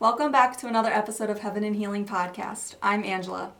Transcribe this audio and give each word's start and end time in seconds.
Welcome 0.00 0.30
back 0.30 0.56
to 0.58 0.68
another 0.68 0.92
episode 0.92 1.28
of 1.28 1.40
Heaven 1.40 1.64
and 1.64 1.74
Healing 1.74 2.06
Podcast. 2.06 2.76
I'm 2.80 3.02
Angela. 3.02 3.50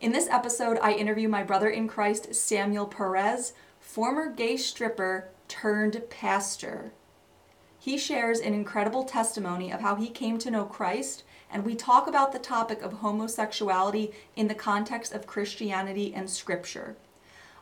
In 0.00 0.10
this 0.10 0.26
episode, 0.26 0.78
I 0.80 0.94
interview 0.94 1.28
my 1.28 1.42
brother 1.42 1.68
in 1.68 1.86
Christ, 1.86 2.34
Samuel 2.34 2.86
Perez, 2.86 3.52
former 3.78 4.32
gay 4.32 4.56
stripper 4.56 5.28
turned 5.48 6.02
pastor. 6.08 6.92
He 7.78 7.98
shares 7.98 8.40
an 8.40 8.54
incredible 8.54 9.04
testimony 9.04 9.70
of 9.70 9.82
how 9.82 9.96
he 9.96 10.08
came 10.08 10.38
to 10.38 10.50
know 10.50 10.64
Christ, 10.64 11.24
and 11.52 11.62
we 11.62 11.74
talk 11.74 12.06
about 12.06 12.32
the 12.32 12.38
topic 12.38 12.80
of 12.80 12.94
homosexuality 12.94 14.12
in 14.34 14.48
the 14.48 14.54
context 14.54 15.12
of 15.12 15.26
Christianity 15.26 16.14
and 16.14 16.30
Scripture. 16.30 16.96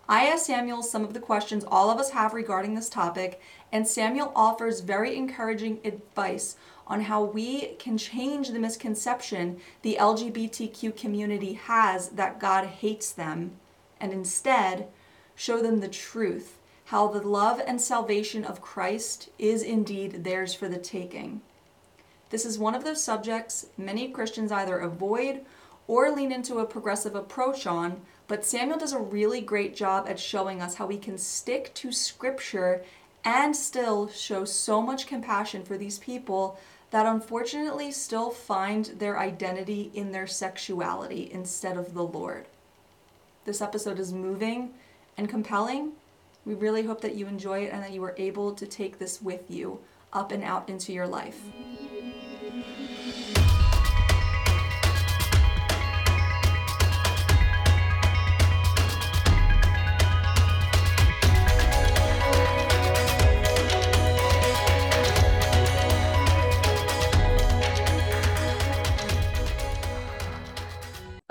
I 0.09 0.27
asked 0.27 0.47
Samuel 0.47 0.85
some 0.85 1.03
of 1.03 1.15
the 1.15 1.21
questions 1.21 1.65
all 1.67 1.91
of 1.91 1.99
us 1.99 2.11
have 2.11 2.33
regarding 2.33 2.75
this 2.75 2.89
topic, 2.89 3.41
and 3.73 3.89
Samuel 3.89 4.33
offers 4.37 4.81
very 4.81 5.17
encouraging 5.17 5.81
advice 5.83 6.57
on 6.87 7.03
how 7.03 7.23
we 7.23 7.75
can 7.79 7.97
change 7.97 8.49
the 8.49 8.59
misconception 8.59 9.61
the 9.83 9.97
LGBTQ 9.99 10.97
community 10.97 11.55
has 11.55 12.11
that 12.11 12.39
God 12.39 12.67
hates 12.67 13.11
them, 13.11 13.53
and 14.01 14.13
instead 14.13 14.89
show 15.35 15.63
them 15.63 15.81
the 15.81 15.89
truth 15.89 16.59
how 16.89 17.09
the 17.09 17.27
love 17.27 17.61
and 17.67 17.81
salvation 17.81 18.45
of 18.45 18.61
Christ 18.61 19.31
is 19.39 19.63
indeed 19.63 20.23
theirs 20.23 20.53
for 20.53 20.69
the 20.69 20.79
taking. 20.79 21.41
This 22.29 22.45
is 22.45 22.59
one 22.59 22.75
of 22.75 22.85
those 22.85 23.03
subjects 23.03 23.67
many 23.79 24.09
Christians 24.09 24.53
either 24.53 24.79
avoid 24.79 25.41
or 25.87 26.11
lean 26.11 26.33
into 26.33 26.59
a 26.59 26.67
progressive 26.67 27.15
approach 27.15 27.67
on 27.67 28.03
but 28.27 28.45
Samuel 28.45 28.79
does 28.79 28.93
a 28.93 28.99
really 28.99 29.41
great 29.41 29.77
job 29.77 30.07
at 30.09 30.19
showing 30.19 30.63
us 30.63 30.75
how 30.77 30.87
we 30.87 30.97
can 30.97 31.19
stick 31.19 31.73
to 31.75 31.93
scripture 31.93 32.83
and 33.25 33.55
still 33.55 34.09
show 34.09 34.45
so 34.45 34.81
much 34.81 35.07
compassion 35.07 35.63
for 35.63 35.77
these 35.77 35.99
people 35.99 36.59
that 36.95 37.07
unfortunately 37.07 37.91
still 37.91 38.31
find 38.31 38.85
their 39.01 39.19
identity 39.19 39.91
in 39.95 40.13
their 40.13 40.29
sexuality 40.29 41.29
instead 41.33 41.77
of 41.77 41.93
the 41.93 42.05
Lord. 42.05 42.47
This 43.45 43.61
episode 43.61 43.99
is 43.99 44.13
moving 44.13 44.75
and 45.19 45.29
compelling. 45.29 45.95
We 46.47 46.55
really 46.55 46.85
hope 46.85 47.01
that 47.01 47.17
you 47.17 47.27
enjoy 47.27 47.65
it 47.65 47.73
and 47.73 47.83
that 47.83 47.91
you 47.91 48.05
are 48.05 48.15
able 48.17 48.55
to 48.55 48.65
take 48.65 49.01
this 49.01 49.21
with 49.21 49.51
you 49.51 49.81
up 50.13 50.31
and 50.31 50.45
out 50.45 50.69
into 50.69 50.93
your 50.93 51.09
life. 51.09 51.41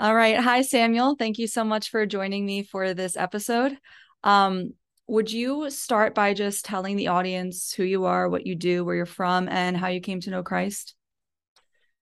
All 0.00 0.14
right. 0.14 0.36
Hi, 0.36 0.62
Samuel. 0.62 1.14
Thank 1.16 1.38
you 1.38 1.46
so 1.46 1.62
much 1.64 1.90
for 1.90 2.04
joining 2.04 2.44
me 2.44 2.62
for 2.64 2.94
this 2.94 3.16
episode. 3.16 3.78
Um, 4.24 4.74
would 5.06 5.30
you 5.30 5.70
start 5.70 6.14
by 6.14 6.34
just 6.34 6.64
telling 6.64 6.96
the 6.96 7.08
audience 7.08 7.72
who 7.72 7.84
you 7.84 8.04
are, 8.04 8.28
what 8.28 8.46
you 8.46 8.56
do, 8.56 8.84
where 8.84 8.96
you're 8.96 9.06
from, 9.06 9.48
and 9.48 9.76
how 9.76 9.88
you 9.88 10.00
came 10.00 10.20
to 10.22 10.30
know 10.30 10.42
Christ? 10.42 10.94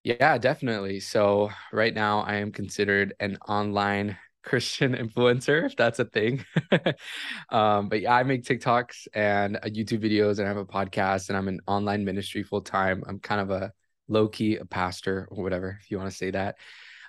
Yeah, 0.04 0.38
definitely. 0.38 1.00
So, 1.00 1.50
right 1.72 1.94
now, 1.94 2.20
I 2.20 2.36
am 2.36 2.50
considered 2.50 3.14
an 3.20 3.36
online 3.48 4.16
Christian 4.42 4.94
influencer, 4.94 5.64
if 5.66 5.76
that's 5.76 6.00
a 6.00 6.04
thing. 6.04 6.44
um, 7.50 7.88
but 7.88 8.00
yeah, 8.00 8.14
I 8.14 8.24
make 8.24 8.42
TikToks 8.42 9.06
and 9.14 9.56
uh, 9.56 9.60
YouTube 9.66 10.02
videos, 10.02 10.38
and 10.38 10.46
I 10.46 10.48
have 10.48 10.56
a 10.56 10.64
podcast, 10.64 11.28
and 11.28 11.36
I'm 11.36 11.46
an 11.46 11.60
online 11.68 12.04
ministry 12.04 12.42
full 12.42 12.62
time. 12.62 13.04
I'm 13.06 13.20
kind 13.20 13.40
of 13.40 13.50
a 13.50 13.72
low 14.08 14.26
key 14.28 14.56
a 14.56 14.64
pastor 14.64 15.28
or 15.30 15.44
whatever, 15.44 15.78
if 15.80 15.90
you 15.90 15.98
want 15.98 16.10
to 16.10 16.16
say 16.16 16.32
that. 16.32 16.56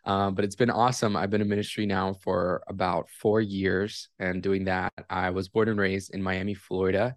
Um, 0.05 0.35
but 0.35 0.43
it's 0.43 0.55
been 0.55 0.69
awesome. 0.69 1.15
I've 1.15 1.29
been 1.29 1.41
in 1.41 1.47
ministry 1.47 1.85
now 1.85 2.13
for 2.13 2.63
about 2.67 3.09
four 3.09 3.39
years 3.39 4.09
and 4.19 4.43
doing 4.43 4.65
that. 4.65 4.91
I 5.09 5.29
was 5.29 5.47
born 5.47 5.69
and 5.69 5.79
raised 5.79 6.13
in 6.13 6.21
Miami, 6.21 6.53
Florida. 6.53 7.15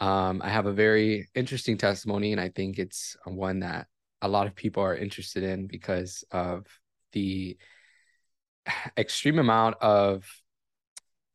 Um, 0.00 0.42
I 0.42 0.48
have 0.48 0.66
a 0.66 0.72
very 0.72 1.28
interesting 1.34 1.78
testimony, 1.78 2.32
and 2.32 2.40
I 2.40 2.48
think 2.48 2.78
it's 2.78 3.16
one 3.24 3.60
that 3.60 3.86
a 4.22 4.28
lot 4.28 4.46
of 4.46 4.54
people 4.54 4.82
are 4.82 4.96
interested 4.96 5.42
in 5.42 5.66
because 5.66 6.24
of 6.30 6.66
the 7.12 7.56
extreme 8.98 9.38
amount 9.38 9.76
of 9.80 10.26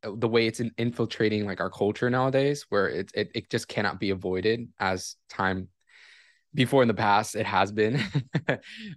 the 0.02 0.28
way 0.28 0.46
it's 0.46 0.60
infiltrating 0.78 1.46
like 1.46 1.60
our 1.60 1.70
culture 1.70 2.10
nowadays 2.10 2.66
where 2.70 2.88
it, 2.88 3.10
it, 3.14 3.30
it 3.34 3.50
just 3.50 3.68
cannot 3.68 4.00
be 4.00 4.10
avoided 4.10 4.68
as 4.80 5.14
time 5.28 5.68
before 6.54 6.82
in 6.82 6.88
the 6.88 6.94
past 6.94 7.34
it 7.34 7.46
has 7.46 7.72
been. 7.72 8.00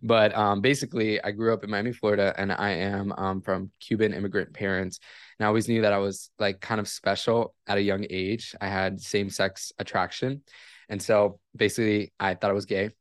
But 0.04 0.36
um, 0.36 0.62
basically 0.62 1.22
i 1.24 1.32
grew 1.32 1.54
up 1.54 1.64
in 1.64 1.70
miami 1.70 1.92
florida 1.94 2.34
and 2.38 2.52
i 2.52 2.72
am 2.72 3.14
um, 3.18 3.42
from 3.42 3.72
cuban 3.80 4.14
immigrant 4.14 4.54
parents 4.54 5.00
and 5.38 5.46
i 5.46 5.48
always 5.48 5.68
knew 5.68 5.82
that 5.82 5.94
i 5.94 5.98
was 5.98 6.30
like 6.40 6.60
kind 6.60 6.80
of 6.80 6.88
special 6.88 7.56
at 7.68 7.78
a 7.78 7.82
young 7.82 8.06
age. 8.10 8.56
I 8.60 8.68
had 8.68 9.02
same-sex 9.02 9.72
attraction 9.80 10.44
and 10.90 11.02
so 11.02 11.40
basically 11.56 12.14
i 12.20 12.34
thought 12.34 12.52
i 12.52 12.54
was 12.54 12.66
gay 12.66 12.92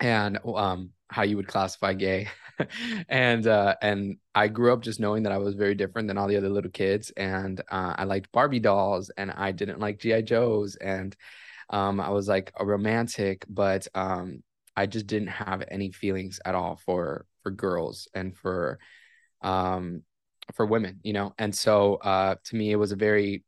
and 0.00 0.38
um, 0.44 0.90
how 1.08 1.22
you 1.22 1.36
would 1.36 1.46
classify 1.46 1.94
gay. 1.94 2.28
And 3.08 3.46
uh, 3.48 3.74
and 3.82 4.18
i 4.34 4.46
grew 4.46 4.72
up 4.72 4.82
just 4.82 5.00
knowing 5.00 5.24
that 5.24 5.32
i 5.32 5.38
was 5.38 5.56
very 5.56 5.74
different 5.74 6.06
than 6.06 6.16
all 6.16 6.28
the 6.28 6.36
other 6.36 6.50
little 6.50 6.70
kids 6.70 7.10
and 7.16 7.60
uh, 7.70 7.94
i 7.96 8.04
liked 8.04 8.30
barbie 8.30 8.60
dolls 8.60 9.10
and 9.16 9.32
i 9.32 9.50
didn't 9.50 9.80
like 9.80 9.98
gi 9.98 10.22
joes 10.22 10.76
and 10.76 11.16
um, 11.72 12.00
I 12.00 12.10
was 12.10 12.28
like 12.28 12.52
a 12.58 12.64
romantic, 12.66 13.44
but 13.48 13.88
um, 13.94 14.42
I 14.76 14.86
just 14.86 15.06
didn't 15.06 15.28
have 15.28 15.64
any 15.70 15.92
feelings 15.92 16.40
at 16.44 16.54
all 16.54 16.76
for 16.84 17.26
for 17.42 17.50
girls 17.50 18.08
and 18.14 18.36
for 18.36 18.78
um 19.42 20.02
for 20.54 20.66
women, 20.66 21.00
you 21.02 21.12
know. 21.12 21.34
And 21.38 21.54
so 21.54 21.96
uh, 21.96 22.36
to 22.44 22.56
me, 22.56 22.72
it 22.72 22.76
was 22.76 22.92
a 22.92 22.96
very 22.96 23.44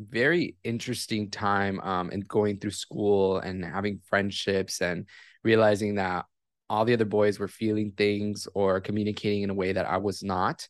very 0.00 0.56
interesting 0.62 1.30
time 1.30 1.80
um 1.80 2.10
and 2.10 2.28
going 2.28 2.58
through 2.58 2.70
school 2.70 3.38
and 3.38 3.64
having 3.64 3.98
friendships 4.08 4.82
and 4.82 5.06
realizing 5.42 5.94
that 5.94 6.26
all 6.68 6.84
the 6.84 6.92
other 6.92 7.04
boys 7.06 7.38
were 7.38 7.48
feeling 7.48 7.92
things 7.96 8.46
or 8.54 8.80
communicating 8.80 9.42
in 9.42 9.50
a 9.50 9.54
way 9.54 9.72
that 9.72 9.86
I 9.86 9.98
was 9.98 10.22
not. 10.22 10.68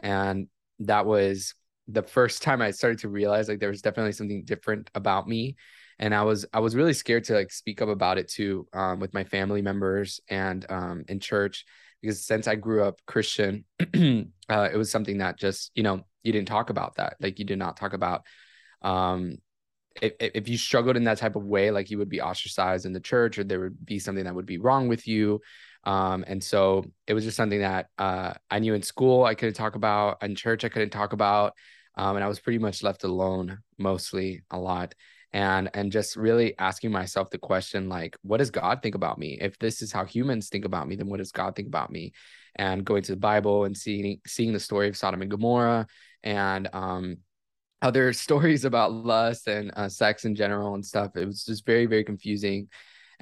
And 0.00 0.48
that 0.80 1.06
was 1.06 1.54
the 1.88 2.02
first 2.02 2.42
time 2.42 2.62
I 2.62 2.70
started 2.72 3.00
to 3.00 3.08
realize 3.08 3.48
like 3.48 3.58
there 3.58 3.70
was 3.70 3.82
definitely 3.82 4.12
something 4.12 4.44
different 4.44 4.90
about 4.94 5.26
me 5.26 5.56
and 6.00 6.14
I 6.14 6.22
was 6.22 6.46
I 6.52 6.58
was 6.60 6.74
really 6.74 6.94
scared 6.94 7.24
to 7.24 7.34
like 7.34 7.52
speak 7.52 7.80
up 7.80 7.88
about 7.88 8.18
it 8.18 8.28
too 8.28 8.66
um, 8.72 8.98
with 8.98 9.14
my 9.14 9.22
family 9.22 9.62
members 9.62 10.18
and 10.28 10.66
um, 10.68 11.04
in 11.06 11.20
church 11.20 11.64
because 12.00 12.24
since 12.24 12.48
I 12.48 12.54
grew 12.54 12.82
up 12.82 12.98
Christian, 13.06 13.66
uh, 13.80 14.68
it 14.72 14.76
was 14.76 14.90
something 14.90 15.18
that 15.18 15.38
just 15.38 15.70
you 15.74 15.82
know 15.82 16.02
you 16.24 16.32
didn't 16.32 16.48
talk 16.48 16.70
about 16.70 16.96
that 16.96 17.16
like 17.20 17.38
you 17.38 17.44
did 17.44 17.58
not 17.58 17.76
talk 17.76 17.92
about 17.92 18.22
um, 18.82 19.36
if, 20.00 20.14
if 20.18 20.48
you 20.48 20.56
struggled 20.56 20.96
in 20.96 21.04
that 21.04 21.18
type 21.18 21.36
of 21.36 21.44
way 21.44 21.70
like 21.70 21.90
you 21.90 21.98
would 21.98 22.08
be 22.08 22.22
ostracized 22.22 22.86
in 22.86 22.94
the 22.94 23.00
church 23.00 23.38
or 23.38 23.44
there 23.44 23.60
would 23.60 23.84
be 23.84 23.98
something 23.98 24.24
that 24.24 24.34
would 24.34 24.46
be 24.46 24.58
wrong 24.58 24.88
with 24.88 25.06
you 25.06 25.40
um, 25.84 26.24
and 26.26 26.42
so 26.42 26.84
it 27.06 27.14
was 27.14 27.24
just 27.24 27.36
something 27.36 27.60
that 27.60 27.88
uh, 27.98 28.32
I 28.50 28.58
knew 28.58 28.72
in 28.72 28.82
school 28.82 29.24
I 29.24 29.34
couldn't 29.34 29.54
talk 29.54 29.74
about 29.74 30.22
in 30.22 30.34
church 30.34 30.64
I 30.64 30.70
couldn't 30.70 30.90
talk 30.90 31.12
about 31.12 31.52
um, 31.96 32.16
and 32.16 32.24
I 32.24 32.28
was 32.28 32.40
pretty 32.40 32.58
much 32.58 32.82
left 32.82 33.04
alone 33.04 33.58
mostly 33.78 34.42
a 34.50 34.58
lot 34.58 34.94
and 35.32 35.70
and 35.74 35.92
just 35.92 36.16
really 36.16 36.58
asking 36.58 36.90
myself 36.90 37.30
the 37.30 37.38
question 37.38 37.88
like 37.88 38.16
what 38.22 38.38
does 38.38 38.50
god 38.50 38.82
think 38.82 38.94
about 38.94 39.18
me? 39.18 39.38
If 39.40 39.58
this 39.58 39.82
is 39.82 39.92
how 39.92 40.04
humans 40.04 40.48
think 40.48 40.64
about 40.64 40.88
me 40.88 40.96
then 40.96 41.08
what 41.08 41.18
does 41.18 41.32
god 41.32 41.54
think 41.54 41.68
about 41.68 41.90
me? 41.90 42.12
And 42.56 42.84
going 42.84 43.02
to 43.04 43.12
the 43.12 43.18
bible 43.18 43.64
and 43.64 43.76
seeing 43.76 44.20
seeing 44.26 44.52
the 44.52 44.60
story 44.60 44.88
of 44.88 44.96
sodom 44.96 45.22
and 45.22 45.30
gomorrah 45.30 45.86
and 46.22 46.68
um 46.72 47.18
other 47.82 48.12
stories 48.24 48.64
about 48.64 48.92
lust 48.92 49.48
and 49.48 49.70
uh, 49.76 49.88
sex 49.88 50.24
in 50.24 50.34
general 50.34 50.74
and 50.74 50.84
stuff 50.84 51.16
it 51.16 51.26
was 51.26 51.44
just 51.44 51.64
very 51.64 51.86
very 51.86 52.04
confusing. 52.04 52.68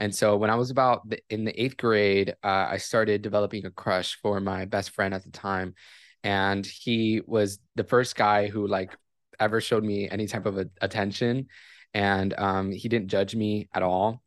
And 0.01 0.15
so 0.15 0.37
when 0.37 0.49
i 0.49 0.55
was 0.55 0.71
about 0.71 1.09
the, 1.09 1.19
in 1.29 1.45
the 1.45 1.61
eighth 1.61 1.77
grade 1.77 2.37
uh, 2.45 2.67
i 2.71 2.77
started 2.77 3.21
developing 3.21 3.67
a 3.67 3.71
crush 3.71 4.17
for 4.23 4.41
my 4.41 4.65
best 4.65 4.91
friend 4.91 5.13
at 5.13 5.25
the 5.25 5.31
time 5.31 5.75
and 6.23 6.65
he 6.65 7.21
was 7.27 7.59
the 7.75 7.85
first 7.85 8.17
guy 8.17 8.49
who 8.49 8.67
like 8.67 8.97
ever 9.41 9.61
showed 9.61 9.85
me 9.85 10.09
any 10.09 10.27
type 10.27 10.47
of 10.47 10.59
a, 10.59 10.69
attention 10.81 11.47
and 11.95 12.35
um, 12.39 12.73
he 12.73 12.89
didn't 12.89 13.09
judge 13.09 13.35
me 13.35 13.69
at 13.75 13.83
all 13.83 14.23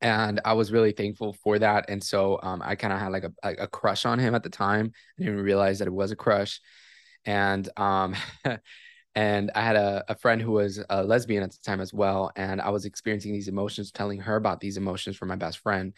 and 0.00 0.40
I 0.44 0.52
was 0.52 0.72
really 0.72 0.92
thankful 0.92 1.32
for 1.32 1.58
that. 1.58 1.86
And 1.88 2.02
so 2.02 2.38
um, 2.42 2.62
I 2.64 2.74
kind 2.74 2.92
of 2.92 2.98
had 2.98 3.12
like 3.12 3.24
a, 3.24 3.54
a 3.62 3.66
crush 3.66 4.04
on 4.04 4.18
him 4.18 4.34
at 4.34 4.42
the 4.42 4.50
time. 4.50 4.92
I 5.18 5.24
didn't 5.24 5.40
realize 5.40 5.78
that 5.78 5.88
it 5.88 5.92
was 5.94 6.10
a 6.10 6.16
crush, 6.16 6.60
and 7.24 7.68
um, 7.78 8.14
and 9.14 9.50
I 9.54 9.62
had 9.62 9.76
a, 9.76 10.04
a 10.08 10.14
friend 10.14 10.40
who 10.42 10.52
was 10.52 10.82
a 10.90 11.02
lesbian 11.02 11.42
at 11.42 11.52
the 11.52 11.58
time 11.64 11.80
as 11.80 11.94
well, 11.94 12.30
and 12.36 12.60
I 12.60 12.70
was 12.70 12.84
experiencing 12.84 13.32
these 13.32 13.48
emotions, 13.48 13.90
telling 13.90 14.20
her 14.20 14.36
about 14.36 14.60
these 14.60 14.76
emotions 14.76 15.16
from 15.16 15.28
my 15.28 15.36
best 15.36 15.58
friend, 15.58 15.94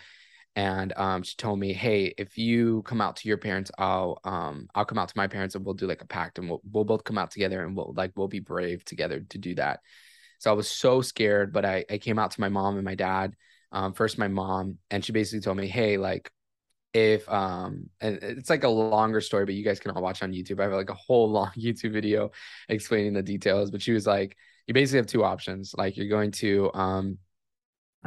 and 0.55 0.93
um, 0.97 1.23
she 1.25 1.37
told 1.37 1.59
me, 1.59 1.73
"Hey, 1.73 2.15
if 2.19 2.39
you 2.39 2.83
come 2.83 3.01
out 3.01 3.17
to 3.17 3.29
your 3.29 3.39
parents, 3.39 3.71
I'll 3.79 4.21
um, 4.25 4.69
I'll 4.77 4.85
come 4.85 4.99
out 4.99 5.09
to 5.09 5.17
my 5.17 5.27
parents, 5.27 5.57
and 5.57 5.65
we'll 5.65 5.75
do 5.75 5.89
like 5.89 6.03
a 6.03 6.07
pact, 6.07 6.39
and 6.39 6.49
we'll 6.49 6.63
we'll 6.71 6.85
both 6.85 7.05
come 7.05 7.19
out 7.19 7.33
together, 7.33 7.65
and 7.65 7.77
we'll 7.77 7.95
like 7.97 8.13
we'll 8.17 8.29
be 8.29 8.41
brave 8.41 8.85
together 8.85 9.21
to 9.21 9.39
do 9.39 9.57
that." 9.57 9.81
So 10.39 10.51
I 10.51 10.55
was 10.55 10.71
so 10.71 11.03
scared, 11.03 11.53
but 11.53 11.65
I, 11.65 11.85
I 11.91 11.99
came 11.99 12.19
out 12.19 12.33
to 12.33 12.41
my 12.41 12.49
mom 12.49 12.77
and 12.77 12.85
my 12.85 12.95
dad 12.95 13.35
Um, 13.73 13.93
first 13.93 14.19
my 14.19 14.29
mom, 14.29 14.79
and 14.91 15.05
she 15.05 15.13
basically 15.13 15.41
told 15.41 15.57
me, 15.59 15.67
hey, 15.69 15.99
like 15.99 16.31
if 16.95 17.29
um 17.29 17.91
and 18.01 18.19
it's 18.23 18.49
like 18.51 18.65
a 18.65 18.69
longer 18.69 19.21
story 19.21 19.45
but 19.45 19.55
you 19.55 19.63
guys 19.65 19.79
can 19.79 19.91
all 19.91 20.03
watch 20.03 20.23
on 20.23 20.33
youtube. 20.33 20.59
I 20.59 20.65
have 20.65 20.73
like 20.73 20.91
a 20.91 20.95
whole 20.95 21.31
long 21.39 21.51
youtube 21.57 21.93
video 21.93 22.31
explaining 22.69 23.13
the 23.13 23.23
details 23.23 23.71
but 23.71 23.83
she 23.83 23.93
was 23.93 24.07
like 24.07 24.37
you 24.67 24.75
basically 24.75 24.99
have 24.99 25.07
two 25.07 25.25
options. 25.25 25.75
Like 25.77 25.97
you're 25.97 26.09
going 26.09 26.33
to 26.33 26.71
um 26.75 27.19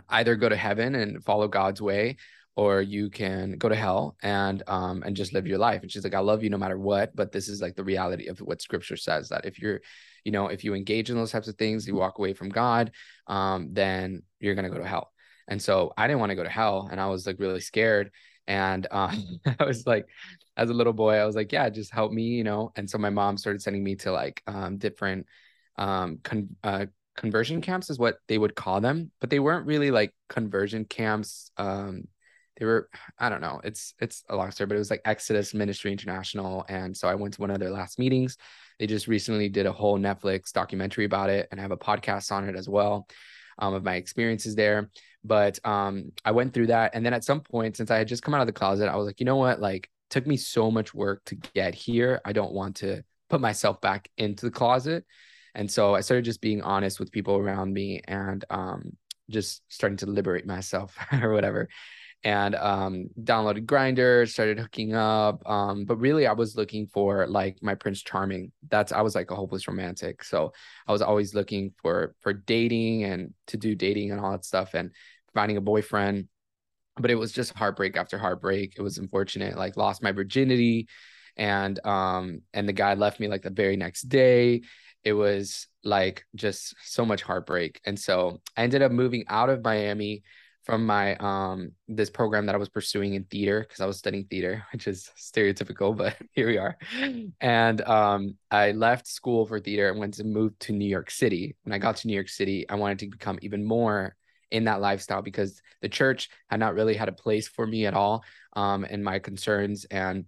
either 0.10 0.36
go 0.36 0.50
to 0.50 0.56
heaven 0.56 0.96
and 0.96 1.24
follow 1.24 1.48
god's 1.48 1.82
way 1.82 2.18
or 2.56 2.82
you 2.82 3.10
can 3.10 3.54
go 3.54 3.70
to 3.70 3.76
hell 3.76 4.16
and 4.22 4.64
um 4.68 5.04
and 5.06 5.16
just 5.16 5.34
live 5.34 5.48
your 5.48 5.58
life. 5.58 5.82
And 5.82 5.92
she's 5.92 6.04
like 6.04 6.14
i 6.14 6.20
love 6.20 6.44
you 6.44 6.50
no 6.50 6.58
matter 6.58 6.78
what 6.78 7.16
but 7.16 7.32
this 7.32 7.48
is 7.48 7.62
like 7.62 7.76
the 7.76 7.84
reality 7.84 8.28
of 8.28 8.40
what 8.40 8.62
scripture 8.62 8.98
says 8.98 9.30
that 9.30 9.46
if 9.46 9.60
you're 9.60 9.82
you 10.24 10.32
know 10.32 10.48
if 10.48 10.64
you 10.64 10.74
engage 10.74 11.10
in 11.10 11.16
those 11.16 11.32
types 11.32 11.48
of 11.48 11.56
things 11.56 11.88
you 11.88 11.96
walk 11.96 12.20
away 12.20 12.34
from 12.34 12.50
god 12.50 12.92
um 13.28 13.70
then 13.72 14.22
you're 14.40 14.56
going 14.56 14.66
to 14.66 14.72
go 14.72 14.82
to 14.82 14.88
hell. 14.88 15.12
And 15.48 15.62
so 15.62 15.94
i 15.98 16.08
didn't 16.08 16.20
want 16.20 16.32
to 16.32 16.36
go 16.36 16.44
to 16.44 16.50
hell 16.50 16.88
and 16.92 17.00
i 17.00 17.08
was 17.08 17.26
like 17.26 17.40
really 17.40 17.62
scared 17.62 18.12
and 18.48 18.88
uh, 18.92 19.14
i 19.60 19.64
was 19.64 19.88
like 19.88 20.08
as 20.58 20.70
a 20.70 20.74
little 20.74 20.94
boy 20.94 21.16
i 21.16 21.26
was 21.26 21.36
like 21.36 21.52
yeah 21.52 21.70
just 21.70 21.94
help 21.94 22.12
me 22.12 22.24
you 22.24 22.44
know? 22.44 22.72
And 22.76 22.90
so 22.90 22.98
my 22.98 23.10
mom 23.10 23.38
started 23.38 23.62
sending 23.62 23.84
me 23.84 23.96
to 23.98 24.12
like 24.12 24.42
um 24.48 24.78
different 24.78 25.26
um 25.78 26.20
con- 26.24 26.56
uh, 26.64 26.86
conversion 27.16 27.62
camps 27.62 27.90
is 27.90 28.00
what 28.00 28.18
they 28.28 28.38
would 28.38 28.56
call 28.56 28.82
them 28.82 29.12
but 29.20 29.30
they 29.30 29.40
weren't 29.40 29.66
really 29.66 29.92
like 29.92 30.14
conversion 30.30 30.86
camps 30.86 31.52
um 31.58 32.04
they 32.62 32.68
were 32.68 32.88
i 33.18 33.28
don't 33.28 33.42
know 33.42 33.60
it's 33.64 33.96
it's 34.00 34.24
a 34.30 34.36
long 34.36 34.52
story 34.52 34.68
but 34.68 34.76
it 34.76 34.78
was 34.78 34.92
like 34.92 35.02
exodus 35.04 35.56
ministry 35.56 35.92
international 35.92 36.64
and 36.70 36.96
so 36.96 37.08
i 37.08 37.16
went 37.16 37.34
to 37.34 37.42
one 37.42 37.50
of 37.50 37.60
their 37.60 37.72
last 37.72 37.98
meetings. 38.00 38.38
They 38.80 38.88
just 38.88 39.08
recently 39.08 39.50
did 39.50 39.66
a 39.66 39.72
whole 39.72 39.98
netflix 39.98 40.52
documentary 40.52 41.06
about 41.06 41.30
it 41.32 41.48
and 41.50 41.60
I 41.60 41.64
have 41.64 41.72
a 41.72 41.78
podcast 41.78 42.32
on 42.32 42.48
it 42.48 42.56
as 42.56 42.70
well 42.70 43.08
um, 43.60 43.74
of 43.74 43.84
my 43.84 43.96
experiences 43.96 44.56
there. 44.56 44.90
But 45.24 45.60
um, 45.66 46.12
i 46.24 46.32
went 46.32 46.54
through 46.54 46.68
that 46.68 46.92
and 46.94 47.04
then 47.04 47.14
at 47.14 47.24
some 47.24 47.42
point 47.42 47.78
since 47.78 47.90
i 47.90 47.98
had 47.98 48.08
just 48.08 48.22
come 48.24 48.36
out 48.36 48.42
of 48.42 48.48
the 48.48 48.54
closet 48.54 48.88
i 48.88 48.96
was 48.96 49.08
like 49.08 49.20
you 49.20 49.26
know 49.26 49.38
what? 49.38 49.60
Like 49.60 49.90
took 50.12 50.28
me 50.28 50.38
so 50.38 50.70
much 50.70 50.94
work 50.94 51.24
to 51.26 51.36
get 51.36 51.74
here 51.74 52.22
i 52.26 52.32
don't 52.34 52.54
want 52.54 52.76
to 52.78 53.02
put 53.30 53.42
myself 53.42 53.82
back 53.82 54.10
into 54.18 54.46
the 54.46 54.52
closet. 54.52 55.04
And 55.56 55.70
so 55.70 55.96
i 55.96 56.02
started 56.02 56.26
just 56.26 56.42
being 56.42 56.62
honest 56.62 57.00
with 57.00 57.12
people 57.12 57.38
around 57.38 57.74
me 57.74 58.02
and 58.08 58.46
um, 58.52 58.98
just 59.32 59.64
starting 59.68 59.98
to 59.98 60.06
liberate 60.06 60.46
myself 60.46 60.96
or 61.24 61.34
whatever 61.34 61.68
and 62.24 62.56
um, 62.56 63.10
downloaded 63.22 63.66
Grindr, 63.66 64.30
started 64.30 64.60
hooking 64.60 64.94
up. 64.94 65.42
Um, 65.50 65.86
but 65.86 65.98
really, 65.98 66.28
I 66.28 66.34
was 66.34 66.56
looking 66.56 66.88
for 66.88 67.28
like 67.28 67.58
my 67.62 67.76
Prince 67.76 68.04
Charming. 68.04 68.52
That's 68.70 68.92
I 68.92 69.02
was 69.02 69.16
like 69.16 69.32
a 69.32 69.36
hopeless 69.36 69.68
romantic, 69.68 70.24
so 70.24 70.54
I 70.88 70.92
was 70.92 71.02
always 71.02 71.34
looking 71.34 71.74
for 71.82 72.16
for 72.22 72.34
dating 72.34 73.04
and 73.04 73.34
to 73.48 73.58
do 73.58 73.76
dating 73.76 74.12
and 74.12 74.20
all 74.20 74.32
that 74.32 74.46
stuff 74.46 74.74
and 74.76 74.92
finding 75.34 75.58
a 75.58 75.62
boyfriend. 75.62 76.28
But 76.98 77.10
it 77.10 77.16
was 77.16 77.32
just 77.32 77.54
heartbreak 77.54 77.98
after 77.98 78.20
heartbreak. 78.20 78.76
It 78.78 78.82
was 78.82 78.98
unfortunate. 78.98 79.58
Like 79.58 79.78
lost 79.78 80.04
my 80.04 80.12
virginity, 80.12 80.88
and 81.38 81.84
um, 81.86 82.42
and 82.54 82.68
the 82.68 82.74
guy 82.74 82.94
left 82.94 83.20
me 83.20 83.30
like 83.30 83.42
the 83.42 83.50
very 83.50 83.78
next 83.78 84.04
day. 84.04 84.62
It 85.04 85.14
was 85.14 85.68
like 85.84 86.24
just 86.36 86.76
so 86.84 87.04
much 87.04 87.24
heartbreak, 87.24 87.82
and 87.84 88.00
so 88.00 88.42
I 88.56 88.62
ended 88.62 88.84
up 88.84 88.92
moving 88.92 89.24
out 89.28 89.50
of 89.50 89.64
Miami 89.64 90.22
from 90.64 90.86
my 90.86 91.16
um 91.16 91.72
this 91.88 92.10
program 92.10 92.46
that 92.46 92.56
I 92.56 92.58
was 92.58 92.70
pursuing 92.70 93.16
in 93.16 93.24
theater 93.24 93.62
because 93.62 93.82
I 93.82 93.86
was 93.86 93.98
studying 93.98 94.26
theater, 94.26 94.66
which 94.72 94.88
is 94.88 95.10
stereotypical, 95.18 95.96
but 95.96 96.16
here 96.34 96.48
we 96.48 96.58
are. 96.58 96.78
And 97.40 97.82
um 97.82 98.36
I 98.50 98.72
left 98.72 99.08
school 99.08 99.46
for 99.46 99.60
theater 99.60 99.90
and 99.90 100.00
went 100.00 100.16
to 100.16 100.24
move 100.24 100.58
to 100.60 100.74
New 100.74 100.88
York 100.88 101.10
City. 101.10 101.56
When 101.64 101.74
I 101.74 101.80
got 101.80 101.98
to 101.98 102.08
New 102.08 102.14
York 102.14 102.30
City, 102.30 102.70
I 102.70 102.76
wanted 102.76 103.00
to 103.00 103.08
become 103.08 103.40
even 103.42 103.64
more 103.64 104.16
in 104.52 104.66
that 104.66 104.82
lifestyle 104.82 105.22
because 105.22 105.62
the 105.82 105.90
church 105.90 106.30
had 106.50 106.60
not 106.60 106.76
really 106.76 106.94
had 106.94 107.10
a 107.10 107.14
place 107.14 107.48
for 107.48 107.66
me 107.66 107.86
at 107.86 107.94
all 107.94 108.24
um 108.54 108.86
in 108.86 109.04
my 109.04 109.20
concerns 109.20 109.86
and 109.86 110.26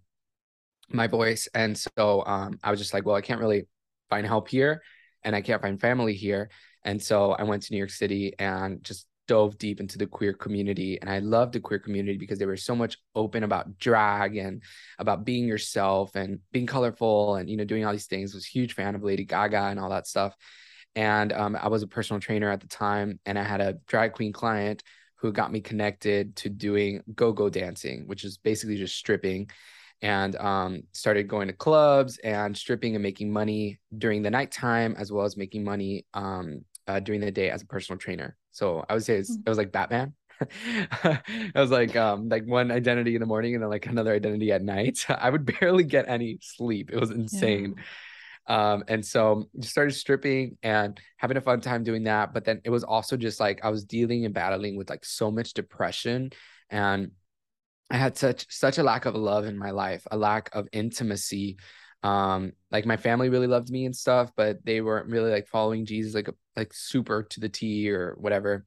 my 0.89 1.07
voice. 1.07 1.47
And 1.53 1.77
so 1.77 2.24
um 2.25 2.59
I 2.63 2.71
was 2.71 2.79
just 2.79 2.94
like, 2.94 3.06
well, 3.06 3.15
I 3.15 3.21
can't 3.21 3.39
really 3.39 3.68
find 4.09 4.25
help 4.25 4.47
here 4.50 4.81
and 5.24 5.36
I 5.36 5.41
can't 5.41 5.62
find 5.62 5.79
family 5.79 6.15
here. 6.15 6.50
And 6.83 7.01
so 7.01 7.31
I 7.31 7.44
went 7.44 7.63
to 7.63 7.74
New 7.74 7.77
York 7.77 7.91
City 7.91 8.33
and 8.38 8.83
just 8.83 9.07
dove 9.28 9.58
deep 9.58 9.80
into 9.80 9.98
the 9.98 10.06
queer 10.06 10.34
community 10.34 11.00
and 11.00 11.10
i 11.10 11.20
loved 11.20 11.54
the 11.54 11.60
queer 11.60 11.80
community 11.80 12.18
because 12.18 12.40
they 12.40 12.46
were 12.46 12.58
so 12.58 12.75
much 12.75 12.98
open 13.16 13.44
about 13.44 13.78
drag 13.78 14.38
and 14.38 14.62
about 15.00 15.25
being 15.25 15.48
yourself 15.48 16.16
and 16.16 16.40
being 16.52 16.66
colorful 16.66 17.36
and 17.36 17.50
you 17.50 17.58
know 17.58 17.66
doing 17.66 17.86
all 17.86 17.92
these 17.92 18.08
things. 18.08 18.34
I 18.34 18.38
was 18.38 18.46
huge 18.46 18.74
fan 18.74 18.96
of 18.96 19.04
lady 19.04 19.25
gaga 19.25 19.64
and 19.64 19.80
all 19.80 19.90
that 19.90 20.08
stuff. 20.08 20.36
And 20.96 21.34
um, 21.34 21.56
i 21.56 21.68
was 21.68 21.84
a 21.84 21.88
personal 21.88 22.20
trainer 22.20 22.52
at 22.52 22.62
the 22.62 22.68
time 22.68 23.20
and 23.25 23.38
i 23.40 23.44
had 23.44 23.62
a 23.62 23.78
drag 23.88 24.14
queen 24.14 24.34
client 24.34 24.84
who 25.18 25.31
got 25.31 25.52
me 25.52 25.62
connected 25.62 26.36
to 26.36 26.50
doing 26.50 27.02
go-go 27.16 27.50
dancing 27.50 28.08
which 28.08 28.24
is 28.24 28.38
basically 28.38 28.78
just 28.78 28.96
stripping. 28.96 29.50
And 30.02 30.36
um, 30.36 30.84
started 30.92 31.30
going 31.30 31.48
to 31.48 31.54
clubs 31.54 32.18
and 32.18 32.58
stripping 32.58 32.94
and 32.94 33.02
making 33.02 33.31
money 33.31 33.80
during 33.98 34.22
the 34.22 34.30
nighttime 34.30 34.96
as 34.98 35.14
well 35.14 35.24
as 35.24 35.38
making 35.38 35.64
money 35.64 36.06
um, 36.14 36.66
uh, 36.90 37.00
during 37.00 37.22
the 37.22 37.31
day 37.31 37.50
as 37.50 37.62
a 37.62 37.66
personal 37.66 37.98
trainer. 37.98 38.36
So 38.53 38.85
I 38.88 38.94
would 38.94 39.03
say 39.03 39.19
mm. 39.19 39.29
it 39.45 39.50
was 39.50 39.57
like 39.57 39.71
Batman. 39.71 40.13
I 41.03 41.21
was 41.55 41.71
like 41.71 41.95
um 41.95 42.29
like 42.29 42.45
one 42.45 42.71
identity 42.71 43.15
in 43.15 43.19
the 43.19 43.27
morning 43.27 43.53
and 43.53 43.63
then 43.63 43.69
like 43.69 43.85
another 43.85 44.13
identity 44.13 44.51
at 44.51 44.63
night. 44.63 45.05
I 45.09 45.29
would 45.29 45.45
barely 45.59 45.83
get 45.83 46.07
any 46.07 46.39
sleep. 46.41 46.89
It 46.91 47.00
was 47.00 47.11
insane. 47.11 47.75
Yeah. 47.77 47.83
Um, 48.45 48.83
and 48.89 49.05
so 49.05 49.50
just 49.57 49.71
started 49.71 49.94
stripping 49.94 50.57
and 50.63 51.00
having 51.17 51.38
a 51.38 51.41
fun 51.41 51.61
time 51.61 51.83
doing 51.83 52.03
that. 52.03 52.33
But 52.33 52.44
then 52.45 52.61
it 52.65 52.69
was 52.69 52.83
also 52.83 53.15
just 53.15 53.39
like 53.39 53.63
I 53.63 53.69
was 53.69 53.85
dealing 53.85 54.25
and 54.25 54.33
battling 54.33 54.75
with 54.75 54.89
like 54.89 55.05
so 55.05 55.31
much 55.31 55.53
depression 55.53 56.31
and 56.69 57.11
I 57.89 57.97
had 57.97 58.17
such 58.17 58.47
such 58.50 58.77
a 58.79 58.83
lack 58.83 59.05
of 59.05 59.15
love 59.15 59.45
in 59.45 59.57
my 59.57 59.71
life, 59.71 60.07
a 60.09 60.17
lack 60.17 60.50
of 60.53 60.67
intimacy 60.71 61.57
um 62.03 62.51
like 62.71 62.85
my 62.85 62.97
family 62.97 63.29
really 63.29 63.47
loved 63.47 63.69
me 63.69 63.85
and 63.85 63.95
stuff 63.95 64.31
but 64.35 64.63
they 64.65 64.81
weren't 64.81 65.09
really 65.09 65.31
like 65.31 65.47
following 65.47 65.85
jesus 65.85 66.13
like 66.13 66.29
like 66.55 66.73
super 66.73 67.23
to 67.23 67.39
the 67.39 67.50
t 67.50 67.89
or 67.89 68.15
whatever. 68.19 68.65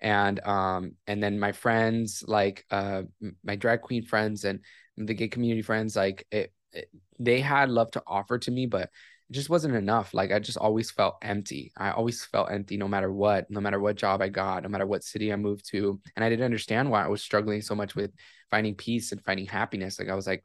And 0.00 0.40
um 0.40 0.92
and 1.06 1.22
then 1.22 1.38
my 1.38 1.52
friends 1.52 2.24
like 2.26 2.64
uh 2.70 3.02
my 3.44 3.56
drag 3.56 3.82
queen 3.82 4.04
friends 4.04 4.44
and 4.44 4.60
the 4.96 5.14
gay 5.14 5.28
community 5.28 5.62
friends 5.62 5.96
like 5.96 6.26
it, 6.30 6.52
it 6.72 6.90
they 7.18 7.40
had 7.40 7.70
love 7.70 7.90
to 7.92 8.02
offer 8.06 8.38
to 8.38 8.50
me 8.50 8.66
but 8.66 8.90
it 9.30 9.34
just 9.34 9.48
wasn't 9.48 9.74
enough. 9.74 10.12
Like 10.12 10.32
i 10.32 10.38
just 10.40 10.58
always 10.58 10.90
felt 10.90 11.16
empty. 11.22 11.72
I 11.76 11.92
always 11.92 12.24
felt 12.24 12.50
empty 12.50 12.76
no 12.76 12.88
matter 12.88 13.12
what 13.12 13.50
no 13.50 13.60
matter 13.60 13.80
what 13.80 13.96
job 13.96 14.20
i 14.20 14.28
got 14.28 14.62
no 14.62 14.68
matter 14.68 14.86
what 14.86 15.04
city 15.04 15.32
i 15.32 15.36
moved 15.36 15.68
to. 15.70 16.00
And 16.16 16.24
i 16.24 16.28
didn't 16.28 16.44
understand 16.44 16.90
why 16.90 17.04
i 17.04 17.08
was 17.08 17.22
struggling 17.22 17.62
so 17.62 17.74
much 17.74 17.94
with 17.94 18.10
finding 18.50 18.74
peace 18.74 19.12
and 19.12 19.24
finding 19.24 19.46
happiness. 19.46 19.98
Like 19.98 20.08
i 20.08 20.14
was 20.14 20.26
like 20.26 20.44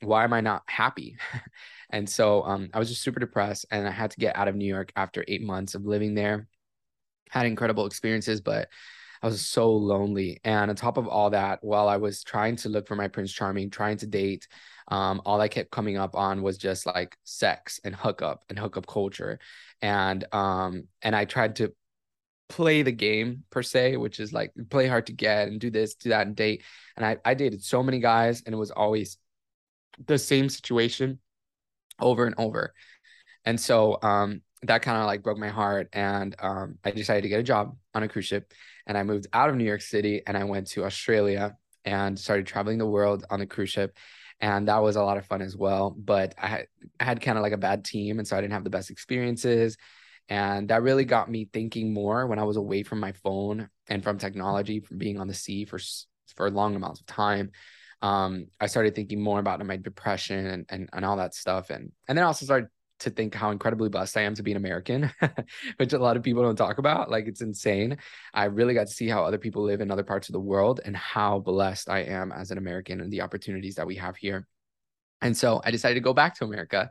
why 0.00 0.24
am 0.24 0.32
I 0.32 0.40
not 0.40 0.62
happy? 0.66 1.16
and 1.90 2.08
so 2.08 2.42
um, 2.42 2.70
I 2.72 2.78
was 2.78 2.88
just 2.88 3.02
super 3.02 3.20
depressed 3.20 3.66
and 3.70 3.86
I 3.86 3.90
had 3.90 4.10
to 4.12 4.18
get 4.18 4.36
out 4.36 4.48
of 4.48 4.56
New 4.56 4.66
York 4.66 4.92
after 4.96 5.24
eight 5.28 5.42
months 5.42 5.74
of 5.74 5.86
living 5.86 6.14
there. 6.14 6.48
Had 7.30 7.46
incredible 7.46 7.86
experiences, 7.86 8.40
but 8.40 8.68
I 9.22 9.26
was 9.26 9.46
so 9.46 9.70
lonely. 9.72 10.40
And 10.44 10.70
on 10.70 10.76
top 10.76 10.96
of 10.96 11.06
all 11.06 11.30
that, 11.30 11.62
while 11.62 11.88
I 11.88 11.98
was 11.98 12.24
trying 12.24 12.56
to 12.56 12.68
look 12.68 12.88
for 12.88 12.96
my 12.96 13.08
Prince 13.08 13.32
Charming, 13.32 13.70
trying 13.70 13.98
to 13.98 14.06
date, 14.06 14.48
um, 14.88 15.22
all 15.24 15.40
I 15.40 15.48
kept 15.48 15.70
coming 15.70 15.96
up 15.96 16.16
on 16.16 16.42
was 16.42 16.58
just 16.58 16.86
like 16.86 17.16
sex 17.24 17.80
and 17.84 17.94
hookup 17.94 18.44
and 18.48 18.58
hookup 18.58 18.86
culture. 18.86 19.38
And 19.82 20.24
um, 20.32 20.88
and 21.02 21.14
I 21.14 21.26
tried 21.26 21.56
to 21.56 21.72
play 22.48 22.82
the 22.82 22.92
game 22.92 23.44
per 23.50 23.62
se, 23.62 23.96
which 23.96 24.20
is 24.20 24.32
like 24.32 24.52
play 24.70 24.88
hard 24.88 25.06
to 25.06 25.12
get 25.12 25.48
and 25.48 25.60
do 25.60 25.70
this, 25.70 25.94
do 25.94 26.10
that, 26.10 26.26
and 26.26 26.34
date. 26.34 26.64
And 26.96 27.06
I, 27.06 27.18
I 27.24 27.34
dated 27.34 27.62
so 27.62 27.82
many 27.82 28.00
guys, 28.00 28.42
and 28.44 28.54
it 28.54 28.58
was 28.58 28.70
always 28.70 29.18
the 30.06 30.18
same 30.18 30.48
situation 30.48 31.18
over 32.00 32.26
and 32.26 32.34
over. 32.38 32.72
And 33.44 33.60
so 33.60 33.98
um, 34.02 34.42
that 34.62 34.82
kind 34.82 34.98
of 34.98 35.06
like 35.06 35.22
broke 35.22 35.38
my 35.38 35.48
heart. 35.48 35.88
And 35.92 36.34
um, 36.40 36.78
I 36.84 36.90
decided 36.90 37.22
to 37.22 37.28
get 37.28 37.40
a 37.40 37.44
job 37.44 37.76
on 37.94 38.02
a 38.02 38.08
cruise 38.08 38.26
ship. 38.26 38.52
And 38.86 38.96
I 38.96 39.02
moved 39.02 39.26
out 39.32 39.50
of 39.50 39.56
New 39.56 39.64
York 39.64 39.82
City 39.82 40.22
and 40.26 40.36
I 40.36 40.44
went 40.44 40.68
to 40.68 40.84
Australia 40.84 41.56
and 41.84 42.18
started 42.18 42.46
traveling 42.46 42.78
the 42.78 42.86
world 42.86 43.24
on 43.30 43.40
the 43.40 43.46
cruise 43.46 43.70
ship. 43.70 43.96
And 44.40 44.68
that 44.68 44.82
was 44.82 44.96
a 44.96 45.02
lot 45.02 45.18
of 45.18 45.26
fun 45.26 45.42
as 45.42 45.56
well. 45.56 45.94
But 45.96 46.34
I 46.38 46.46
had, 46.46 46.66
I 46.98 47.04
had 47.04 47.20
kind 47.20 47.36
of 47.36 47.42
like 47.42 47.52
a 47.52 47.58
bad 47.58 47.84
team. 47.84 48.18
And 48.18 48.26
so 48.26 48.36
I 48.36 48.40
didn't 48.40 48.54
have 48.54 48.64
the 48.64 48.70
best 48.70 48.90
experiences. 48.90 49.76
And 50.28 50.68
that 50.68 50.82
really 50.82 51.04
got 51.04 51.30
me 51.30 51.48
thinking 51.52 51.92
more 51.92 52.26
when 52.26 52.38
I 52.38 52.44
was 52.44 52.56
away 52.56 52.82
from 52.82 53.00
my 53.00 53.12
phone 53.12 53.68
and 53.88 54.02
from 54.02 54.18
technology, 54.18 54.80
from 54.80 54.98
being 54.98 55.18
on 55.18 55.26
the 55.26 55.34
sea 55.34 55.64
for, 55.64 55.78
for 56.36 56.50
long 56.50 56.76
amounts 56.76 57.00
of 57.00 57.06
time 57.06 57.50
um, 58.02 58.46
I 58.60 58.66
started 58.66 58.94
thinking 58.94 59.20
more 59.20 59.38
about 59.38 59.64
my 59.64 59.76
depression 59.76 60.46
and, 60.46 60.66
and, 60.68 60.88
and 60.92 61.04
all 61.04 61.16
that 61.16 61.34
stuff. 61.34 61.70
And, 61.70 61.92
and 62.08 62.16
then 62.16 62.24
I 62.24 62.26
also 62.26 62.46
started 62.46 62.68
to 63.00 63.10
think 63.10 63.34
how 63.34 63.50
incredibly 63.50 63.88
blessed 63.88 64.16
I 64.16 64.22
am 64.22 64.34
to 64.34 64.42
be 64.42 64.52
an 64.52 64.56
American, 64.56 65.10
which 65.76 65.92
a 65.92 65.98
lot 65.98 66.16
of 66.16 66.22
people 66.22 66.42
don't 66.42 66.56
talk 66.56 66.78
about. 66.78 67.10
Like 67.10 67.26
it's 67.26 67.40
insane. 67.40 67.98
I 68.32 68.44
really 68.44 68.74
got 68.74 68.86
to 68.86 68.92
see 68.92 69.08
how 69.08 69.24
other 69.24 69.38
people 69.38 69.62
live 69.62 69.80
in 69.80 69.90
other 69.90 70.02
parts 70.02 70.28
of 70.28 70.34
the 70.34 70.40
world 70.40 70.80
and 70.84 70.96
how 70.96 71.40
blessed 71.40 71.88
I 71.88 72.00
am 72.00 72.32
as 72.32 72.50
an 72.50 72.58
American 72.58 73.00
and 73.00 73.12
the 73.12 73.22
opportunities 73.22 73.74
that 73.76 73.86
we 73.86 73.96
have 73.96 74.16
here. 74.16 74.46
And 75.22 75.36
so 75.36 75.60
I 75.64 75.70
decided 75.70 75.94
to 75.94 76.00
go 76.00 76.14
back 76.14 76.34
to 76.36 76.44
America 76.44 76.90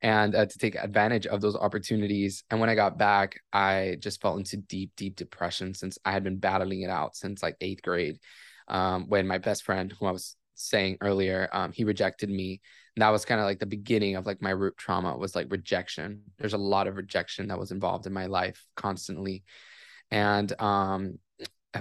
and 0.00 0.34
uh, 0.34 0.46
to 0.46 0.58
take 0.58 0.76
advantage 0.76 1.26
of 1.26 1.40
those 1.40 1.56
opportunities. 1.56 2.44
And 2.50 2.60
when 2.60 2.70
I 2.70 2.76
got 2.76 2.98
back, 2.98 3.40
I 3.52 3.96
just 3.98 4.20
fell 4.20 4.36
into 4.36 4.58
deep, 4.58 4.92
deep 4.96 5.16
depression 5.16 5.74
since 5.74 5.98
I 6.04 6.12
had 6.12 6.22
been 6.22 6.36
battling 6.36 6.82
it 6.82 6.90
out 6.90 7.16
since 7.16 7.42
like 7.42 7.56
eighth 7.60 7.82
grade. 7.82 8.18
Um, 8.68 9.08
when 9.08 9.26
my 9.26 9.38
best 9.38 9.64
friend, 9.64 9.92
who 9.98 10.06
I 10.06 10.12
was 10.12 10.36
saying 10.54 10.98
earlier, 11.00 11.48
um, 11.52 11.72
he 11.72 11.84
rejected 11.84 12.30
me. 12.30 12.60
And 12.96 13.02
that 13.02 13.10
was 13.10 13.24
kind 13.24 13.40
of 13.40 13.46
like 13.46 13.58
the 13.58 13.66
beginning 13.66 14.16
of 14.16 14.26
like 14.26 14.40
my 14.40 14.50
root 14.50 14.76
trauma 14.76 15.16
was 15.16 15.34
like 15.34 15.50
rejection. 15.50 16.22
There's 16.38 16.52
a 16.52 16.58
lot 16.58 16.86
of 16.86 16.96
rejection 16.96 17.48
that 17.48 17.58
was 17.58 17.72
involved 17.72 18.06
in 18.06 18.12
my 18.12 18.26
life 18.26 18.64
constantly. 18.76 19.42
And 20.10 20.52
um, 20.60 21.18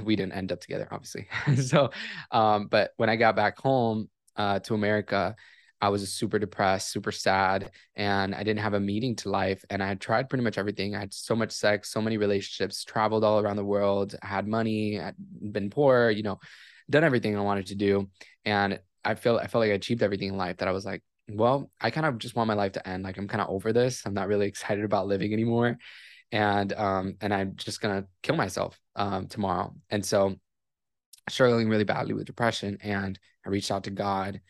we 0.03 0.15
didn't 0.15 0.33
end 0.33 0.51
up 0.51 0.59
together, 0.59 0.87
obviously. 0.91 1.27
so, 1.63 1.91
um, 2.31 2.67
but 2.67 2.91
when 2.97 3.09
I 3.09 3.15
got 3.15 3.35
back 3.35 3.59
home 3.59 4.09
uh, 4.35 4.59
to 4.59 4.73
America, 4.73 5.35
I 5.83 5.89
was 5.89 6.13
super 6.13 6.39
depressed, 6.39 6.91
super 6.91 7.11
sad, 7.11 7.71
and 7.97 8.33
I 8.33 8.43
didn't 8.43 8.61
have 8.61 8.73
a 8.73 8.79
meaning 8.79 9.17
to 9.17 9.29
life. 9.29 9.65
And 9.69 9.83
I 9.83 9.87
had 9.87 9.99
tried 9.99 10.29
pretty 10.29 10.43
much 10.43 10.57
everything. 10.57 10.95
I 10.95 10.99
had 10.99 11.13
so 11.13 11.35
much 11.35 11.51
sex, 11.51 11.91
so 11.91 12.01
many 12.01 12.17
relationships, 12.17 12.85
traveled 12.85 13.25
all 13.25 13.41
around 13.41 13.57
the 13.57 13.65
world, 13.65 14.15
had 14.21 14.47
money, 14.47 14.95
had 14.95 15.15
been 15.17 15.69
poor, 15.69 16.09
you 16.09 16.23
know, 16.23 16.39
done 16.89 17.03
everything 17.03 17.37
I 17.37 17.41
wanted 17.41 17.67
to 17.67 17.75
do. 17.75 18.09
And 18.45 18.79
I 19.03 19.15
feel 19.15 19.37
I 19.37 19.47
felt 19.47 19.61
like 19.61 19.71
I 19.71 19.75
achieved 19.75 20.03
everything 20.03 20.29
in 20.29 20.37
life 20.37 20.57
that 20.57 20.67
I 20.67 20.71
was 20.71 20.85
like, 20.85 21.01
well, 21.29 21.71
I 21.79 21.89
kind 21.89 22.05
of 22.05 22.17
just 22.17 22.35
want 22.35 22.47
my 22.47 22.53
life 22.53 22.73
to 22.73 22.87
end. 22.87 23.03
Like 23.03 23.17
I'm 23.17 23.27
kind 23.27 23.41
of 23.41 23.49
over 23.49 23.73
this. 23.73 24.03
I'm 24.05 24.13
not 24.13 24.27
really 24.27 24.47
excited 24.53 24.83
about 24.83 25.07
living 25.07 25.33
anymore. 25.33 25.77
And 26.31 26.73
um, 26.73 27.15
and 27.21 27.33
I'm 27.33 27.55
just 27.55 27.81
gonna 27.81 28.05
kill 28.21 28.35
myself 28.35 28.79
um 28.95 29.27
tomorrow. 29.27 29.75
And 29.89 30.05
so 30.05 30.35
struggling 31.29 31.69
really 31.69 31.83
badly 31.83 32.13
with 32.13 32.25
depression. 32.25 32.77
And 32.81 33.17
I 33.45 33.49
reached 33.49 33.71
out 33.71 33.85
to 33.85 33.91
God 33.91 34.41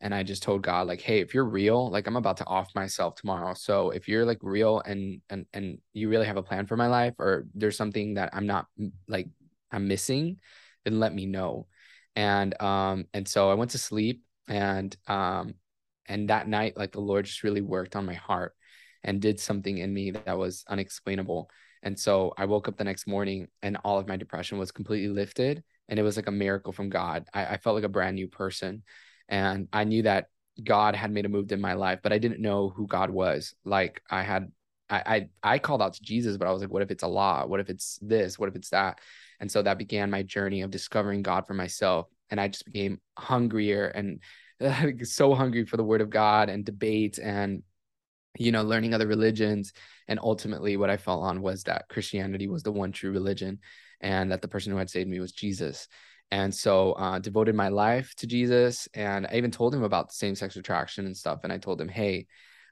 and 0.00 0.14
I 0.14 0.22
just 0.24 0.42
told 0.42 0.62
God 0.62 0.88
like, 0.88 1.00
"Hey, 1.00 1.20
if 1.20 1.32
you're 1.34 1.44
real, 1.44 1.90
like 1.90 2.06
I'm 2.06 2.16
about 2.16 2.38
to 2.38 2.46
off 2.46 2.74
myself 2.74 3.14
tomorrow. 3.14 3.54
So 3.54 3.90
if 3.90 4.08
you're 4.08 4.24
like 4.24 4.38
real 4.42 4.80
and 4.80 5.20
and 5.30 5.46
and 5.52 5.78
you 5.92 6.08
really 6.08 6.26
have 6.26 6.36
a 6.36 6.42
plan 6.42 6.66
for 6.66 6.76
my 6.76 6.88
life 6.88 7.14
or 7.18 7.46
there's 7.54 7.76
something 7.76 8.14
that 8.14 8.30
I'm 8.32 8.46
not 8.46 8.66
like 9.08 9.28
I'm 9.70 9.88
missing, 9.88 10.38
then 10.84 10.98
let 11.00 11.14
me 11.14 11.26
know." 11.26 11.66
And 12.16 12.60
um 12.60 13.06
and 13.14 13.26
so 13.26 13.50
I 13.50 13.54
went 13.54 13.72
to 13.72 13.78
sleep 13.78 14.22
and 14.48 14.94
um 15.06 15.54
and 16.06 16.28
that 16.28 16.48
night 16.48 16.76
like 16.76 16.92
the 16.92 17.00
Lord 17.00 17.24
just 17.24 17.42
really 17.42 17.60
worked 17.60 17.96
on 17.96 18.06
my 18.06 18.14
heart 18.14 18.54
and 19.04 19.20
did 19.20 19.40
something 19.40 19.78
in 19.78 19.92
me 19.92 20.10
that 20.12 20.38
was 20.38 20.64
unexplainable. 20.68 21.50
And 21.82 21.98
so 21.98 22.32
I 22.36 22.44
woke 22.44 22.68
up 22.68 22.76
the 22.76 22.84
next 22.84 23.06
morning 23.06 23.48
and 23.62 23.76
all 23.84 23.98
of 23.98 24.06
my 24.06 24.16
depression 24.16 24.58
was 24.58 24.70
completely 24.70 25.08
lifted 25.08 25.64
and 25.88 25.98
it 25.98 26.02
was 26.02 26.16
like 26.16 26.28
a 26.28 26.32
miracle 26.32 26.72
from 26.72 26.90
God. 26.90 27.26
I, 27.34 27.46
I 27.46 27.56
felt 27.56 27.74
like 27.74 27.84
a 27.84 27.88
brand 27.88 28.16
new 28.16 28.28
person 28.28 28.82
and 29.28 29.68
I 29.72 29.84
knew 29.84 30.02
that 30.02 30.28
God 30.62 30.94
had 30.94 31.10
made 31.10 31.24
a 31.24 31.28
move 31.28 31.50
in 31.50 31.60
my 31.60 31.72
life, 31.72 32.00
but 32.02 32.12
I 32.12 32.18
didn't 32.18 32.40
know 32.40 32.68
who 32.68 32.86
God 32.86 33.10
was. 33.10 33.54
Like 33.64 34.02
I 34.10 34.22
had, 34.22 34.52
I, 34.88 35.28
I, 35.42 35.54
I 35.54 35.58
called 35.58 35.82
out 35.82 35.94
to 35.94 36.02
Jesus, 36.02 36.36
but 36.36 36.46
I 36.46 36.52
was 36.52 36.60
like, 36.60 36.70
what 36.70 36.82
if 36.82 36.90
it's 36.90 37.02
Allah? 37.02 37.46
What 37.46 37.60
if 37.60 37.70
it's 37.70 37.98
this? 38.02 38.38
What 38.38 38.48
if 38.48 38.56
it's 38.56 38.70
that? 38.70 39.00
And 39.42 39.50
so 39.50 39.60
that 39.60 39.76
began 39.76 40.10
my 40.10 40.22
journey 40.22 40.62
of 40.62 40.70
discovering 40.70 41.22
God 41.22 41.46
for 41.46 41.52
myself. 41.54 42.06
And 42.30 42.40
I 42.40 42.48
just 42.48 42.64
became 42.64 43.00
hungrier 43.18 43.88
and 43.88 44.20
so 45.06 45.34
hungry 45.34 45.66
for 45.66 45.76
the 45.76 45.84
word 45.84 46.00
of 46.00 46.10
God 46.10 46.48
and 46.48 46.64
debate 46.64 47.18
and, 47.18 47.64
you 48.38 48.52
know, 48.52 48.62
learning 48.62 48.94
other 48.94 49.08
religions. 49.08 49.72
And 50.06 50.20
ultimately, 50.22 50.76
what 50.76 50.90
I 50.90 50.96
fell 50.96 51.22
on 51.22 51.42
was 51.42 51.64
that 51.64 51.88
Christianity 51.88 52.48
was 52.48 52.62
the 52.62 52.72
one 52.72 52.92
true 52.92 53.10
religion 53.10 53.58
and 54.00 54.30
that 54.30 54.42
the 54.42 54.48
person 54.48 54.72
who 54.72 54.78
had 54.78 54.88
saved 54.88 55.10
me 55.10 55.20
was 55.20 55.32
Jesus 55.32 55.88
and 56.30 56.54
so 56.54 56.92
uh, 56.92 57.18
devoted 57.18 57.54
my 57.54 57.68
life 57.68 58.14
to 58.16 58.26
jesus 58.26 58.88
and 58.94 59.26
i 59.26 59.34
even 59.34 59.50
told 59.50 59.74
him 59.74 59.82
about 59.82 60.12
same-sex 60.12 60.56
attraction 60.56 61.04
and 61.04 61.16
stuff 61.16 61.40
and 61.44 61.52
i 61.52 61.58
told 61.58 61.78
him 61.78 61.88
hey 61.88 62.26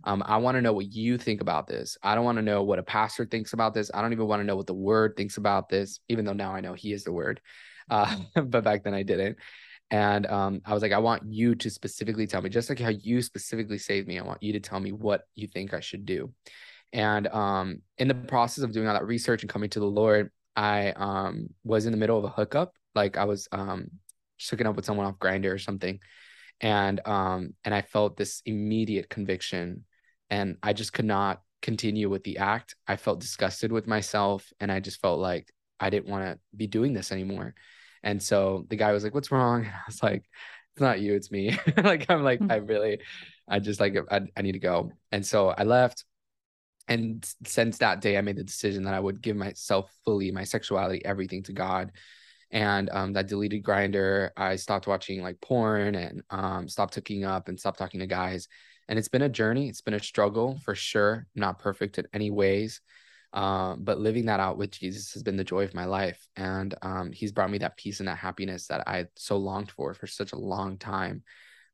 um, 0.05 0.23
i 0.27 0.37
want 0.37 0.57
to 0.57 0.63
know 0.63 0.73
what 0.73 0.93
you 0.93 1.19
think 1.19 1.41
about 1.41 1.67
this. 1.67 1.97
I 2.03 2.15
don't 2.15 2.25
want 2.25 2.37
to 2.37 2.43
know 2.43 2.63
what 2.63 2.79
a 2.79 2.83
pastor 2.83 3.25
thinks 3.25 3.53
about 3.53 3.75
this. 3.75 3.91
I 3.93 4.01
don't 4.03 4.13
even 4.13 4.27
want 4.27 4.41
to 4.41 4.45
know 4.45 4.57
what 4.57 4.67
the 4.67 4.75
word 4.75 5.15
thinks 5.17 5.37
about 5.37 5.69
this 5.69 6.01
even 6.09 6.25
though 6.25 6.33
now 6.33 6.55
i 6.55 6.61
know 6.61 6.75
he 6.75 6.93
is 6.93 7.05
the 7.05 7.13
word 7.13 7.41
uh, 7.91 8.17
but 8.35 8.65
back 8.65 8.85
then 8.85 8.95
i 8.95 9.03
didn't. 9.03 9.37
And 9.91 10.27
um, 10.27 10.63
i 10.65 10.75
was 10.75 10.83
like 10.83 10.93
i 10.93 10.99
want 10.99 11.25
you 11.27 11.55
to 11.57 11.71
specifically 11.71 12.27
tell 12.27 12.43
me 12.43 12.51
just 12.51 12.69
like 12.69 12.79
how 12.79 12.91
you 12.91 13.23
specifically 13.23 13.79
saved 13.79 14.07
me 14.09 14.19
i 14.19 14.23
want 14.23 14.43
you 14.43 14.53
to 14.55 14.61
tell 14.61 14.81
me 14.81 14.93
what 14.93 15.23
you 15.35 15.47
think 15.47 15.75
i 15.75 15.81
should 15.81 16.07
do. 16.07 16.33
And 16.93 17.29
um, 17.29 17.83
in 17.99 18.09
the 18.09 18.15
process 18.15 18.65
of 18.65 18.73
doing 18.73 18.89
all 18.89 18.95
that 18.95 19.07
research 19.07 19.43
and 19.43 19.51
coming 19.51 19.71
to 19.71 19.81
the 19.81 19.87
lord 19.87 20.31
i 20.57 20.91
um, 20.91 21.49
was 21.65 21.87
in 21.87 21.93
the 21.93 21.99
middle 21.99 22.19
of 22.19 22.25
a 22.25 22.29
hookup. 22.29 22.75
Like 22.95 23.17
I 23.17 23.25
was 23.25 23.49
um 23.53 23.91
just 24.39 24.51
hooking 24.51 24.67
up 24.67 24.77
with 24.77 24.85
someone 24.85 25.07
off 25.07 25.19
Grindr 25.19 25.53
or 25.53 25.59
something. 25.59 26.01
And 26.61 27.01
um 27.07 27.55
and 27.65 27.75
I 27.75 27.83
felt 27.83 28.17
this 28.17 28.43
immediate 28.45 29.09
conviction 29.09 29.85
and 30.31 30.57
I 30.63 30.73
just 30.73 30.93
could 30.93 31.05
not 31.05 31.43
continue 31.63 32.09
with 32.09 32.25
the 32.25 32.39
act. 32.39 32.77
I 32.87 32.97
felt 32.97 33.21
disgusted 33.21 33.73
with 33.73 33.87
myself 33.87 34.51
and 34.61 34.73
I 34.73 34.81
just 34.81 35.01
felt 35.01 35.21
like 35.21 35.53
I 35.79 35.91
didn't 35.91 36.11
want 36.11 36.25
to 36.25 36.39
be 36.57 36.67
doing 36.67 36.93
this 36.93 37.13
anymore. 37.13 37.55
And 38.03 38.23
so 38.23 38.67
the 38.69 38.77
guy 38.77 38.93
was 38.93 39.05
like, 39.05 39.15
"What's 39.15 39.31
wrong?" 39.31 39.65
And 39.65 39.75
I 39.75 39.83
was 39.87 40.03
like, 40.03 40.25
"It's 40.73 40.81
not 40.81 41.01
you, 41.01 41.15
it's 41.15 41.31
me." 41.31 41.59
like 41.77 42.07
I'm 42.09 42.23
like, 42.23 42.41
mm-hmm. 42.41 42.53
I 42.53 42.57
really, 42.57 43.01
I 43.49 43.59
just 43.59 43.81
like 43.81 43.97
I, 44.11 44.23
I 44.37 44.43
need 44.43 44.53
to 44.53 44.59
go. 44.59 44.93
And 45.13 45.25
so 45.25 45.49
I 45.49 45.65
left. 45.65 46.05
And 46.89 47.25
since 47.47 47.79
that 47.79 48.01
day, 48.01 48.19
I 48.19 48.21
made 48.21 48.37
the 48.37 48.43
decision 48.43 48.83
that 48.85 48.95
I 48.95 49.01
would 49.01 49.23
give 49.23 49.37
myself 49.37 49.93
fully, 50.05 50.33
my 50.33 50.45
sexuality, 50.45 51.05
everything 51.05 51.43
to 51.45 51.53
God 51.53 51.93
and 52.51 52.91
um, 52.91 53.13
that 53.13 53.29
deleted 53.29 53.63
grindr. 53.63 54.31
i 54.37 54.57
stopped 54.57 54.87
watching 54.87 55.23
like 55.23 55.41
porn 55.41 55.95
and 55.95 56.23
um, 56.31 56.69
stopped 56.69 56.95
hooking 56.95 57.25
up 57.25 57.49
and 57.49 57.59
stopped 57.59 57.79
talking 57.79 58.01
to 58.01 58.07
guys 58.07 58.49
and 58.91 58.99
it's 58.99 59.09
been 59.09 59.23
a 59.23 59.29
journey 59.29 59.69
it's 59.69 59.81
been 59.81 59.95
a 59.95 60.03
struggle 60.03 60.59
for 60.65 60.75
sure 60.75 61.27
not 61.35 61.59
perfect 61.59 61.97
in 61.99 62.07
any 62.13 62.31
ways 62.31 62.83
um, 63.33 63.85
but 63.85 63.99
living 63.99 64.27
that 64.27 64.41
out 64.41 64.59
with 64.59 64.71
jesus 64.71 65.15
has 65.15 65.23
been 65.23 65.37
the 65.37 65.45
joy 65.45 65.65
of 65.65 65.75
my 65.75 65.87
life 65.87 66.27
and 66.37 66.75
um, 66.83 67.11
he's 67.13 67.33
brought 67.33 67.51
me 67.51 67.59
that 67.59 67.77
peace 67.79 68.01
and 68.01 68.09
that 68.09 68.19
happiness 68.19 68.67
that 68.67 68.87
i 68.87 69.07
so 69.17 69.39
longed 69.39 69.71
for 69.71 69.95
for 69.95 70.07
such 70.07 70.33
a 70.33 70.39
long 70.39 70.77
time 70.77 71.23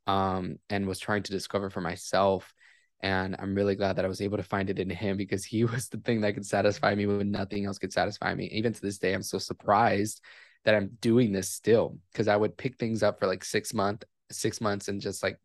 um, 0.07 0.59
and 0.71 0.87
was 0.87 1.01
trying 1.01 1.23
to 1.25 1.33
discover 1.33 1.71
for 1.71 1.81
myself 1.81 2.55
and 3.01 3.35
i'm 3.41 3.55
really 3.55 3.75
glad 3.75 3.97
that 3.97 4.05
i 4.05 4.09
was 4.09 4.21
able 4.21 4.37
to 4.37 4.43
find 4.43 4.71
it 4.71 4.79
in 4.79 4.91
him 4.91 5.17
because 5.17 5.45
he 5.45 5.65
was 5.73 5.89
the 5.89 5.99
thing 5.99 6.21
that 6.21 6.35
could 6.35 6.47
satisfy 6.47 6.95
me 6.95 7.07
when 7.07 7.33
nothing 7.33 7.65
else 7.67 7.79
could 7.79 7.93
satisfy 7.93 8.35
me. 8.35 8.47
Even 8.53 8.73
to 8.73 8.81
this 8.81 8.99
day 8.99 9.15
i'm 9.15 9.23
so 9.23 9.39
surprised 9.39 10.23
that 10.67 10.75
I'm 10.75 10.99
doing 11.01 11.33
this 11.33 11.49
still 11.49 11.97
because 12.13 12.29
I 12.29 12.37
would 12.37 12.57
pick 12.57 12.77
things 12.77 13.03
up 13.03 13.19
for 13.19 13.27
like 13.27 13.45
six 13.45 13.73
month 13.73 14.05
six 14.31 14.61
months 14.61 14.89
and 14.89 15.01
just 15.01 15.23
like 15.23 15.39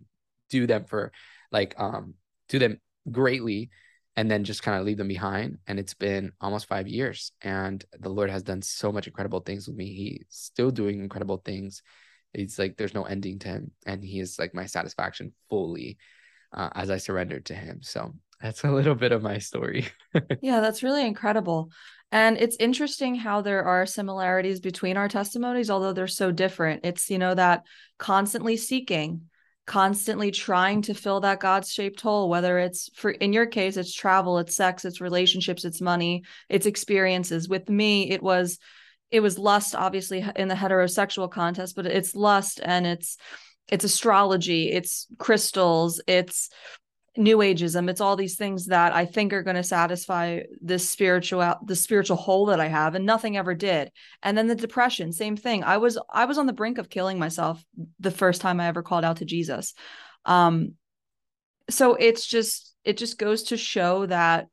do 0.50 0.68
them 0.68 0.84
for 0.84 1.12
like 1.52 1.74
um 1.78 2.14
do 2.50 2.60
them 2.60 2.80
greatly 3.10 3.70
and 4.18 4.30
then 4.30 4.44
just 4.44 4.62
kind 4.62 4.78
of 4.78 4.86
leave 4.86 4.98
them 4.98 5.08
behind. 5.08 5.58
And 5.68 5.80
it's 5.80 5.94
been 5.94 6.34
almost 6.42 6.68
five 6.68 6.88
years 6.88 7.32
and 7.42 7.84
the 8.00 8.10
lord 8.10 8.30
has 8.30 8.44
done 8.44 8.62
so 8.62 8.92
much 8.92 9.08
incredible 9.08 9.40
things 9.40 9.68
with 9.68 9.76
me. 9.76 9.94
He's 9.94 10.26
still 10.30 10.72
doing 10.72 11.00
incredible 11.00 11.38
things. 11.38 11.82
It's 12.34 12.60
like 12.60 12.78
there's 12.78 12.94
no 12.94 13.04
ending 13.04 13.40
to 13.40 13.48
him 13.48 13.72
and 13.86 14.04
he 14.04 14.20
is 14.20 14.38
like 14.40 14.54
my 14.54 14.66
satisfaction 14.66 15.34
fully 15.50 15.98
uh, 16.54 16.70
as 16.76 16.90
i 16.90 16.98
surrendered 16.98 17.46
to 17.46 17.56
him. 17.56 17.80
So 17.82 18.14
that's 18.42 18.64
a 18.64 18.72
little 18.72 18.96
bit 18.96 19.12
of 19.12 19.22
my 19.22 19.38
story. 19.38 19.88
Yeah 20.42 20.60
that's 20.60 20.84
really 20.84 21.06
incredible. 21.06 21.72
And 22.12 22.38
it's 22.38 22.58
interesting 22.60 23.16
how 23.16 23.42
there 23.42 23.64
are 23.64 23.86
similarities 23.86 24.60
between 24.60 24.98
our 24.98 25.08
testimonies, 25.08 25.70
although 25.70 25.94
they're 25.94 26.08
so 26.08 26.32
different. 26.32 26.82
It's, 26.84 27.10
you 27.10 27.18
know, 27.18 27.34
that 27.34 27.64
constantly 27.98 28.58
seeking, 28.58 29.30
constantly 29.72 30.32
trying 30.32 30.82
to 30.82 30.94
fill 30.94 31.22
that 31.22 31.40
God 31.40 31.66
shaped 31.66 32.02
hole, 32.02 32.28
whether 32.28 32.60
it's 32.60 32.90
for, 32.94 33.10
in 33.10 33.32
your 33.32 33.46
case, 33.46 33.78
it's 33.78 33.94
travel, 33.94 34.38
it's 34.38 34.54
sex, 34.54 34.84
it's 34.84 35.00
relationships, 35.00 35.64
it's 35.64 35.80
money, 35.80 36.24
it's 36.50 36.66
experiences. 36.66 37.48
With 37.48 37.70
me, 37.70 38.12
it 38.12 38.22
was, 38.22 38.60
it 39.12 39.22
was 39.22 39.40
lust, 39.40 39.74
obviously, 39.74 40.26
in 40.36 40.50
the 40.50 40.56
heterosexual 40.56 41.32
contest 41.32 41.78
but 41.78 41.86
it's 41.86 42.14
lust 42.14 42.60
and 42.62 42.86
it's, 42.86 43.16
it's 43.70 43.86
astrology, 43.86 44.70
it's 44.70 45.08
crystals, 45.18 46.02
it's 46.06 46.50
new 47.18 47.38
ageism. 47.38 47.90
It's 47.90 48.02
all 48.02 48.16
these 48.16 48.38
things 48.38 48.68
that 48.68 48.94
i 48.94 49.06
think 49.06 49.34
are 49.34 49.44
going 49.44 49.58
to 49.58 49.64
satisfy 49.64 50.42
this 50.62 50.90
spiritual 50.90 51.56
the 51.66 51.76
spiritual 51.76 52.16
hole 52.16 52.46
that 52.46 52.62
i 52.62 52.68
have 52.68 52.96
and 52.96 53.06
nothing 53.06 53.38
ever 53.38 53.54
did. 53.54 53.92
And 54.24 54.38
then 54.38 54.48
the 54.48 54.56
depression 54.56 55.12
same 55.12 55.36
thing. 55.36 55.64
I 55.64 55.78
was 55.78 55.98
i 56.10 56.26
was 56.26 56.38
on 56.38 56.46
the 56.46 56.54
brink 56.54 56.78
of 56.78 56.90
killing 56.90 57.20
myself 57.20 57.64
the 58.00 58.12
first 58.12 58.42
time 58.42 58.60
i 58.60 58.68
ever 58.68 58.82
called 58.82 59.04
out 59.04 59.18
to 59.18 59.26
jesus. 59.26 59.74
Um 60.26 60.74
so 61.70 61.96
it's 61.96 62.26
just 62.26 62.76
it 62.86 62.98
just 62.98 63.18
goes 63.18 63.44
to 63.44 63.58
show 63.58 64.06
that 64.06 64.48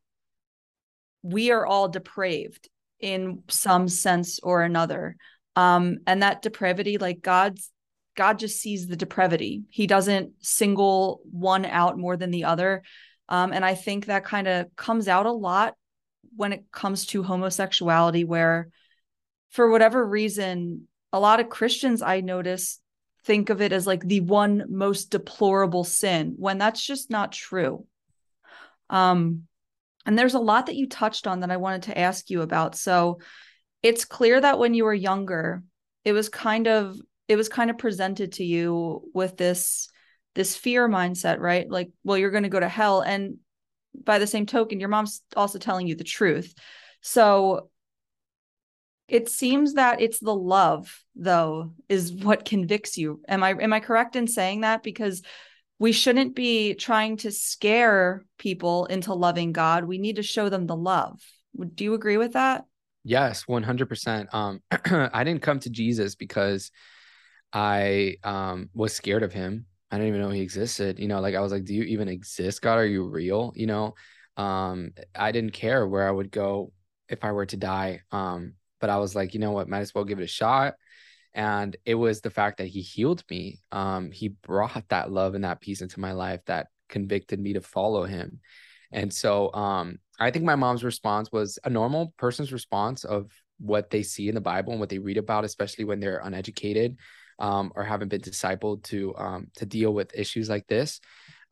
we 1.23 1.51
are 1.51 1.67
all 1.67 1.89
depraved 1.89 2.69
in 3.01 3.43
some 3.49 3.89
sense 3.89 4.41
or 4.41 4.63
another. 4.63 5.17
Um 5.55 5.99
and 6.09 6.23
that 6.23 6.43
depravity 6.43 6.99
like 6.99 7.21
god's 7.23 7.71
God 8.19 8.41
just 8.41 8.61
sees 8.61 8.89
the 8.89 8.97
depravity. 8.97 9.63
He 9.71 9.87
doesn't 9.87 10.33
single 10.41 11.21
one 11.31 11.65
out 11.65 11.97
more 11.97 12.17
than 12.17 12.33
the 12.33 12.47
other. 12.47 12.83
Um, 13.29 13.53
and 13.53 13.65
I 13.65 13.77
think 13.77 14.07
that 14.07 14.25
kind 14.25 14.49
of 14.49 14.75
comes 14.75 15.07
out 15.07 15.27
a 15.27 15.33
lot 15.33 15.77
when 16.35 16.53
it 16.53 16.65
comes 16.73 17.07
to 17.07 17.23
homosexuality, 17.23 18.25
where 18.25 18.71
for 19.51 19.71
whatever 19.71 20.05
reason, 20.05 20.89
a 21.13 21.21
lot 21.21 21.39
of 21.39 21.49
Christians 21.49 22.03
I 22.03 22.21
notice 22.21 22.81
think 23.23 23.51
of 23.51 23.63
it 23.63 23.73
as 23.73 23.87
like 23.87 24.03
the 24.03 24.21
one 24.21 24.65
most 24.69 25.13
deplorable 25.13 25.85
sin 25.85 26.35
when 26.39 26.59
that's 26.59 26.85
just 26.85 27.11
not 27.11 27.31
true. 27.31 27.87
Um, 28.91 29.45
and 30.05 30.19
there's 30.19 30.35
a 30.35 30.41
lot 30.41 30.67
that 30.67 30.75
you 30.75 30.89
touched 30.89 31.29
on 31.29 31.41
that 31.41 31.53
I 31.53 31.59
wanted 31.59 31.83
to 31.83 31.97
ask 31.97 32.31
you 32.31 32.43
about. 32.43 32.75
So 32.75 33.21
it's 33.81 34.05
clear 34.05 34.41
that 34.41 34.59
when 34.59 34.75
you 34.75 34.83
were 34.83 34.95
younger, 34.95 35.63
it 36.05 36.13
was 36.13 36.29
kind 36.29 36.67
of 36.67 36.97
it 37.29 37.37
was 37.37 37.49
kind 37.49 37.71
of 37.71 37.79
presented 37.79 38.33
to 38.33 38.45
you 38.45 39.03
with 39.15 39.37
this 39.37 39.89
this 40.35 40.57
fear 40.57 40.89
mindset, 40.89 41.39
right? 41.39 41.69
Like, 41.69 41.91
well, 42.05 42.17
you're 42.17 42.31
going 42.31 42.45
to 42.45 42.49
go 42.49 42.61
to 42.61 42.69
hell 42.69 43.01
and 43.01 43.39
by 44.05 44.19
the 44.19 44.27
same 44.27 44.47
token, 44.47 44.81
your 44.81 44.89
mom's 44.89 45.23
also 45.37 45.59
telling 45.59 45.87
you 45.87 45.95
the 45.95 46.05
truth. 46.05 46.55
So 47.01 47.71
it 49.09 49.29
seems 49.29 49.75
that 49.75 50.01
it's 50.01 50.21
the 50.21 50.35
love 50.35 51.03
though 51.17 51.73
is 51.89 52.13
what 52.13 52.45
convicts 52.45 52.99
you. 52.99 53.21
Am 53.27 53.43
I 53.43 53.51
am 53.51 53.73
I 53.73 53.81
correct 53.81 54.17
in 54.17 54.27
saying 54.27 54.61
that 54.61 54.83
because 54.83 55.23
we 55.79 55.93
shouldn't 55.93 56.35
be 56.35 56.75
trying 56.75 57.17
to 57.19 57.31
scare 57.31 58.25
people 58.39 58.87
into 58.87 59.15
loving 59.15 59.53
God. 59.53 59.85
We 59.85 59.99
need 59.99 60.17
to 60.17 60.23
show 60.23 60.49
them 60.49 60.67
the 60.67 60.77
love. 60.77 61.21
Do 61.75 61.85
you 61.85 61.95
agree 61.95 62.17
with 62.17 62.33
that? 62.33 62.65
Yes, 63.05 63.45
100%. 63.47 64.35
Um 64.35 64.61
I 64.71 65.25
didn't 65.25 65.43
come 65.43 65.61
to 65.61 65.71
Jesus 65.71 66.15
because 66.15 66.71
I 67.53 68.17
um 68.25 68.71
was 68.75 68.95
scared 68.95 69.23
of 69.23 69.33
him. 69.33 69.67
I 69.91 69.97
didn't 69.97 70.09
even 70.09 70.21
know 70.21 70.31
he 70.31 70.41
existed. 70.41 70.99
You 70.99 71.09
know, 71.09 71.21
like 71.21 71.35
I 71.35 71.41
was 71.41 71.53
like, 71.53 71.65
do 71.65 71.75
you 71.75 71.85
even 71.85 72.09
exist, 72.09 72.61
God? 72.61 72.79
Are 72.79 72.87
you 72.87 73.09
real? 73.09 73.53
You 73.57 73.67
know, 73.67 73.95
um, 74.37 74.93
I 75.15 75.33
didn't 75.33 75.53
care 75.53 75.87
where 75.87 76.07
I 76.07 76.11
would 76.11 76.31
go 76.31 76.73
if 77.09 77.25
I 77.25 77.33
were 77.33 77.47
to 77.47 77.57
die. 77.57 78.03
Um, 78.13 78.55
but 78.81 78.91
I 78.91 78.99
was 78.99 79.15
like, 79.15 79.35
you 79.35 79.41
know 79.41 79.53
what, 79.53 79.69
might 79.69 79.81
as 79.81 79.95
well 79.95 80.05
give 80.05 80.21
it 80.21 80.25
a 80.25 80.29
shot. 80.29 80.75
And 81.35 81.77
it 81.85 81.95
was 81.95 82.21
the 82.21 82.31
fact 82.31 82.59
that 82.59 82.69
he 82.69 82.81
healed 82.81 83.23
me. 83.31 83.61
Um, 83.73 84.11
he 84.11 84.29
brought 84.29 84.89
that 84.89 85.11
love 85.11 85.35
and 85.35 85.45
that 85.45 85.61
peace 85.61 85.81
into 85.81 86.01
my 86.01 86.13
life 86.13 86.41
that 86.47 86.69
convicted 86.89 87.41
me 87.41 87.55
to 87.55 87.61
follow 87.61 88.05
him. 88.05 88.41
And 88.93 89.13
so 89.13 89.53
um, 89.53 89.99
I 90.19 90.31
think 90.31 90.45
my 90.45 90.57
mom's 90.57 90.85
response 90.85 91.31
was 91.31 91.59
a 91.65 91.71
normal 91.71 92.15
person's 92.17 92.53
response 92.53 93.05
of 93.05 93.31
what 93.59 93.91
they 93.91 94.03
see 94.03 94.29
in 94.29 94.35
the 94.35 94.41
Bible 94.41 94.73
and 94.73 94.81
what 94.81 94.89
they 94.89 94.99
read 94.99 95.19
about, 95.19 95.45
especially 95.45 95.85
when 95.85 96.01
they're 96.01 96.23
uneducated 96.25 96.97
um, 97.39 97.73
or 97.75 97.85
haven't 97.85 98.09
been 98.09 98.21
discipled 98.21 98.83
to 98.85 99.15
um, 99.17 99.49
to 99.57 99.67
deal 99.67 99.93
with 99.93 100.15
issues 100.15 100.49
like 100.49 100.67
this. 100.67 101.01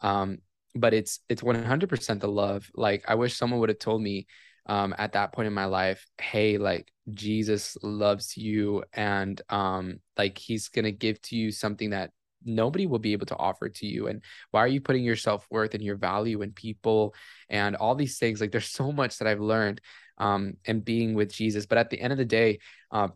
Um, 0.00 0.38
but 0.74 0.92
it's 0.94 1.20
it's 1.28 1.42
100% 1.42 2.20
the 2.20 2.28
love. 2.28 2.70
Like 2.74 3.04
I 3.08 3.14
wish 3.14 3.36
someone 3.36 3.60
would 3.60 3.70
have 3.70 3.78
told 3.78 4.02
me 4.02 4.26
um, 4.66 4.94
at 4.98 5.12
that 5.12 5.32
point 5.32 5.46
in 5.46 5.54
my 5.54 5.66
life, 5.66 6.04
hey, 6.20 6.58
like 6.58 6.90
Jesus 7.12 7.76
loves 7.82 8.36
you, 8.36 8.84
and 8.92 9.40
um, 9.48 10.00
like 10.18 10.38
He's 10.38 10.68
gonna 10.68 10.92
give 10.92 11.20
to 11.22 11.36
you 11.36 11.50
something 11.50 11.90
that 11.90 12.10
nobody 12.44 12.86
will 12.86 12.98
be 12.98 13.12
able 13.12 13.26
to 13.26 13.36
offer 13.36 13.68
to 13.68 13.86
you 13.86 14.06
and 14.06 14.22
why 14.52 14.60
are 14.60 14.68
you 14.68 14.80
putting 14.80 15.02
your 15.02 15.16
self-worth 15.16 15.74
and 15.74 15.82
your 15.82 15.96
value 15.96 16.42
in 16.42 16.52
people 16.52 17.14
and 17.48 17.74
all 17.74 17.94
these 17.94 18.18
things 18.18 18.40
like 18.40 18.52
there's 18.52 18.70
so 18.70 18.92
much 18.92 19.18
that 19.18 19.26
i've 19.26 19.40
learned 19.40 19.80
um 20.18 20.54
and 20.64 20.84
being 20.84 21.14
with 21.14 21.32
jesus 21.32 21.66
but 21.66 21.78
at 21.78 21.90
the 21.90 22.00
end 22.00 22.12
of 22.12 22.18
the 22.18 22.24
day 22.24 22.58
um 22.92 23.12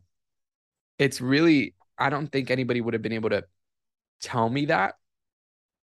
it's 0.98 1.20
really 1.20 1.74
I 2.00 2.10
don't 2.10 2.28
think 2.28 2.50
anybody 2.50 2.80
would 2.80 2.94
have 2.94 3.02
been 3.02 3.12
able 3.12 3.30
to 3.30 3.44
tell 4.20 4.48
me 4.48 4.66
that 4.66 4.94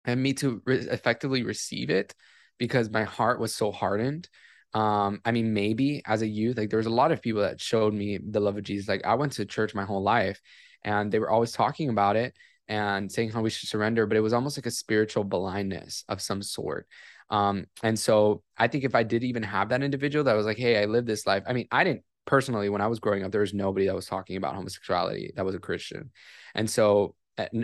and 0.05 0.21
me 0.21 0.33
to 0.33 0.61
re- 0.65 0.79
effectively 0.79 1.43
receive 1.43 1.89
it 1.89 2.15
because 2.57 2.89
my 2.89 3.03
heart 3.03 3.39
was 3.39 3.53
so 3.53 3.71
hardened. 3.71 4.27
Um, 4.73 5.21
I 5.23 5.31
mean, 5.31 5.53
maybe 5.53 6.01
as 6.05 6.21
a 6.21 6.27
youth, 6.27 6.57
like 6.57 6.69
there 6.69 6.77
was 6.77 6.85
a 6.85 6.91
lot 6.91 7.11
of 7.11 7.21
people 7.21 7.41
that 7.41 7.61
showed 7.61 7.93
me 7.93 8.17
the 8.17 8.39
love 8.39 8.57
of 8.57 8.63
Jesus. 8.63 8.87
Like 8.87 9.05
I 9.05 9.15
went 9.15 9.33
to 9.33 9.45
church 9.45 9.75
my 9.75 9.85
whole 9.85 10.03
life 10.03 10.41
and 10.83 11.11
they 11.11 11.19
were 11.19 11.29
always 11.29 11.51
talking 11.51 11.89
about 11.89 12.15
it 12.15 12.35
and 12.67 13.11
saying 13.11 13.31
how 13.31 13.41
we 13.41 13.49
should 13.49 13.69
surrender, 13.69 14.05
but 14.05 14.17
it 14.17 14.21
was 14.21 14.33
almost 14.33 14.57
like 14.57 14.65
a 14.65 14.71
spiritual 14.71 15.23
blindness 15.23 16.03
of 16.09 16.21
some 16.21 16.41
sort. 16.41 16.87
Um, 17.29 17.65
and 17.83 17.97
so 17.97 18.43
I 18.57 18.67
think 18.67 18.83
if 18.83 18.95
I 18.95 19.03
did 19.03 19.23
even 19.23 19.43
have 19.43 19.69
that 19.69 19.83
individual 19.83 20.25
that 20.25 20.33
was 20.33 20.45
like, 20.45 20.57
hey, 20.57 20.81
I 20.81 20.85
live 20.85 21.05
this 21.05 21.25
life. 21.25 21.43
I 21.47 21.53
mean, 21.53 21.67
I 21.71 21.83
didn't 21.83 22.03
personally, 22.27 22.69
when 22.69 22.81
I 22.81 22.87
was 22.87 22.99
growing 22.99 23.23
up, 23.23 23.31
there 23.31 23.41
was 23.41 23.53
nobody 23.53 23.87
that 23.87 23.95
was 23.95 24.05
talking 24.05 24.37
about 24.37 24.53
homosexuality 24.53 25.31
that 25.35 25.45
was 25.45 25.55
a 25.55 25.59
Christian. 25.59 26.11
And 26.53 26.69
so 26.69 27.15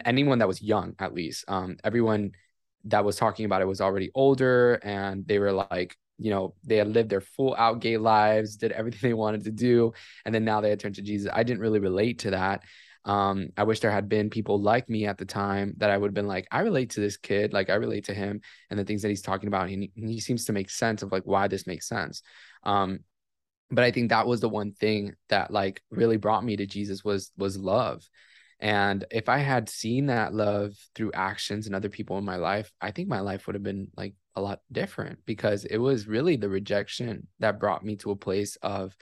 anyone 0.05 0.39
that 0.39 0.47
was 0.47 0.61
young, 0.61 0.95
at 0.97 1.13
least, 1.13 1.45
um, 1.47 1.77
everyone 1.83 2.31
that 2.85 3.05
was 3.05 3.15
talking 3.15 3.45
about 3.45 3.61
it 3.61 3.67
was 3.67 3.81
already 3.81 4.09
older 4.15 4.79
and 4.83 5.27
they 5.27 5.37
were 5.37 5.51
like, 5.51 5.95
you 6.17 6.31
know, 6.31 6.55
they 6.63 6.77
had 6.77 6.87
lived 6.87 7.09
their 7.09 7.21
full 7.21 7.55
out 7.57 7.81
gay 7.81 7.97
lives, 7.97 8.55
did 8.55 8.71
everything 8.71 8.99
they 9.09 9.13
wanted 9.13 9.43
to 9.43 9.51
do. 9.51 9.93
And 10.25 10.33
then 10.33 10.45
now 10.45 10.61
they 10.61 10.69
had 10.69 10.79
turned 10.79 10.95
to 10.95 11.01
Jesus. 11.01 11.31
I 11.31 11.43
didn't 11.43 11.61
really 11.61 11.79
relate 11.79 12.19
to 12.19 12.31
that. 12.31 12.63
Um, 13.05 13.49
I 13.57 13.63
wish 13.63 13.81
there 13.81 13.91
had 13.91 14.07
been 14.07 14.29
people 14.29 14.61
like 14.61 14.89
me 14.89 15.07
at 15.07 15.17
the 15.17 15.25
time 15.25 15.73
that 15.77 15.89
I 15.89 15.97
would 15.97 16.07
have 16.07 16.13
been 16.13 16.27
like, 16.27 16.47
I 16.51 16.61
relate 16.61 16.91
to 16.91 17.01
this 17.01 17.17
kid, 17.17 17.51
like 17.51 17.69
I 17.69 17.73
relate 17.73 18.05
to 18.05 18.13
him 18.13 18.39
and 18.69 18.79
the 18.79 18.85
things 18.85 19.01
that 19.01 19.09
he's 19.09 19.21
talking 19.21 19.47
about. 19.47 19.67
And 19.67 19.83
he, 19.83 19.91
he 19.93 20.19
seems 20.21 20.45
to 20.45 20.53
make 20.53 20.69
sense 20.69 21.03
of 21.03 21.11
like 21.11 21.23
why 21.23 21.49
this 21.49 21.67
makes 21.67 21.87
sense. 21.89 22.21
Um, 22.63 22.99
but 23.73 23.83
i 23.83 23.91
think 23.91 24.09
that 24.09 24.27
was 24.27 24.39
the 24.39 24.49
one 24.49 24.71
thing 24.71 25.13
that 25.29 25.51
like 25.51 25.81
really 25.89 26.17
brought 26.17 26.43
me 26.43 26.55
to 26.55 26.65
jesus 26.65 27.03
was 27.03 27.31
was 27.37 27.57
love 27.57 28.07
and 28.59 29.05
if 29.11 29.29
i 29.29 29.37
had 29.37 29.69
seen 29.69 30.07
that 30.07 30.33
love 30.33 30.73
through 30.95 31.11
actions 31.13 31.65
and 31.65 31.75
other 31.75 31.89
people 31.89 32.17
in 32.17 32.25
my 32.25 32.35
life 32.35 32.71
i 32.81 32.91
think 32.91 33.07
my 33.07 33.19
life 33.19 33.47
would 33.47 33.55
have 33.55 33.63
been 33.63 33.87
like 33.97 34.13
a 34.35 34.41
lot 34.41 34.61
different 34.71 35.19
because 35.25 35.65
it 35.65 35.77
was 35.77 36.07
really 36.07 36.35
the 36.35 36.49
rejection 36.49 37.27
that 37.39 37.59
brought 37.59 37.85
me 37.85 37.95
to 37.95 38.11
a 38.11 38.15
place 38.15 38.55
of 38.61 38.95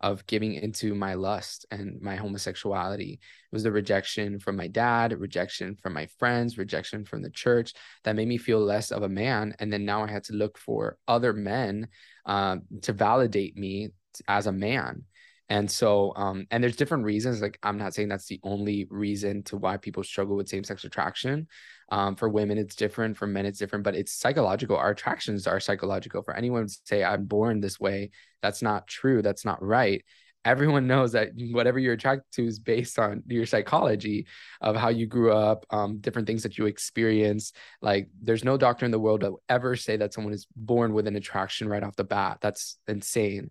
of 0.00 0.24
giving 0.26 0.54
into 0.54 0.94
my 0.94 1.14
lust 1.14 1.66
and 1.70 2.00
my 2.00 2.14
homosexuality. 2.14 3.14
It 3.14 3.54
was 3.54 3.64
the 3.64 3.72
rejection 3.72 4.38
from 4.38 4.56
my 4.56 4.68
dad, 4.68 5.18
rejection 5.18 5.76
from 5.82 5.92
my 5.92 6.06
friends, 6.18 6.56
rejection 6.56 7.04
from 7.04 7.22
the 7.22 7.30
church 7.30 7.74
that 8.04 8.14
made 8.14 8.28
me 8.28 8.38
feel 8.38 8.60
less 8.60 8.92
of 8.92 9.02
a 9.02 9.08
man. 9.08 9.54
And 9.58 9.72
then 9.72 9.84
now 9.84 10.04
I 10.04 10.10
had 10.10 10.24
to 10.24 10.34
look 10.34 10.56
for 10.56 10.98
other 11.08 11.32
men 11.32 11.88
uh, 12.26 12.58
to 12.82 12.92
validate 12.92 13.56
me 13.56 13.90
as 14.26 14.46
a 14.46 14.52
man. 14.52 15.04
And 15.48 15.70
so 15.70 16.12
um 16.16 16.46
and 16.50 16.62
there's 16.62 16.76
different 16.76 17.04
reasons 17.04 17.40
like 17.40 17.58
i'm 17.62 17.78
not 17.78 17.94
saying 17.94 18.08
that's 18.08 18.26
the 18.26 18.40
only 18.42 18.86
reason 18.90 19.42
to 19.44 19.56
why 19.56 19.78
people 19.78 20.04
struggle 20.04 20.36
with 20.36 20.48
same-sex 20.48 20.84
attraction. 20.84 21.48
Um 21.90 22.16
for 22.16 22.28
women 22.28 22.58
it's 22.58 22.74
different 22.74 23.16
for 23.16 23.26
men 23.26 23.46
it's 23.46 23.58
different 23.58 23.84
but 23.84 23.94
it's 23.94 24.12
psychological. 24.12 24.76
Our 24.76 24.90
attractions 24.90 25.46
are 25.46 25.60
psychological. 25.60 26.22
For 26.22 26.34
anyone 26.34 26.66
to 26.66 26.76
say 26.84 27.02
i'm 27.02 27.24
born 27.24 27.60
this 27.60 27.80
way 27.80 28.10
that's 28.42 28.62
not 28.62 28.86
true 28.86 29.22
that's 29.22 29.44
not 29.44 29.62
right. 29.62 30.04
Everyone 30.44 30.86
knows 30.92 31.12
that 31.12 31.30
whatever 31.50 31.78
you're 31.78 31.94
attracted 31.94 32.30
to 32.32 32.46
is 32.46 32.58
based 32.58 32.98
on 32.98 33.22
your 33.26 33.46
psychology 33.46 34.26
of 34.60 34.76
how 34.76 34.88
you 34.90 35.06
grew 35.06 35.32
up 35.32 35.64
um, 35.70 35.98
different 35.98 36.28
things 36.28 36.42
that 36.42 36.58
you 36.58 36.66
experience. 36.66 37.52
Like 37.80 38.08
there's 38.22 38.44
no 38.44 38.56
doctor 38.58 38.84
in 38.84 38.92
the 38.92 38.98
world 38.98 39.22
that 39.22 39.30
will 39.30 39.42
ever 39.48 39.76
say 39.76 39.96
that 39.96 40.12
someone 40.12 40.34
is 40.34 40.46
born 40.54 40.92
with 40.92 41.06
an 41.06 41.16
attraction 41.16 41.68
right 41.68 41.82
off 41.82 41.96
the 41.96 42.04
bat. 42.04 42.38
That's 42.40 42.78
insane 42.86 43.50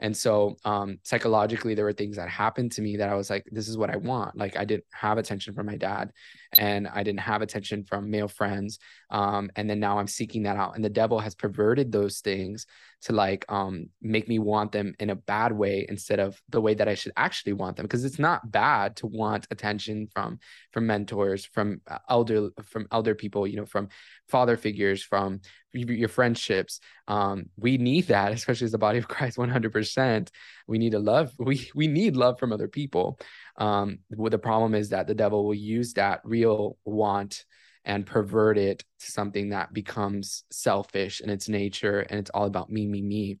and 0.00 0.16
so 0.16 0.56
um, 0.64 0.98
psychologically, 1.04 1.74
there 1.74 1.84
were 1.84 1.92
things 1.92 2.16
that 2.16 2.28
happened 2.28 2.72
to 2.72 2.82
me 2.82 2.96
that 2.96 3.08
I 3.08 3.14
was 3.14 3.30
like, 3.30 3.44
this 3.50 3.68
is 3.68 3.78
what 3.78 3.90
I 3.90 3.96
want. 3.96 4.36
Like 4.36 4.56
I 4.56 4.64
didn't 4.64 4.84
have 4.92 5.18
attention 5.18 5.54
from 5.54 5.66
my 5.66 5.76
dad 5.76 6.12
and 6.58 6.88
I 6.88 7.02
didn't 7.02 7.20
have 7.20 7.42
attention 7.42 7.84
from 7.84 8.10
male 8.10 8.28
friends. 8.28 8.78
Um, 9.10 9.50
and 9.56 9.68
then 9.68 9.80
now 9.80 9.98
I'm 9.98 10.06
seeking 10.06 10.44
that 10.44 10.56
out. 10.56 10.74
And 10.74 10.84
the 10.84 10.90
devil 10.90 11.18
has 11.18 11.34
perverted 11.34 11.92
those 11.92 12.20
things 12.20 12.66
to 13.02 13.12
like 13.12 13.44
um, 13.48 13.90
make 14.00 14.28
me 14.28 14.38
want 14.38 14.72
them 14.72 14.94
in 14.98 15.10
a 15.10 15.16
bad 15.16 15.52
way 15.52 15.86
instead 15.88 16.20
of 16.20 16.40
the 16.48 16.60
way 16.60 16.74
that 16.74 16.88
I 16.88 16.94
should 16.94 17.12
actually 17.16 17.52
want 17.52 17.76
them. 17.76 17.84
Because 17.84 18.04
it's 18.04 18.18
not 18.18 18.50
bad 18.50 18.96
to 18.96 19.06
want 19.06 19.46
attention 19.50 20.08
from 20.12 20.38
from 20.72 20.86
mentors, 20.86 21.44
from 21.44 21.80
uh, 21.86 21.98
elder 22.08 22.50
from 22.64 22.86
elder 22.90 23.14
people, 23.14 23.46
you 23.46 23.56
know, 23.56 23.66
from 23.66 23.88
father 24.28 24.56
figures, 24.56 25.02
from 25.02 25.40
your 25.74 26.08
friendships. 26.08 26.80
Um, 27.08 27.46
we 27.56 27.76
need 27.78 28.08
that, 28.08 28.32
especially 28.32 28.66
as 28.66 28.72
the 28.72 28.78
body 28.78 28.98
of 28.98 29.08
Christ, 29.08 29.36
100%. 29.38 30.30
We 30.66 30.78
need 30.78 30.92
to 30.92 30.98
love. 30.98 31.32
We 31.38 31.70
we 31.74 31.86
need 31.86 32.16
love 32.16 32.38
from 32.38 32.52
other 32.52 32.68
people. 32.68 33.18
Um, 33.58 33.98
well, 34.10 34.30
the 34.30 34.38
problem 34.38 34.74
is 34.74 34.90
that 34.90 35.06
the 35.06 35.14
devil 35.14 35.44
will 35.44 35.54
use 35.54 35.94
that 35.94 36.20
real 36.24 36.78
want 36.84 37.44
and 37.84 38.06
pervert 38.06 38.56
it 38.56 38.82
to 38.98 39.10
something 39.10 39.50
that 39.50 39.72
becomes 39.72 40.44
selfish 40.50 41.20
in 41.20 41.28
its 41.28 41.48
nature 41.48 42.00
and 42.00 42.18
it's 42.18 42.30
all 42.30 42.46
about 42.46 42.70
me, 42.70 42.86
me, 42.86 43.02
me 43.02 43.38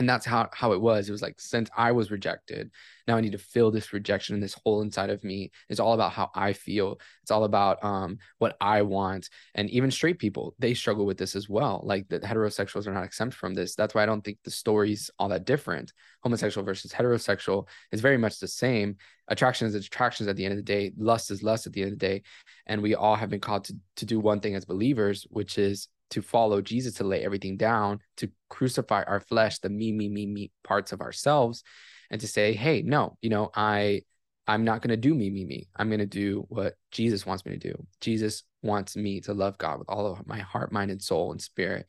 and 0.00 0.08
that's 0.08 0.24
how 0.24 0.48
how 0.54 0.72
it 0.72 0.80
was. 0.80 1.08
It 1.08 1.12
was 1.12 1.20
like 1.20 1.38
since 1.38 1.68
i 1.76 1.92
was 1.92 2.10
rejected 2.10 2.70
now 3.06 3.16
i 3.16 3.20
need 3.20 3.32
to 3.32 3.38
fill 3.38 3.70
this 3.70 3.92
rejection 3.92 4.34
and 4.34 4.42
this 4.42 4.58
hole 4.64 4.80
inside 4.80 5.10
of 5.10 5.22
me. 5.22 5.50
It's 5.68 5.78
all 5.78 5.92
about 5.92 6.12
how 6.12 6.30
i 6.34 6.54
feel. 6.54 6.98
It's 7.22 7.30
all 7.30 7.44
about 7.44 7.84
um 7.84 8.16
what 8.38 8.56
i 8.62 8.80
want. 8.80 9.28
And 9.54 9.68
even 9.68 9.90
straight 9.90 10.18
people 10.18 10.54
they 10.58 10.72
struggle 10.72 11.04
with 11.04 11.18
this 11.18 11.36
as 11.36 11.50
well. 11.50 11.82
Like 11.84 12.08
the 12.08 12.18
heterosexuals 12.18 12.86
are 12.86 12.94
not 12.94 13.04
exempt 13.04 13.36
from 13.36 13.52
this. 13.52 13.74
That's 13.74 13.94
why 13.94 14.02
i 14.02 14.06
don't 14.06 14.24
think 14.24 14.38
the 14.42 14.50
story's 14.50 15.10
all 15.18 15.28
that 15.28 15.44
different. 15.44 15.92
Homosexual 16.22 16.64
versus 16.64 16.92
heterosexual 16.92 17.68
is 17.92 18.00
very 18.00 18.16
much 18.16 18.40
the 18.40 18.48
same. 18.48 18.96
Attraction 19.28 19.68
is 19.68 19.74
attractions 19.74 20.28
at 20.28 20.36
the 20.36 20.46
end 20.46 20.52
of 20.52 20.58
the 20.58 20.62
day. 20.62 20.92
Lust 20.96 21.30
is 21.30 21.42
lust 21.42 21.66
at 21.66 21.74
the 21.74 21.82
end 21.82 21.92
of 21.92 21.98
the 21.98 22.06
day. 22.06 22.22
And 22.66 22.80
we 22.80 22.94
all 22.94 23.16
have 23.16 23.28
been 23.28 23.40
called 23.40 23.64
to 23.64 23.76
to 23.96 24.06
do 24.06 24.18
one 24.18 24.40
thing 24.40 24.54
as 24.54 24.64
believers 24.64 25.26
which 25.28 25.58
is 25.58 25.88
to 26.10 26.22
follow 26.22 26.60
Jesus, 26.60 26.94
to 26.94 27.04
lay 27.04 27.24
everything 27.24 27.56
down, 27.56 28.00
to 28.18 28.30
crucify 28.48 29.02
our 29.04 29.20
flesh, 29.20 29.58
the 29.58 29.68
me, 29.68 29.92
me, 29.92 30.08
me, 30.08 30.26
me 30.26 30.50
parts 30.64 30.92
of 30.92 31.00
ourselves, 31.00 31.62
and 32.10 32.20
to 32.20 32.28
say, 32.28 32.52
hey, 32.52 32.82
no, 32.82 33.16
you 33.22 33.30
know, 33.30 33.50
I 33.54 34.02
I'm 34.46 34.64
not 34.64 34.82
going 34.82 34.90
to 34.90 34.96
do 34.96 35.14
me, 35.14 35.30
me, 35.30 35.44
me. 35.44 35.68
I'm 35.76 35.88
going 35.88 36.00
to 36.00 36.06
do 36.06 36.44
what 36.48 36.74
Jesus 36.90 37.24
wants 37.24 37.46
me 37.46 37.52
to 37.52 37.58
do. 37.58 37.86
Jesus 38.00 38.42
wants 38.62 38.96
me 38.96 39.20
to 39.20 39.34
love 39.34 39.56
God 39.58 39.78
with 39.78 39.88
all 39.88 40.06
of 40.06 40.26
my 40.26 40.40
heart, 40.40 40.72
mind, 40.72 40.90
and 40.90 41.00
soul 41.00 41.30
and 41.30 41.40
spirit, 41.40 41.86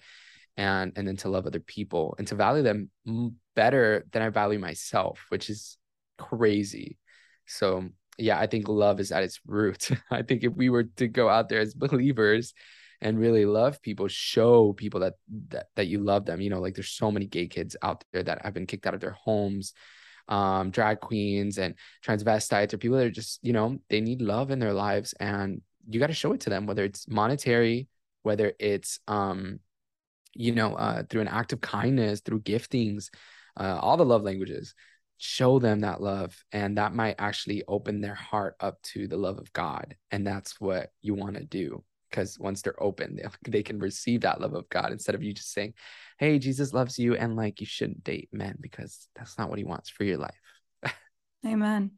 and 0.58 0.94
and 0.96 1.08
then 1.08 1.18
to 1.18 1.30
love 1.30 1.48
other 1.48 1.60
people 1.60 2.14
and 2.18 2.28
to 2.28 2.36
value 2.36 2.62
them 2.62 2.92
better 3.56 4.06
than 4.12 4.22
I 4.22 4.30
value 4.30 4.60
myself, 4.60 5.26
which 5.30 5.50
is 5.50 5.78
crazy. 6.18 6.98
So 7.48 7.90
yeah, 8.18 8.40
I 8.40 8.46
think 8.46 8.68
love 8.68 9.00
is 9.00 9.12
at 9.12 9.24
its 9.24 9.40
root. 9.46 9.90
I 10.12 10.22
think 10.22 10.44
if 10.44 10.54
we 10.54 10.70
were 10.70 10.84
to 10.84 11.08
go 11.08 11.30
out 11.30 11.50
there 11.50 11.62
as 11.62 11.74
believers 11.74 12.54
and 13.02 13.20
really 13.20 13.46
love 13.46 13.82
people, 13.82 14.08
show 14.08 14.74
people 14.74 15.00
that 15.02 15.16
that 15.50 15.68
that 15.76 15.88
you 15.88 16.00
love 16.00 16.26
them. 16.26 16.42
You 16.42 16.50
know, 16.50 16.60
like 16.60 16.76
there's 16.76 16.92
so 16.92 17.12
many 17.12 17.26
gay 17.26 17.48
kids 17.48 17.76
out 17.82 18.04
there 18.14 18.24
that 18.24 18.44
have 18.44 18.54
been 18.54 18.68
kicked 18.68 18.86
out 18.86 18.94
of 18.94 19.02
their 19.02 19.12
homes, 19.12 19.74
um, 20.28 20.72
drag 20.72 21.00
queens 21.00 21.58
and 21.58 21.76
transvestites 22.06 22.74
or 22.74 22.78
people 22.78 22.98
that 22.98 23.08
are 23.08 23.12
just, 23.12 23.40
you 23.42 23.54
know, 23.54 23.80
they 23.90 24.02
need 24.02 24.22
love 24.22 24.52
in 24.52 24.60
their 24.60 24.74
lives 24.74 25.14
and 25.20 25.62
you 25.90 26.00
got 26.00 26.08
to 26.08 26.14
show 26.14 26.34
it 26.34 26.42
to 26.42 26.50
them, 26.50 26.68
whether 26.68 26.84
it's 26.84 27.08
monetary, 27.08 27.88
whether 28.24 28.54
it's 28.60 29.00
um, 29.08 29.60
you 30.34 30.54
know, 30.54 30.76
uh, 30.76 31.04
through 31.10 31.22
an 31.22 31.28
act 31.28 31.54
of 31.54 31.60
kindness, 31.60 32.22
through 32.22 32.42
giftings, 32.42 33.10
uh, 33.60 33.78
all 33.82 33.98
the 33.98 34.06
love 34.06 34.24
languages 34.24 34.74
show 35.24 35.60
them 35.60 35.82
that 35.82 36.02
love 36.02 36.36
and 36.52 36.80
that 36.80 36.96
might 36.96 37.14
actually 37.20 37.64
open 37.68 38.02
their 38.02 38.16
heart 38.16 38.56
up 38.60 38.82
to 38.82 39.08
the 39.08 39.16
love 39.16 39.38
of 39.38 39.54
god 39.54 39.96
and 40.10 40.26
that's 40.26 40.60
what 40.60 40.90
you 41.04 41.14
want 41.14 41.36
to 41.36 41.44
do 41.44 41.84
because 42.12 42.38
once 42.38 42.62
they're 42.62 42.82
open 42.84 43.16
they, 43.16 43.26
they 43.52 43.64
can 43.64 43.80
receive 43.80 44.22
that 44.22 44.42
love 44.42 44.54
of 44.54 44.70
god 44.70 44.92
instead 44.92 45.16
of 45.16 45.24
you 45.24 45.34
just 45.34 45.54
saying 45.54 45.74
hey 46.20 46.38
jesus 46.38 46.74
loves 46.74 47.00
you 47.00 47.16
and 47.16 47.36
like 47.36 47.60
you 47.60 47.66
shouldn't 47.66 48.04
date 48.04 48.30
men 48.32 48.56
because 48.60 49.08
that's 49.16 49.38
not 49.38 49.50
what 49.50 49.58
he 49.58 49.64
wants 49.64 49.90
for 49.90 50.04
your 50.04 50.18
life 50.18 50.40
amen 51.46 51.92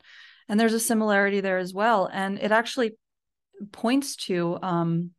and 0.48 0.60
there's 0.60 0.74
a 0.74 0.80
similarity 0.80 1.42
there 1.42 1.58
as 1.58 1.74
well 1.74 2.10
and 2.12 2.40
it 2.40 2.52
actually 2.52 2.94
points 3.72 4.16
to 4.16 4.58
um 4.62 5.12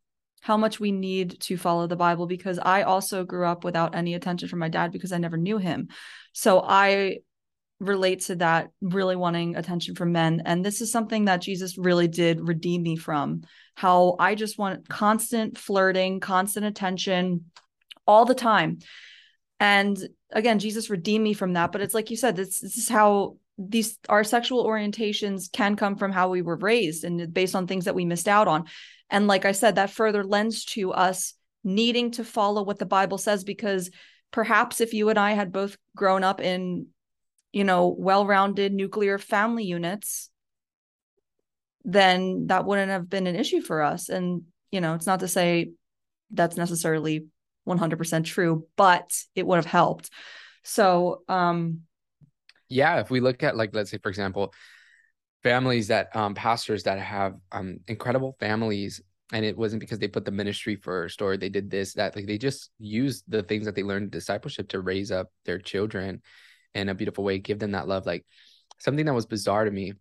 how 0.45 0.57
much 0.57 0.79
we 0.79 0.91
need 0.91 1.39
to 1.39 1.57
follow 1.57 1.87
the 1.87 1.95
Bible 1.95 2.27
because 2.27 2.59
I 2.59 2.83
also 2.83 3.23
grew 3.23 3.47
up 3.47 3.63
without 3.63 3.95
any 3.95 4.13
attention 4.13 4.47
from 4.47 4.59
my 4.59 4.69
dad 4.69 4.91
because 4.91 5.11
I 5.11 5.17
never 5.17 5.37
knew 5.37 5.57
him. 5.57 5.87
So 6.33 6.61
I 6.61 7.21
relate 7.79 8.21
to 8.21 8.35
that 8.37 8.69
really 8.81 9.15
wanting 9.15 9.55
attention 9.55 9.95
from 9.95 10.11
men. 10.11 10.41
And 10.45 10.63
this 10.63 10.81
is 10.81 10.91
something 10.91 11.25
that 11.25 11.41
Jesus 11.41 11.77
really 11.77 12.07
did 12.07 12.47
redeem 12.47 12.83
me 12.83 12.95
from. 12.95 13.43
How 13.75 14.15
I 14.19 14.35
just 14.35 14.57
want 14.57 14.87
constant 14.87 15.57
flirting 15.57 16.19
constant 16.19 16.65
attention 16.65 17.45
all 18.07 18.25
the 18.25 18.35
time. 18.35 18.79
And 19.59 19.97
again 20.31 20.59
Jesus 20.59 20.89
redeemed 20.89 21.23
me 21.23 21.33
from 21.33 21.53
that. 21.53 21.71
But 21.71 21.81
it's 21.81 21.93
like 21.93 22.09
you 22.09 22.17
said 22.17 22.35
this, 22.35 22.59
this 22.59 22.77
is 22.77 22.87
how 22.87 23.37
these 23.57 23.97
our 24.09 24.23
sexual 24.23 24.65
orientations 24.65 25.51
can 25.51 25.75
come 25.75 25.95
from 25.95 26.11
how 26.11 26.29
we 26.29 26.41
were 26.41 26.57
raised 26.57 27.03
and 27.03 27.33
based 27.33 27.55
on 27.55 27.67
things 27.67 27.85
that 27.85 27.95
we 27.95 28.05
missed 28.05 28.27
out 28.27 28.47
on. 28.47 28.65
And 29.09 29.27
like 29.27 29.45
I 29.45 29.51
said 29.51 29.75
that 29.75 29.89
further 29.89 30.23
lends 30.23 30.65
to 30.65 30.91
us 30.93 31.33
needing 31.63 32.11
to 32.11 32.23
follow 32.23 32.63
what 32.63 32.79
the 32.79 32.85
Bible 32.85 33.17
says 33.17 33.43
because 33.43 33.89
perhaps 34.31 34.81
if 34.81 34.93
you 34.93 35.09
and 35.09 35.19
I 35.19 35.31
had 35.31 35.51
both 35.51 35.77
grown 35.95 36.23
up 36.23 36.39
in 36.39 36.87
you 37.55 37.63
know, 37.63 37.95
well-rounded 37.97 38.73
nuclear 38.73 39.17
family 39.17 39.63
units, 39.63 40.29
then 41.85 42.47
that 42.47 42.65
wouldn't 42.65 42.91
have 42.91 43.09
been 43.09 43.27
an 43.27 43.37
issue 43.37 43.61
for 43.61 43.81
us. 43.81 44.09
And, 44.09 44.41
you 44.71 44.81
know, 44.81 44.93
it's 44.93 45.05
not 45.05 45.21
to 45.21 45.29
say 45.29 45.71
that's 46.31 46.57
necessarily 46.57 47.27
100% 47.65 48.25
true, 48.25 48.67
but 48.75 49.09
it 49.35 49.47
would 49.47 49.55
have 49.55 49.65
helped. 49.65 50.09
So, 50.65 51.21
um, 51.29 51.83
yeah, 52.67 52.99
if 52.99 53.09
we 53.09 53.21
look 53.21 53.41
at 53.41 53.55
like, 53.55 53.73
let's 53.73 53.89
say, 53.89 53.99
for 53.99 54.09
example, 54.09 54.53
families 55.41 55.87
that, 55.87 56.13
um, 56.13 56.35
pastors 56.35 56.83
that 56.83 56.99
have, 56.99 57.35
um, 57.53 57.77
incredible 57.87 58.35
families 58.37 59.01
and 59.31 59.45
it 59.45 59.57
wasn't 59.57 59.79
because 59.79 59.99
they 59.99 60.09
put 60.09 60.25
the 60.25 60.31
ministry 60.31 60.75
first 60.75 61.21
or 61.21 61.37
they 61.37 61.49
did 61.49 61.71
this 61.71 61.93
that 61.93 62.17
like 62.17 62.27
they 62.27 62.37
just 62.37 62.71
used 62.79 63.23
the 63.29 63.43
things 63.43 63.63
that 63.63 63.75
they 63.75 63.81
learned 63.81 64.03
in 64.03 64.09
discipleship 64.09 64.67
to 64.67 64.81
raise 64.81 65.09
up 65.09 65.31
their 65.45 65.57
children 65.57 66.21
in 66.75 66.89
a 66.89 66.95
beautiful 66.95 67.23
way, 67.23 67.39
give 67.39 67.59
them 67.59 67.71
that 67.71 67.87
love. 67.87 68.05
Like 68.05 68.25
something 68.79 69.05
that 69.05 69.13
was 69.13 69.25
bizarre 69.25 69.65
to 69.65 69.71
me. 69.71 69.93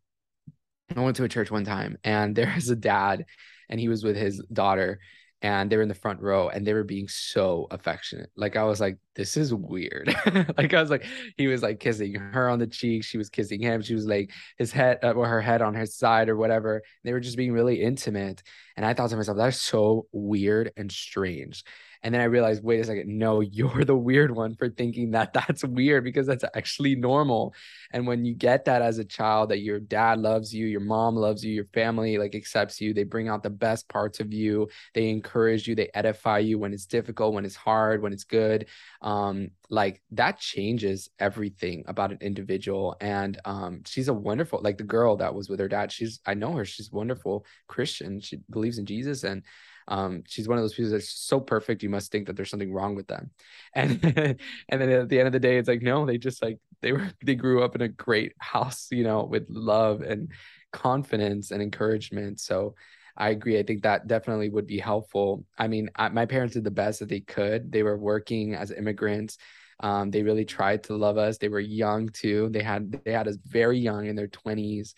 I 0.95 1.01
went 1.01 1.17
to 1.17 1.25
a 1.25 1.29
church 1.29 1.51
one 1.51 1.65
time 1.65 1.97
and 2.05 2.37
there 2.37 2.53
was 2.55 2.69
a 2.69 2.77
dad 2.77 3.25
and 3.71 3.81
he 3.81 3.89
was 3.89 4.05
with 4.05 4.17
his 4.17 4.45
daughter 4.53 5.01
and 5.45 5.69
they 5.69 5.77
were 5.77 5.83
in 5.83 5.91
the 5.91 5.95
front 5.95 6.23
row 6.23 6.49
and 6.49 6.67
they 6.67 6.73
were 6.73 6.85
being 6.85 7.07
so 7.07 7.67
affectionate. 7.71 8.31
Like 8.35 8.57
I 8.57 8.65
was 8.65 8.81
like, 8.81 8.97
this 9.15 9.37
is 9.37 9.53
weird. 9.53 10.15
like 10.57 10.73
I 10.73 10.81
was 10.81 10.89
like, 10.89 11.05
he 11.37 11.49
was 11.49 11.63
like 11.63 11.81
kissing 11.81 12.15
her 12.15 12.49
on 12.49 12.59
the 12.59 12.67
cheek, 12.67 13.05
she 13.05 13.19
was 13.19 13.29
kissing 13.29 13.61
him, 13.61 13.83
she 13.83 13.95
was 13.95 14.07
like 14.07 14.31
his 14.57 14.73
head 14.73 15.01
uh, 15.03 15.11
or 15.11 15.29
her 15.29 15.43
head 15.43 15.61
on 15.61 15.75
his 15.75 15.95
side 15.97 16.31
or 16.31 16.37
whatever. 16.37 16.83
They 17.05 17.13
were 17.13 17.21
just 17.21 17.37
being 17.37 17.53
really 17.53 17.83
intimate, 17.83 18.43
and 18.75 18.87
I 18.87 18.95
thought 18.95 19.11
to 19.11 19.17
myself, 19.17 19.37
that's 19.37 19.61
so 19.61 20.07
weird 20.13 20.73
and 20.79 20.91
strange. 20.91 21.63
And 22.05 22.15
then 22.15 22.21
I 22.21 22.25
realized, 22.25 22.63
wait 22.63 22.81
a 22.81 22.85
second, 22.85 23.09
no, 23.09 23.41
you're 23.41 23.85
the 23.85 23.97
weird 23.97 24.31
one 24.31 24.55
for 24.55 24.69
thinking 24.69 25.11
that 25.13 25.33
that's 25.33 25.65
weird 25.65 26.05
because 26.05 26.27
that's 26.27 26.45
actually 26.55 26.95
normal. 26.95 27.55
And 27.93 28.07
when 28.07 28.25
you 28.25 28.35
get 28.35 28.67
that 28.67 28.83
as 28.83 28.99
a 28.99 29.05
child, 29.05 29.49
that 29.49 29.61
your 29.61 29.81
dad 29.81 30.21
loves 30.21 30.55
you, 30.55 30.67
your 30.67 30.83
mom 30.83 31.17
loves 31.17 31.43
you, 31.43 31.53
your 31.53 31.67
family 31.73 32.19
like 32.19 32.35
accepts 32.35 32.81
you, 32.81 32.93
they 32.93 33.05
bring 33.05 33.29
out 33.29 33.43
the 33.43 33.51
best 33.51 33.89
parts 33.89 34.21
of 34.21 34.33
you, 34.33 34.69
they 34.93 35.09
encourage 35.09 35.67
you, 35.67 35.75
they 35.75 35.91
edify 35.95 36.39
you 36.39 36.59
when 36.59 36.75
it's 36.75 36.87
difficult, 36.87 37.33
when 37.33 37.47
it's 37.47 37.57
hard, 37.57 38.03
when 38.03 38.13
it's 38.13 38.25
good. 38.25 38.67
Um, 39.01 39.49
like 39.71 40.03
that 40.13 40.39
changes 40.39 41.09
everything 41.19 41.85
about 41.87 42.13
an 42.13 42.19
individual. 42.21 42.97
And 43.01 43.41
um, 43.47 43.81
she's 43.87 44.09
a 44.09 44.15
wonderful, 44.15 44.61
like 44.63 44.77
the 44.77 44.85
girl 44.85 45.17
that 45.17 45.35
was 45.35 45.49
with 45.49 45.59
her 45.59 45.69
dad, 45.69 45.91
she's, 45.91 46.21
I 46.27 46.35
know 46.35 46.53
her, 46.53 46.67
she's 46.67 46.93
wonderful 46.93 47.47
Christian. 47.67 48.21
She 48.21 48.41
believes 48.51 48.79
in 48.79 48.85
Jesus 48.85 49.25
and 49.25 49.43
um, 49.89 50.23
she's 50.27 50.49
one 50.49 50.59
of 50.59 50.65
those 50.65 50.75
people 50.75 50.91
that's 50.91 51.11
so 51.11 51.41
perfect 51.41 51.83
you 51.83 51.91
must 51.91 52.11
think 52.11 52.27
that 52.27 52.37
there's 52.37 52.51
something 52.51 52.73
wrong 52.73 52.95
with 52.95 53.07
them 53.07 53.31
and 53.75 54.03
and 54.05 54.81
then 54.81 54.89
at 54.91 55.09
the 55.09 55.19
end 55.19 55.27
of 55.27 55.33
the 55.33 55.41
day 55.41 55.59
it's 55.59 55.69
like 55.69 55.83
no 55.83 56.07
they 56.07 56.19
just 56.19 56.43
like 56.43 56.59
they 56.83 56.93
were 56.93 57.11
they 57.25 57.35
grew 57.35 57.63
up 57.63 57.75
in 57.75 57.83
a 57.83 57.89
great 57.89 58.33
house 58.39 58.89
you 58.91 59.05
know 59.05 59.25
with 59.25 59.47
love 59.49 60.01
and 60.01 60.29
confidence 60.73 61.51
and 61.51 61.63
encouragement 61.63 62.41
so 62.41 62.75
I 63.17 63.31
agree. 63.31 63.59
I 63.59 63.63
think 63.63 63.83
that 63.83 64.07
definitely 64.07 64.51
would 64.51 64.67
be 64.67 64.79
helpful. 64.79 65.45
I 65.57 65.69
mean, 65.69 65.89
I, 65.95 66.09
my 66.09 66.27
parents 66.27 66.55
did 66.55 66.65
the 66.65 66.71
best 66.71 66.99
that 66.99 67.09
they 67.09 67.21
could. 67.21 67.71
They 67.71 67.83
were 67.83 67.97
working 67.97 68.55
as 68.55 68.73
immigrants. 68.73 69.39
Um, 69.81 70.11
they 70.11 70.23
really 70.23 70.45
tried 70.45 70.85
to 70.85 70.97
love 70.97 71.19
us. 71.19 71.39
They 71.39 71.49
were 71.49 71.61
young 71.61 72.09
too. 72.09 72.49
They 72.51 72.63
had 72.63 72.93
they 73.05 73.13
had 73.13 73.29
us 73.29 73.37
very 73.45 73.79
young 73.79 74.07
in 74.07 74.17
their 74.17 74.29
twenties, 74.29 74.95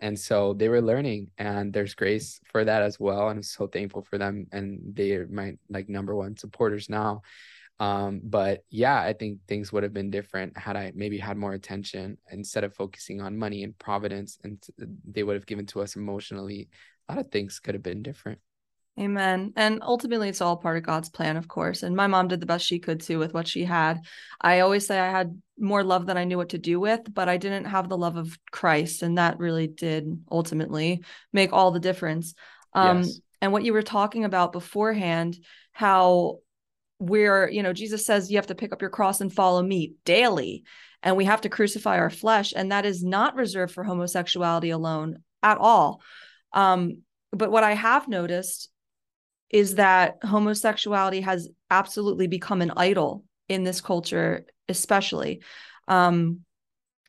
and 0.00 0.18
so 0.18 0.54
they 0.54 0.68
were 0.68 0.80
learning 0.80 1.28
and 1.38 1.72
there's 1.72 1.94
grace 1.94 2.40
for 2.44 2.64
that 2.64 2.82
as 2.82 3.00
well 3.00 3.28
and 3.28 3.38
i'm 3.38 3.42
so 3.42 3.66
thankful 3.66 4.02
for 4.02 4.18
them 4.18 4.46
and 4.52 4.80
they 4.94 5.12
are 5.12 5.26
my 5.28 5.54
like 5.68 5.88
number 5.88 6.14
one 6.14 6.36
supporters 6.36 6.88
now. 6.88 7.22
Um 7.80 8.20
but 8.24 8.64
yeah 8.70 9.00
i 9.00 9.12
think 9.12 9.38
things 9.46 9.72
would 9.72 9.84
have 9.84 9.92
been 9.92 10.10
different 10.10 10.56
had 10.58 10.76
i 10.76 10.92
maybe 10.94 11.18
had 11.18 11.36
more 11.36 11.52
attention. 11.52 12.18
Instead 12.30 12.64
of 12.64 12.74
focusing 12.74 13.20
on 13.20 13.38
money 13.38 13.62
and 13.64 13.78
providence 13.78 14.38
and 14.42 14.58
they 15.14 15.22
would 15.22 15.36
have 15.36 15.46
given 15.46 15.66
to 15.66 15.80
us 15.82 15.96
emotionally 15.96 16.68
a 17.08 17.14
lot 17.14 17.24
of 17.24 17.30
things 17.30 17.60
could 17.60 17.74
have 17.74 17.82
been 17.82 18.02
different 18.02 18.40
Amen. 18.98 19.52
And 19.54 19.80
ultimately, 19.82 20.28
it's 20.28 20.40
all 20.40 20.56
part 20.56 20.76
of 20.76 20.82
God's 20.82 21.08
plan, 21.08 21.36
of 21.36 21.46
course. 21.46 21.84
And 21.84 21.94
my 21.94 22.08
mom 22.08 22.26
did 22.26 22.40
the 22.40 22.46
best 22.46 22.66
she 22.66 22.80
could 22.80 23.00
too 23.00 23.20
with 23.20 23.32
what 23.32 23.46
she 23.46 23.64
had. 23.64 24.00
I 24.40 24.60
always 24.60 24.86
say 24.86 24.98
I 24.98 25.10
had 25.10 25.40
more 25.56 25.84
love 25.84 26.06
than 26.06 26.16
I 26.16 26.24
knew 26.24 26.36
what 26.36 26.48
to 26.48 26.58
do 26.58 26.80
with, 26.80 27.02
but 27.12 27.28
I 27.28 27.36
didn't 27.36 27.66
have 27.66 27.88
the 27.88 27.96
love 27.96 28.16
of 28.16 28.36
Christ. 28.50 29.02
And 29.02 29.16
that 29.16 29.38
really 29.38 29.68
did 29.68 30.20
ultimately 30.30 31.04
make 31.32 31.52
all 31.52 31.70
the 31.70 31.78
difference. 31.78 32.34
Um, 32.72 33.02
yes. 33.02 33.20
And 33.40 33.52
what 33.52 33.64
you 33.64 33.72
were 33.72 33.82
talking 33.82 34.24
about 34.24 34.50
beforehand, 34.50 35.36
how 35.70 36.38
we're, 36.98 37.48
you 37.48 37.62
know, 37.62 37.72
Jesus 37.72 38.04
says 38.04 38.32
you 38.32 38.38
have 38.38 38.48
to 38.48 38.56
pick 38.56 38.72
up 38.72 38.80
your 38.80 38.90
cross 38.90 39.20
and 39.20 39.32
follow 39.32 39.62
me 39.62 39.94
daily. 40.04 40.64
And 41.04 41.16
we 41.16 41.26
have 41.26 41.42
to 41.42 41.48
crucify 41.48 41.98
our 41.98 42.10
flesh. 42.10 42.52
And 42.56 42.72
that 42.72 42.84
is 42.84 43.04
not 43.04 43.36
reserved 43.36 43.74
for 43.74 43.84
homosexuality 43.84 44.70
alone 44.70 45.18
at 45.40 45.58
all. 45.58 46.00
Um, 46.52 47.02
but 47.30 47.52
what 47.52 47.62
I 47.62 47.74
have 47.74 48.08
noticed 48.08 48.70
is 49.50 49.76
that 49.76 50.18
homosexuality 50.22 51.20
has 51.22 51.48
absolutely 51.70 52.26
become 52.26 52.62
an 52.62 52.72
idol 52.76 53.24
in 53.48 53.64
this 53.64 53.80
culture 53.80 54.44
especially. 54.68 55.40
Um 55.86 56.40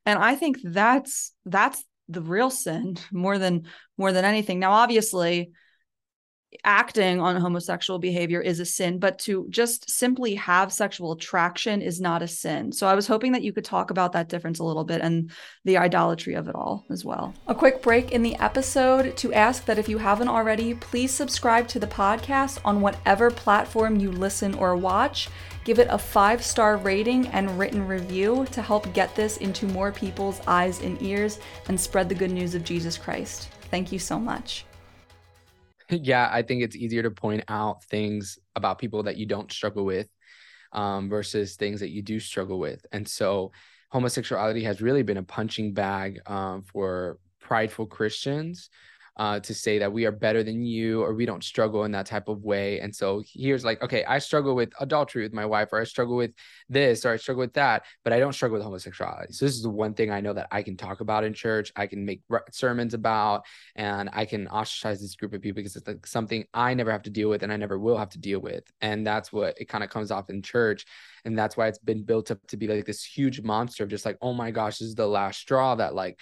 and 0.05 0.17
i 0.17 0.33
think 0.35 0.57
that's 0.63 1.33
that's 1.45 1.83
the 2.07 2.21
real 2.21 2.49
sin 2.49 2.97
more 3.11 3.37
than 3.37 3.65
more 3.97 4.11
than 4.11 4.25
anything. 4.25 4.59
Now 4.59 4.71
obviously 4.71 5.51
acting 6.63 7.19
on 7.19 7.35
homosexual 7.35 7.99
behavior 7.99 8.41
is 8.41 8.59
a 8.59 8.65
sin, 8.65 8.97
but 8.99 9.19
to 9.19 9.45
just 9.49 9.89
simply 9.89 10.35
have 10.35 10.73
sexual 10.73 11.11
attraction 11.11 11.81
is 11.81 12.01
not 12.01 12.21
a 12.23 12.27
sin. 12.27 12.71
So 12.71 12.87
I 12.87 12.95
was 12.95 13.07
hoping 13.07 13.33
that 13.33 13.43
you 13.43 13.53
could 13.53 13.65
talk 13.65 13.91
about 13.91 14.13
that 14.13 14.29
difference 14.29 14.59
a 14.59 14.63
little 14.63 14.83
bit 14.83 15.01
and 15.01 15.31
the 15.65 15.77
idolatry 15.77 16.33
of 16.33 16.47
it 16.47 16.55
all 16.55 16.85
as 16.89 17.05
well. 17.05 17.33
A 17.47 17.55
quick 17.55 17.81
break 17.81 18.11
in 18.11 18.23
the 18.23 18.35
episode 18.37 19.15
to 19.17 19.33
ask 19.33 19.65
that 19.65 19.77
if 19.77 19.87
you 19.87 19.99
haven't 19.99 20.27
already, 20.27 20.73
please 20.73 21.11
subscribe 21.11 21.67
to 21.69 21.79
the 21.79 21.87
podcast 21.87 22.59
on 22.65 22.81
whatever 22.81 23.29
platform 23.29 23.99
you 23.99 24.11
listen 24.11 24.55
or 24.55 24.75
watch. 24.75 25.29
Give 25.65 25.77
it 25.77 25.87
a 25.91 25.97
five 25.97 26.43
star 26.43 26.77
rating 26.77 27.27
and 27.27 27.59
written 27.59 27.85
review 27.85 28.47
to 28.51 28.61
help 28.61 28.91
get 28.93 29.15
this 29.15 29.37
into 29.37 29.67
more 29.67 29.91
people's 29.91 30.41
eyes 30.47 30.81
and 30.81 30.99
ears 31.01 31.39
and 31.67 31.79
spread 31.79 32.09
the 32.09 32.15
good 32.15 32.31
news 32.31 32.55
of 32.55 32.63
Jesus 32.63 32.97
Christ. 32.97 33.49
Thank 33.69 33.91
you 33.91 33.99
so 33.99 34.19
much. 34.19 34.65
Yeah, 35.89 36.29
I 36.31 36.41
think 36.41 36.63
it's 36.63 36.75
easier 36.75 37.03
to 37.03 37.11
point 37.11 37.43
out 37.47 37.83
things 37.85 38.37
about 38.55 38.79
people 38.79 39.03
that 39.03 39.17
you 39.17 39.25
don't 39.25 39.51
struggle 39.51 39.85
with 39.85 40.07
um, 40.71 41.09
versus 41.09 41.55
things 41.55 41.79
that 41.79 41.89
you 41.89 42.01
do 42.01 42.19
struggle 42.19 42.59
with. 42.59 42.85
And 42.91 43.07
so 43.07 43.51
homosexuality 43.89 44.63
has 44.63 44.81
really 44.81 45.03
been 45.03 45.17
a 45.17 45.23
punching 45.23 45.73
bag 45.73 46.19
um, 46.25 46.63
for 46.63 47.17
prideful 47.39 47.87
Christians 47.87 48.69
uh, 49.17 49.39
to 49.41 49.53
say 49.53 49.79
that 49.79 49.91
we 49.91 50.05
are 50.05 50.11
better 50.11 50.43
than 50.43 50.63
you 50.63 51.01
or 51.01 51.13
we 51.13 51.25
don't 51.25 51.43
struggle 51.43 51.83
in 51.83 51.91
that 51.91 52.05
type 52.05 52.27
of 52.27 52.43
way. 52.43 52.79
And 52.79 52.95
so 52.95 53.21
here's 53.25 53.65
like, 53.65 53.81
okay, 53.81 54.03
I 54.05 54.19
struggle 54.19 54.55
with 54.55 54.71
adultery 54.79 55.23
with 55.23 55.33
my 55.33 55.45
wife, 55.45 55.69
or 55.73 55.81
I 55.81 55.83
struggle 55.83 56.15
with 56.15 56.31
this, 56.69 57.05
or 57.05 57.11
I 57.11 57.17
struggle 57.17 57.41
with 57.41 57.53
that, 57.53 57.83
but 58.03 58.13
I 58.13 58.19
don't 58.19 58.33
struggle 58.33 58.57
with 58.57 58.63
homosexuality. 58.63 59.33
So 59.33 59.45
this 59.45 59.55
is 59.55 59.63
the 59.63 59.69
one 59.69 59.93
thing 59.93 60.11
I 60.11 60.21
know 60.21 60.33
that 60.33 60.47
I 60.51 60.63
can 60.63 60.77
talk 60.77 61.01
about 61.01 61.23
in 61.23 61.33
church. 61.33 61.71
I 61.75 61.87
can 61.87 62.05
make 62.05 62.21
sermons 62.51 62.93
about, 62.93 63.45
and 63.75 64.09
I 64.13 64.25
can 64.25 64.47
ostracize 64.47 65.01
this 65.01 65.15
group 65.15 65.33
of 65.33 65.41
people 65.41 65.57
because 65.57 65.75
it's 65.75 65.87
like 65.87 66.05
something 66.05 66.45
I 66.53 66.73
never 66.73 66.91
have 66.91 67.03
to 67.03 67.09
deal 67.09 67.29
with 67.29 67.43
and 67.43 67.51
I 67.51 67.57
never 67.57 67.77
will 67.77 67.97
have 67.97 68.09
to 68.11 68.19
deal 68.19 68.39
with. 68.39 68.63
And 68.81 69.05
that's 69.05 69.33
what 69.33 69.59
it 69.59 69.65
kind 69.65 69.83
of 69.83 69.89
comes 69.89 70.11
off 70.11 70.29
in 70.29 70.41
church. 70.41 70.85
And 71.25 71.37
that's 71.37 71.57
why 71.57 71.67
it's 71.67 71.79
been 71.79 72.03
built 72.03 72.31
up 72.31 72.39
to 72.47 72.57
be 72.57 72.67
like 72.67 72.85
this 72.85 73.03
huge 73.03 73.41
monster 73.41 73.83
of 73.83 73.89
just 73.89 74.05
like, 74.05 74.17
oh 74.21 74.33
my 74.33 74.51
gosh, 74.51 74.79
this 74.79 74.87
is 74.87 74.95
the 74.95 75.07
last 75.07 75.39
straw 75.39 75.75
that 75.75 75.95
like 75.95 76.19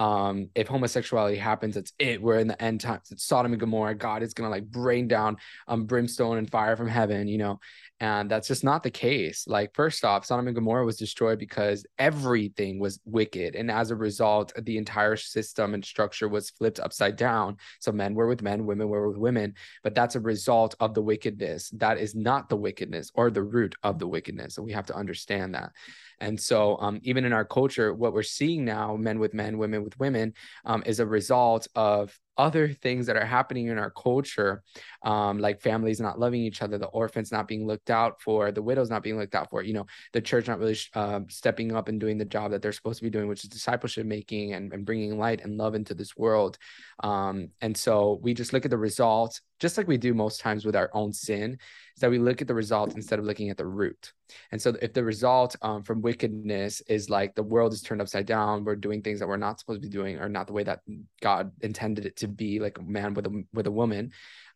um, 0.00 0.48
if 0.54 0.66
homosexuality 0.66 1.36
happens, 1.36 1.76
it's 1.76 1.92
it. 1.98 2.22
We're 2.22 2.38
in 2.38 2.48
the 2.48 2.60
end 2.60 2.80
times. 2.80 3.10
It's 3.10 3.24
Sodom 3.24 3.52
and 3.52 3.60
Gomorrah. 3.60 3.94
God 3.94 4.22
is 4.22 4.32
gonna 4.32 4.48
like 4.48 4.64
bring 4.64 5.06
down 5.06 5.36
um 5.68 5.84
brimstone 5.84 6.38
and 6.38 6.50
fire 6.50 6.74
from 6.74 6.88
heaven, 6.88 7.28
you 7.28 7.36
know. 7.36 7.60
And 8.00 8.30
that's 8.30 8.48
just 8.48 8.64
not 8.64 8.82
the 8.82 8.90
case. 8.90 9.44
Like, 9.46 9.74
first 9.74 10.06
off, 10.06 10.24
Sodom 10.24 10.46
and 10.46 10.54
Gomorrah 10.54 10.86
was 10.86 10.96
destroyed 10.96 11.38
because 11.38 11.84
everything 11.98 12.80
was 12.80 12.98
wicked. 13.04 13.54
And 13.54 13.70
as 13.70 13.90
a 13.90 13.96
result, 13.96 14.54
the 14.56 14.78
entire 14.78 15.16
system 15.16 15.74
and 15.74 15.84
structure 15.84 16.26
was 16.26 16.48
flipped 16.48 16.80
upside 16.80 17.16
down. 17.16 17.58
So 17.78 17.92
men 17.92 18.14
were 18.14 18.26
with 18.26 18.40
men, 18.40 18.64
women 18.64 18.88
were 18.88 19.06
with 19.06 19.18
women. 19.18 19.52
But 19.82 19.94
that's 19.94 20.16
a 20.16 20.20
result 20.20 20.74
of 20.80 20.94
the 20.94 21.02
wickedness. 21.02 21.68
That 21.76 21.98
is 21.98 22.14
not 22.14 22.48
the 22.48 22.56
wickedness 22.56 23.10
or 23.14 23.30
the 23.30 23.42
root 23.42 23.74
of 23.82 23.98
the 23.98 24.08
wickedness. 24.08 24.56
And 24.56 24.64
we 24.64 24.72
have 24.72 24.86
to 24.86 24.96
understand 24.96 25.54
that. 25.54 25.72
And 26.20 26.38
so, 26.38 26.76
um, 26.80 27.00
even 27.02 27.24
in 27.24 27.32
our 27.32 27.44
culture, 27.44 27.94
what 27.94 28.12
we're 28.12 28.22
seeing 28.22 28.64
now, 28.64 28.96
men 28.96 29.18
with 29.18 29.34
men, 29.34 29.58
women 29.58 29.82
with 29.84 29.98
women, 29.98 30.34
um, 30.64 30.82
is 30.86 31.00
a 31.00 31.06
result 31.06 31.66
of 31.74 32.18
other 32.36 32.68
things 32.68 33.06
that 33.06 33.16
are 33.16 33.24
happening 33.24 33.66
in 33.66 33.78
our 33.78 33.90
culture, 33.90 34.62
um, 35.02 35.38
like 35.38 35.60
families 35.60 36.00
not 36.00 36.18
loving 36.18 36.40
each 36.40 36.62
other, 36.62 36.78
the 36.78 36.86
orphans 36.86 37.30
not 37.30 37.46
being 37.46 37.66
looked 37.66 37.90
out 37.90 38.20
for, 38.22 38.50
the 38.50 38.62
widows 38.62 38.90
not 38.90 39.02
being 39.02 39.18
looked 39.18 39.34
out 39.34 39.50
for, 39.50 39.62
you 39.62 39.74
know, 39.74 39.86
the 40.12 40.20
church 40.20 40.48
not 40.48 40.58
really 40.58 40.78
uh, 40.94 41.20
stepping 41.28 41.74
up 41.74 41.88
and 41.88 42.00
doing 42.00 42.18
the 42.18 42.24
job 42.24 42.50
that 42.50 42.62
they're 42.62 42.72
supposed 42.72 42.98
to 42.98 43.04
be 43.04 43.10
doing, 43.10 43.28
which 43.28 43.44
is 43.44 43.50
discipleship 43.50 44.06
making 44.06 44.54
and, 44.54 44.72
and 44.72 44.86
bringing 44.86 45.18
light 45.18 45.42
and 45.42 45.58
love 45.58 45.74
into 45.74 45.94
this 45.94 46.16
world. 46.16 46.56
Um, 47.02 47.50
and 47.60 47.76
so 47.76 48.18
we 48.22 48.34
just 48.34 48.52
look 48.52 48.64
at 48.64 48.70
the 48.70 48.78
results, 48.78 49.40
just 49.58 49.76
like 49.76 49.88
we 49.88 49.98
do 49.98 50.14
most 50.14 50.40
times 50.40 50.64
with 50.64 50.76
our 50.76 50.90
own 50.94 51.12
sin, 51.12 51.52
is 51.52 52.00
that 52.00 52.10
we 52.10 52.18
look 52.18 52.40
at 52.40 52.48
the 52.48 52.54
result 52.54 52.94
instead 52.94 53.18
of 53.18 53.24
looking 53.24 53.50
at 53.50 53.56
the 53.56 53.66
root. 53.66 54.12
And 54.52 54.62
so 54.62 54.76
if 54.80 54.92
the 54.92 55.04
result 55.04 55.56
um, 55.62 55.82
from 55.82 56.02
wickedness 56.02 56.80
is 56.82 57.10
like 57.10 57.34
the 57.34 57.42
world 57.42 57.72
is 57.72 57.82
turned 57.82 58.00
upside 58.00 58.26
down, 58.26 58.64
we're 58.64 58.76
doing 58.76 59.02
things 59.02 59.18
that 59.18 59.28
we're 59.28 59.36
not 59.36 59.58
supposed 59.58 59.82
to 59.82 59.88
be 59.88 59.92
doing 59.92 60.18
or 60.18 60.28
not 60.28 60.46
the 60.46 60.52
way 60.52 60.62
that 60.64 60.80
God 61.20 61.52
intended 61.60 62.06
it 62.06 62.16
to 62.16 62.28
be, 62.30 62.60
like 62.60 62.78
a 62.78 62.82
man 62.82 63.14
with 63.14 63.26
a 63.26 63.44
with 63.52 63.66
a 63.66 63.70
woman, 63.70 64.12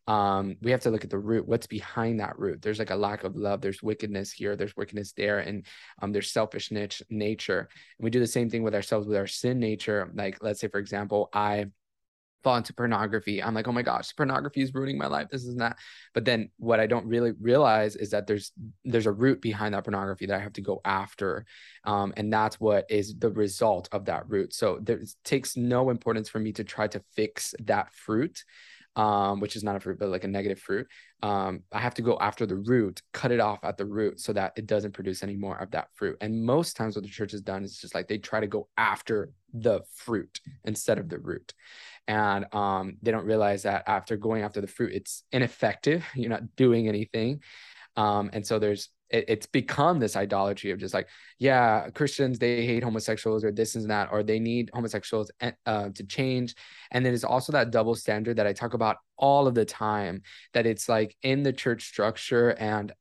um, 0.07 0.55
we 0.61 0.71
have 0.71 0.81
to 0.81 0.91
look 0.91 1.03
at 1.03 1.09
the 1.09 1.17
root. 1.17 1.47
What's 1.47 1.67
behind 1.67 2.19
that 2.19 2.37
root? 2.37 2.61
There's 2.61 2.79
like 2.79 2.91
a 2.91 2.95
lack 2.95 3.23
of 3.23 3.35
love. 3.35 3.61
There's 3.61 3.81
wickedness 3.81 4.31
here. 4.31 4.55
There's 4.55 4.75
wickedness 4.75 5.13
there, 5.13 5.39
and 5.39 5.65
um, 6.01 6.11
there's 6.11 6.31
selfish 6.31 6.71
nature. 6.71 7.59
And 7.97 8.03
we 8.03 8.09
do 8.09 8.19
the 8.19 8.27
same 8.27 8.49
thing 8.49 8.63
with 8.63 8.75
ourselves 8.75 9.07
with 9.07 9.17
our 9.17 9.27
sin 9.27 9.59
nature. 9.59 10.11
Like, 10.13 10.37
let's 10.41 10.59
say, 10.59 10.67
for 10.67 10.79
example, 10.79 11.29
I 11.33 11.67
fall 12.45 12.57
into 12.57 12.75
pornography. 12.75 13.41
I'm 13.41 13.55
like, 13.55 13.67
oh 13.67 13.71
my 13.71 13.81
gosh, 13.81 14.15
pornography 14.15 14.61
is 14.61 14.71
ruining 14.71 14.99
my 14.99 15.07
life. 15.07 15.29
This 15.31 15.45
is 15.45 15.55
that. 15.55 15.77
But 16.13 16.25
then 16.25 16.51
what 16.57 16.79
I 16.79 16.85
don't 16.85 17.07
really 17.07 17.31
realize 17.41 17.95
is 17.95 18.11
that 18.11 18.27
there's 18.27 18.51
there's 18.83 19.07
a 19.07 19.11
root 19.11 19.41
behind 19.41 19.73
that 19.73 19.83
pornography 19.83 20.27
that 20.27 20.39
I 20.39 20.43
have 20.43 20.53
to 20.53 20.61
go 20.61 20.79
after. 20.85 21.45
Um, 21.85 22.13
and 22.15 22.31
that's 22.31 22.59
what 22.59 22.85
is 22.87 23.15
the 23.17 23.31
result 23.31 23.89
of 23.91 24.05
that 24.05 24.29
root. 24.29 24.53
So 24.53 24.77
there 24.79 25.01
takes 25.23 25.57
no 25.57 25.89
importance 25.89 26.29
for 26.29 26.37
me 26.39 26.53
to 26.53 26.63
try 26.63 26.87
to 26.87 27.01
fix 27.15 27.55
that 27.63 27.91
fruit 27.93 28.43
um, 28.95 29.39
which 29.39 29.55
is 29.55 29.63
not 29.63 29.75
a 29.75 29.79
fruit, 29.79 29.99
but 29.99 30.09
like 30.09 30.23
a 30.23 30.27
negative 30.27 30.59
fruit. 30.59 30.87
Um, 31.21 31.63
I 31.71 31.79
have 31.79 31.95
to 31.95 32.01
go 32.01 32.17
after 32.19 32.45
the 32.45 32.55
root, 32.55 33.01
cut 33.11 33.31
it 33.31 33.39
off 33.39 33.59
at 33.63 33.77
the 33.77 33.85
root 33.85 34.19
so 34.19 34.31
that 34.33 34.53
it 34.55 34.67
doesn't 34.67 34.93
produce 34.93 35.23
any 35.23 35.35
more 35.35 35.57
of 35.57 35.71
that 35.71 35.89
fruit. 35.95 36.17
And 36.21 36.45
most 36.45 36.77
times, 36.77 36.95
what 36.95 37.03
the 37.03 37.09
church 37.09 37.31
has 37.31 37.41
done 37.41 37.63
is 37.63 37.77
just 37.77 37.95
like 37.95 38.07
they 38.07 38.17
try 38.17 38.39
to 38.39 38.47
go 38.47 38.67
after 38.77 39.31
the 39.53 39.81
fruit 39.95 40.39
instead 40.63 40.97
of 40.97 41.09
the 41.09 41.19
root. 41.19 41.53
And 42.07 42.45
um, 42.53 42.97
they 43.01 43.11
don't 43.11 43.25
realize 43.25 43.63
that 43.63 43.83
after 43.87 44.17
going 44.17 44.43
after 44.43 44.61
the 44.61 44.67
fruit, 44.67 44.93
it's 44.93 45.23
ineffective. 45.31 46.05
You're 46.15 46.29
not 46.29 46.55
doing 46.55 46.87
anything. 46.87 47.41
Um, 47.97 48.29
and 48.33 48.45
so 48.45 48.59
there's 48.59 48.89
it, 49.09 49.25
it's 49.27 49.45
become 49.45 49.99
this 49.99 50.15
idolatry 50.15 50.71
of 50.71 50.79
just 50.79 50.93
like, 50.93 51.07
yeah, 51.39 51.89
Christians 51.91 52.39
they 52.39 52.65
hate 52.65 52.83
homosexuals 52.83 53.43
or 53.43 53.51
this 53.51 53.75
and 53.75 53.89
that, 53.89 54.09
or 54.11 54.23
they 54.23 54.39
need 54.39 54.69
homosexuals 54.73 55.31
eh, 55.41 55.51
uh, 55.65 55.89
to 55.89 56.03
change. 56.03 56.55
And 56.91 57.05
then 57.05 57.13
it's 57.13 57.23
also 57.23 57.51
that 57.53 57.71
double 57.71 57.95
standard 57.95 58.37
that 58.37 58.47
I 58.47 58.53
talk 58.53 58.73
about 58.73 58.97
all 59.17 59.47
of 59.47 59.55
the 59.55 59.65
time. 59.65 60.21
That 60.53 60.65
it's 60.65 60.89
like 60.89 61.15
in 61.23 61.43
the 61.43 61.53
church 61.53 61.87
structure 61.87 62.49
and 62.51 62.93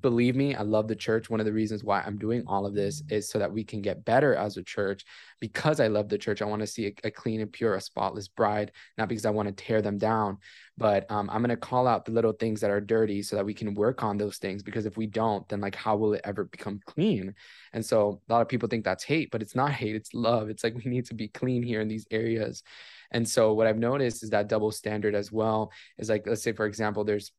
believe 0.00 0.36
me, 0.36 0.54
I 0.54 0.62
love 0.62 0.88
the 0.88 0.96
church. 0.96 1.30
One 1.30 1.40
of 1.40 1.46
the 1.46 1.52
reasons 1.52 1.84
why 1.84 2.02
I'm 2.02 2.18
doing 2.18 2.42
all 2.46 2.66
of 2.66 2.74
this 2.74 3.02
is 3.08 3.28
so 3.28 3.38
that 3.38 3.52
we 3.52 3.64
can 3.64 3.82
get 3.82 4.04
better 4.04 4.34
as 4.34 4.56
a 4.56 4.62
church. 4.62 5.04
Because 5.40 5.80
I 5.80 5.88
love 5.88 6.08
the 6.08 6.18
church, 6.18 6.40
I 6.40 6.46
want 6.46 6.60
to 6.60 6.66
see 6.66 6.86
a, 6.86 6.94
a 7.04 7.10
clean 7.10 7.40
and 7.40 7.52
pure, 7.52 7.74
a 7.74 7.80
spotless 7.80 8.26
bride, 8.26 8.72
not 8.96 9.08
because 9.08 9.26
I 9.26 9.30
want 9.30 9.48
to 9.48 9.64
tear 9.64 9.82
them 9.82 9.98
down, 9.98 10.38
but 10.78 11.10
um, 11.10 11.28
I'm 11.30 11.40
going 11.40 11.50
to 11.50 11.56
call 11.56 11.86
out 11.86 12.04
the 12.04 12.12
little 12.12 12.32
things 12.32 12.60
that 12.62 12.70
are 12.70 12.80
dirty 12.80 13.22
so 13.22 13.36
that 13.36 13.44
we 13.44 13.52
can 13.52 13.74
work 13.74 14.02
on 14.02 14.16
those 14.16 14.38
things. 14.38 14.62
Because 14.62 14.86
if 14.86 14.96
we 14.96 15.06
don't, 15.06 15.46
then 15.48 15.60
like, 15.60 15.74
how 15.74 15.96
will 15.96 16.14
it 16.14 16.22
ever 16.24 16.44
become 16.44 16.80
clean? 16.86 17.34
And 17.72 17.84
so 17.84 18.22
a 18.28 18.32
lot 18.32 18.42
of 18.42 18.48
people 18.48 18.68
think 18.68 18.84
that's 18.84 19.04
hate, 19.04 19.30
but 19.30 19.42
it's 19.42 19.54
not 19.54 19.72
hate, 19.72 19.94
it's 19.94 20.14
love. 20.14 20.48
It's 20.48 20.64
like 20.64 20.74
we 20.74 20.90
need 20.90 21.06
to 21.06 21.14
be 21.14 21.28
clean 21.28 21.62
here 21.62 21.80
in 21.80 21.88
these 21.88 22.06
areas. 22.10 22.62
And 23.10 23.28
so 23.28 23.52
what 23.52 23.66
I've 23.66 23.78
noticed 23.78 24.22
is 24.22 24.30
that 24.30 24.48
double 24.48 24.72
standard 24.72 25.14
as 25.14 25.30
well 25.30 25.70
is 25.98 26.08
like, 26.08 26.26
let's 26.26 26.42
say, 26.42 26.52
for 26.52 26.66
example, 26.66 27.04
there's 27.04 27.32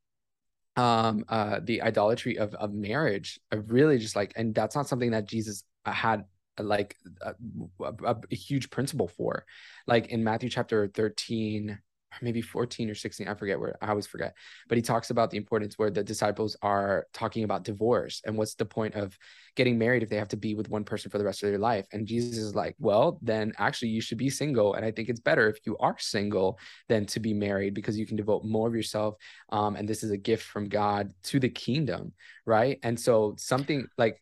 um 0.78 1.24
uh 1.28 1.60
the 1.64 1.82
idolatry 1.82 2.38
of 2.38 2.54
of 2.54 2.72
marriage 2.72 3.40
of 3.50 3.70
really 3.70 3.98
just 3.98 4.14
like 4.14 4.32
and 4.36 4.54
that's 4.54 4.76
not 4.76 4.86
something 4.86 5.10
that 5.10 5.26
jesus 5.26 5.64
uh, 5.84 5.92
had 5.92 6.24
uh, 6.58 6.62
like 6.62 6.96
a, 7.22 7.34
a, 7.80 8.16
a, 8.30 8.34
huge 8.34 8.70
principle 8.70 9.08
for. 9.08 9.44
Like 9.86 10.08
in 10.08 10.24
matthew 10.24 10.48
chapter 10.48 10.88
13 10.88 11.78
maybe 12.22 12.40
14 12.40 12.90
or 12.90 12.94
16 12.94 13.28
i 13.28 13.34
forget 13.34 13.60
where 13.60 13.76
i 13.82 13.88
always 13.88 14.06
forget 14.06 14.34
but 14.68 14.76
he 14.76 14.82
talks 14.82 15.10
about 15.10 15.30
the 15.30 15.36
importance 15.36 15.78
where 15.78 15.90
the 15.90 16.02
disciples 16.02 16.56
are 16.62 17.06
talking 17.12 17.44
about 17.44 17.64
divorce 17.64 18.22
and 18.24 18.36
what's 18.36 18.54
the 18.54 18.64
point 18.64 18.94
of 18.94 19.16
getting 19.56 19.78
married 19.78 20.02
if 20.02 20.08
they 20.08 20.16
have 20.16 20.28
to 20.28 20.36
be 20.36 20.54
with 20.54 20.70
one 20.70 20.84
person 20.84 21.10
for 21.10 21.18
the 21.18 21.24
rest 21.24 21.42
of 21.42 21.48
their 21.48 21.58
life. 21.58 21.86
And 21.92 22.06
jesus 22.06 22.38
is 22.38 22.54
like 22.54 22.76
well 22.78 23.18
then 23.22 23.52
actually 23.58 23.88
you 23.88 24.00
should 24.00 24.18
be 24.18 24.30
single 24.30 24.74
and 24.74 24.84
i 24.84 24.90
think 24.90 25.08
it's 25.08 25.20
better 25.20 25.48
if 25.48 25.58
you 25.66 25.76
are 25.78 25.96
single 25.98 26.58
than 26.88 27.06
to 27.06 27.20
be 27.20 27.34
married 27.34 27.74
because 27.74 27.98
you 27.98 28.06
can 28.06 28.16
devote 28.16 28.44
more 28.44 28.68
of 28.68 28.74
yourself 28.74 29.16
um, 29.50 29.76
and 29.76 29.88
this 29.88 30.02
is 30.02 30.10
a 30.10 30.16
gift 30.16 30.44
from 30.44 30.68
god 30.68 31.12
to 31.22 31.38
the 31.38 31.48
kingdom 31.48 32.12
right? 32.48 32.78
And 32.82 32.98
so 32.98 33.34
something 33.38 33.86
like 33.98 34.20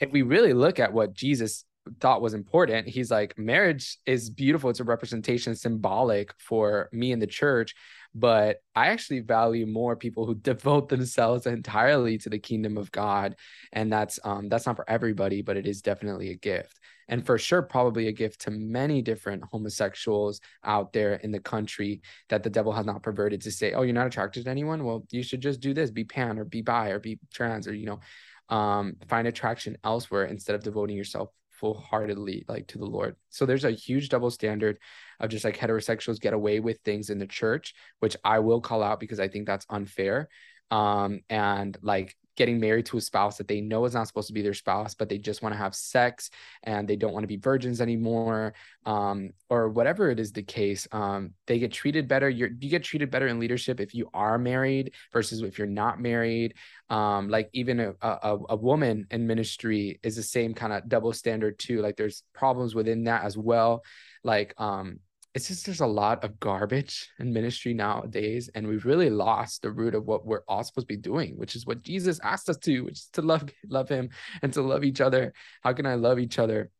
if 0.00 0.10
we 0.12 0.22
really 0.22 0.54
look 0.54 0.78
at 0.78 0.92
what 0.92 1.12
jesus 1.12 1.64
thought 2.00 2.22
was 2.22 2.34
important. 2.34 2.88
He's 2.88 3.10
like, 3.10 3.38
marriage 3.38 3.98
is 4.06 4.30
beautiful. 4.30 4.70
It's 4.70 4.80
a 4.80 4.84
representation, 4.84 5.54
symbolic 5.54 6.32
for 6.38 6.88
me 6.92 7.12
in 7.12 7.18
the 7.18 7.26
church. 7.26 7.74
But 8.14 8.58
I 8.74 8.88
actually 8.88 9.20
value 9.20 9.66
more 9.66 9.96
people 9.96 10.26
who 10.26 10.34
devote 10.34 10.88
themselves 10.88 11.46
entirely 11.46 12.18
to 12.18 12.30
the 12.30 12.38
kingdom 12.38 12.76
of 12.78 12.90
God. 12.90 13.36
And 13.72 13.92
that's 13.92 14.18
um 14.24 14.48
that's 14.48 14.66
not 14.66 14.76
for 14.76 14.88
everybody, 14.88 15.42
but 15.42 15.56
it 15.56 15.66
is 15.66 15.82
definitely 15.82 16.30
a 16.30 16.36
gift. 16.36 16.78
And 17.08 17.24
for 17.24 17.36
sure, 17.36 17.60
probably 17.60 18.08
a 18.08 18.12
gift 18.12 18.42
to 18.42 18.50
many 18.50 19.02
different 19.02 19.44
homosexuals 19.50 20.40
out 20.64 20.94
there 20.94 21.14
in 21.14 21.32
the 21.32 21.40
country 21.40 22.00
that 22.30 22.42
the 22.42 22.48
devil 22.48 22.72
has 22.72 22.86
not 22.86 23.02
perverted 23.02 23.42
to 23.42 23.50
say, 23.50 23.74
oh, 23.74 23.82
you're 23.82 23.92
not 23.92 24.06
attracted 24.06 24.44
to 24.44 24.50
anyone? 24.50 24.84
Well, 24.84 25.04
you 25.10 25.22
should 25.22 25.42
just 25.42 25.60
do 25.60 25.74
this, 25.74 25.90
be 25.90 26.04
pan 26.04 26.38
or 26.38 26.46
be 26.46 26.62
bi 26.62 26.88
or 26.88 26.98
be 26.98 27.18
trans 27.30 27.68
or, 27.68 27.74
you 27.74 27.84
know, 27.84 28.00
um, 28.48 28.96
find 29.08 29.26
attraction 29.28 29.76
elsewhere 29.84 30.24
instead 30.24 30.54
of 30.54 30.62
devoting 30.62 30.96
yourself 30.96 31.30
full-heartedly 31.64 32.44
like 32.46 32.66
to 32.66 32.76
the 32.76 32.84
lord. 32.84 33.16
So 33.30 33.46
there's 33.46 33.64
a 33.64 33.70
huge 33.70 34.10
double 34.10 34.30
standard 34.30 34.78
of 35.18 35.30
just 35.30 35.46
like 35.46 35.56
heterosexuals 35.56 36.20
get 36.20 36.34
away 36.34 36.60
with 36.60 36.78
things 36.84 37.08
in 37.08 37.18
the 37.18 37.26
church 37.26 37.74
which 38.00 38.16
i 38.22 38.38
will 38.38 38.60
call 38.60 38.82
out 38.82 39.00
because 39.00 39.18
i 39.18 39.28
think 39.28 39.46
that's 39.46 39.64
unfair. 39.70 40.28
Um 40.70 41.20
and 41.30 41.74
like 41.80 42.14
getting 42.36 42.58
married 42.58 42.86
to 42.86 42.96
a 42.96 43.00
spouse 43.00 43.38
that 43.38 43.48
they 43.48 43.60
know 43.60 43.84
is 43.84 43.94
not 43.94 44.06
supposed 44.06 44.28
to 44.28 44.32
be 44.32 44.42
their 44.42 44.54
spouse, 44.54 44.94
but 44.94 45.08
they 45.08 45.18
just 45.18 45.42
want 45.42 45.52
to 45.52 45.58
have 45.58 45.74
sex 45.74 46.30
and 46.62 46.88
they 46.88 46.96
don't 46.96 47.12
want 47.12 47.22
to 47.22 47.28
be 47.28 47.36
virgins 47.36 47.80
anymore, 47.80 48.54
um, 48.86 49.30
or 49.48 49.68
whatever 49.68 50.10
it 50.10 50.18
is 50.18 50.32
the 50.32 50.42
case. 50.42 50.86
Um, 50.92 51.34
they 51.46 51.58
get 51.58 51.72
treated 51.72 52.08
better. 52.08 52.28
You're, 52.28 52.50
you 52.60 52.68
get 52.68 52.84
treated 52.84 53.10
better 53.10 53.26
in 53.26 53.38
leadership 53.38 53.80
if 53.80 53.94
you 53.94 54.08
are 54.12 54.38
married 54.38 54.94
versus 55.12 55.42
if 55.42 55.58
you're 55.58 55.66
not 55.66 56.00
married. 56.00 56.54
Um, 56.90 57.28
like 57.28 57.50
even 57.52 57.80
a, 57.80 57.94
a, 58.02 58.38
a 58.50 58.56
woman 58.56 59.06
in 59.10 59.26
ministry 59.26 60.00
is 60.02 60.16
the 60.16 60.22
same 60.22 60.54
kind 60.54 60.72
of 60.72 60.88
double 60.88 61.12
standard 61.12 61.58
too. 61.58 61.80
Like 61.80 61.96
there's 61.96 62.22
problems 62.34 62.74
within 62.74 63.04
that 63.04 63.24
as 63.24 63.36
well. 63.36 63.82
Like 64.22 64.54
um, 64.58 65.00
it's 65.34 65.48
just 65.48 65.66
there's 65.66 65.80
a 65.80 65.86
lot 65.86 66.22
of 66.22 66.38
garbage 66.38 67.08
in 67.18 67.32
ministry 67.32 67.74
nowadays 67.74 68.48
and 68.54 68.66
we've 68.66 68.84
really 68.86 69.10
lost 69.10 69.62
the 69.62 69.70
root 69.70 69.94
of 69.94 70.06
what 70.06 70.24
we're 70.24 70.44
all 70.46 70.62
supposed 70.62 70.86
to 70.88 70.94
be 70.94 71.00
doing 71.00 71.36
which 71.36 71.56
is 71.56 71.66
what 71.66 71.82
jesus 71.82 72.20
asked 72.22 72.48
us 72.48 72.56
to 72.56 72.82
which 72.82 72.94
is 72.94 73.08
to 73.12 73.20
love 73.20 73.44
love 73.68 73.88
him 73.88 74.10
and 74.42 74.52
to 74.52 74.62
love 74.62 74.84
each 74.84 75.00
other. 75.00 75.32
How 75.62 75.72
can 75.72 75.86
i 75.86 75.94
love 75.94 76.18
each 76.18 76.38
other? 76.38 76.70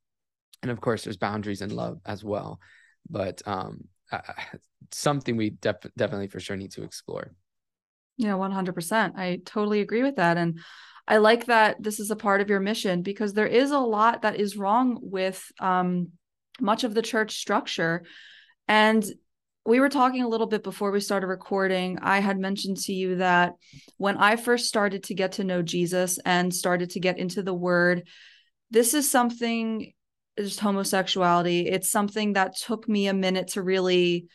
And 0.62 0.70
of 0.70 0.80
course 0.80 1.04
there's 1.04 1.16
boundaries 1.16 1.62
in 1.62 1.74
love 1.74 1.98
as 2.06 2.24
well. 2.24 2.60
But 3.08 3.42
um 3.46 3.84
uh, 4.12 4.20
something 4.92 5.36
we 5.36 5.50
def- 5.50 5.90
definitely 5.96 6.28
for 6.28 6.40
sure 6.40 6.56
need 6.56 6.72
to 6.72 6.84
explore. 6.84 7.34
Yeah 8.16 8.34
100% 8.34 9.16
i 9.16 9.40
totally 9.44 9.80
agree 9.80 10.02
with 10.02 10.16
that 10.16 10.36
and 10.36 10.60
i 11.08 11.16
like 11.16 11.46
that 11.46 11.82
this 11.82 11.98
is 11.98 12.10
a 12.10 12.16
part 12.16 12.40
of 12.40 12.48
your 12.48 12.60
mission 12.60 13.02
because 13.02 13.32
there 13.32 13.46
is 13.46 13.72
a 13.72 13.78
lot 13.78 14.22
that 14.22 14.36
is 14.36 14.56
wrong 14.56 14.98
with 15.02 15.44
um 15.58 16.10
much 16.60 16.84
of 16.84 16.94
the 16.94 17.02
church 17.02 17.36
structure 17.36 18.04
and 18.68 19.04
we 19.66 19.80
were 19.80 19.88
talking 19.88 20.22
a 20.22 20.28
little 20.28 20.46
bit 20.46 20.62
before 20.62 20.90
we 20.90 21.00
started 21.00 21.26
recording. 21.26 21.98
I 22.02 22.18
had 22.18 22.38
mentioned 22.38 22.76
to 22.78 22.92
you 22.92 23.16
that 23.16 23.54
when 23.96 24.18
I 24.18 24.36
first 24.36 24.66
started 24.66 25.04
to 25.04 25.14
get 25.14 25.32
to 25.32 25.44
know 25.44 25.62
Jesus 25.62 26.18
and 26.24 26.54
started 26.54 26.90
to 26.90 27.00
get 27.00 27.18
into 27.18 27.42
the 27.42 27.54
word, 27.54 28.06
this 28.70 28.92
is 28.92 29.10
something 29.10 29.92
just 30.38 30.60
homosexuality. 30.60 31.66
It's 31.66 31.90
something 31.90 32.34
that 32.34 32.56
took 32.56 32.88
me 32.88 33.06
a 33.06 33.14
minute 33.14 33.48
to 33.48 33.62
really 33.62 34.26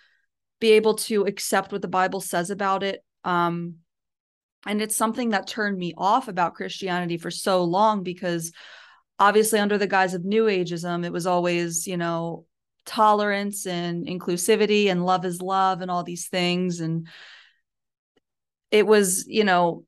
be 0.59 0.71
able 0.71 0.95
to 0.95 1.25
accept 1.25 1.71
what 1.71 1.81
the 1.81 1.87
Bible 1.87 2.21
says 2.21 2.49
about 2.49 2.83
it. 2.83 3.03
Um, 3.23 3.75
and 4.65 4.81
it's 4.81 4.95
something 4.95 5.29
that 5.29 5.47
turned 5.47 5.77
me 5.77 5.93
off 5.97 6.27
about 6.27 6.55
Christianity 6.55 7.17
for 7.17 7.31
so 7.31 7.63
long 7.63 8.03
because 8.03 8.51
obviously 9.19 9.59
under 9.59 9.77
the 9.77 9.87
guise 9.87 10.13
of 10.13 10.25
new 10.25 10.45
ageism, 10.45 11.05
it 11.05 11.13
was 11.13 11.27
always, 11.27 11.85
you 11.85 11.97
know, 11.97 12.45
tolerance 12.89 13.67
and 13.67 14.07
inclusivity 14.07 14.87
and 14.87 15.05
love 15.05 15.23
is 15.23 15.43
love 15.43 15.81
and 15.81 15.91
all 15.91 16.03
these 16.03 16.27
things. 16.27 16.79
And 16.79 17.07
it 18.71 18.85
was 18.85 19.27
you 19.27 19.43
know 19.43 19.85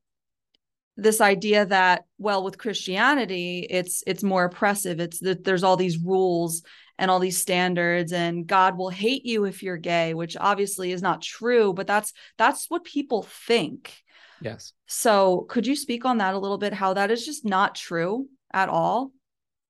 this 0.97 1.19
idea 1.19 1.65
that 1.65 2.03
well 2.17 2.43
with 2.43 2.57
christianity 2.57 3.65
it's 3.69 4.03
it's 4.05 4.23
more 4.23 4.45
oppressive. 4.45 4.99
It's 4.99 5.19
that 5.19 5.43
there's 5.43 5.63
all 5.63 5.77
these 5.77 5.97
rules 5.97 6.61
and 6.99 7.09
all 7.09 7.19
these 7.19 7.41
standards 7.41 8.13
and 8.13 8.45
god 8.45 8.77
will 8.77 8.89
hate 8.89 9.25
you 9.25 9.45
if 9.45 9.63
you're 9.63 9.77
gay 9.77 10.13
which 10.13 10.37
obviously 10.39 10.91
is 10.91 11.01
not 11.01 11.23
true 11.23 11.73
but 11.73 11.87
that's 11.87 12.13
that's 12.37 12.69
what 12.69 12.83
people 12.83 13.23
think. 13.23 13.95
Yes. 14.41 14.73
So 14.85 15.47
could 15.49 15.65
you 15.65 15.75
speak 15.75 16.05
on 16.05 16.19
that 16.19 16.35
a 16.35 16.39
little 16.39 16.59
bit 16.59 16.73
how 16.73 16.93
that 16.93 17.09
is 17.09 17.25
just 17.25 17.45
not 17.45 17.73
true 17.73 18.27
at 18.53 18.69
all 18.69 19.11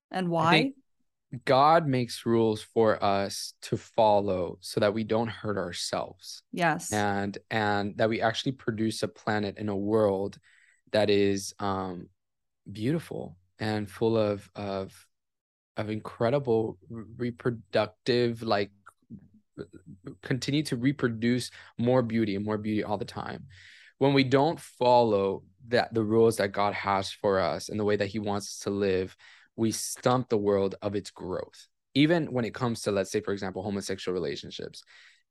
and 0.09 0.27
why 0.27 0.71
God 1.45 1.87
makes 1.87 2.25
rules 2.25 2.61
for 2.61 3.01
us 3.03 3.53
to 3.63 3.77
follow 3.77 4.57
so 4.61 4.79
that 4.81 4.93
we 4.93 5.03
don't 5.03 5.29
hurt 5.29 5.57
ourselves. 5.57 6.43
Yes. 6.51 6.91
And 6.91 7.37
and 7.49 7.97
that 7.97 8.09
we 8.09 8.21
actually 8.21 8.51
produce 8.53 9.01
a 9.03 9.07
planet 9.07 9.57
in 9.57 9.69
a 9.69 9.75
world 9.75 10.37
that 10.91 11.09
is 11.09 11.53
um 11.59 12.07
beautiful 12.69 13.37
and 13.59 13.89
full 13.89 14.17
of 14.17 14.49
of 14.55 15.07
of 15.77 15.89
incredible 15.89 16.77
reproductive 16.89 18.41
like 18.43 18.71
continue 20.21 20.63
to 20.63 20.75
reproduce 20.75 21.51
more 21.77 22.01
beauty 22.01 22.35
and 22.35 22.45
more 22.45 22.57
beauty 22.57 22.83
all 22.83 22.97
the 22.97 23.05
time. 23.05 23.45
When 23.99 24.13
we 24.13 24.23
don't 24.23 24.59
follow 24.59 25.43
that 25.67 25.93
the 25.93 26.03
rules 26.03 26.37
that 26.37 26.51
God 26.51 26.73
has 26.73 27.11
for 27.11 27.39
us 27.39 27.69
and 27.69 27.79
the 27.79 27.85
way 27.85 27.95
that 27.95 28.07
he 28.07 28.19
wants 28.19 28.47
us 28.47 28.59
to 28.63 28.69
live, 28.71 29.15
we 29.61 29.71
stump 29.71 30.27
the 30.27 30.37
world 30.39 30.73
of 30.81 30.95
its 30.95 31.11
growth. 31.11 31.67
Even 31.93 32.31
when 32.33 32.45
it 32.45 32.53
comes 32.53 32.81
to, 32.81 32.91
let's 32.91 33.11
say, 33.11 33.21
for 33.21 33.31
example, 33.31 33.61
homosexual 33.61 34.11
relationships, 34.11 34.83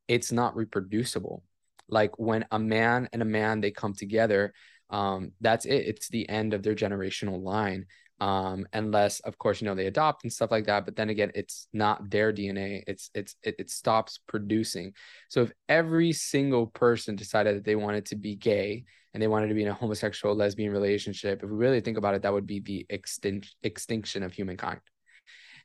it's 0.07 0.31
not 0.31 0.55
reproducible. 0.55 1.43
Like 1.89 2.17
when 2.17 2.45
a 2.53 2.59
man 2.61 3.09
and 3.13 3.23
a 3.23 3.25
man 3.25 3.61
they 3.61 3.73
come 3.73 3.93
together, 3.93 4.55
um, 4.89 5.33
that's 5.41 5.65
it. 5.65 5.85
It's 5.89 6.09
the 6.11 6.29
end 6.29 6.55
of 6.55 6.63
their 6.63 6.77
generational 6.77 7.43
line. 7.43 7.87
Um, 8.21 8.69
unless, 8.73 9.19
of 9.19 9.37
course, 9.37 9.61
you 9.61 9.67
know 9.67 9.75
they 9.75 9.87
adopt 9.87 10.23
and 10.23 10.33
stuff 10.33 10.53
like 10.53 10.67
that. 10.67 10.85
But 10.85 10.95
then 10.95 11.11
again, 11.11 11.33
it's 11.35 11.67
not 11.73 12.09
their 12.09 12.33
DNA. 12.33 12.85
It's 12.87 13.11
it's 13.13 13.35
it, 13.43 13.57
it 13.59 13.69
stops 13.69 14.21
producing. 14.29 14.93
So 15.29 15.43
if 15.43 15.53
every 15.69 16.13
single 16.13 16.69
person 16.69 17.17
decided 17.17 17.57
that 17.57 17.65
they 17.65 17.75
wanted 17.75 18.07
to 18.07 18.17
be 18.17 18.37
gay 18.37 18.85
and 19.13 19.23
they 19.23 19.29
wanted 19.29 19.49
to 19.49 19.55
be 19.55 19.63
in 19.63 19.69
a 19.69 19.75
homosexual 19.83 20.35
lesbian 20.35 20.73
relationship, 20.73 21.43
if 21.43 21.51
we 21.51 21.57
really 21.57 21.81
think 21.81 21.99
about 21.99 22.15
it, 22.15 22.23
that 22.23 22.33
would 22.33 22.47
be 22.47 22.61
the 22.61 22.87
extinct 22.91 23.55
extinction 23.63 24.23
of 24.23 24.33
humankind 24.33 24.81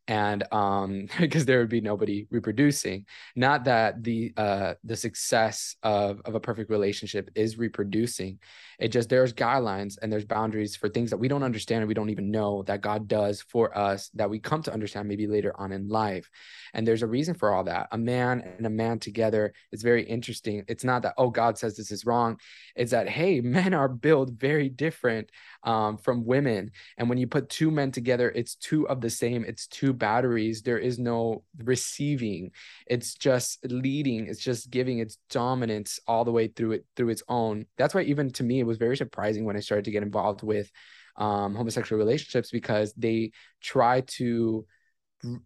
and 0.07 0.43
um 0.53 1.07
because 1.19 1.45
there 1.45 1.59
would 1.59 1.69
be 1.69 1.81
nobody 1.81 2.27
reproducing. 2.29 3.05
Not 3.35 3.65
that 3.65 4.03
the 4.03 4.33
uh 4.37 4.73
the 4.83 4.95
success 4.95 5.75
of 5.83 6.21
of 6.25 6.35
a 6.35 6.39
perfect 6.39 6.69
relationship 6.69 7.29
is 7.35 7.57
reproducing. 7.57 8.39
It 8.79 8.89
just 8.89 9.09
there's 9.09 9.33
guidelines 9.33 9.97
and 10.01 10.11
there's 10.11 10.25
boundaries 10.25 10.75
for 10.75 10.89
things 10.89 11.09
that 11.09 11.17
we 11.17 11.27
don't 11.27 11.43
understand 11.43 11.81
and 11.81 11.87
we 11.87 11.93
don't 11.93 12.09
even 12.09 12.31
know 12.31 12.63
that 12.63 12.81
god 12.81 13.07
does 13.07 13.41
for 13.41 13.75
us 13.77 14.09
that 14.15 14.29
we 14.29 14.39
come 14.39 14.61
to 14.63 14.73
understand 14.73 15.07
maybe 15.07 15.27
later 15.27 15.53
on 15.59 15.71
in 15.71 15.87
life. 15.87 16.29
And 16.73 16.87
there's 16.87 17.03
a 17.03 17.07
reason 17.07 17.33
for 17.33 17.53
all 17.53 17.63
that. 17.63 17.87
A 17.91 17.97
man 17.97 18.41
and 18.57 18.65
a 18.65 18.69
man 18.69 18.99
together 18.99 19.53
is 19.71 19.81
very 19.81 20.03
interesting. 20.03 20.63
It's 20.67 20.83
not 20.83 21.01
that 21.03 21.15
oh 21.17 21.29
god 21.29 21.57
says 21.57 21.75
this 21.75 21.91
is 21.91 22.05
wrong. 22.05 22.37
It's 22.75 22.91
that 22.91 23.09
hey 23.09 23.41
men 23.55 23.73
are 23.73 23.89
built 23.89 24.31
very 24.31 24.69
different 24.69 25.31
um, 25.63 25.97
from 25.97 26.25
women. 26.25 26.71
And 26.97 27.09
when 27.09 27.17
you 27.17 27.27
put 27.27 27.49
two 27.49 27.71
men 27.71 27.91
together 27.91 28.29
it's 28.35 28.55
two 28.55 28.87
of 28.87 29.01
the 29.01 29.09
same. 29.09 29.45
It's 29.45 29.67
two 29.67 29.93
batteries 29.97 30.61
there 30.61 30.77
is 30.77 30.99
no 30.99 31.43
receiving. 31.57 32.51
It's 32.87 33.15
just 33.15 33.65
leading 33.65 34.27
it's 34.27 34.41
just 34.41 34.69
giving 34.69 34.99
its 34.99 35.17
dominance 35.29 35.99
all 36.07 36.25
the 36.25 36.31
way 36.31 36.47
through 36.47 36.73
it 36.73 36.85
through 36.95 37.09
its 37.09 37.23
own. 37.27 37.65
That's 37.77 37.93
why 37.93 38.01
even 38.03 38.31
to 38.31 38.43
me 38.43 38.59
it 38.59 38.67
was 38.67 38.77
very 38.77 38.97
surprising 38.97 39.45
when 39.45 39.57
i 39.57 39.59
started 39.59 39.85
to 39.85 39.91
get 39.91 40.03
involved 40.03 40.43
with 40.43 40.71
um, 41.17 41.55
homosexual 41.55 41.97
relationships 41.99 42.51
because 42.51 42.93
they 42.93 43.31
try 43.61 44.01
to 44.01 44.65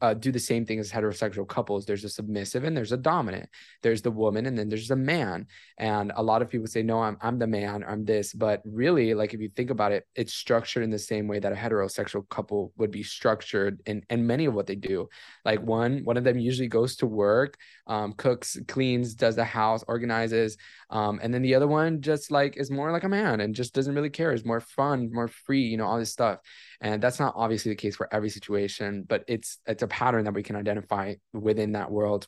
uh, 0.02 0.14
do 0.14 0.32
the 0.32 0.40
same 0.40 0.66
thing 0.66 0.80
as 0.80 0.92
heterosexual 0.92 1.48
couples. 1.48 1.86
There's 1.86 2.04
a 2.04 2.10
submissive 2.10 2.64
and 2.64 2.76
there's 2.76 2.92
a 2.92 2.98
dominant. 2.98 3.50
There's 3.82 4.02
the 4.02 4.12
woman 4.12 4.46
and 4.46 4.58
then 4.58 4.70
there's 4.70 4.88
the 4.88 4.96
man. 4.96 5.48
And 5.78 6.12
a 6.16 6.24
lot 6.24 6.42
of 6.42 6.50
people 6.50 6.68
say, 6.68 6.84
no, 6.84 7.02
I'm, 7.02 7.18
I'm 7.22 7.40
the 7.40 7.48
man, 7.48 7.84
I'm 7.88 8.06
this. 8.06 8.34
But 8.34 8.62
really, 8.66 9.14
like 9.14 9.34
if 9.34 9.42
you 9.42 9.50
think 9.50 9.70
about 9.70 9.92
it, 9.92 10.06
it's 10.16 10.34
structured 10.34 10.84
in 10.84 10.90
the 10.90 11.00
same 11.00 11.28
way 11.28 11.40
that 11.40 11.52
a 11.52 11.56
heterosexual 11.56 12.28
couple 12.30 12.74
would 12.78 12.92
be 12.92 13.04
structured 13.04 13.82
in, 13.86 14.04
in 14.10 14.26
many 14.26 14.46
of 14.46 14.54
what 14.54 14.68
they 14.68 14.76
do. 14.76 15.10
Like 15.46 15.62
one, 15.62 16.04
one 16.04 16.18
of 16.18 16.24
them 16.24 16.40
usually 16.40 16.68
goes 16.68 16.96
to 16.98 17.06
work, 17.06 17.58
um, 17.90 18.14
cooks, 18.14 18.58
cleans, 18.68 19.16
does 19.16 19.36
the 19.36 19.44
house, 19.44 19.84
organizes. 19.88 20.58
Um, 20.92 21.20
and 21.22 21.34
then 21.34 21.42
the 21.42 21.56
other 21.56 21.68
one 21.68 22.02
just 22.02 22.32
like 22.32 22.56
is 22.56 22.70
more 22.70 22.92
like 22.92 23.04
a 23.04 23.10
man 23.10 23.42
and 23.42 23.56
just 23.56 23.74
doesn't 23.74 23.96
really 23.96 24.12
care, 24.12 24.32
is 24.32 24.46
more 24.46 24.62
fun, 24.62 25.12
more 25.12 25.28
free, 25.28 25.64
you 25.64 25.76
know, 25.76 25.88
all 25.88 25.98
this 25.98 26.12
stuff. 26.12 26.40
And 26.80 27.02
that's 27.02 27.20
not 27.20 27.34
obviously 27.36 27.72
the 27.72 27.76
case 27.76 27.96
for 27.96 28.08
every 28.14 28.30
situation, 28.30 29.04
but 29.10 29.26
it's 29.28 29.58
it's 29.66 29.84
a 29.84 29.88
pattern 29.88 30.24
that 30.26 30.36
we 30.36 30.44
can 30.44 30.56
identify 30.56 31.16
within 31.34 31.74
that 31.74 31.92
world 31.92 32.28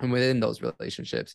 and 0.00 0.10
within 0.10 0.40
those 0.40 0.62
relationships. 0.62 1.34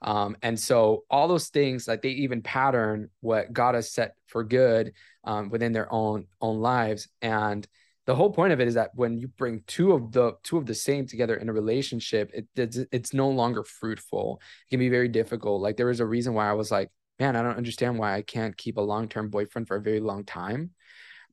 Um, 0.00 0.36
and 0.42 0.58
so 0.58 1.04
all 1.10 1.28
those 1.28 1.48
things 1.48 1.86
like 1.86 2.02
they 2.02 2.10
even 2.10 2.42
pattern 2.42 3.10
what 3.20 3.52
God 3.52 3.74
has 3.74 3.92
set 3.92 4.16
for 4.26 4.44
good 4.44 4.92
um, 5.24 5.50
within 5.50 5.72
their 5.72 5.92
own 5.92 6.26
own 6.40 6.60
lives. 6.60 7.08
And 7.20 7.66
the 8.06 8.14
whole 8.14 8.30
point 8.30 8.52
of 8.52 8.60
it 8.60 8.68
is 8.68 8.74
that 8.74 8.90
when 8.94 9.18
you 9.18 9.28
bring 9.28 9.62
two 9.66 9.92
of 9.92 10.12
the 10.12 10.32
two 10.42 10.58
of 10.58 10.66
the 10.66 10.74
same 10.74 11.06
together 11.06 11.36
in 11.36 11.48
a 11.48 11.52
relationship, 11.52 12.30
it, 12.34 12.46
it's 12.56 12.78
it's 12.92 13.14
no 13.14 13.30
longer 13.30 13.64
fruitful. 13.64 14.40
It 14.66 14.70
can 14.70 14.80
be 14.80 14.88
very 14.88 15.08
difficult. 15.08 15.62
Like 15.62 15.76
there 15.76 15.86
was 15.86 16.00
a 16.00 16.06
reason 16.06 16.34
why 16.34 16.48
I 16.48 16.52
was 16.52 16.70
like, 16.70 16.90
man, 17.18 17.36
I 17.36 17.42
don't 17.42 17.56
understand 17.56 17.98
why 17.98 18.14
I 18.14 18.22
can't 18.22 18.56
keep 18.56 18.76
a 18.76 18.82
long 18.82 19.08
term 19.08 19.30
boyfriend 19.30 19.68
for 19.68 19.76
a 19.76 19.82
very 19.82 20.00
long 20.00 20.24
time 20.24 20.70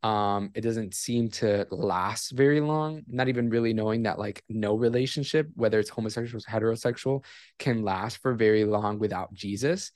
um 0.03 0.49
it 0.55 0.61
doesn't 0.61 0.95
seem 0.95 1.29
to 1.29 1.67
last 1.69 2.31
very 2.31 2.59
long 2.59 3.03
not 3.07 3.27
even 3.27 3.49
really 3.49 3.71
knowing 3.71 4.03
that 4.03 4.17
like 4.17 4.43
no 4.49 4.75
relationship 4.75 5.47
whether 5.55 5.79
it's 5.79 5.91
homosexual 5.91 6.41
or 6.41 6.51
heterosexual 6.51 7.23
can 7.59 7.83
last 7.83 8.17
for 8.17 8.33
very 8.33 8.65
long 8.65 8.97
without 8.97 9.31
jesus 9.33 9.91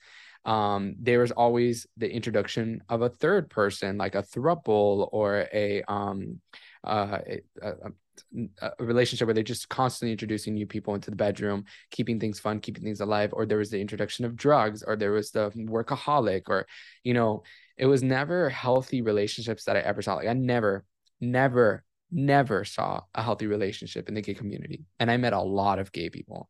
um 0.46 0.94
there 1.00 1.20
was 1.20 1.32
always 1.32 1.86
the 1.96 2.10
introduction 2.10 2.80
of 2.88 3.02
a 3.02 3.08
third 3.08 3.50
person 3.50 3.98
like 3.98 4.14
a 4.14 4.22
thruple 4.22 5.08
or 5.12 5.46
a 5.52 5.82
um 5.88 6.40
uh, 6.86 7.18
a, 7.26 7.42
a, 7.62 7.72
a 8.78 8.84
relationship 8.84 9.26
where 9.26 9.34
they're 9.34 9.42
just 9.42 9.68
constantly 9.68 10.12
introducing 10.12 10.54
new 10.54 10.66
people 10.66 10.94
into 10.94 11.10
the 11.10 11.16
bedroom, 11.16 11.64
keeping 11.90 12.18
things 12.18 12.40
fun, 12.40 12.60
keeping 12.60 12.82
things 12.82 13.00
alive, 13.00 13.30
or 13.32 13.46
there 13.46 13.58
was 13.58 13.70
the 13.70 13.80
introduction 13.80 14.24
of 14.24 14.36
drugs, 14.36 14.82
or 14.82 14.96
there 14.96 15.12
was 15.12 15.30
the 15.30 15.50
workaholic, 15.50 16.42
or 16.48 16.66
you 17.04 17.14
know, 17.14 17.42
it 17.76 17.86
was 17.86 18.02
never 18.02 18.48
healthy 18.48 19.02
relationships 19.02 19.64
that 19.64 19.76
I 19.76 19.80
ever 19.80 20.02
saw. 20.02 20.14
Like 20.14 20.28
I 20.28 20.32
never, 20.32 20.84
never, 21.20 21.84
never 22.10 22.64
saw 22.64 23.02
a 23.14 23.22
healthy 23.22 23.46
relationship 23.46 24.08
in 24.08 24.14
the 24.14 24.22
gay 24.22 24.34
community. 24.34 24.84
And 24.98 25.10
I 25.10 25.16
met 25.16 25.32
a 25.32 25.40
lot 25.40 25.78
of 25.78 25.92
gay 25.92 26.08
people. 26.08 26.48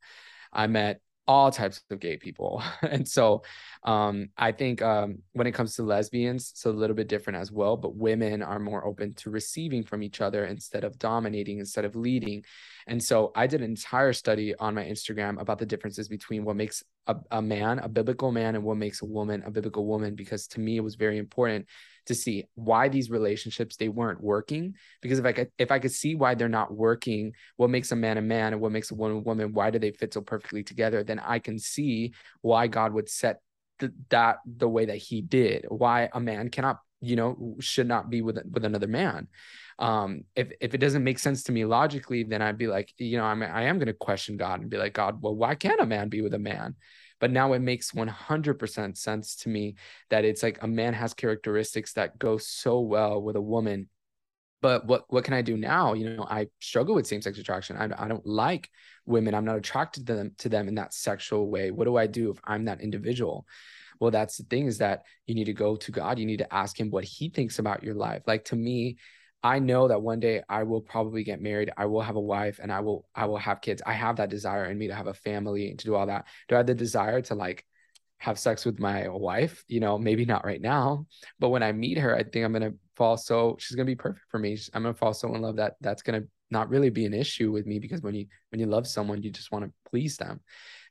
I 0.53 0.67
met 0.67 1.01
all 1.29 1.51
types 1.51 1.83
of 1.91 2.01
gay 2.01 2.17
people. 2.17 2.63
and 2.83 3.07
so 3.07 3.43
um, 3.83 4.29
I 4.37 4.53
think 4.53 4.83
um, 4.83 5.19
when 5.33 5.47
it 5.47 5.53
comes 5.53 5.75
to 5.77 5.83
lesbians, 5.83 6.51
it's 6.51 6.65
a 6.65 6.71
little 6.71 6.97
bit 6.97 7.09
different 7.09 7.39
as 7.39 7.51
well, 7.51 7.77
but 7.77 7.97
women 7.97 8.43
are 8.43 8.59
more 8.59 8.87
open 8.87 9.15
to 9.15 9.31
receiving 9.31 9.83
from 9.83 10.03
each 10.03 10.21
other 10.21 10.47
instead 10.47 10.85
of 10.85 10.99
dominating, 10.99 11.59
instead 11.59 11.85
of 11.85 11.97
leading. 11.97 12.45
And 12.87 13.03
so 13.03 13.33
I 13.35 13.47
did 13.47 13.61
an 13.61 13.71
entire 13.71 14.13
study 14.13 14.55
on 14.57 14.75
my 14.75 14.85
Instagram 14.85 15.41
about 15.41 15.59
the 15.59 15.67
differences 15.67 16.09
between 16.09 16.45
what 16.45 16.57
makes 16.57 16.83
a, 17.09 17.17
a 17.31 17.43
man 17.43 17.79
a 17.79 17.89
biblical 17.89 18.33
man 18.33 18.55
and 18.55 18.65
what 18.65 18.77
makes 18.77 19.03
a 19.03 19.07
woman 19.07 19.43
a 19.47 19.51
biblical 19.51 19.87
woman, 19.87 20.15
because 20.15 20.47
to 20.49 20.61
me, 20.61 20.77
it 20.77 20.85
was 20.85 20.95
very 20.95 21.19
important 21.19 21.67
to 22.07 22.15
see 22.15 22.45
why 22.55 22.89
these 22.89 23.11
relationships 23.11 23.77
they 23.77 23.89
weren't 23.89 24.21
working 24.21 24.75
because 25.03 25.19
if 25.19 25.25
i 25.25 25.33
could 25.33 25.51
if 25.59 25.71
i 25.71 25.79
could 25.79 25.93
see 25.93 26.15
why 26.15 26.35
they're 26.35 26.49
not 26.49 26.73
working 26.73 27.33
what 27.57 27.71
makes 27.71 27.93
a 27.93 27.97
man 27.97 28.19
a 28.19 28.23
man 28.23 28.53
and 28.53 28.63
what 28.63 28.73
makes 28.73 28.91
a 28.91 28.95
woman 28.95 29.19
a 29.19 29.21
woman 29.21 29.53
why 29.53 29.71
do 29.71 29.79
they 29.79 29.91
fit 29.91 30.15
so 30.15 30.21
perfectly 30.21 30.63
together 30.63 31.03
then 31.03 31.19
i 31.19 31.39
can 31.39 31.59
see 31.59 32.13
why 32.41 32.67
god 32.67 32.93
would 32.93 33.09
set 33.09 33.41
the, 33.79 33.93
that 34.09 34.39
the 34.47 34.69
way 34.69 34.87
that 34.87 34.97
he 34.97 35.21
did 35.21 35.67
why 35.69 36.09
a 36.13 36.21
man 36.21 36.49
cannot 36.49 36.79
you 37.01 37.17
know 37.17 37.57
should 37.61 37.87
not 37.87 38.11
be 38.11 38.23
with 38.23 38.39
with 38.51 38.65
another 38.65 38.87
man. 38.87 39.29
Um 39.79 40.25
if 40.35 40.51
if 40.61 40.75
it 40.75 40.79
doesn't 40.79 41.05
make 41.05 41.19
sense 41.19 41.43
to 41.45 41.53
me 41.53 41.67
logically 41.67 42.23
then 42.23 42.41
i'd 42.41 42.57
be 42.57 42.67
like 42.67 42.91
you 42.97 43.19
know 43.19 43.25
i'm 43.25 43.43
i 43.43 43.65
am 43.65 43.77
going 43.77 43.89
to 43.89 43.93
question 43.93 44.39
god 44.39 44.61
and 44.61 44.71
be 44.71 44.79
like 44.79 44.95
god 44.95 45.21
well 45.21 45.35
why 45.35 45.55
can't 45.55 45.83
a 45.83 45.87
man 45.87 46.09
be 46.09 46.23
with 46.23 46.33
a 46.33 46.39
man 46.39 46.77
but 47.21 47.31
now 47.31 47.53
it 47.53 47.61
makes 47.61 47.93
100% 47.93 48.97
sense 48.97 49.37
to 49.37 49.49
me 49.49 49.77
that 50.11 50.25
it's 50.25 50.43
like 50.43 50.63
a 50.63 50.69
man 50.69 50.95
has 50.95 51.15
characteristics 51.15 51.95
that 51.95 52.19
go 52.19 52.39
so 52.39 52.81
well 52.81 53.21
with 53.21 53.37
a 53.37 53.41
woman 53.41 53.89
but 54.63 54.87
what 54.87 55.05
what 55.09 55.25
can 55.25 55.35
I 55.35 55.43
do 55.43 55.57
now? 55.57 55.93
You 55.93 56.11
know, 56.17 56.27
I 56.29 56.49
struggle 56.61 56.95
with 56.95 57.07
same 57.07 57.23
sex 57.23 57.39
attraction. 57.39 57.77
I, 57.77 57.89
I 57.97 58.09
don't 58.09 58.27
like 58.27 58.71
women. 59.05 59.35
I'm 59.35 59.45
not 59.45 59.59
attracted 59.59 60.07
to 60.07 60.15
them 60.15 60.33
to 60.39 60.49
them 60.49 60.67
in 60.67 60.75
that 60.77 60.95
sexual 60.95 61.49
way. 61.51 61.71
What 61.71 61.85
do 61.85 61.97
I 61.97 62.07
do 62.07 62.31
if 62.31 62.41
I'm 62.45 62.65
that 62.65 62.81
individual? 62.81 63.47
Well, 64.01 64.11
that's 64.11 64.37
the 64.37 64.45
thing 64.45 64.67
is 64.67 64.79
that 64.79 65.05
you 65.27 65.35
need 65.35 65.45
to 65.45 65.53
go 65.53 65.77
to 65.77 65.93
God. 65.93 66.19
You 66.19 66.27
need 66.27 66.39
to 66.39 66.53
ask 66.53 66.81
Him 66.81 66.91
what 66.91 67.05
He 67.05 67.29
thinks 67.29 67.59
about 67.59 67.83
your 67.83 67.95
life. 67.95 68.23
Like 68.27 68.47
to 68.47 68.57
me, 68.57 68.97
I 69.43 69.59
know 69.59 69.89
that 69.89 70.03
one 70.03 70.21
day 70.21 70.43
I 70.49 70.65
will 70.65 70.81
probably 70.81 71.23
get 71.23 71.41
married. 71.41 71.71
I 71.77 71.87
will 71.87 72.01
have 72.01 72.17
a 72.17 72.21
wife 72.21 72.59
and 72.61 72.73
I 72.73 72.81
will 72.81 73.09
I 73.15 73.27
will 73.27 73.37
have 73.39 73.61
kids. 73.61 73.83
I 73.87 73.93
have 73.93 74.17
that 74.17 74.31
desire 74.31 74.65
in 74.67 74.79
me 74.79 74.89
to 74.89 74.95
have 74.95 75.07
a 75.07 75.15
family 75.15 75.71
and 75.71 75.79
to 75.79 75.85
do 75.85 75.95
all 75.95 76.07
that. 76.07 76.27
Do 76.49 76.57
I 76.57 76.59
have 76.59 76.67
the 76.67 76.75
desire 76.75 77.21
to 77.23 77.35
like 77.35 77.65
have 78.19 78.39
sex 78.39 78.65
with 78.65 78.81
my 78.81 79.09
wife? 79.09 79.65
You 79.69 79.81
know, 79.81 79.99
maybe 79.99 80.25
not 80.25 80.45
right 80.45 80.61
now, 80.61 81.07
but 81.39 81.51
when 81.51 81.63
I 81.63 81.73
meet 81.73 81.99
her, 81.99 82.17
I 82.17 82.23
think 82.25 82.45
I'm 82.45 82.53
gonna 82.53 82.75
fall 82.97 83.17
so 83.17 83.57
she's 83.61 83.77
gonna 83.77 83.87
be 83.87 83.95
perfect 83.95 84.27
for 84.31 84.39
me. 84.39 84.59
I'm 84.75 84.83
gonna 84.83 84.95
fall 84.95 85.15
so 85.15 85.33
in 85.35 85.43
love 85.43 85.57
that 85.57 85.77
that's 85.81 86.03
gonna 86.03 86.25
not 86.51 86.69
really 86.69 86.91
be 86.91 87.07
an 87.07 87.15
issue 87.15 87.51
with 87.51 87.67
me 87.67 87.79
because 87.79 88.03
when 88.03 88.15
you 88.15 88.27
when 88.51 88.61
you 88.61 88.67
love 88.67 88.87
someone, 88.87 89.23
you 89.23 89.31
just 89.31 89.53
want 89.53 89.65
to 89.65 89.73
please 89.89 90.17
them, 90.17 90.41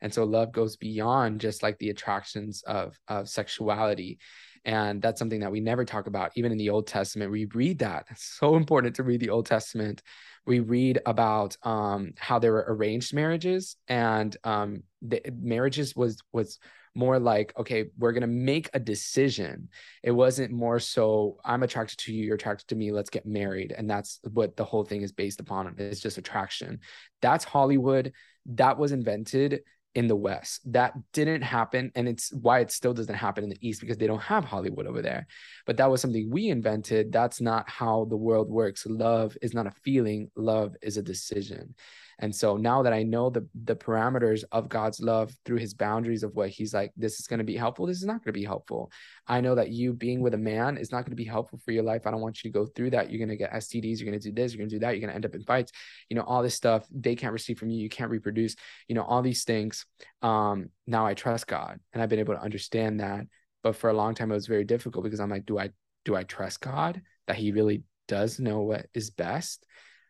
and 0.02 0.14
so 0.14 0.24
love 0.24 0.52
goes 0.52 0.78
beyond 0.78 1.42
just 1.42 1.64
like 1.64 1.78
the 1.80 1.90
attractions 1.90 2.64
of 2.64 2.98
of 3.08 3.28
sexuality 3.28 4.20
and 4.66 5.02
that's 5.02 5.20
something 5.20 5.42
that 5.42 5.52
we 5.52 5.60
never 5.60 5.86
talk 5.86 6.08
about, 6.08 6.32
even 6.36 6.52
in 6.52 6.58
the 6.58 6.70
Old 6.70 6.88
Testament. 6.88 7.32
We 7.32 7.46
read 7.46 7.80
that. 7.80 8.08
It's 8.10 8.24
so 8.24 8.56
important 8.56 8.96
to 8.96 9.04
read 9.04 9.20
the 9.20 9.30
Old 9.30 9.46
Testament. 9.46 10.02
We 10.46 10.60
read 10.60 11.00
about 11.06 11.56
um, 11.64 12.14
how 12.18 12.40
there 12.40 12.52
were 12.52 12.66
arranged 12.68 13.14
marriages, 13.14 13.78
and 13.88 14.36
um, 14.44 14.84
the 15.02 15.22
marriages 15.40 15.96
was 15.96 16.18
was 16.34 16.60
more 16.98 17.20
like, 17.20 17.54
okay, 17.58 17.86
we're 17.98 18.14
gonna 18.14 18.28
make 18.28 18.70
a 18.74 18.80
decision. 18.80 19.70
It 20.02 20.12
wasn't 20.12 20.52
more 20.52 20.80
so 20.80 21.38
I'm 21.46 21.64
attracted 21.64 22.00
to 22.00 22.14
you, 22.14 22.26
you're 22.26 22.36
attracted 22.36 22.70
to 22.70 22.76
me, 22.76 22.92
let's 22.92 23.10
get 23.10 23.26
married, 23.26 23.74
and 23.78 23.90
that's 23.90 24.20
what 24.34 24.56
the 24.56 24.66
whole 24.66 24.84
thing 24.84 25.02
is 25.02 25.12
based 25.12 25.40
upon. 25.40 25.76
It's 25.78 26.00
just 26.00 26.18
attraction. 26.18 26.80
That's 27.22 27.44
Hollywood. 27.44 28.14
That 28.48 28.78
was 28.78 28.92
invented 28.92 29.62
in 29.96 30.08
the 30.08 30.16
West. 30.16 30.62
That 30.72 30.94
didn't 31.14 31.42
happen. 31.42 31.92
And 31.96 32.08
it's 32.08 32.32
why 32.34 32.60
it 32.60 32.72
still 32.72 32.94
doesn't 32.94 33.16
happen 33.16 33.44
in 33.44 33.50
the 33.50 33.68
East 33.68 33.82
because 33.82 33.98
they 33.98 34.08
don't 34.08 34.22
have 34.22 34.44
Hollywood 34.44 34.86
over 34.86 35.02
there. 35.02 35.26
But 35.66 35.78
that 35.78 35.90
was 35.90 36.02
something 36.02 36.30
we 36.30 36.50
invented. 36.50 37.12
That's 37.12 37.42
not 37.42 37.70
how 37.70 38.06
the 38.06 38.18
world 38.18 38.50
works. 38.50 38.86
Love 38.86 39.38
is 39.42 39.54
not 39.54 39.68
a 39.68 39.72
feeling, 39.72 40.30
love 40.36 40.76
is 40.82 40.98
a 40.98 41.02
decision. 41.02 41.76
And 42.20 42.34
so 42.34 42.58
now 42.58 42.82
that 42.84 42.94
I 42.94 43.04
know 43.04 43.30
the 43.30 43.48
the 43.64 43.76
parameters 43.76 44.44
of 44.52 44.70
God's 44.70 45.00
love 45.00 45.34
through 45.46 45.58
his 45.58 45.74
boundaries 45.74 46.24
of 46.24 46.36
what 46.36 46.50
he's 46.50 46.74
like, 46.74 46.92
this 46.96 47.20
is 47.20 47.28
going 47.28 47.40
to 47.40 47.44
be 47.44 47.56
helpful, 47.56 47.86
this 47.86 47.98
is 47.98 48.06
not 48.06 48.24
going 48.24 48.34
to 48.34 48.40
be 48.40 48.46
helpful. 48.46 48.92
I 49.28 49.42
know 49.42 49.56
that 49.56 49.72
you 49.72 49.94
being 49.94 50.22
with 50.22 50.34
a 50.34 50.38
man 50.38 50.78
is 50.78 50.92
not 50.92 51.02
going 51.02 51.12
to 51.12 51.16
be 51.16 51.26
helpful 51.26 51.60
for 51.64 51.72
your 51.72 51.84
life. 51.84 52.06
I 52.06 52.12
don't 52.12 52.22
want 52.22 52.44
you 52.44 52.52
to 52.52 52.54
go 52.54 52.66
through 52.66 52.92
that. 52.92 53.10
You're 53.10 53.26
going 53.26 53.30
to 53.30 53.36
get 53.36 53.54
STDs, 53.54 54.00
you're 54.00 54.10
going 54.10 54.20
to 54.20 54.30
do 54.30 54.34
this, 54.34 54.54
you're 54.54 54.60
going 54.60 54.70
to 54.70 54.76
do 54.76 54.80
that, 54.80 54.92
you're 54.92 55.02
going 55.02 55.10
to 55.10 55.16
end 55.16 55.26
up 55.26 55.36
in 55.36 55.44
fights. 55.44 55.72
You 56.10 56.16
know, 56.16 56.24
all 56.24 56.44
this 56.44 56.56
stuff 56.56 56.86
they 56.92 57.16
can't 57.16 57.34
receive 57.34 57.60
from 57.60 57.70
you, 57.70 57.82
you 57.82 57.90
can't 57.90 58.12
reproduce, 58.12 58.56
you 58.88 58.96
know, 58.96 59.04
all 59.04 59.22
these 59.22 59.44
things. 59.44 59.86
Um, 60.22 60.70
now 60.88 61.06
I 61.06 61.14
trust 61.14 61.48
God 61.48 61.80
and 61.94 62.02
I've 62.02 62.10
been 62.10 62.20
able 62.20 62.36
to 62.36 62.42
understand 62.42 63.00
that. 63.00 63.26
But 63.64 63.76
for 63.76 63.90
a 63.90 63.94
long 63.94 64.14
time 64.14 64.32
it 64.32 64.36
was 64.36 64.48
very 64.48 64.64
difficult 64.64 65.04
because 65.04 65.20
I'm 65.20 65.30
like, 65.30 65.46
do 65.46 65.58
I 65.58 65.72
do 66.06 66.16
I 66.16 66.24
trust 66.24 66.62
God 66.62 67.02
that 67.28 67.36
he 67.36 67.52
really 67.52 67.84
does 68.08 68.40
know 68.40 68.62
what 68.62 68.86
is 68.94 69.10
best? 69.10 69.66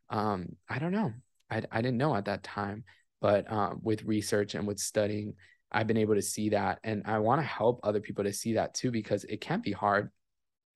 Um, 0.09 0.57
I 0.69 0.79
don't 0.79 0.91
know. 0.91 1.13
I, 1.49 1.61
I 1.71 1.81
didn't 1.81 1.97
know 1.97 2.15
at 2.15 2.25
that 2.25 2.43
time, 2.43 2.83
but 3.21 3.51
um, 3.51 3.79
with 3.83 4.03
research 4.03 4.55
and 4.55 4.67
with 4.67 4.79
studying, 4.79 5.35
I've 5.71 5.87
been 5.87 5.97
able 5.97 6.15
to 6.15 6.21
see 6.21 6.49
that. 6.49 6.79
And 6.83 7.03
I 7.05 7.19
want 7.19 7.41
to 7.41 7.47
help 7.47 7.81
other 7.83 7.99
people 7.99 8.23
to 8.23 8.33
see 8.33 8.53
that 8.53 8.73
too, 8.73 8.91
because 8.91 9.23
it 9.25 9.41
can't 9.41 9.63
be 9.63 9.71
hard. 9.71 10.09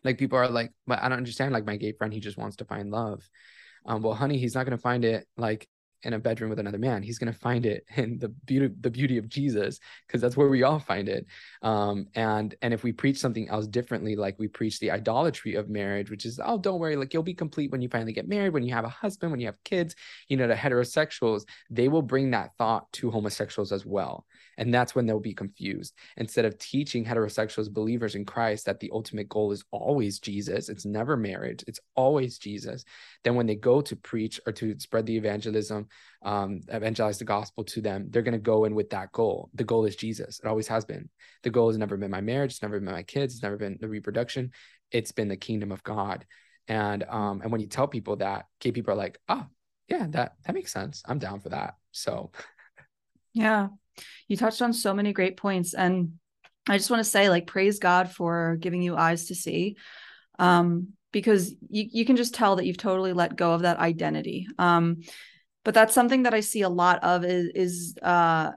Like 0.03 0.17
people 0.17 0.37
are 0.37 0.47
like, 0.47 0.71
but 0.87 1.01
I 1.01 1.09
don't 1.09 1.17
understand. 1.17 1.53
Like 1.53 1.65
my 1.65 1.77
gay 1.77 1.93
friend, 1.93 2.13
he 2.13 2.19
just 2.19 2.37
wants 2.37 2.57
to 2.57 2.65
find 2.65 2.91
love. 2.91 3.27
Um, 3.85 4.01
well, 4.01 4.13
honey, 4.13 4.37
he's 4.37 4.55
not 4.55 4.65
going 4.65 4.77
to 4.77 4.81
find 4.81 5.05
it 5.05 5.27
like 5.37 5.67
in 6.03 6.13
a 6.13 6.19
bedroom 6.19 6.49
with 6.49 6.59
another 6.59 6.77
man. 6.77 7.03
He's 7.03 7.19
going 7.19 7.31
to 7.31 7.37
find 7.37 7.65
it 7.65 7.85
in 7.95 8.17
the 8.19 8.29
beauty, 8.29 8.73
the 8.79 8.89
beauty 8.89 9.17
of 9.17 9.29
Jesus, 9.29 9.79
because 10.07 10.21
that's 10.21 10.37
where 10.37 10.47
we 10.47 10.63
all 10.63 10.79
find 10.79 11.09
it. 11.09 11.25
Um, 11.61 12.07
and 12.15 12.55
and 12.61 12.73
if 12.73 12.83
we 12.83 12.91
preach 12.91 13.17
something 13.17 13.49
else 13.49 13.67
differently, 13.67 14.15
like 14.15 14.37
we 14.39 14.47
preach 14.47 14.79
the 14.79 14.91
idolatry 14.91 15.55
of 15.55 15.69
marriage, 15.69 16.09
which 16.09 16.25
is 16.25 16.39
oh, 16.43 16.57
don't 16.57 16.79
worry, 16.79 16.95
like 16.95 17.13
you'll 17.13 17.23
be 17.23 17.33
complete 17.33 17.71
when 17.71 17.81
you 17.81 17.89
finally 17.89 18.13
get 18.13 18.27
married, 18.27 18.53
when 18.53 18.63
you 18.63 18.73
have 18.73 18.85
a 18.85 18.89
husband, 18.89 19.31
when 19.31 19.39
you 19.39 19.47
have 19.47 19.63
kids. 19.63 19.95
You 20.27 20.37
know, 20.37 20.47
the 20.47 20.55
heterosexuals, 20.55 21.43
they 21.69 21.87
will 21.87 22.01
bring 22.01 22.31
that 22.31 22.55
thought 22.57 22.91
to 22.93 23.11
homosexuals 23.11 23.71
as 23.71 23.85
well. 23.85 24.25
And 24.57 24.73
that's 24.73 24.93
when 24.93 25.05
they'll 25.05 25.21
be 25.21 25.33
confused. 25.33 25.93
Instead 26.17 26.43
of 26.43 26.57
teaching 26.57 27.05
heterosexuals, 27.05 27.71
believers 27.71 28.15
in 28.15 28.25
Christ, 28.25 28.65
that 28.65 28.81
the 28.81 28.91
ultimate 28.93 29.29
goal 29.29 29.53
is 29.53 29.63
always 29.71 30.19
Jesus, 30.19 30.67
it's 30.67 30.85
never 30.85 31.15
marriage, 31.15 31.63
it's 31.65 31.79
always 31.95 32.37
Jesus. 32.37 32.83
Then 33.23 33.35
when 33.35 33.47
they 33.47 33.55
go 33.55 33.79
to 33.79 33.95
preach 33.95 34.39
or 34.45 34.51
to 34.53 34.77
spread 34.79 35.05
the 35.05 35.15
evangelism, 35.15 35.87
um, 36.23 36.61
evangelize 36.67 37.17
the 37.17 37.25
gospel 37.25 37.63
to 37.65 37.81
them, 37.81 38.07
they're 38.09 38.21
going 38.21 38.33
to 38.33 38.39
go 38.39 38.65
in 38.65 38.75
with 38.75 38.89
that 38.91 39.11
goal. 39.11 39.49
The 39.53 39.63
goal 39.63 39.85
is 39.85 39.95
Jesus. 39.95 40.39
It 40.43 40.47
always 40.47 40.67
has 40.67 40.85
been. 40.85 41.09
The 41.43 41.49
goal 41.49 41.69
has 41.69 41.77
never 41.77 41.97
been 41.97 42.11
my 42.11 42.21
marriage. 42.21 42.51
It's 42.51 42.61
never 42.61 42.79
been 42.79 42.91
my 42.91 43.03
kids. 43.03 43.33
It's 43.33 43.43
never 43.43 43.57
been 43.57 43.77
the 43.79 43.87
reproduction. 43.87 44.51
It's 44.91 45.11
been 45.11 45.27
the 45.27 45.37
kingdom 45.37 45.71
of 45.71 45.83
God. 45.83 46.25
And 46.67 47.03
um, 47.03 47.41
and 47.41 47.51
when 47.51 47.61
you 47.61 47.67
tell 47.67 47.87
people 47.87 48.17
that, 48.17 48.45
gay 48.59 48.71
people 48.71 48.93
are 48.93 48.97
like, 48.97 49.17
oh, 49.27 49.45
yeah, 49.87 50.07
that 50.09 50.33
that 50.45 50.53
makes 50.53 50.71
sense. 50.71 51.01
I'm 51.05 51.19
down 51.19 51.39
for 51.39 51.49
that. 51.49 51.75
So, 51.91 52.31
yeah, 53.33 53.69
you 54.27 54.37
touched 54.37 54.61
on 54.61 54.73
so 54.73 54.93
many 54.93 55.13
great 55.13 55.37
points 55.37 55.73
and 55.73 56.13
i 56.67 56.77
just 56.77 56.89
want 56.89 56.99
to 56.99 57.09
say 57.09 57.29
like 57.29 57.47
praise 57.47 57.79
god 57.79 58.11
for 58.11 58.57
giving 58.59 58.81
you 58.81 58.95
eyes 58.95 59.25
to 59.25 59.35
see 59.35 59.75
um 60.37 60.89
because 61.11 61.55
you, 61.69 61.87
you 61.91 62.05
can 62.05 62.15
just 62.15 62.35
tell 62.35 62.55
that 62.55 62.65
you've 62.65 62.77
totally 62.77 63.13
let 63.13 63.35
go 63.35 63.53
of 63.53 63.61
that 63.61 63.79
identity 63.79 64.47
um 64.57 64.97
but 65.63 65.73
that's 65.73 65.93
something 65.93 66.23
that 66.23 66.33
i 66.33 66.39
see 66.39 66.61
a 66.61 66.69
lot 66.69 67.03
of 67.03 67.23
is 67.23 67.49
is 67.55 67.95
uh 68.01 68.51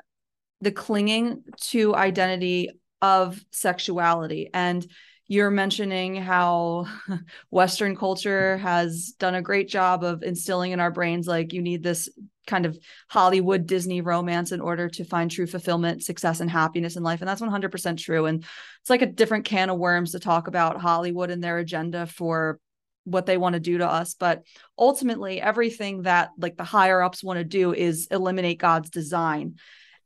the 0.61 0.73
clinging 0.73 1.43
to 1.59 1.95
identity 1.95 2.71
of 3.01 3.43
sexuality 3.51 4.49
and 4.55 4.87
you're 5.29 5.51
mentioning 5.51 6.17
how 6.17 6.87
western 7.51 7.97
culture 7.97 8.59
has 8.59 9.15
done 9.19 9.35
a 9.35 9.43
great 9.43 9.69
job 9.69 10.05
of 10.05 10.23
instilling 10.23 10.73
in 10.73 10.81
our 10.81 10.91
brains 10.91 11.27
like 11.27 11.53
you 11.53 11.63
need 11.63 11.83
this 11.83 12.09
kind 12.47 12.67
of 12.67 12.79
Hollywood 13.09 13.67
Disney 13.67 14.01
romance 14.01 14.53
in 14.53 14.61
order 14.61 14.89
to 14.89 15.05
find 15.05 15.31
true 15.31 15.47
fulfillment, 15.47 16.03
success, 16.03 16.41
and 16.41 16.51
happiness 16.51 16.97
in 16.97 17.03
life. 17.03 17.21
And 17.21 17.29
that's 17.29 17.41
100% 17.41 17.99
true. 17.99 18.27
And 18.27 18.43
it's 18.81 18.91
like 18.91 19.03
a 19.03 19.07
different 19.07 19.45
can 19.45 19.71
of 19.71 19.79
worms 19.79 20.13
to 20.13 20.19
talk 20.19 20.49
about 20.49 20.81
Hollywood 20.81 21.31
and 21.31 21.43
their 21.43 21.59
agenda 21.59 22.07
for 22.07 22.59
what 23.05 23.27
they 23.27 23.37
want 23.37 23.55
to 23.55 23.61
do 23.61 23.79
to 23.79 23.89
us. 23.89 24.15
But 24.15 24.43
ultimately, 24.79 25.41
everything 25.41 26.03
that 26.03 26.31
like 26.39 26.57
the 26.57 26.65
higher 26.65 27.03
ups 27.03 27.23
want 27.23 27.39
to 27.39 27.45
do 27.45 27.73
is 27.73 28.09
eliminate 28.11 28.59
God's 28.59 28.91
design. 28.91 29.57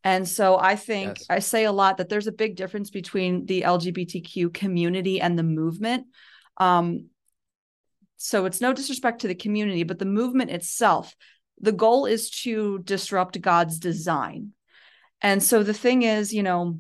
And 0.05 0.29
so 0.29 0.57
I 0.57 0.77
think 0.77 1.19
yes. 1.19 1.27
I 1.29 1.39
say 1.41 1.65
a 1.65 1.73
lot 1.73 1.97
that 1.97 2.09
there's 2.09 2.29
a 2.29 2.33
big 2.33 2.55
difference 2.55 2.91
between 2.91 3.45
the 3.47 3.63
LGBTQ 3.63 4.55
community 4.55 5.21
and 5.21 5.39
the 5.39 5.43
movement. 5.43 6.07
Um, 6.59 7.07
so 8.17 8.47
it's 8.47 8.61
no 8.61 8.73
disrespect 8.73 9.23
to 9.23 9.29
the 9.29 9.35
community, 9.35 9.83
but 9.83 9.99
the 9.99 10.05
movement 10.05 10.51
itself, 10.51 11.15
the 11.61 11.73
goal 11.73 12.07
is 12.07 12.31
to 12.43 12.79
disrupt 12.81 13.41
God's 13.41 13.79
design. 13.79 14.53
And 15.21 15.43
so 15.43 15.63
the 15.63 15.75
thing 15.75 16.03
is, 16.03 16.33
you 16.33 16.43
know, 16.43 16.79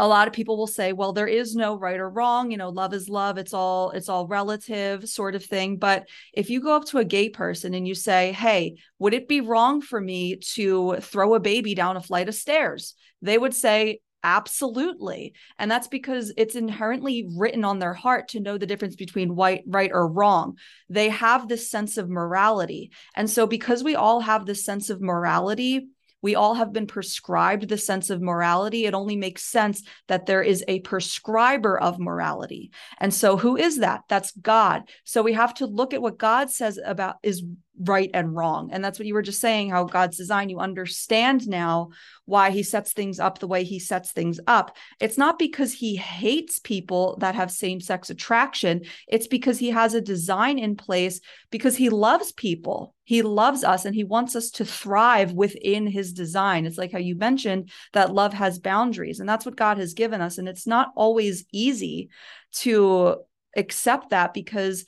a 0.00 0.08
lot 0.08 0.26
of 0.26 0.32
people 0.32 0.56
will 0.56 0.66
say 0.66 0.92
well 0.92 1.12
there 1.12 1.26
is 1.26 1.54
no 1.54 1.78
right 1.78 2.00
or 2.00 2.08
wrong 2.08 2.50
you 2.50 2.56
know 2.56 2.70
love 2.70 2.94
is 2.94 3.08
love 3.08 3.38
it's 3.38 3.52
all 3.52 3.90
it's 3.90 4.08
all 4.08 4.26
relative 4.26 5.08
sort 5.08 5.34
of 5.34 5.44
thing. 5.44 5.76
But 5.76 6.08
if 6.32 6.50
you 6.50 6.60
go 6.60 6.74
up 6.74 6.86
to 6.86 6.98
a 6.98 7.04
gay 7.04 7.28
person 7.28 7.74
and 7.74 7.86
you 7.86 7.94
say 7.94 8.32
hey 8.32 8.76
would 8.98 9.14
it 9.14 9.28
be 9.28 9.40
wrong 9.40 9.80
for 9.80 10.00
me 10.00 10.36
to 10.54 10.96
throw 11.00 11.34
a 11.34 11.40
baby 11.40 11.74
down 11.74 11.96
a 11.96 12.00
flight 12.02 12.28
of 12.28 12.34
stairs? 12.34 12.94
they 13.22 13.38
would 13.38 13.54
say 13.54 14.00
absolutely. 14.22 15.34
And 15.58 15.70
that's 15.70 15.88
because 15.88 16.32
it's 16.36 16.54
inherently 16.54 17.26
written 17.36 17.64
on 17.64 17.78
their 17.78 17.94
heart 17.94 18.28
to 18.28 18.40
know 18.40 18.58
the 18.58 18.66
difference 18.66 18.96
between 18.96 19.34
white 19.34 19.62
right 19.66 19.90
or 19.92 20.06
wrong. 20.06 20.58
They 20.90 21.08
have 21.08 21.48
this 21.48 21.70
sense 21.70 21.96
of 21.96 22.10
morality. 22.10 22.90
And 23.16 23.30
so 23.30 23.46
because 23.46 23.82
we 23.82 23.94
all 23.94 24.20
have 24.20 24.44
this 24.44 24.64
sense 24.64 24.90
of 24.90 25.00
morality 25.00 25.88
we 26.22 26.34
all 26.34 26.54
have 26.54 26.72
been 26.72 26.86
prescribed 26.86 27.68
the 27.68 27.78
sense 27.78 28.10
of 28.10 28.20
morality. 28.20 28.84
It 28.84 28.94
only 28.94 29.16
makes 29.16 29.42
sense 29.42 29.82
that 30.08 30.26
there 30.26 30.42
is 30.42 30.64
a 30.68 30.80
prescriber 30.80 31.78
of 31.78 31.98
morality. 31.98 32.70
And 32.98 33.12
so, 33.12 33.36
who 33.36 33.56
is 33.56 33.78
that? 33.78 34.02
That's 34.08 34.32
God. 34.32 34.82
So, 35.04 35.22
we 35.22 35.32
have 35.32 35.54
to 35.54 35.66
look 35.66 35.94
at 35.94 36.02
what 36.02 36.18
God 36.18 36.50
says 36.50 36.78
about 36.84 37.16
is 37.22 37.42
right 37.80 38.10
and 38.12 38.34
wrong. 38.34 38.70
And 38.72 38.84
that's 38.84 38.98
what 38.98 39.06
you 39.06 39.14
were 39.14 39.22
just 39.22 39.40
saying 39.40 39.70
how 39.70 39.84
God's 39.84 40.16
design, 40.16 40.50
you 40.50 40.58
understand 40.58 41.48
now 41.48 41.90
why 42.26 42.50
he 42.50 42.62
sets 42.62 42.92
things 42.92 43.18
up 43.18 43.38
the 43.38 43.48
way 43.48 43.64
he 43.64 43.78
sets 43.78 44.12
things 44.12 44.38
up. 44.46 44.76
It's 45.00 45.16
not 45.16 45.38
because 45.38 45.72
he 45.72 45.96
hates 45.96 46.58
people 46.58 47.16
that 47.20 47.34
have 47.34 47.50
same 47.50 47.80
sex 47.80 48.10
attraction, 48.10 48.82
it's 49.08 49.26
because 49.26 49.58
he 49.58 49.70
has 49.70 49.94
a 49.94 50.00
design 50.00 50.58
in 50.58 50.76
place 50.76 51.20
because 51.50 51.76
he 51.76 51.88
loves 51.88 52.32
people. 52.32 52.94
He 53.04 53.22
loves 53.22 53.64
us 53.64 53.86
and 53.86 53.94
he 53.94 54.04
wants 54.04 54.36
us 54.36 54.50
to 54.52 54.64
thrive 54.64 55.32
within 55.32 55.86
his 55.86 56.12
design. 56.12 56.66
It's 56.66 56.78
like 56.78 56.92
how 56.92 56.98
you 56.98 57.16
mentioned 57.16 57.70
that 57.92 58.14
love 58.14 58.34
has 58.34 58.60
boundaries, 58.60 59.18
and 59.18 59.28
that's 59.28 59.44
what 59.44 59.56
God 59.56 59.78
has 59.78 59.94
given 59.94 60.20
us. 60.20 60.38
And 60.38 60.48
it's 60.48 60.66
not 60.66 60.92
always 60.94 61.44
easy 61.52 62.10
to 62.52 63.16
accept 63.56 64.10
that 64.10 64.32
because 64.32 64.84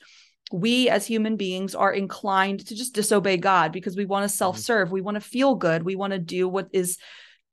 we 0.53 0.87
as 0.87 1.07
human 1.07 1.35
beings 1.35 1.73
are 1.73 1.91
inclined 1.91 2.67
to 2.67 2.75
just 2.75 2.93
disobey 2.93 3.37
God 3.37 3.71
because 3.71 3.97
we 3.97 4.05
want 4.05 4.29
to 4.29 4.37
self 4.37 4.59
serve. 4.59 4.91
We 4.91 5.01
want 5.01 5.15
to 5.15 5.21
feel 5.21 5.55
good. 5.55 5.81
We 5.81 5.95
want 5.95 6.13
to 6.13 6.19
do 6.19 6.47
what 6.47 6.67
is 6.71 6.99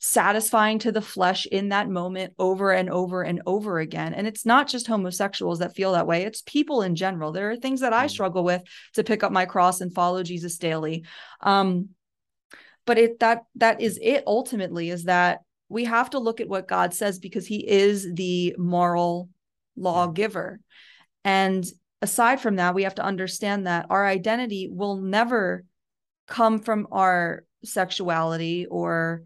satisfying 0.01 0.78
to 0.80 0.92
the 0.92 1.01
flesh 1.01 1.46
in 1.46 1.70
that 1.70 1.88
moment 1.88 2.34
over 2.38 2.72
and 2.72 2.90
over 2.90 3.22
and 3.22 3.40
over 3.46 3.78
again. 3.78 4.12
And 4.12 4.26
it's 4.26 4.44
not 4.44 4.68
just 4.68 4.86
homosexuals 4.86 5.61
that 5.61 5.74
feel 5.74 5.92
that 5.92 6.07
way, 6.07 6.24
it's 6.24 6.42
people 6.42 6.82
in 6.82 6.94
general. 6.94 7.32
There 7.32 7.51
are 7.51 7.57
things 7.57 7.80
that 7.80 7.94
I 7.94 8.05
mm. 8.05 8.11
struggle 8.11 8.44
with 8.44 8.62
to 8.96 9.03
pick 9.03 9.22
up 9.22 9.32
my 9.32 9.46
cross 9.46 9.80
and 9.80 9.94
follow 9.94 10.22
Jesus 10.22 10.59
daily. 10.59 11.07
Um, 11.40 11.88
but 12.84 12.98
it 12.98 13.18
that 13.20 13.44
that 13.55 13.80
is 13.80 13.98
it 14.03 14.24
ultimately 14.26 14.90
is 14.90 15.05
that 15.05 15.40
we 15.70 15.86
have 15.86 16.11
to 16.11 16.18
look 16.18 16.42
at 16.42 16.51
what 16.51 16.68
God 16.68 16.92
says 16.92 17.18
because 17.18 17.46
he 17.46 17.66
is 17.66 18.07
the 18.12 18.55
moral 18.59 19.30
lawgiver. 19.74 20.61
And 21.24 21.64
aside 22.03 22.40
from 22.40 22.57
that, 22.57 22.74
we 22.74 22.84
have 22.84 22.94
to 22.96 23.05
understand 23.05 23.66
that 23.66 23.86
our 23.90 24.07
identity 24.07 24.68
will 24.70 24.96
never 24.96 25.64
come 26.26 26.61
from 26.61 26.86
our 26.92 27.44
sexuality 27.64 28.66
or 28.66 29.24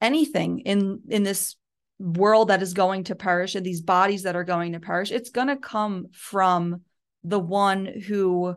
anything 0.00 0.60
in 0.60 1.00
in 1.08 1.22
this 1.22 1.56
world 1.98 2.48
that 2.48 2.60
is 2.60 2.74
going 2.74 3.04
to 3.04 3.14
perish 3.14 3.54
and 3.54 3.64
these 3.64 3.80
bodies 3.80 4.24
that 4.24 4.36
are 4.36 4.44
going 4.44 4.72
to 4.72 4.80
perish. 4.80 5.10
It's 5.10 5.30
going 5.30 5.46
to 5.46 5.56
come 5.56 6.08
from 6.12 6.82
the 7.22 7.38
one 7.38 7.86
who 7.86 8.56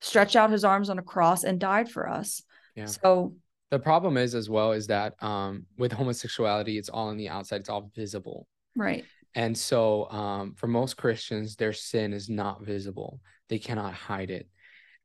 stretched 0.00 0.36
out 0.36 0.50
his 0.50 0.64
arms 0.64 0.88
on 0.88 0.98
a 0.98 1.02
cross 1.02 1.44
and 1.44 1.60
died 1.60 1.90
for 1.90 2.08
us. 2.08 2.42
Yeah. 2.74 2.86
so 2.86 3.34
the 3.70 3.78
problem 3.78 4.16
is 4.16 4.34
as 4.34 4.48
well 4.48 4.72
is 4.72 4.86
that 4.86 5.20
um 5.22 5.66
with 5.76 5.92
homosexuality 5.92 6.78
it's 6.78 6.88
all 6.88 7.08
on 7.08 7.16
the 7.16 7.28
outside. 7.28 7.60
It's 7.60 7.68
all 7.68 7.90
visible. 7.94 8.46
Right 8.74 9.04
and 9.36 9.56
so, 9.56 10.10
um, 10.10 10.54
for 10.54 10.66
most 10.66 10.96
Christians, 10.96 11.56
their 11.56 11.74
sin 11.74 12.14
is 12.14 12.30
not 12.30 12.64
visible. 12.64 13.20
They 13.50 13.58
cannot 13.58 13.92
hide 13.92 14.30
it. 14.30 14.48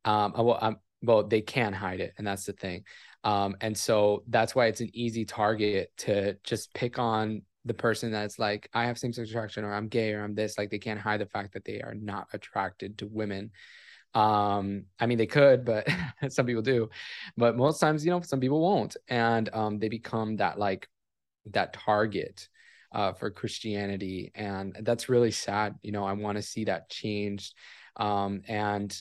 Um, 0.06 0.34
well, 0.38 0.58
um, 0.62 0.78
well, 1.04 1.28
they 1.28 1.42
can 1.42 1.74
hide 1.74 2.00
it, 2.00 2.14
and 2.18 2.26
that's 2.26 2.46
the 2.46 2.54
thing. 2.54 2.86
Um, 3.26 3.58
and 3.60 3.78
so 3.78 4.24
that's 4.30 4.56
why 4.56 4.68
it's 4.68 4.80
an 4.80 4.90
easy 4.94 5.26
target 5.26 5.92
to 5.98 6.38
just 6.46 6.74
pick 6.74 6.98
on 6.98 7.42
the 7.66 7.74
person 7.74 8.10
that's 8.10 8.40
like, 8.40 8.70
I 8.74 8.86
have 8.86 8.98
same 8.98 9.12
sex 9.12 9.30
attraction, 9.30 9.66
or 9.66 9.74
I'm 9.74 9.90
gay, 9.90 10.14
or 10.14 10.24
I'm 10.24 10.34
this. 10.34 10.58
Like 10.58 10.70
they 10.70 10.80
can't 10.80 11.00
hide 11.00 11.20
the 11.20 11.26
fact 11.26 11.54
that 11.54 11.66
they 11.66 11.82
are 11.82 11.94
not 11.94 12.28
attracted 12.32 13.00
to 13.00 13.08
women. 13.08 13.52
Um, 14.14 14.86
I 14.98 15.08
mean, 15.08 15.18
they 15.18 15.28
could, 15.28 15.66
but 15.66 15.88
some 16.30 16.46
people 16.46 16.62
do. 16.64 16.90
But 17.36 17.58
most 17.58 17.80
times, 17.80 18.06
you 18.06 18.12
know, 18.12 18.22
some 18.22 18.40
people 18.40 18.62
won't, 18.62 18.96
and 19.10 19.50
um, 19.52 19.78
they 19.78 19.90
become 19.90 20.38
that 20.38 20.58
like 20.58 20.88
that 21.48 21.74
target 21.74 22.48
uh, 22.92 23.14
for 23.14 23.32
Christianity, 23.32 24.32
and 24.36 24.76
that's 24.82 25.10
really 25.10 25.32
sad. 25.32 25.76
You 25.82 25.92
know, 25.92 26.04
I 26.04 26.14
want 26.14 26.38
to 26.38 26.42
see 26.42 26.66
that 26.66 26.90
changed, 26.90 27.56
um, 27.96 28.42
and 28.48 28.96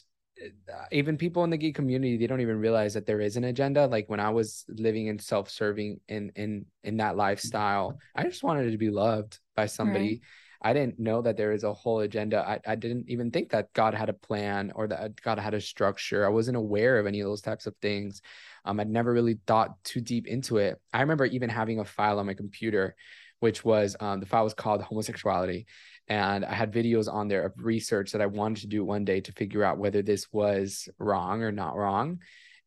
uh, 0.73 0.85
even 0.93 1.17
people 1.17 1.45
in 1.45 1.51
the 1.51 1.57
gay 1.57 1.73
community 1.73 2.17
they 2.17 2.27
don't 2.27 2.41
even 2.41 2.59
realize 2.59 2.95
that 2.95 3.07
there 3.07 3.21
is 3.21 3.37
an 3.37 3.45
agenda 3.45 3.87
like 3.87 4.09
when 4.09 4.21
i 4.21 4.31
was 4.31 4.65
living 4.69 5.09
in 5.09 5.19
self-serving 5.19 6.01
in 6.09 6.33
in 6.35 6.65
in 6.83 6.97
that 6.97 7.17
lifestyle 7.17 7.99
i 8.17 8.23
just 8.23 8.43
wanted 8.43 8.71
to 8.71 8.79
be 8.79 8.91
loved 8.91 9.39
by 9.55 9.67
somebody 9.67 10.23
right. 10.63 10.71
i 10.71 10.73
didn't 10.73 10.99
know 10.99 11.21
that 11.21 11.37
there 11.37 11.53
is 11.53 11.65
a 11.65 11.75
whole 11.75 12.01
agenda 12.01 12.43
I, 12.47 12.73
I 12.73 12.75
didn't 12.75 13.11
even 13.11 13.31
think 13.31 13.51
that 13.51 13.73
god 13.75 13.93
had 13.93 14.09
a 14.09 14.15
plan 14.15 14.73
or 14.75 14.89
that 14.89 15.21
god 15.21 15.39
had 15.39 15.53
a 15.53 15.61
structure 15.61 16.25
i 16.25 16.31
wasn't 16.31 16.57
aware 16.57 16.99
of 16.99 17.07
any 17.07 17.21
of 17.21 17.27
those 17.27 17.43
types 17.43 17.67
of 17.67 17.77
things 17.83 18.23
um, 18.65 18.81
i'd 18.81 18.89
never 18.89 19.13
really 19.13 19.39
thought 19.47 19.83
too 19.85 20.01
deep 20.01 20.27
into 20.27 20.57
it 20.57 20.81
i 20.95 21.01
remember 21.01 21.27
even 21.27 21.51
having 21.51 21.81
a 21.81 21.85
file 21.85 22.19
on 22.19 22.27
my 22.27 22.35
computer 22.35 22.97
which 23.41 23.65
was 23.65 23.97
um, 24.01 24.21
the 24.21 24.27
file 24.27 24.45
was 24.45 24.55
called 24.55 24.83
homosexuality. 24.83 25.67
And 26.09 26.45
I 26.45 26.55
had 26.55 26.73
videos 26.73 27.13
on 27.13 27.29
there 27.29 27.45
of 27.45 27.53
research 27.57 28.13
that 28.13 28.21
I 28.21 28.27
wanted 28.27 28.63
to 28.63 28.67
do 28.67 28.85
one 28.85 29.05
day 29.05 29.21
to 29.21 29.33
figure 29.33 29.65
out 29.65 29.79
whether 29.79 30.03
this 30.03 30.27
was 30.33 30.89
wrong 30.99 31.43
or 31.43 31.53
not 31.53 31.77
wrong. 31.77 32.21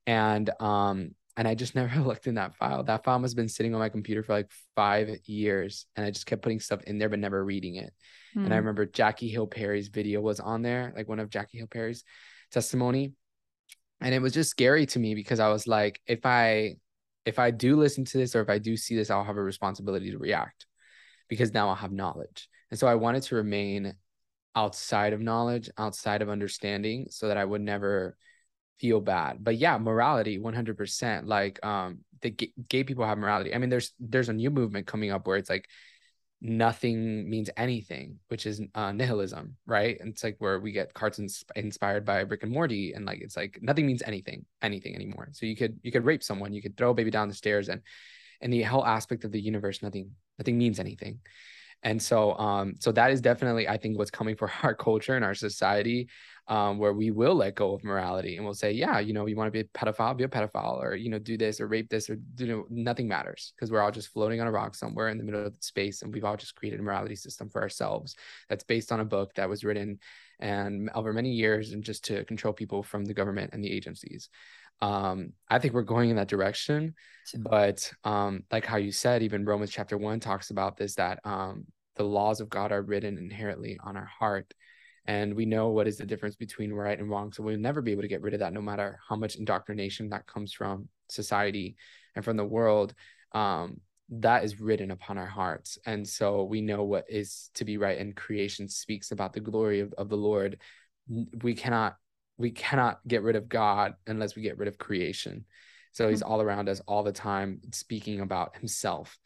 And 0.06 0.50
um, 0.62 1.12
and 1.36 1.48
I 1.48 1.56
just 1.56 1.76
never 1.76 2.00
looked 2.02 2.28
in 2.28 2.36
that 2.36 2.56
file. 2.56 2.84
That 2.84 3.04
file 3.04 3.20
has 3.22 3.34
been 3.34 3.50
sitting 3.50 3.74
on 3.74 3.80
my 3.80 3.90
computer 3.90 4.24
for 4.24 4.34
like 4.34 4.52
five 4.76 5.10
years, 5.26 5.86
and 5.96 6.06
I 6.06 6.12
just 6.12 6.26
kept 6.26 6.42
putting 6.42 6.60
stuff 6.60 6.84
in 6.84 6.98
there 6.98 7.10
but 7.10 7.20
never 7.20 7.44
reading 7.44 7.76
it. 7.76 7.94
Mm. 8.36 8.46
And 8.46 8.54
I 8.54 8.58
hmm. 8.58 8.62
remember 8.62 8.86
Jackie 8.86 9.30
Hill 9.30 9.48
Perry's 9.48 9.90
video 9.90 10.22
was 10.22 10.40
on 10.40 10.62
there, 10.62 10.94
like 10.96 11.08
one 11.08 11.20
of 11.20 11.30
Jackie 11.30 11.60
Hill 11.60 11.68
Perry's 11.68 12.04
testimony, 12.52 13.14
and 14.02 14.14
it 14.14 14.22
was 14.22 14.34
just 14.34 14.50
scary 14.52 14.86
to 14.88 15.00
me 15.00 15.16
because 15.16 15.40
I 15.40 15.50
was 15.50 15.68
like, 15.68 16.00
if 16.08 16.26
I 16.26 16.78
if 17.26 17.40
I 17.40 17.52
do 17.52 17.76
listen 17.76 18.06
to 18.06 18.18
this 18.18 18.36
or 18.36 18.42
if 18.42 18.50
I 18.50 18.58
do 18.58 18.76
see 18.78 18.96
this, 18.96 19.10
I'll 19.10 19.24
have 19.24 19.38
a 19.38 19.44
responsibility 19.44 20.12
to 20.12 20.18
react 20.18 20.66
because 21.30 21.54
now 21.54 21.70
I'll 21.70 21.76
have 21.76 21.92
knowledge. 21.92 22.50
And 22.70 22.80
so 22.80 22.88
I 22.88 22.96
wanted 22.96 23.24
to 23.24 23.36
remain 23.36 23.96
outside 24.56 25.14
of 25.14 25.22
knowledge, 25.22 25.70
outside 25.78 26.22
of 26.22 26.30
understanding, 26.30 27.08
so 27.10 27.28
that 27.28 27.38
I 27.38 27.46
would 27.46 27.62
never 27.62 28.18
feel 28.80 29.00
bad. 29.00 29.44
But 29.44 29.58
yeah, 29.58 29.78
morality, 29.78 30.38
100%. 30.38 31.28
Like 31.28 31.64
um, 31.66 32.00
the 32.22 32.32
g- 32.32 32.54
gay 32.70 32.84
people 32.84 33.06
have 33.06 33.18
morality. 33.18 33.54
I 33.54 33.58
mean, 33.58 33.70
there's 33.70 33.94
there's 34.00 34.30
a 34.30 34.34
new 34.34 34.50
movement 34.50 34.88
coming 34.88 35.12
up 35.12 35.26
where 35.26 35.38
it's 35.38 35.50
like 35.50 35.68
nothing 36.44 37.30
means 37.30 37.50
anything, 37.56 38.20
which 38.28 38.46
is 38.46 38.62
uh, 38.76 38.92
nihilism, 38.92 39.56
right? 39.66 39.98
And 40.00 40.10
it's 40.10 40.24
like 40.26 40.36
where 40.40 40.60
we 40.60 40.74
get 40.74 40.94
cartoons 40.94 41.46
inspired 41.56 42.04
by 42.04 42.20
Rick 42.20 42.44
and 42.44 42.52
Morty, 42.52 42.92
and 42.92 43.06
like 43.06 43.22
it's 43.22 43.38
like 43.38 43.60
nothing 43.62 43.88
means 43.88 44.04
anything, 44.06 44.46
anything 44.62 44.94
anymore. 44.94 45.30
So 45.32 45.46
you 45.46 45.56
could 45.56 45.80
you 45.84 45.92
could 45.92 46.04
rape 46.04 46.22
someone, 46.22 46.54
you 46.54 46.62
could 46.62 46.76
throw 46.76 46.92
a 46.92 46.94
baby 46.94 47.12
down 47.12 47.30
the 47.30 47.34
stairs, 47.34 47.70
and 47.70 47.82
and 48.42 48.52
the 48.52 48.62
whole 48.64 48.86
aspect 48.86 49.24
of 49.24 49.32
the 49.32 49.40
universe, 49.40 49.82
nothing 49.82 50.12
nothing 50.38 50.58
means 50.58 50.80
anything. 50.80 51.22
And 51.84 52.02
so 52.02 52.38
um 52.38 52.76
so 52.80 52.92
that 52.94 53.12
is 53.12 53.22
definitely 53.22 53.68
I 53.68 53.78
think 53.78 53.98
what's 53.98 54.12
coming 54.12 54.36
for 54.36 54.52
our 54.64 54.74
culture 54.74 55.16
and 55.16 55.26
our 55.26 55.36
society 55.36 56.10
um, 56.48 56.78
where 56.78 56.94
we 56.94 57.12
will 57.12 57.36
let 57.36 57.56
go 57.56 57.74
of 57.74 57.84
morality 57.84 58.36
and 58.36 58.44
we'll 58.44 58.54
say, 58.54 58.72
yeah, 58.72 59.00
you 59.00 59.14
know, 59.14 59.26
you 59.28 59.36
want 59.36 59.48
to 59.48 59.52
be 59.52 59.62
a 59.62 59.64
pedophile, 59.64 60.18
be 60.18 60.26
a 60.26 60.28
pedophile, 60.28 60.82
or 60.84 60.96
you 60.96 61.10
know, 61.10 61.20
do 61.20 61.38
this 61.38 61.62
or 61.62 61.68
rape 61.68 61.90
this, 61.90 62.10
or 62.10 62.18
you 62.38 62.48
know, 62.48 62.66
nothing 62.70 63.08
matters 63.08 63.54
because 63.56 63.72
we're 63.72 63.82
all 63.82 63.92
just 63.92 64.10
floating 64.10 64.42
on 64.42 64.48
a 64.48 64.52
rock 64.52 64.76
somewhere 64.76 65.10
in 65.10 65.18
the 65.18 65.24
middle 65.24 65.46
of 65.46 65.56
space, 65.62 66.02
and 66.02 66.14
we've 66.14 66.26
all 66.26 66.36
just 66.36 66.56
created 66.56 66.80
a 66.80 66.84
morality 66.84 67.16
system 67.16 67.50
for 67.50 67.62
ourselves 67.62 68.16
that's 68.50 68.64
based 68.64 68.92
on 68.92 69.00
a 69.00 69.06
book 69.06 69.34
that 69.36 69.50
was 69.50 69.64
written 69.64 70.00
and 70.40 70.90
over 70.96 71.14
many 71.14 71.32
years 71.32 71.72
and 71.72 71.84
just 71.84 72.04
to 72.06 72.26
control 72.26 72.54
people 72.54 72.84
from 72.84 73.06
the 73.06 73.14
government 73.14 73.52
and 73.54 73.64
the 73.64 73.72
agencies. 73.72 74.30
Um, 74.82 75.32
I 75.50 75.60
think 75.60 75.74
we're 75.74 75.84
going 75.84 76.10
in 76.10 76.18
that 76.18 76.28
direction, 76.28 76.96
but 77.38 77.90
um, 78.04 78.44
like 78.52 78.66
how 78.66 78.76
you 78.76 78.92
said, 78.92 79.24
even 79.24 79.46
Romans 79.46 79.72
chapter 79.72 79.98
one 79.98 80.20
talks 80.20 80.50
about 80.50 80.76
this 80.76 80.96
that 80.96 81.20
um, 81.24 81.66
the 81.96 82.04
laws 82.04 82.40
of 82.42 82.50
God 82.50 82.72
are 82.72 82.82
written 82.82 83.18
inherently 83.18 83.80
on 83.84 83.98
our 83.98 84.06
heart 84.06 84.54
and 85.06 85.34
we 85.36 85.46
know 85.46 85.70
what 85.70 85.88
is 85.88 85.98
the 85.98 86.06
difference 86.06 86.36
between 86.36 86.72
right 86.72 86.98
and 86.98 87.10
wrong 87.10 87.32
so 87.32 87.44
we'll 87.44 87.58
never 87.58 87.82
be 87.82 87.92
able 87.92 88.02
to 88.02 88.08
get 88.08 88.22
rid 88.22 88.34
of 88.34 88.40
that 88.40 88.54
no 88.54 88.62
matter 88.62 89.00
how 89.08 89.16
much 89.16 89.36
indoctrination 89.36 90.10
that 90.10 90.26
comes 90.28 90.54
from 90.54 90.88
society 91.10 91.76
and 92.16 92.24
from 92.24 92.38
the 92.38 92.46
world 92.46 92.94
um, 93.34 93.80
that 94.10 94.44
is 94.44 94.60
written 94.62 94.92
upon 94.92 95.18
our 95.18 95.28
hearts 95.28 95.78
and 95.86 96.08
so 96.08 96.44
we 96.44 96.62
know 96.62 96.84
what 96.84 97.06
is 97.10 97.50
to 97.54 97.66
be 97.66 97.78
right 97.78 97.98
and 98.00 98.16
creation 98.16 98.68
speaks 98.70 99.12
about 99.12 99.34
the 99.34 99.40
glory 99.40 99.80
of, 99.82 99.94
of 99.98 100.10
the 100.10 100.18
lord 100.18 100.58
we 101.42 101.54
cannot 101.54 101.98
we 102.38 102.52
cannot 102.52 103.00
get 103.08 103.22
rid 103.24 103.36
of 103.36 103.48
God 103.48 103.94
unless 104.08 104.36
we 104.36 104.42
get 104.42 104.58
rid 104.58 104.68
of 104.68 104.78
creation. 104.78 105.46
So 105.92 106.10
he's 106.10 106.22
Mm-hmm. 106.22 106.32
all 106.32 106.42
around 106.42 106.70
us 106.70 106.82
all 106.88 107.04
the 107.04 107.12
time, 107.12 107.62
speaking 107.72 108.22
about 108.22 108.58
himself. 108.58 109.18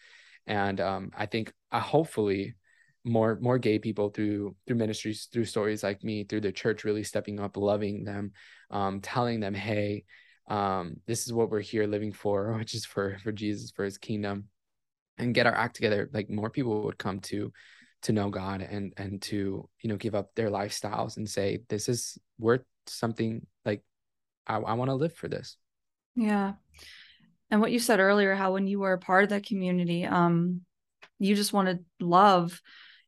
And 0.48 0.80
um, 0.80 1.12
I 1.16 1.26
think 1.26 1.54
uh, 1.72 1.80
hopefully 1.80 2.56
more 3.04 3.38
more 3.42 3.58
gay 3.58 3.80
people 3.80 4.10
through 4.10 4.56
through 4.66 4.76
ministries, 4.76 5.28
through 5.32 5.46
stories 5.46 5.84
like 5.84 6.04
me, 6.04 6.24
through 6.24 6.42
the 6.42 6.52
church 6.52 6.84
really 6.84 7.04
stepping 7.04 7.40
up, 7.40 7.58
loving 7.58 8.04
them, 8.04 8.32
um, 8.72 9.02
telling 9.02 9.40
them, 9.40 9.54
hey, 9.54 10.06
um, 10.50 10.98
this 11.06 11.26
is 11.26 11.34
what 11.34 11.50
we're 11.50 11.60
here 11.62 11.88
living 11.88 12.14
for, 12.14 12.54
which 12.58 12.74
is 12.74 12.86
for 12.86 13.18
for 13.24 13.32
Jesus, 13.32 13.72
for 13.72 13.86
his 13.86 13.98
kingdom, 13.98 14.46
and 15.18 15.34
get 15.34 15.48
our 15.48 15.56
act 15.56 15.76
together. 15.76 16.10
Like 16.12 16.30
more 16.30 16.50
people 16.50 16.84
would 16.84 16.98
come 16.98 17.20
to 17.22 17.52
to 18.04 18.14
know 18.14 18.30
God 18.30 18.62
and 18.62 18.94
and 18.98 19.22
to 19.24 19.68
you 19.82 19.90
know 19.90 19.98
give 19.98 20.16
up 20.16 20.34
their 20.36 20.50
lifestyles 20.50 21.18
and 21.18 21.30
say 21.30 21.60
this 21.70 21.90
is 21.90 22.18
worth 22.40 22.62
something 22.86 23.46
like 23.66 23.84
I, 24.46 24.58
I 24.58 24.74
want 24.74 24.90
to 24.90 24.96
live 24.96 25.14
for 25.14 25.28
this. 25.28 25.58
Yeah. 26.16 26.54
And 27.50 27.62
what 27.62 27.72
you 27.72 27.80
said 27.80 28.00
earlier, 28.00 28.36
how 28.36 28.54
when 28.54 28.68
you 28.68 28.80
were 28.80 28.94
a 28.94 29.00
part 29.00 29.24
of 29.24 29.30
that 29.30 29.46
community, 29.46 30.06
um, 30.06 30.62
you 31.20 31.36
just 31.36 31.54
wanted 31.54 31.86
love, 32.00 32.62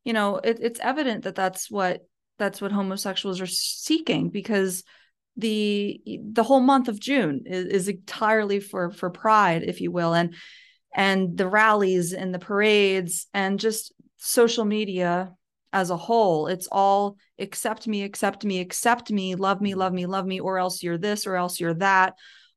you 0.04 0.12
know, 0.12 0.36
it, 0.36 0.58
it's 0.60 0.80
evident 0.80 1.24
that 1.24 1.34
that's 1.34 1.70
what 1.70 2.02
that's 2.38 2.60
what 2.60 2.72
homosexuals 2.72 3.40
are 3.40 3.46
seeking 3.46 4.30
because 4.30 4.82
the 5.36 6.00
the 6.32 6.42
whole 6.42 6.60
month 6.60 6.88
of 6.88 6.98
June 6.98 7.42
is, 7.46 7.66
is 7.66 7.88
entirely 7.88 8.60
for 8.60 8.90
for 8.90 9.10
pride, 9.10 9.62
if 9.62 9.80
you 9.80 9.90
will, 9.90 10.14
and 10.14 10.34
and 10.94 11.36
the 11.36 11.46
rallies 11.46 12.12
and 12.12 12.34
the 12.34 12.38
parades 12.38 13.26
and 13.32 13.60
just 13.60 13.92
social 14.16 14.64
media 14.64 15.32
as 15.72 15.90
a 15.90 15.96
whole. 15.96 16.46
It's 16.46 16.68
all 16.70 17.16
accept 17.38 17.86
me 17.86 18.02
accept 18.02 18.44
me 18.44 18.60
accept 18.60 19.10
me 19.10 19.34
love 19.34 19.60
me 19.60 19.74
love 19.74 19.92
me 19.92 20.06
love 20.06 20.26
me 20.26 20.40
or 20.40 20.58
else 20.58 20.82
you're 20.82 20.98
this 20.98 21.26
or 21.26 21.36
else 21.36 21.60
you're 21.60 21.74
that. 21.74 22.14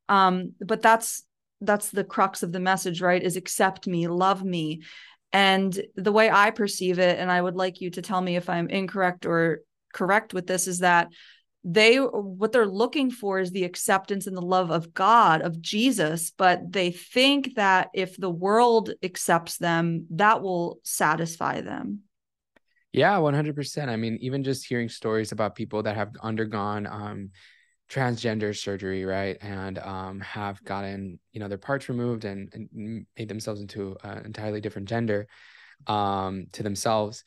Um 0.09 0.53
but 0.59 0.81
that's 0.81 1.23
that's 1.65 1.89
the 1.89 2.03
crux 2.03 2.43
of 2.43 2.51
the 2.51 2.59
message 2.59 3.01
right 3.01 3.21
is 3.21 3.35
accept 3.35 3.87
me 3.87 4.07
love 4.07 4.43
me. 4.43 4.81
And 5.31 5.79
the 5.95 6.11
way 6.11 6.29
i 6.29 6.51
perceive 6.51 6.99
it 6.99 7.17
and 7.17 7.31
i 7.31 7.41
would 7.41 7.55
like 7.55 7.81
you 7.81 7.89
to 7.89 8.03
tell 8.03 8.21
me 8.21 8.35
if 8.35 8.49
i'm 8.49 8.69
incorrect 8.69 9.25
or 9.25 9.61
correct 9.91 10.33
with 10.33 10.45
this 10.45 10.67
is 10.67 10.79
that 10.79 11.07
they 11.63 11.95
what 11.97 12.51
they're 12.51 12.67
looking 12.67 13.09
for 13.09 13.39
is 13.39 13.51
the 13.51 13.63
acceptance 13.63 14.27
and 14.27 14.35
the 14.35 14.41
love 14.41 14.69
of 14.69 14.93
God 14.93 15.41
of 15.41 15.61
Jesus. 15.61 16.33
But 16.37 16.71
they 16.71 16.91
think 16.91 17.55
that 17.55 17.89
if 17.93 18.17
the 18.17 18.29
world 18.29 18.91
accepts 19.01 19.57
them 19.57 20.07
that 20.11 20.41
will 20.41 20.79
satisfy 20.83 21.61
them. 21.61 22.01
Yeah, 22.91 23.15
100%. 23.15 23.87
I 23.87 23.95
mean, 23.95 24.17
even 24.21 24.43
just 24.43 24.67
hearing 24.67 24.89
stories 24.89 25.31
about 25.31 25.55
people 25.55 25.83
that 25.83 25.95
have 25.95 26.11
undergone 26.21 26.85
um, 26.85 27.29
transgender 27.93 28.57
surgery, 28.57 29.05
right? 29.05 29.37
And 29.41 29.77
um, 29.77 30.19
have 30.21 30.63
gotten, 30.63 31.19
you 31.31 31.39
know, 31.39 31.47
their 31.47 31.59
parts 31.59 31.89
removed 31.89 32.25
and, 32.25 32.51
and 32.53 33.05
made 33.17 33.29
themselves 33.29 33.61
into 33.61 33.95
an 34.03 34.25
entirely 34.25 34.61
different 34.61 34.89
gender 34.89 35.27
um, 35.85 36.47
to 36.53 36.63
themselves. 36.63 37.23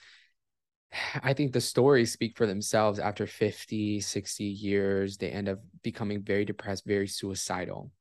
I 1.23 1.35
think 1.35 1.53
the 1.53 1.61
stories 1.61 2.13
speak 2.13 2.37
for 2.37 2.47
themselves 2.47 2.99
after 2.99 3.27
50, 3.27 4.01
60 4.01 4.45
years. 4.45 5.17
They 5.17 5.31
end 5.31 5.49
up 5.49 5.61
becoming 5.83 6.23
very 6.23 6.45
depressed, 6.45 6.85
very 6.85 7.07
suicidal. 7.07 7.93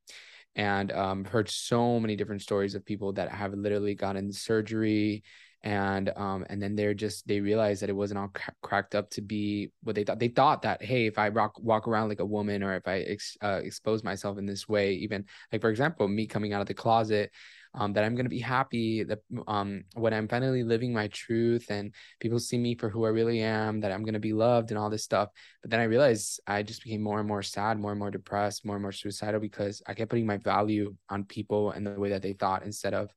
And 0.56 0.92
um, 0.92 1.26
heard 1.26 1.50
so 1.50 2.00
many 2.00 2.16
different 2.16 2.42
stories 2.42 2.76
of 2.76 2.86
people 2.86 3.14
that 3.14 3.30
have 3.30 3.54
literally 3.54 3.94
gotten 3.94 4.32
surgery 4.32 5.24
and 5.66 6.12
um 6.16 6.46
and 6.48 6.62
then 6.62 6.76
they're 6.76 6.94
just 6.94 7.28
they 7.28 7.42
realize 7.42 7.80
that 7.80 7.90
it 7.90 7.96
wasn't 7.96 8.18
all 8.18 8.28
cra- 8.28 8.54
cracked 8.62 8.94
up 8.94 9.10
to 9.10 9.20
be 9.20 9.72
what 9.82 9.96
they 9.96 10.04
thought 10.04 10.20
they 10.20 10.28
thought 10.28 10.62
that 10.62 10.82
hey 10.82 11.08
if 11.08 11.18
i 11.18 11.28
rock, 11.28 11.60
walk 11.60 11.88
around 11.88 12.08
like 12.08 12.20
a 12.20 12.26
woman 12.26 12.62
or 12.62 12.76
if 12.76 12.88
i 12.88 13.00
ex, 13.00 13.36
uh, 13.44 13.60
expose 13.64 14.04
myself 14.04 14.38
in 14.38 14.46
this 14.46 14.70
way 14.70 14.94
even 14.94 15.26
like 15.52 15.62
for 15.62 15.72
example 15.72 16.08
me 16.08 16.28
coming 16.28 16.54
out 16.54 16.62
of 16.62 16.68
the 16.68 16.74
closet 16.74 17.32
um, 17.74 17.94
that 17.94 18.04
i'm 18.04 18.14
going 18.14 18.26
to 18.26 18.30
be 18.30 18.40
happy 18.40 19.04
that 19.04 19.20
um 19.48 19.84
when 19.96 20.14
i'm 20.14 20.28
finally 20.28 20.64
living 20.64 20.94
my 20.94 21.08
truth 21.08 21.66
and 21.70 21.94
people 22.20 22.40
see 22.40 22.60
me 22.60 22.76
for 22.76 22.88
who 22.88 23.04
i 23.04 23.10
really 23.10 23.42
am 23.42 23.82
that 23.82 23.92
i'm 23.92 24.04
going 24.04 24.14
to 24.14 24.20
be 24.20 24.34
loved 24.34 24.70
and 24.70 24.78
all 24.78 24.90
this 24.92 25.04
stuff. 25.04 25.30
But 25.64 25.72
then 25.72 25.80
i 25.80 25.86
realized 25.86 26.40
i 26.46 26.62
just 26.62 26.84
became 26.84 27.02
more 27.02 27.18
and 27.18 27.28
more 27.28 27.42
sad 27.42 27.80
more 27.80 27.92
and 27.92 28.00
more 28.00 28.12
depressed 28.12 28.66
more 28.66 28.76
and 28.76 28.84
more 28.84 28.92
suicidal 28.92 29.40
because 29.42 29.82
i 29.88 29.96
kept 29.96 30.12
putting 30.12 30.28
my 30.28 30.38
value 30.38 30.96
on 31.10 31.24
people 31.24 31.72
and 31.72 31.88
the 31.88 32.00
way 32.00 32.10
that 32.10 32.22
they 32.22 32.34
thought 32.34 32.64
instead 32.64 32.94
of 32.94 33.12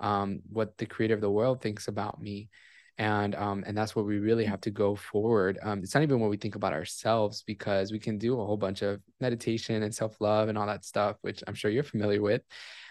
um, 0.00 0.40
what 0.50 0.76
the 0.78 0.86
creator 0.86 1.14
of 1.14 1.20
the 1.20 1.30
world 1.30 1.60
thinks 1.60 1.88
about 1.88 2.20
me. 2.20 2.48
And 2.96 3.34
um, 3.34 3.64
and 3.66 3.76
that's 3.76 3.96
where 3.96 4.04
we 4.04 4.18
really 4.18 4.44
have 4.44 4.60
to 4.62 4.70
go 4.70 4.94
forward. 4.94 5.58
Um, 5.62 5.80
it's 5.80 5.94
not 5.94 6.04
even 6.04 6.20
what 6.20 6.30
we 6.30 6.36
think 6.36 6.54
about 6.54 6.72
ourselves 6.72 7.42
because 7.42 7.90
we 7.90 7.98
can 7.98 8.18
do 8.18 8.40
a 8.40 8.46
whole 8.46 8.56
bunch 8.56 8.82
of 8.82 9.00
meditation 9.20 9.82
and 9.82 9.92
self-love 9.92 10.48
and 10.48 10.56
all 10.56 10.66
that 10.66 10.84
stuff 10.84 11.16
which 11.22 11.42
i'm 11.48 11.54
sure 11.54 11.72
you're 11.72 11.82
familiar 11.82 12.22
with. 12.22 12.42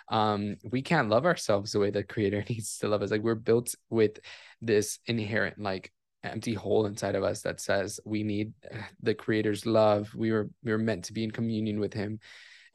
Um, 0.09 0.57
we 0.69 0.81
can't 0.81 1.09
love 1.09 1.25
ourselves 1.25 1.71
the 1.71 1.79
way 1.79 1.89
the 1.89 2.03
creator 2.03 2.43
needs 2.49 2.77
to 2.79 2.87
love 2.87 3.01
us. 3.01 3.11
Like 3.11 3.21
we're 3.21 3.35
built 3.35 3.75
with 3.89 4.19
this 4.61 4.99
inherent 5.07 5.59
like 5.59 5.91
empty 6.23 6.53
hole 6.53 6.85
inside 6.85 7.15
of 7.15 7.23
us 7.23 7.41
that 7.41 7.59
says 7.59 7.99
we 8.05 8.23
need 8.23 8.53
the 9.01 9.13
creator's 9.13 9.65
love. 9.65 10.13
We 10.15 10.31
were 10.31 10.49
we 10.63 10.71
were 10.71 10.77
meant 10.77 11.05
to 11.05 11.13
be 11.13 11.23
in 11.23 11.31
communion 11.31 11.79
with 11.79 11.93
him. 11.93 12.19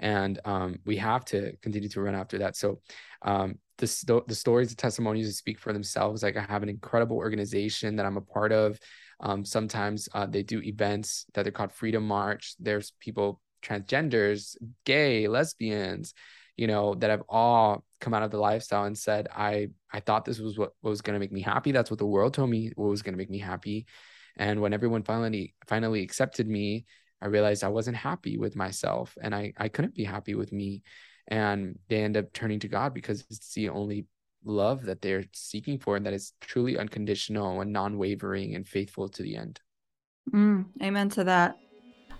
And 0.00 0.38
um, 0.44 0.78
we 0.86 0.96
have 0.98 1.24
to 1.26 1.56
continue 1.56 1.88
to 1.88 2.00
run 2.00 2.14
after 2.14 2.38
that. 2.38 2.56
So 2.56 2.80
um, 3.22 3.58
the, 3.78 4.22
the 4.26 4.34
stories 4.34 4.70
the 4.70 4.76
testimonies 4.76 5.36
speak 5.36 5.58
for 5.58 5.72
themselves 5.72 6.22
like 6.22 6.36
i 6.36 6.42
have 6.42 6.62
an 6.62 6.68
incredible 6.68 7.16
organization 7.16 7.96
that 7.96 8.06
i'm 8.06 8.16
a 8.16 8.22
part 8.22 8.52
of. 8.52 8.78
Um, 9.20 9.44
sometimes 9.44 10.08
uh, 10.14 10.26
they 10.26 10.42
do 10.42 10.62
events 10.62 11.26
that 11.34 11.42
they're 11.42 11.52
called 11.52 11.72
freedom 11.72 12.06
march. 12.06 12.54
There's 12.60 12.92
people 13.00 13.40
transgenders 13.60 14.56
gay 14.84 15.26
lesbians 15.26 16.14
you 16.56 16.68
know 16.68 16.94
that 16.94 17.10
have 17.10 17.24
all 17.28 17.84
come 18.00 18.14
out 18.14 18.22
of 18.22 18.30
the 18.30 18.38
lifestyle 18.38 18.84
and 18.84 18.96
said 18.96 19.26
i 19.34 19.68
i 19.92 19.98
thought 19.98 20.24
this 20.24 20.38
was 20.38 20.56
what, 20.56 20.72
what 20.80 20.90
was 20.90 21.00
going 21.00 21.14
to 21.14 21.20
make 21.20 21.32
me 21.32 21.40
happy. 21.40 21.72
That's 21.72 21.90
what 21.90 21.98
the 21.98 22.06
world 22.06 22.34
told 22.34 22.50
me 22.50 22.70
what 22.76 22.88
was 22.88 23.02
going 23.02 23.14
to 23.14 23.18
make 23.18 23.30
me 23.30 23.38
happy. 23.38 23.86
And 24.36 24.60
when 24.60 24.72
everyone 24.72 25.02
finally 25.02 25.54
finally 25.66 26.02
accepted 26.02 26.46
me 26.46 26.84
i 27.20 27.26
realized 27.26 27.64
i 27.64 27.68
wasn't 27.68 27.96
happy 27.96 28.38
with 28.38 28.54
myself 28.54 29.16
and 29.20 29.34
i 29.34 29.52
i 29.56 29.68
couldn't 29.68 29.94
be 29.94 30.04
happy 30.04 30.36
with 30.36 30.52
me 30.52 30.82
and 31.28 31.78
they 31.88 32.02
end 32.02 32.16
up 32.16 32.32
turning 32.32 32.58
to 32.60 32.68
God 32.68 32.92
because 32.94 33.24
it's 33.30 33.54
the 33.54 33.68
only 33.68 34.06
love 34.44 34.84
that 34.84 35.02
they're 35.02 35.24
seeking 35.32 35.78
for 35.78 35.96
and 35.96 36.06
that 36.06 36.12
is 36.12 36.32
truly 36.40 36.78
unconditional 36.78 37.60
and 37.60 37.72
non-wavering 37.72 38.54
and 38.54 38.66
faithful 38.66 39.08
to 39.08 39.22
the 39.22 39.36
end. 39.36 39.60
mm, 40.32 40.64
amen 40.82 41.08
to 41.10 41.24
that 41.24 41.58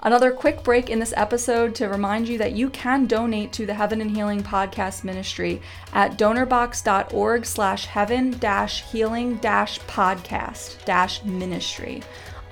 Another 0.01 0.31
quick 0.31 0.63
break 0.63 0.91
in 0.91 1.01
this 1.01 1.13
episode 1.17 1.75
to 1.75 1.89
remind 1.89 2.29
you 2.29 2.39
that 2.39 2.53
you 2.53 2.71
can 2.71 3.07
donate 3.07 3.53
to 3.55 3.67
the 3.67 3.75
Heaven 3.75 4.01
and 4.01 4.13
Healing 4.13 4.45
podcast 4.45 5.03
ministry 5.03 5.61
at 5.93 6.17
donorbox.org 6.17 7.45
slash 7.45 7.87
heaven 7.87 8.31
dash 8.39 8.85
healing 8.93 9.39
dash 9.39 9.81
podcast 9.81 10.85
dash 10.85 11.25
ministry. 11.25 12.03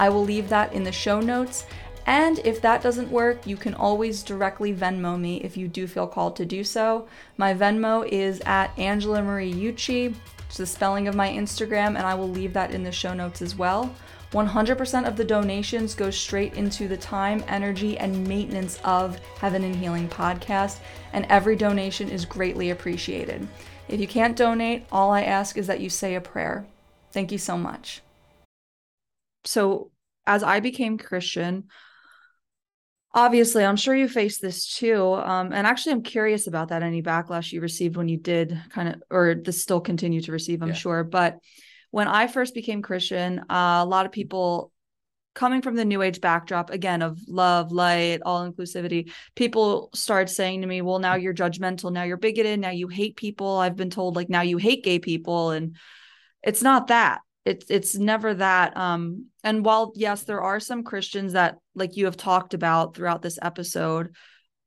I 0.00 0.08
will 0.08 0.24
leave 0.24 0.48
that 0.48 0.72
in 0.72 0.82
the 0.82 0.90
show 0.90 1.20
notes. 1.20 1.66
And 2.06 2.38
if 2.40 2.60
that 2.62 2.82
doesn't 2.82 3.10
work, 3.10 3.46
you 3.46 3.56
can 3.56 3.74
always 3.74 4.22
directly 4.22 4.72
Venmo 4.74 5.20
me 5.20 5.38
if 5.42 5.56
you 5.56 5.68
do 5.68 5.86
feel 5.88 6.06
called 6.06 6.36
to 6.36 6.46
do 6.46 6.64
so. 6.64 7.08
My 7.36 7.52
Venmo 7.54 8.08
is 8.08 8.40
at 8.46 8.76
Angela 8.78 9.22
Marie 9.22 9.52
Ucci. 9.52 10.14
It's 10.48 10.58
the 10.58 10.66
spelling 10.66 11.08
of 11.08 11.16
my 11.16 11.28
Instagram, 11.30 11.96
and 11.96 11.98
I 11.98 12.14
will 12.14 12.30
leave 12.30 12.52
that 12.54 12.70
in 12.70 12.84
the 12.84 12.92
show 12.92 13.12
notes 13.14 13.42
as 13.42 13.56
well. 13.56 13.94
100% 14.32 15.06
of 15.06 15.16
the 15.16 15.24
donations 15.24 15.94
go 15.94 16.10
straight 16.10 16.54
into 16.54 16.88
the 16.88 16.96
time, 16.96 17.44
energy, 17.48 17.98
and 17.98 18.26
maintenance 18.28 18.78
of 18.84 19.18
Heaven 19.38 19.64
and 19.64 19.74
Healing 19.76 20.08
podcast, 20.08 20.78
and 21.12 21.26
every 21.28 21.56
donation 21.56 22.08
is 22.08 22.24
greatly 22.24 22.70
appreciated. 22.70 23.46
If 23.88 24.00
you 24.00 24.08
can't 24.08 24.36
donate, 24.36 24.86
all 24.92 25.10
I 25.12 25.22
ask 25.22 25.56
is 25.58 25.66
that 25.68 25.80
you 25.80 25.90
say 25.90 26.14
a 26.14 26.20
prayer. 26.20 26.66
Thank 27.12 27.32
you 27.32 27.38
so 27.38 27.56
much. 27.58 28.02
so 29.44 29.90
as 30.26 30.42
i 30.42 30.60
became 30.60 30.98
christian 30.98 31.64
obviously 33.16 33.64
i'm 33.64 33.76
sure 33.76 33.96
you 33.96 34.06
faced 34.08 34.42
this 34.42 34.76
too 34.76 35.14
um, 35.14 35.52
and 35.52 35.66
actually 35.66 35.92
i'm 35.92 36.02
curious 36.02 36.46
about 36.46 36.68
that 36.68 36.82
any 36.82 37.02
backlash 37.02 37.50
you 37.50 37.60
received 37.62 37.96
when 37.96 38.08
you 38.08 38.18
did 38.18 38.56
kind 38.70 38.88
of 38.90 39.02
or 39.10 39.34
this 39.34 39.60
still 39.62 39.80
continue 39.80 40.20
to 40.20 40.30
receive 40.30 40.62
i'm 40.62 40.68
Yeah. 40.68 40.74
sure 40.74 41.02
but 41.02 41.38
when 41.90 42.06
i 42.08 42.26
first 42.26 42.54
became 42.54 42.82
christian 42.82 43.40
uh, 43.50 43.80
a 43.82 43.86
lot 43.86 44.04
of 44.04 44.12
people 44.12 44.70
coming 45.34 45.62
from 45.62 45.76
the 45.76 45.84
new 45.84 46.02
age 46.02 46.20
backdrop 46.20 46.68
again 46.70 47.00
of 47.00 47.18
love 47.26 47.72
light 47.72 48.20
all 48.24 48.50
inclusivity 48.50 49.10
people 49.34 49.90
started 49.94 50.30
saying 50.30 50.60
to 50.60 50.66
me 50.66 50.82
well 50.82 50.98
now 50.98 51.14
you're 51.14 51.34
judgmental 51.34 51.90
now 51.90 52.02
you're 52.02 52.16
bigoted 52.18 52.60
now 52.60 52.70
you 52.70 52.86
hate 52.86 53.16
people 53.16 53.56
i've 53.56 53.76
been 53.76 53.90
told 53.90 54.14
like 54.14 54.28
now 54.28 54.42
you 54.42 54.58
hate 54.58 54.84
gay 54.84 54.98
people 54.98 55.50
and 55.50 55.76
it's 56.42 56.62
not 56.62 56.88
that 56.88 57.20
it's 57.46 57.66
it's 57.70 57.94
never 57.94 58.34
that 58.34 58.76
um 58.76 59.26
and 59.44 59.64
while 59.64 59.92
yes 59.94 60.24
there 60.24 60.42
are 60.42 60.60
some 60.60 60.82
christians 60.82 61.32
that 61.32 61.56
like 61.74 61.96
you 61.96 62.04
have 62.04 62.16
talked 62.16 62.52
about 62.52 62.94
throughout 62.94 63.22
this 63.22 63.38
episode 63.40 64.14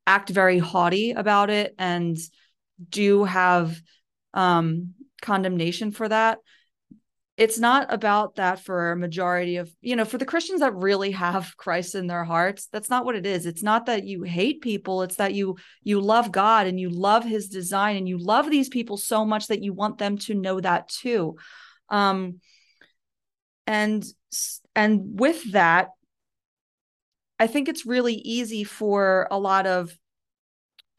act 0.06 0.30
very 0.30 0.58
haughty 0.58 1.12
about 1.12 1.50
it 1.50 1.74
and 1.78 2.16
do 2.88 3.24
have 3.24 3.80
um 4.34 4.94
condemnation 5.20 5.92
for 5.92 6.08
that. 6.08 6.38
It's 7.36 7.58
not 7.58 7.92
about 7.92 8.34
that 8.34 8.62
for 8.64 8.92
a 8.92 8.96
majority 8.96 9.56
of 9.56 9.70
you 9.80 9.96
know 9.96 10.04
for 10.04 10.18
the 10.18 10.26
christians 10.26 10.60
that 10.60 10.74
really 10.74 11.12
have 11.12 11.56
christ 11.64 11.94
in 11.94 12.06
their 12.06 12.24
hearts 12.24 12.68
that's 12.72 12.90
not 12.90 13.04
what 13.04 13.16
it 13.16 13.24
is. 13.24 13.46
It's 13.46 13.62
not 13.62 13.86
that 13.86 14.04
you 14.04 14.22
hate 14.24 14.60
people 14.60 15.02
it's 15.02 15.16
that 15.16 15.34
you 15.34 15.56
you 15.82 16.00
love 16.00 16.32
god 16.32 16.66
and 16.66 16.78
you 16.78 16.90
love 16.90 17.24
his 17.24 17.48
design 17.48 17.96
and 17.96 18.08
you 18.08 18.18
love 18.18 18.50
these 18.50 18.68
people 18.68 18.96
so 18.96 19.24
much 19.24 19.46
that 19.46 19.62
you 19.62 19.72
want 19.72 19.98
them 19.98 20.18
to 20.18 20.34
know 20.34 20.60
that 20.60 20.88
too. 20.88 21.36
Um 21.88 22.40
and 23.70 24.04
and 24.74 25.20
with 25.20 25.52
that 25.52 25.90
i 27.38 27.46
think 27.46 27.68
it's 27.68 27.86
really 27.86 28.14
easy 28.14 28.64
for 28.64 29.28
a 29.30 29.38
lot 29.38 29.66
of 29.66 29.96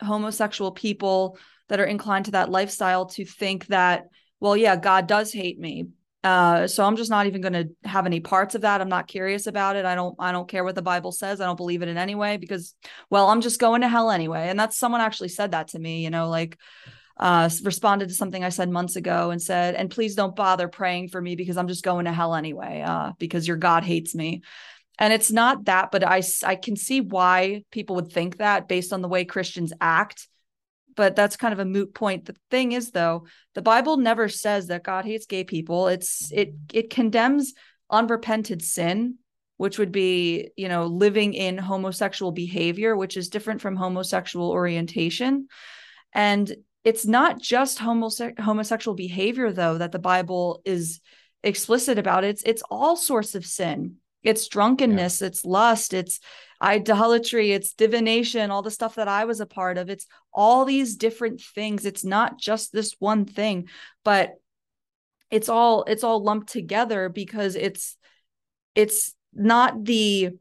homosexual 0.01 0.71
people 0.71 1.37
that 1.67 1.81
are 1.81 1.85
inclined 1.85 2.25
to 2.25 2.31
that 2.31 2.49
lifestyle 2.49 3.05
to 3.05 3.25
think 3.25 3.67
that 3.67 4.05
well 4.39 4.55
yeah 4.55 4.77
god 4.77 5.05
does 5.05 5.33
hate 5.33 5.59
me 5.59 5.87
uh, 6.23 6.67
so 6.67 6.85
I'm 6.85 6.97
just 6.97 7.09
not 7.09 7.25
even 7.25 7.41
going 7.41 7.53
to 7.53 7.69
have 7.83 8.05
any 8.05 8.19
parts 8.19 8.53
of 8.53 8.61
that. 8.61 8.79
I'm 8.79 8.89
not 8.89 9.07
curious 9.07 9.47
about 9.47 9.75
it. 9.75 9.85
I 9.85 9.95
don't 9.95 10.15
I 10.19 10.31
don't 10.31 10.47
care 10.47 10.63
what 10.63 10.75
the 10.75 10.81
Bible 10.83 11.11
says. 11.11 11.41
I 11.41 11.47
don't 11.47 11.57
believe 11.57 11.81
it 11.81 11.89
in 11.89 11.97
any 11.97 12.13
way 12.13 12.37
because 12.37 12.75
well, 13.09 13.27
I'm 13.29 13.41
just 13.41 13.59
going 13.59 13.81
to 13.81 13.87
hell 13.87 14.11
anyway. 14.11 14.47
And 14.47 14.59
that's 14.59 14.77
someone 14.77 15.01
actually 15.01 15.29
said 15.29 15.49
that 15.51 15.69
to 15.69 15.79
me, 15.79 16.03
you 16.03 16.11
know, 16.11 16.29
like 16.29 16.59
uh 17.17 17.49
responded 17.63 18.09
to 18.09 18.15
something 18.15 18.43
I 18.43 18.49
said 18.49 18.69
months 18.69 18.95
ago 18.95 19.31
and 19.31 19.41
said, 19.41 19.75
"And 19.75 19.89
please 19.89 20.15
don't 20.15 20.35
bother 20.35 20.67
praying 20.67 21.09
for 21.09 21.21
me 21.21 21.35
because 21.35 21.57
I'm 21.57 21.67
just 21.67 21.83
going 21.83 22.05
to 22.05 22.13
hell 22.13 22.35
anyway, 22.35 22.83
uh 22.85 23.11
because 23.19 23.47
your 23.47 23.57
God 23.57 23.83
hates 23.83 24.15
me." 24.15 24.41
And 24.99 25.13
it's 25.13 25.31
not 25.31 25.65
that, 25.65 25.91
but 25.91 26.03
I 26.03 26.21
I 26.43 26.55
can 26.55 26.75
see 26.75 27.01
why 27.01 27.63
people 27.71 27.95
would 27.97 28.11
think 28.11 28.37
that 28.37 28.67
based 28.67 28.93
on 28.93 29.01
the 29.01 29.07
way 29.07 29.25
Christians 29.25 29.73
act 29.81 30.27
but 30.95 31.15
that's 31.15 31.37
kind 31.37 31.53
of 31.53 31.59
a 31.59 31.65
moot 31.65 31.93
point. 31.93 32.25
The 32.25 32.35
thing 32.49 32.71
is 32.73 32.91
though, 32.91 33.25
the 33.55 33.61
Bible 33.61 33.97
never 33.97 34.27
says 34.27 34.67
that 34.67 34.83
God 34.83 35.05
hates 35.05 35.25
gay 35.25 35.43
people. 35.43 35.87
It's 35.87 36.31
it 36.31 36.53
it 36.73 36.89
condemns 36.89 37.53
unrepented 37.89 38.61
sin, 38.61 39.17
which 39.57 39.77
would 39.77 39.91
be, 39.91 40.49
you 40.55 40.69
know, 40.69 40.85
living 40.85 41.33
in 41.33 41.57
homosexual 41.57 42.31
behavior, 42.31 42.95
which 42.95 43.17
is 43.17 43.29
different 43.29 43.61
from 43.61 43.75
homosexual 43.75 44.49
orientation. 44.49 45.47
And 46.13 46.53
it's 46.83 47.05
not 47.05 47.39
just 47.39 47.79
homose- 47.79 48.39
homosexual 48.39 48.95
behavior 48.95 49.51
though 49.51 49.77
that 49.77 49.91
the 49.91 49.99
Bible 49.99 50.61
is 50.65 50.99
explicit 51.43 51.97
about. 51.97 52.23
It's 52.23 52.43
it's 52.43 52.63
all 52.69 52.95
sorts 52.95 53.35
of 53.35 53.45
sin. 53.45 53.97
It's 54.23 54.47
drunkenness, 54.47 55.21
yeah. 55.21 55.27
it's 55.27 55.45
lust, 55.45 55.93
it's 55.93 56.19
idolatry, 56.61 57.53
it's 57.53 57.73
divination, 57.73 58.51
all 58.51 58.61
the 58.61 58.69
stuff 58.69 58.95
that 58.95 59.07
I 59.07 59.25
was 59.25 59.39
a 59.39 59.47
part 59.47 59.79
of. 59.79 59.89
It's 59.89 60.05
all 60.31 60.63
these 60.63 60.95
different 60.95 61.41
things. 61.41 61.85
It's 61.85 62.05
not 62.05 62.37
just 62.37 62.71
this 62.71 62.95
one 62.99 63.25
thing, 63.25 63.67
but 64.03 64.35
it's 65.31 65.49
all 65.49 65.83
it's 65.85 66.03
all 66.03 66.23
lumped 66.23 66.49
together 66.49 67.09
because 67.09 67.55
it's 67.55 67.97
it's 68.75 69.13
not 69.33 69.85
the 69.85 70.31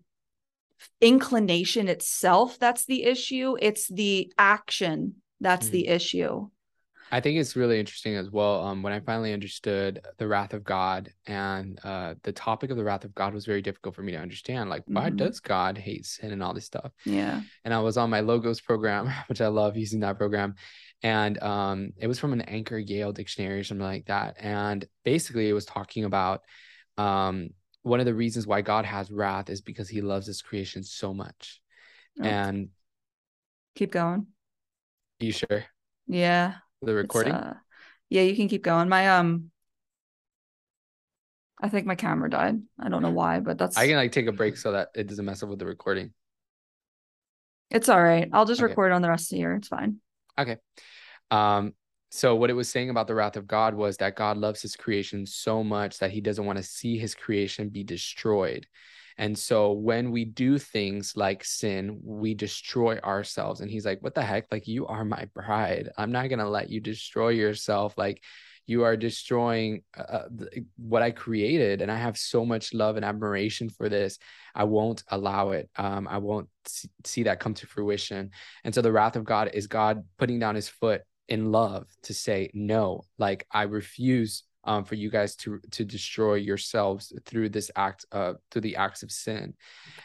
inclination 1.01 1.89
itself 1.89 2.59
that's 2.59 2.87
the 2.87 3.05
issue, 3.05 3.57
it's 3.61 3.89
the 3.89 4.33
action 4.39 5.17
that's 5.41 5.69
mm. 5.69 5.73
the 5.73 5.89
issue. 5.89 6.49
I 7.13 7.21
think 7.21 7.39
it's 7.39 7.57
really 7.57 7.81
interesting 7.81 8.15
as 8.15 8.31
well. 8.31 8.63
Um, 8.65 8.83
when 8.83 8.93
I 8.93 9.01
finally 9.01 9.33
understood 9.33 10.01
the 10.19 10.29
wrath 10.29 10.55
of 10.55 10.63
God 10.63 11.13
and 11.27 11.79
uh, 11.83 12.15
the 12.23 12.33
topic 12.33 12.71
of 12.71 12.77
the 12.77 12.85
wrath 12.85 13.05
of 13.05 13.15
God 13.15 13.35
was 13.35 13.47
very 13.47 13.63
difficult 13.63 13.97
for 13.97 14.03
me 14.03 14.13
to 14.13 14.19
understand. 14.19 14.71
Like, 14.71 14.83
mm-hmm. 14.83 14.95
why 14.95 15.11
does 15.11 15.41
God 15.41 15.77
hate 15.77 16.07
sin 16.07 16.31
and 16.31 16.43
all 16.43 16.55
this 16.55 16.67
stuff? 16.67 16.93
Yeah. 17.05 17.41
And 17.65 17.75
I 17.75 17.81
was 17.81 17.97
on 17.97 18.11
my 18.11 18.21
logos 18.21 18.61
program, 18.61 19.13
which 19.27 19.41
I 19.41 19.49
love 19.49 19.77
using 19.77 20.01
that 20.01 20.19
program. 20.19 20.55
And 21.03 21.43
um, 21.43 21.93
it 21.97 22.07
was 22.07 22.19
from 22.19 22.33
an 22.33 22.43
Anchor 22.43 22.79
Yale 22.79 23.13
dictionary 23.13 23.59
or 23.59 23.65
something 23.65 23.85
like 23.85 24.07
that. 24.07 24.37
And 24.39 24.87
basically, 25.05 25.49
it 25.49 25.55
was 25.55 25.65
talking 25.65 26.05
about 26.05 26.43
um, 26.97 27.51
one 27.83 27.99
of 27.99 28.07
the 28.07 28.15
reasons 28.15 28.47
why 28.47 28.61
God 28.61 28.85
has 28.85 29.11
wrath 29.11 29.51
is 29.51 29.63
because 29.63 29.89
he 29.89 30.01
loves 30.01 30.27
his 30.27 30.43
creation 30.43 30.85
so 30.85 31.13
much. 31.13 31.61
Oh. 32.21 32.25
And 32.25 32.69
keep 33.75 33.91
going. 33.91 34.27
You 35.21 35.33
sure? 35.33 35.65
Yeah 36.07 36.55
the 36.83 36.95
recording? 36.95 37.33
Uh, 37.33 37.55
yeah, 38.09 38.23
you 38.23 38.35
can 38.35 38.49
keep 38.49 38.63
going. 38.63 38.89
My 38.89 39.09
um 39.09 39.51
I 41.63 41.69
think 41.69 41.87
my 41.87 41.95
camera 41.95 42.31
died. 42.31 42.61
I 42.79 42.89
don't 42.89 43.03
know 43.03 43.11
why, 43.11 43.41
but 43.41 43.59
that's 43.59 43.77
I 43.77 43.87
can 43.87 43.97
like 43.97 44.13
take 44.13 44.27
a 44.27 44.33
break 44.33 44.57
so 44.57 44.73
that 44.73 44.89
it 44.95 45.07
doesn't 45.07 45.25
mess 45.25 45.43
up 45.43 45.51
with 45.51 45.59
the 45.59 45.67
recording. 45.67 46.13
It's 47.71 47.89
all 47.89 48.03
right. 48.03 48.29
I'll 48.33 48.47
just 48.47 48.61
okay. 48.61 48.71
record 48.71 48.93
on 48.93 49.03
the 49.03 49.09
rest 49.09 49.31
of 49.31 49.37
the 49.37 49.39
year. 49.39 49.55
It's 49.55 49.69
fine. 49.69 49.97
Okay. 50.39 50.57
Um 51.31 51.75
so 52.13 52.35
what 52.35 52.51
it 52.51 52.55
was 52.55 52.69
saying 52.69 52.91
about 52.91 53.07
the 53.07 53.15
wrath 53.15 53.37
of 53.37 53.47
God 53.47 53.75
was 53.75 53.99
that 53.99 54.17
God 54.17 54.37
loves 54.37 54.63
his 54.63 54.75
creation 54.75 55.27
so 55.27 55.63
much 55.63 55.99
that 55.99 56.11
he 56.11 56.21
doesn't 56.21 56.45
want 56.45 56.57
to 56.57 56.65
see 56.65 56.99
his 56.99 57.15
creation 57.15 57.69
be 57.69 57.85
destroyed. 57.85 58.67
And 59.21 59.39
so 59.39 59.73
when 59.73 60.13
we 60.13 60.25
do 60.25 60.57
things 60.57 61.13
like 61.15 61.45
sin, 61.45 62.01
we 62.03 62.33
destroy 62.33 62.97
ourselves. 63.01 63.61
And 63.61 63.71
he's 63.71 63.85
like, 63.85 64.03
What 64.03 64.15
the 64.15 64.23
heck? 64.23 64.47
Like, 64.51 64.67
you 64.67 64.87
are 64.87 65.05
my 65.05 65.27
bride. 65.35 65.91
I'm 65.99 66.11
not 66.11 66.31
going 66.31 66.39
to 66.39 66.49
let 66.49 66.71
you 66.71 66.81
destroy 66.81 67.29
yourself. 67.29 67.93
Like, 67.99 68.25
you 68.67 68.83
are 68.83 68.97
destroying 68.97 69.83
uh, 69.95 70.01
uh 70.01 70.29
what 70.79 71.03
I 71.03 71.11
created. 71.11 71.83
And 71.83 71.93
I 71.93 71.97
have 71.97 72.17
so 72.17 72.47
much 72.47 72.73
love 72.73 72.97
and 72.97 73.05
admiration 73.05 73.69
for 73.69 73.91
this. 73.91 74.19
I 74.55 74.65
won't 74.65 75.05
allow 75.09 75.51
it. 75.51 75.69
Um, 75.77 76.09
I 76.09 76.17
won't 76.17 76.49
see 77.05 77.25
that 77.25 77.41
come 77.41 77.53
to 77.55 77.67
fruition. 77.67 78.31
And 78.65 78.75
so 78.75 78.81
the 78.81 78.93
wrath 78.93 79.17
of 79.17 79.25
God 79.25 79.51
is 79.53 79.67
God 79.67 80.03
putting 80.19 80.39
down 80.39 80.55
his 80.55 80.71
foot 80.71 81.03
in 81.29 81.53
love 81.53 81.89
to 82.05 82.15
say, 82.15 82.51
No, 82.55 83.03
like, 83.19 83.47
I 83.53 83.65
refuse 83.65 84.45
um, 84.65 84.85
for 84.85 84.95
you 84.95 85.11
guys 85.11 85.37
to 85.37 85.61
to 85.71 85.85
destroy 85.85 86.35
yourselves 86.35 87.13
through 87.25 87.49
this 87.49 87.71
act 87.77 88.05
uh 88.13 88.35
through 88.51 88.63
the 88.63 88.77
acts 88.77 89.03
of 89.03 89.11
sin. 89.11 89.55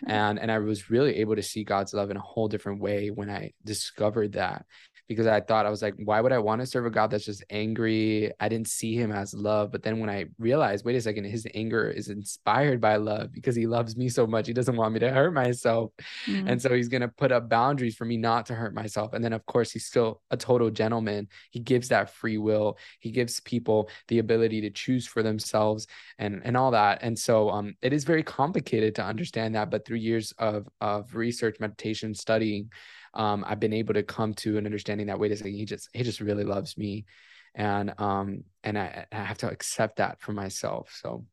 And 0.06 0.40
and 0.40 0.52
i 0.52 0.60
was 0.60 0.90
really 0.90 1.18
able 1.18 1.36
to 1.36 1.44
see 1.44 1.64
god's 1.64 1.94
love 1.94 2.12
in 2.12 2.18
a 2.18 2.22
whole 2.22 2.48
different 2.48 2.82
way 2.82 3.10
when 3.10 3.30
i 3.30 3.52
discovered 3.64 4.34
that 4.34 4.66
because 5.08 5.28
I 5.28 5.40
thought 5.40 5.66
I 5.66 5.70
was 5.70 5.82
like, 5.82 5.96
why 6.04 6.20
would 6.22 6.32
I 6.32 6.40
want 6.40 6.62
to 6.62 6.66
serve 6.66 6.86
a 6.86 6.90
God 6.90 7.12
that's 7.12 7.26
just 7.26 7.44
angry? 7.50 8.32
I 8.40 8.50
didn't 8.50 8.68
see 8.68 8.96
him 8.96 9.12
as 9.12 9.34
love. 9.34 9.72
But 9.72 9.84
then 9.84 10.00
when 10.00 10.10
I 10.10 10.26
realized, 10.40 10.86
wait 10.86 10.96
a 10.96 11.02
second, 11.02 11.26
his 11.26 11.48
anger 11.54 11.90
is 11.90 12.10
inspired 12.10 12.82
by 12.82 12.96
love 12.96 13.32
because 13.32 13.56
he 13.56 13.68
loves 13.68 13.96
me 13.96 14.10
so 14.10 14.26
much. 14.26 14.48
He 14.48 14.54
doesn't 14.54 14.76
want 14.76 14.94
me 14.94 15.00
to 15.02 15.12
hurt 15.12 15.34
myself. 15.34 15.92
Mm-hmm. 16.28 16.48
And 16.48 16.62
so 16.62 16.74
he's 16.74 16.88
going 16.90 17.02
to 17.02 17.08
put 17.08 17.32
up 17.32 17.50
boundaries 17.50 17.96
for 17.96 18.06
me 18.06 18.18
not 18.18 18.48
to 18.48 18.56
hurt 18.56 18.74
myself. 18.74 19.14
And 19.14 19.24
then, 19.24 19.34
of 19.34 19.46
course, 19.46 19.72
he's 19.72 19.86
still 19.86 20.22
a 20.32 20.38
total 20.38 20.70
gentleman. 20.72 21.28
He 21.52 21.60
gives 21.60 21.90
that 21.90 22.10
free 22.10 22.38
will, 22.38 22.78
he 23.00 23.12
gives 23.12 23.40
people 23.40 23.90
the 24.08 24.20
ability 24.20 24.62
to 24.62 24.70
choose 24.70 25.06
for 25.06 25.22
themselves 25.22 25.88
and, 26.18 26.42
and 26.44 26.58
all 26.58 26.72
that. 26.72 27.00
And 27.02 27.18
so 27.18 27.50
um, 27.50 27.76
it 27.82 27.94
is 27.94 28.04
very 28.04 28.24
complicated 28.24 28.96
to 28.96 29.04
understand 29.04 29.56
that. 29.56 29.70
But 29.70 29.86
through 29.86 29.98
years 29.98 30.34
of, 30.40 30.68
of 30.82 31.14
research, 31.16 31.58
meditation, 31.60 32.14
studying, 32.16 32.72
um, 33.16 33.44
I've 33.48 33.60
been 33.60 33.74
able 33.74 33.94
to 33.96 34.04
come 34.04 34.34
to 34.36 34.58
an 34.58 34.66
understanding 34.66 35.08
that 35.08 35.20
wait 35.20 35.32
a 35.32 35.38
second, 35.38 35.54
he 35.54 35.66
just 35.66 35.90
he 35.94 36.04
just 36.04 36.22
really 36.22 36.44
loves 36.44 36.78
me, 36.78 37.06
and 37.54 37.94
um 38.00 38.44
and 38.64 38.78
I, 38.78 39.06
I 39.12 39.24
have 39.24 39.38
to 39.40 39.50
accept 39.50 39.98
that 39.98 40.20
for 40.22 40.34
myself. 40.34 40.98
So, 41.02 41.26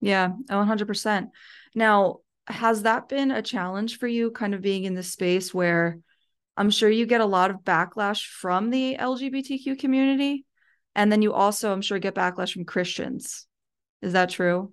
yeah, 0.00 0.28
one 0.48 0.66
hundred 0.66 0.88
percent. 0.88 1.30
Now, 1.74 2.18
has 2.46 2.82
that 2.82 3.08
been 3.08 3.30
a 3.30 3.42
challenge 3.42 3.98
for 3.98 4.06
you, 4.06 4.30
kind 4.30 4.54
of 4.54 4.60
being 4.62 4.84
in 4.84 4.94
this 4.94 5.12
space 5.12 5.54
where 5.54 5.98
I'm 6.56 6.70
sure 6.70 6.90
you 6.90 7.06
get 7.06 7.20
a 7.20 7.26
lot 7.26 7.50
of 7.50 7.58
backlash 7.64 8.26
from 8.26 8.70
the 8.70 8.96
LGBTQ 8.96 9.78
community, 9.78 10.44
and 10.94 11.10
then 11.10 11.22
you 11.22 11.32
also, 11.32 11.72
I'm 11.72 11.82
sure, 11.82 11.98
get 11.98 12.14
backlash 12.14 12.52
from 12.52 12.64
Christians. 12.64 13.46
Is 14.02 14.12
that 14.12 14.30
true? 14.30 14.72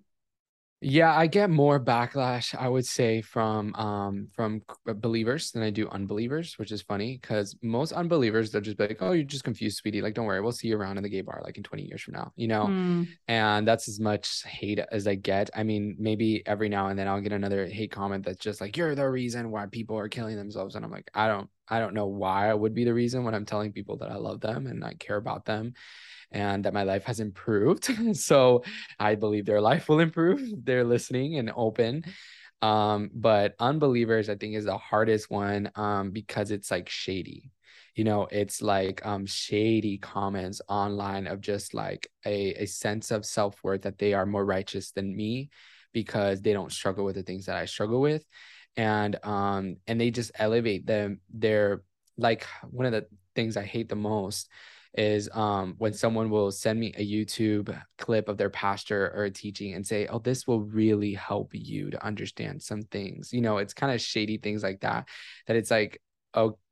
Yeah, 0.82 1.13
I 1.13 1.27
get 1.27 1.49
more 1.49 1.77
backlash, 1.77 2.55
I 2.55 2.69
would 2.69 2.86
say, 2.86 3.21
from 3.21 3.75
um 3.75 4.30
from 4.34 4.61
uh, 4.88 4.93
believers 4.93 5.51
than 5.51 5.61
I 5.61 5.71
do 5.71 5.89
unbelievers, 5.89 6.57
which 6.57 6.71
is 6.71 6.82
funny 6.82 7.19
because 7.21 7.57
most 7.61 7.91
unbelievers 7.91 8.51
they'll 8.51 8.61
just 8.61 8.77
be 8.77 8.88
like, 8.88 9.01
"Oh, 9.01 9.11
you're 9.11 9.25
just 9.25 9.43
confused, 9.43 9.77
sweetie. 9.77 10.01
Like, 10.01 10.13
don't 10.13 10.25
worry, 10.25 10.39
we'll 10.39 10.53
see 10.53 10.69
you 10.69 10.77
around 10.77 10.95
in 10.95 11.03
the 11.03 11.09
gay 11.09 11.19
bar 11.19 11.41
like 11.43 11.57
in 11.57 11.63
20 11.63 11.84
years 11.84 12.01
from 12.01 12.13
now," 12.13 12.32
you 12.38 12.47
know. 12.47 12.67
Mm. 12.67 13.09
And 13.27 13.67
that's 13.67 13.89
as 13.89 13.99
much 13.99 14.43
hate 14.43 14.80
as 14.80 15.05
I 15.05 15.15
get. 15.15 15.49
I 15.53 15.63
mean, 15.63 15.97
maybe 15.99 16.43
every 16.45 16.69
now 16.69 16.88
and 16.88 16.97
then 16.97 17.09
I'll 17.09 17.19
get 17.19 17.34
another 17.34 17.65
hate 17.67 17.91
comment 17.91 18.23
that's 18.23 18.39
just 18.39 18.61
like, 18.61 18.77
"You're 18.77 18.95
the 18.95 19.09
reason 19.09 19.51
why 19.51 19.65
people 19.65 19.97
are 19.99 20.07
killing 20.07 20.38
themselves," 20.38 20.75
and 20.75 20.86
I'm 20.86 20.91
like, 20.91 21.11
I 21.13 21.27
don't, 21.27 21.49
I 21.67 21.80
don't 21.80 21.93
know 21.93 22.07
why 22.07 22.49
I 22.49 22.53
would 22.53 22.73
be 22.73 22.86
the 22.86 22.93
reason 22.93 23.25
when 23.25 23.36
I'm 23.36 23.45
telling 23.45 23.73
people 23.73 23.97
that 23.97 24.11
I 24.11 24.15
love 24.15 24.39
them 24.39 24.65
and 24.65 24.86
I 24.86 24.93
care 24.93 25.17
about 25.17 25.43
them 25.43 25.73
and 26.32 26.65
that 26.65 26.73
my 26.73 26.84
life 26.84 27.03
has 27.05 27.19
improved. 27.19 28.15
so 28.17 28.63
I 28.99 29.15
believe 29.15 29.45
their 29.45 29.61
life 29.61 29.89
will 29.89 29.99
improve. 29.99 30.41
They're 30.63 30.84
listening 30.84 31.38
and 31.38 31.51
open. 31.55 32.03
Um, 32.61 33.09
but 33.13 33.55
unbelievers, 33.59 34.30
I 34.30 34.36
think, 34.36 34.55
is 34.55 34.65
the 34.65 34.77
hardest 34.77 35.32
one 35.32 35.71
um, 35.75 36.11
because 36.11 36.51
it's 36.51 36.71
like 36.71 36.89
shady. 36.89 37.51
You 37.95 38.03
know, 38.03 38.27
it's 38.32 38.61
like 38.61 39.05
um, 39.05 39.25
shady 39.25 39.97
comments 39.97 40.61
online 40.69 41.27
of 41.27 41.41
just 41.41 41.73
like 41.73 42.07
a, 42.25 42.63
a 42.63 42.65
sense 42.65 43.11
of 43.11 43.25
self 43.25 43.61
worth 43.63 43.82
that 43.84 43.97
they 43.97 44.13
are 44.13 44.25
more 44.25 44.45
righteous 44.45 44.91
than 44.91 45.15
me 45.15 45.49
because 45.93 46.41
they 46.41 46.53
don't 46.53 46.71
struggle 46.71 47.05
with 47.05 47.15
the 47.15 47.23
things 47.23 47.45
that 47.45 47.55
I 47.55 47.65
struggle 47.65 48.01
with. 48.01 48.23
And 48.77 49.17
um 49.25 49.77
and 49.88 49.99
they 49.99 50.11
just 50.11 50.32
elevate 50.36 50.86
them 50.86 51.19
their 51.34 51.84
like 52.17 52.45
one 52.69 52.86
of 52.86 52.91
the 52.91 53.07
things 53.36 53.57
I 53.57 53.63
hate 53.63 53.89
the 53.89 53.95
most 53.95 54.49
is 54.95 55.29
um, 55.33 55.75
when 55.77 55.93
someone 55.93 56.29
will 56.29 56.51
send 56.51 56.79
me 56.79 56.93
a 56.97 57.05
YouTube 57.05 57.79
clip 57.97 58.27
of 58.27 58.37
their 58.37 58.49
pastor 58.49 59.11
or 59.15 59.25
a 59.25 59.31
teaching 59.31 59.73
and 59.73 59.85
say, 59.85 60.07
"Oh, 60.07 60.19
this 60.19 60.47
will 60.47 60.61
really 60.61 61.13
help 61.13 61.51
you 61.53 61.91
to 61.91 62.05
understand 62.05 62.61
some 62.61 62.81
things." 62.83 63.31
You 63.31 63.41
know, 63.41 63.57
it's 63.57 63.73
kind 63.73 63.93
of 63.93 64.01
shady 64.01 64.37
things 64.37 64.63
like 64.63 64.81
that. 64.81 65.07
That 65.47 65.55
it's 65.55 65.71
like, 65.71 66.01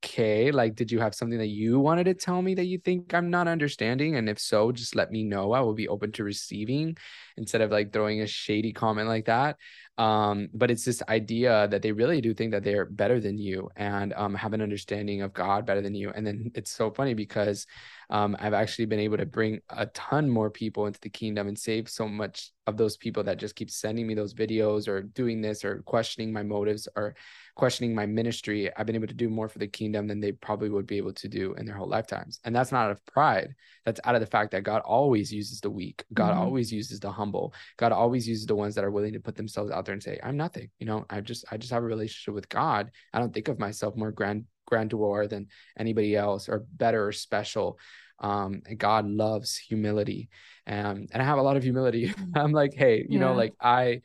okay, 0.04 0.52
like, 0.52 0.76
did 0.76 0.92
you 0.92 1.00
have 1.00 1.16
something 1.16 1.40
that 1.40 1.48
you 1.48 1.80
wanted 1.80 2.06
to 2.06 2.14
tell 2.14 2.42
me 2.42 2.56
that 2.56 2.66
you 2.66 2.78
think 2.78 3.14
I'm 3.14 3.30
not 3.30 3.48
understanding? 3.48 4.16
And 4.16 4.30
if 4.30 4.40
so, 4.40 4.72
just 4.72 4.96
let 4.96 5.12
me 5.12 5.24
know. 5.24 5.54
I 5.54 5.62
will 5.62 5.74
be 5.74 5.88
open 5.88 6.12
to 6.14 6.24
receiving 6.24 6.98
instead 7.38 7.62
of 7.62 7.72
like 7.72 7.94
throwing 7.94 8.22
a 8.22 8.28
shady 8.28 8.74
comment 8.74 9.08
like 9.08 9.26
that 9.26 9.58
um, 9.98 10.50
but 10.54 10.70
it's 10.70 10.86
this 10.86 11.02
idea 11.10 11.68
that 11.70 11.82
they 11.82 11.92
really 11.92 12.22
do 12.22 12.34
think 12.34 12.52
that 12.52 12.64
they're 12.64 12.86
better 12.86 13.20
than 13.20 13.38
you 13.38 13.70
and 13.76 14.14
um, 14.14 14.36
have 14.36 14.54
an 14.54 14.62
understanding 14.62 15.22
of 15.22 15.34
god 15.34 15.66
better 15.66 15.82
than 15.82 15.96
you 15.96 16.12
and 16.12 16.26
then 16.26 16.52
it's 16.56 16.72
so 16.72 16.92
funny 16.92 17.14
because 17.14 17.66
um, 18.10 18.36
i've 18.40 18.54
actually 18.54 18.86
been 18.86 19.00
able 19.00 19.18
to 19.18 19.26
bring 19.26 19.60
a 19.70 19.86
ton 19.88 20.30
more 20.30 20.50
people 20.50 20.86
into 20.88 21.00
the 21.02 21.10
kingdom 21.10 21.48
and 21.48 21.58
save 21.58 21.90
so 21.90 22.08
much 22.08 22.52
of 22.68 22.78
those 22.78 22.98
people 22.98 23.24
that 23.24 23.38
just 23.38 23.56
keep 23.56 23.72
sending 23.72 24.06
me 24.06 24.14
those 24.14 24.34
videos 24.34 24.88
or 24.88 25.02
doing 25.02 25.42
this 25.42 25.64
or 25.64 25.82
questioning 25.84 26.34
my 26.34 26.44
motives 26.44 26.88
or 26.96 27.16
questioning 27.58 27.96
my 27.96 28.06
ministry, 28.06 28.70
I've 28.78 28.86
been 28.86 28.96
able 28.96 29.08
to 29.08 29.14
do 29.14 29.30
more 29.30 29.50
for 29.50 29.58
the 29.58 29.68
kingdom 29.68 29.87
than 29.92 30.20
they 30.20 30.32
probably 30.32 30.70
would 30.70 30.88
be 30.88 30.98
able 30.98 31.14
to 31.14 31.28
do 31.28 31.54
in 31.56 31.66
their 31.66 31.76
whole 31.76 31.88
lifetimes. 31.88 32.40
And 32.44 32.56
that's 32.56 32.72
not 32.72 32.86
out 32.86 32.92
of 32.92 33.06
pride. 33.06 33.54
That's 33.86 34.00
out 34.04 34.16
of 34.16 34.22
the 34.22 34.28
fact 34.28 34.52
that 34.52 34.64
God 34.64 34.82
always 34.82 35.32
uses 35.32 35.60
the 35.62 35.70
weak. 35.70 36.04
God 36.14 36.32
mm-hmm. 36.32 36.42
always 36.42 36.72
uses 36.72 37.00
the 37.00 37.12
humble. 37.12 37.54
God 37.78 37.92
always 37.92 38.28
uses 38.28 38.46
the 38.46 38.56
ones 38.56 38.76
that 38.76 38.84
are 38.84 38.92
willing 38.92 39.14
to 39.14 39.20
put 39.20 39.36
themselves 39.36 39.72
out 39.72 39.86
there 39.86 39.94
and 39.94 40.04
say, 40.04 40.20
I'm 40.22 40.38
nothing. 40.38 40.70
You 40.80 40.88
know, 40.88 41.06
I 41.10 41.22
just 41.22 41.46
I 41.52 41.58
just 41.58 41.72
have 41.72 41.84
a 41.84 41.88
relationship 41.88 42.34
with 42.34 42.50
God. 42.50 42.92
I 43.14 43.20
don't 43.20 43.34
think 43.34 43.48
of 43.48 43.60
myself 43.60 43.96
more 43.96 44.12
grand 44.12 44.46
grandeur 44.66 45.28
than 45.28 45.48
anybody 45.80 46.16
else 46.16 46.50
or 46.50 46.66
better 46.74 47.08
or 47.08 47.12
special. 47.12 47.80
Um, 48.20 48.62
God 48.78 49.08
loves 49.08 49.58
humility. 49.58 50.30
Um, 50.66 51.08
and 51.12 51.22
I 51.22 51.24
have 51.24 51.38
a 51.38 51.44
lot 51.44 51.58
of 51.58 51.64
humility. 51.64 52.14
I'm 52.36 52.52
like, 52.52 52.74
hey, 52.74 52.98
you 52.98 53.06
yeah. 53.12 53.20
know, 53.20 53.34
like 53.34 53.54
I 53.62 54.02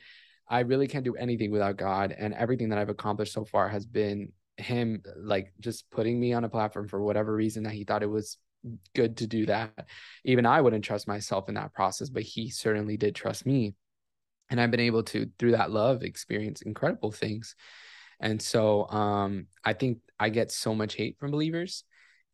I 0.47 0.59
really 0.59 0.87
can't 0.87 1.05
do 1.05 1.15
anything 1.15 1.51
without 1.51 1.77
God. 1.77 2.15
And 2.17 2.33
everything 2.33 2.69
that 2.69 2.77
I've 2.77 2.89
accomplished 2.89 3.33
so 3.33 3.45
far 3.45 3.69
has 3.69 3.85
been 3.85 4.31
Him 4.57 5.03
like 5.17 5.53
just 5.59 5.89
putting 5.89 6.19
me 6.19 6.33
on 6.33 6.43
a 6.43 6.49
platform 6.49 6.87
for 6.87 7.01
whatever 7.01 7.33
reason 7.33 7.63
that 7.63 7.73
He 7.73 7.83
thought 7.83 8.03
it 8.03 8.07
was 8.07 8.37
good 8.95 9.17
to 9.17 9.27
do 9.27 9.45
that. 9.47 9.87
Even 10.23 10.45
I 10.45 10.61
wouldn't 10.61 10.85
trust 10.85 11.07
myself 11.07 11.49
in 11.49 11.55
that 11.55 11.73
process, 11.73 12.09
but 12.09 12.23
He 12.23 12.49
certainly 12.49 12.97
did 12.97 13.15
trust 13.15 13.45
me. 13.45 13.75
And 14.49 14.59
I've 14.59 14.71
been 14.71 14.79
able 14.79 15.03
to, 15.03 15.29
through 15.39 15.51
that 15.51 15.71
love, 15.71 16.03
experience 16.03 16.61
incredible 16.61 17.11
things. 17.11 17.55
And 18.19 18.41
so 18.41 18.87
um, 18.89 19.47
I 19.63 19.73
think 19.73 19.99
I 20.19 20.29
get 20.29 20.51
so 20.51 20.75
much 20.75 20.95
hate 20.95 21.17
from 21.19 21.31
believers. 21.31 21.83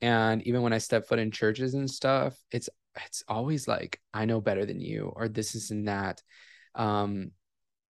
And 0.02 0.42
even 0.44 0.62
when 0.62 0.74
I 0.74 0.78
step 0.78 1.08
foot 1.08 1.20
in 1.20 1.32
churches 1.32 1.74
and 1.74 1.90
stuff, 1.90 2.38
it's 2.52 2.70
it's 3.06 3.24
always 3.28 3.68
like 3.68 4.00
I 4.14 4.26
know 4.26 4.42
better 4.42 4.66
than 4.66 4.80
you, 4.80 5.12
or 5.16 5.28
this 5.28 5.56
is 5.56 5.72
and 5.72 5.88
that. 5.88 6.22
Um, 6.76 7.32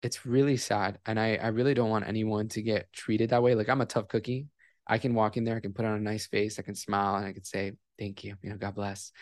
it's 0.03 0.25
really 0.25 0.57
sad 0.57 0.99
and 1.07 1.19
I, 1.19 1.37
I 1.37 1.49
really 1.49 1.75
don't 1.75 1.91
want 1.91 2.07
anyone 2.07 2.49
to 2.51 2.63
get 2.63 2.93
treated 2.93 3.31
that 3.31 3.43
way 3.43 3.55
like 3.55 3.69
i'm 3.69 3.81
a 3.81 3.87
tough 3.87 4.09
cookie. 4.09 4.47
I 4.87 4.99
can 4.99 5.15
walk 5.15 5.37
in 5.37 5.45
there 5.45 5.57
i 5.57 5.61
can 5.61 5.73
put 5.73 5.85
on 5.85 5.95
a 5.95 6.01
nice 6.01 6.27
face 6.27 6.59
i 6.59 6.63
can 6.63 6.75
smile 6.75 7.17
and 7.17 7.27
i 7.27 7.33
can 7.33 7.45
say 7.45 7.73
thank 7.99 8.25
you 8.25 8.37
you 8.43 8.51
know 8.51 8.57
god 8.57 8.75
bless. 8.75 9.13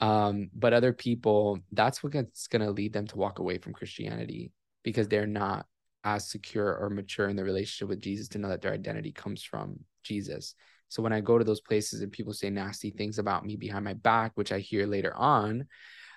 Um, 0.00 0.50
but 0.54 0.72
other 0.72 0.92
people 0.92 1.58
that's 1.72 2.02
what's 2.02 2.46
going 2.48 2.62
to 2.62 2.70
lead 2.70 2.92
them 2.92 3.06
to 3.08 3.16
walk 3.16 3.38
away 3.38 3.58
from 3.58 3.72
christianity 3.72 4.52
because 4.82 5.08
they're 5.08 5.26
not 5.26 5.66
as 6.04 6.28
secure 6.28 6.76
or 6.76 6.90
mature 6.90 7.28
in 7.28 7.36
the 7.36 7.44
relationship 7.44 7.88
with 7.88 8.00
jesus 8.00 8.28
to 8.28 8.38
know 8.38 8.48
that 8.48 8.62
their 8.62 8.72
identity 8.72 9.12
comes 9.12 9.42
from 9.42 9.78
jesus. 10.02 10.54
So 10.88 11.02
when 11.02 11.12
i 11.12 11.20
go 11.20 11.38
to 11.38 11.44
those 11.44 11.60
places 11.60 12.02
and 12.02 12.12
people 12.12 12.32
say 12.32 12.50
nasty 12.50 12.90
things 12.90 13.18
about 13.18 13.44
me 13.44 13.56
behind 13.56 13.84
my 13.84 13.94
back 13.94 14.32
which 14.34 14.52
i 14.52 14.58
hear 14.58 14.86
later 14.86 15.14
on 15.16 15.66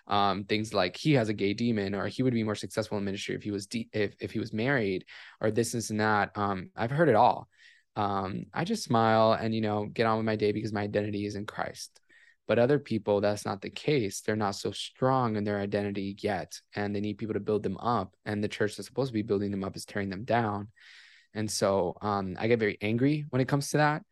um, 0.08 0.44
things 0.44 0.74
like 0.74 0.96
he 0.96 1.14
has 1.14 1.30
a 1.30 1.34
gay 1.34 1.54
demon 1.54 1.96
or 1.96 2.08
he 2.08 2.24
would 2.24 2.34
be 2.34 2.44
more 2.44 2.56
successful 2.56 2.98
in 2.98 3.06
ministry 3.06 3.36
if 3.36 3.44
he 3.44 3.52
was 3.52 3.68
de- 3.68 3.90
if, 3.92 4.16
if 4.20 4.32
he 4.32 4.40
was 4.40 4.54
married 4.54 5.06
or 5.42 5.52
this, 5.52 5.74
and 5.90 6.00
that. 6.00 6.32
Um, 6.36 6.70
i've 6.76 6.92
heard 6.92 7.10
it 7.10 7.16
all. 7.16 7.48
Um, 7.96 8.46
i 8.54 8.64
just 8.64 8.84
smile 8.84 9.34
and 9.34 9.56
you 9.56 9.62
know 9.62 9.86
get 9.86 10.06
on 10.06 10.18
with 10.18 10.26
my 10.26 10.36
day 10.36 10.52
because 10.52 10.74
my 10.74 10.82
identity 10.82 11.26
is 11.26 11.36
in 11.36 11.46
christ. 11.46 12.00
But 12.48 12.60
other 12.60 12.78
people 12.78 13.22
that's 13.22 13.46
not 13.46 13.62
the 13.62 13.72
case. 13.72 14.22
They're 14.22 14.36
not 14.36 14.54
so 14.56 14.72
strong 14.72 15.36
in 15.36 15.44
their 15.44 15.60
identity 15.60 16.16
yet 16.20 16.60
and 16.76 16.96
they 16.96 17.02
need 17.02 17.18
people 17.18 17.34
to 17.34 17.40
build 17.40 17.64
them 17.64 17.78
up 17.78 18.14
and 18.26 18.44
the 18.44 18.48
church 18.48 18.76
that's 18.76 18.88
supposed 18.88 19.10
to 19.10 19.14
be 19.14 19.24
building 19.24 19.50
them 19.50 19.64
up 19.64 19.76
is 19.76 19.86
tearing 19.86 20.10
them 20.10 20.26
down. 20.26 20.68
And 21.34 21.50
so 21.50 21.98
um, 22.02 22.36
i 22.40 22.48
get 22.48 22.60
very 22.60 22.78
angry 22.82 23.26
when 23.30 23.42
it 23.42 23.48
comes 23.48 23.72
to 23.72 23.78
that 23.78 24.04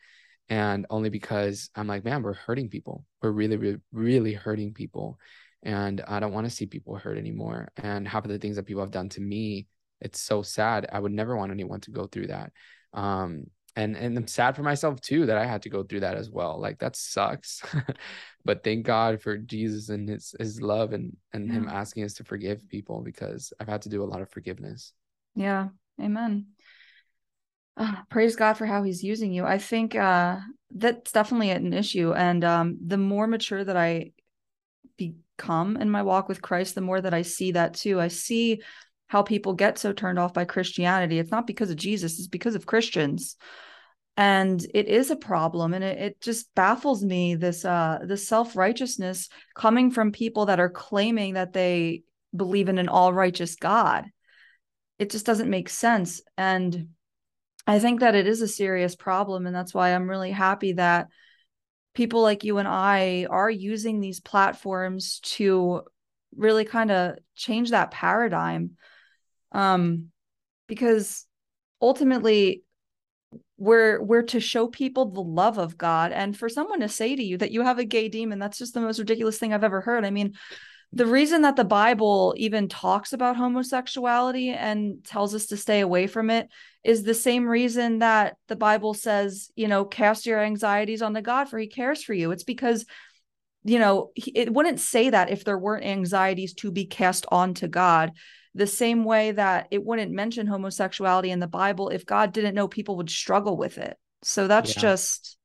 and 0.49 0.85
only 0.89 1.09
because 1.09 1.69
i'm 1.75 1.87
like 1.87 2.03
man 2.03 2.23
we're 2.23 2.33
hurting 2.33 2.69
people. 2.69 3.05
We're 3.21 3.31
really 3.31 3.57
really, 3.57 3.79
really 3.91 4.33
hurting 4.33 4.73
people 4.73 5.19
and 5.63 6.01
I 6.07 6.19
don't 6.19 6.33
want 6.33 6.45
to 6.45 6.55
see 6.55 6.65
people 6.65 6.95
hurt 6.95 7.17
anymore. 7.17 7.69
And 7.77 8.07
half 8.07 8.25
of 8.25 8.31
the 8.31 8.37
things 8.37 8.57
that 8.57 8.65
people 8.65 8.83
have 8.83 8.91
done 8.91 9.09
to 9.09 9.21
me, 9.21 9.67
it's 10.01 10.19
so 10.19 10.41
sad. 10.41 10.87
I 10.91 10.99
would 10.99 11.13
never 11.13 11.35
want 11.35 11.51
anyone 11.51 11.79
to 11.81 11.91
go 11.91 12.05
through 12.05 12.27
that. 12.27 12.51
Um, 12.93 13.45
and 13.75 13.95
and 13.97 14.15
I'm 14.15 14.27
sad 14.27 14.55
for 14.55 14.61
myself 14.61 15.01
too 15.01 15.25
that 15.25 15.37
I 15.37 15.45
had 15.45 15.63
to 15.63 15.69
go 15.69 15.83
through 15.83 16.01
that 16.01 16.15
as 16.15 16.29
well. 16.29 16.59
Like 16.59 16.79
that 16.79 16.95
sucks. 16.95 17.63
but 18.45 18.63
thank 18.63 18.85
God 18.85 19.21
for 19.21 19.37
Jesus 19.37 19.89
and 19.89 20.07
his 20.07 20.35
his 20.37 20.61
love 20.61 20.93
and 20.93 21.15
and 21.31 21.47
yeah. 21.47 21.53
him 21.53 21.67
asking 21.67 22.03
us 22.03 22.13
to 22.15 22.23
forgive 22.23 22.67
people 22.69 23.01
because 23.01 23.51
I've 23.59 23.67
had 23.67 23.81
to 23.83 23.89
do 23.89 24.03
a 24.03 24.05
lot 24.05 24.21
of 24.21 24.29
forgiveness. 24.29 24.93
Yeah. 25.35 25.69
Amen. 25.99 26.47
Uh, 27.75 27.95
praise 28.09 28.35
God 28.35 28.53
for 28.53 28.67
how 28.67 28.83
he's 28.83 29.03
using 29.03 29.31
you. 29.31 29.45
I 29.45 29.57
think 29.57 29.95
uh, 29.95 30.37
that's 30.69 31.11
definitely 31.11 31.49
an 31.49 31.73
issue. 31.73 32.13
And 32.13 32.43
um, 32.43 32.77
the 32.85 32.97
more 32.97 33.25
mature 33.25 33.63
that 33.63 33.77
I 33.77 34.11
come 35.37 35.77
in 35.77 35.89
my 35.89 36.01
walk 36.01 36.27
with 36.29 36.41
Christ, 36.41 36.75
the 36.75 36.81
more 36.81 37.01
that 37.01 37.13
I 37.13 37.21
see 37.23 37.51
that 37.53 37.73
too. 37.73 37.99
I 37.99 38.07
see 38.07 38.61
how 39.07 39.21
people 39.21 39.53
get 39.53 39.77
so 39.77 39.93
turned 39.93 40.19
off 40.19 40.33
by 40.33 40.45
Christianity. 40.45 41.19
It's 41.19 41.31
not 41.31 41.47
because 41.47 41.69
of 41.69 41.75
Jesus, 41.77 42.19
it's 42.19 42.27
because 42.27 42.55
of 42.55 42.65
Christians. 42.65 43.35
And 44.15 44.63
it 44.73 44.87
is 44.87 45.09
a 45.09 45.15
problem. 45.15 45.73
And 45.73 45.83
it, 45.83 45.97
it 45.97 46.21
just 46.21 46.53
baffles 46.53 47.03
me 47.03 47.35
this 47.35 47.65
uh 47.65 47.99
this 48.05 48.27
self-righteousness 48.27 49.29
coming 49.55 49.89
from 49.89 50.11
people 50.11 50.45
that 50.47 50.59
are 50.59 50.69
claiming 50.69 51.33
that 51.33 51.53
they 51.53 52.03
believe 52.35 52.69
in 52.69 52.77
an 52.77 52.89
all-righteous 52.89 53.55
God. 53.55 54.05
It 54.99 55.09
just 55.09 55.25
doesn't 55.25 55.49
make 55.49 55.69
sense. 55.69 56.21
And 56.37 56.89
I 57.65 57.79
think 57.79 58.01
that 58.01 58.15
it 58.15 58.27
is 58.27 58.41
a 58.41 58.47
serious 58.47 58.95
problem. 58.95 59.47
And 59.47 59.55
that's 59.55 59.73
why 59.73 59.89
I'm 59.89 60.09
really 60.09 60.31
happy 60.31 60.73
that 60.73 61.07
people 61.93 62.21
like 62.21 62.43
you 62.43 62.57
and 62.57 62.67
I 62.67 63.27
are 63.29 63.49
using 63.49 63.99
these 63.99 64.19
platforms 64.19 65.19
to 65.23 65.83
really 66.35 66.65
kind 66.65 66.91
of 66.91 67.17
change 67.35 67.69
that 67.69 67.91
paradigm. 67.91 68.71
Um, 69.51 70.09
because 70.67 71.27
ultimately 71.81 72.63
we're 73.57 74.01
we're 74.01 74.23
to 74.23 74.39
show 74.39 74.67
people 74.67 75.11
the 75.11 75.21
love 75.21 75.57
of 75.57 75.77
God. 75.77 76.11
And 76.11 76.35
for 76.35 76.49
someone 76.49 76.79
to 76.79 76.89
say 76.89 77.15
to 77.15 77.23
you 77.23 77.37
that 77.37 77.51
you 77.51 77.61
have 77.61 77.79
a 77.79 77.85
gay 77.85 78.09
demon, 78.09 78.39
that's 78.39 78.57
just 78.57 78.73
the 78.73 78.81
most 78.81 78.99
ridiculous 78.99 79.37
thing 79.37 79.53
I've 79.53 79.63
ever 79.63 79.81
heard. 79.81 80.05
I 80.05 80.09
mean, 80.09 80.33
the 80.95 81.07
reason 81.07 81.41
that 81.41 81.55
the 81.55 81.63
Bible 81.63 82.35
even 82.37 82.67
talks 82.67 83.13
about 83.13 83.35
homosexuality 83.35 84.51
and 84.51 85.03
tells 85.03 85.33
us 85.33 85.47
to 85.47 85.57
stay 85.57 85.79
away 85.79 86.05
from 86.05 86.29
it 86.29 86.49
is 86.83 87.01
the 87.01 87.15
same 87.15 87.47
reason 87.47 87.99
that 87.99 88.37
the 88.47 88.55
Bible 88.55 88.93
says, 88.93 89.49
you 89.55 89.67
know, 89.67 89.85
cast 89.85 90.27
your 90.27 90.39
anxieties 90.39 91.01
on 91.01 91.13
the 91.13 91.21
God 91.21 91.49
for 91.49 91.57
he 91.57 91.65
cares 91.65 92.03
for 92.03 92.13
you. 92.13 92.29
It's 92.29 92.43
because, 92.43 92.85
you 93.63 93.79
know, 93.79 94.11
it 94.15 94.53
wouldn't 94.53 94.79
say 94.79 95.09
that 95.09 95.31
if 95.31 95.43
there 95.43 95.57
weren't 95.57 95.85
anxieties 95.85 96.53
to 96.55 96.71
be 96.71 96.85
cast 96.85 97.25
onto 97.31 97.67
God. 97.67 98.11
The 98.53 98.67
same 98.67 99.03
way 99.03 99.31
that 99.31 99.69
it 99.71 99.83
wouldn't 99.83 100.11
mention 100.11 100.45
homosexuality 100.45 101.31
in 101.31 101.39
the 101.39 101.47
Bible 101.47 101.89
if 101.89 102.05
God 102.05 102.33
didn't 102.33 102.53
know 102.53 102.67
people 102.67 102.97
would 102.97 103.09
struggle 103.09 103.57
with 103.57 103.79
it. 103.79 103.97
So 104.21 104.47
that's 104.47 104.75
yeah. 104.75 104.81
just 104.81 105.37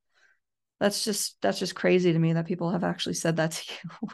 that's 0.79 1.03
just 1.03 1.37
that's 1.41 1.57
just 1.57 1.73
crazy 1.73 2.13
to 2.13 2.19
me 2.19 2.33
that 2.33 2.45
people 2.45 2.69
have 2.69 2.83
actually 2.83 3.15
said 3.15 3.37
that 3.37 3.51
to 3.53 3.73
you. 4.03 4.09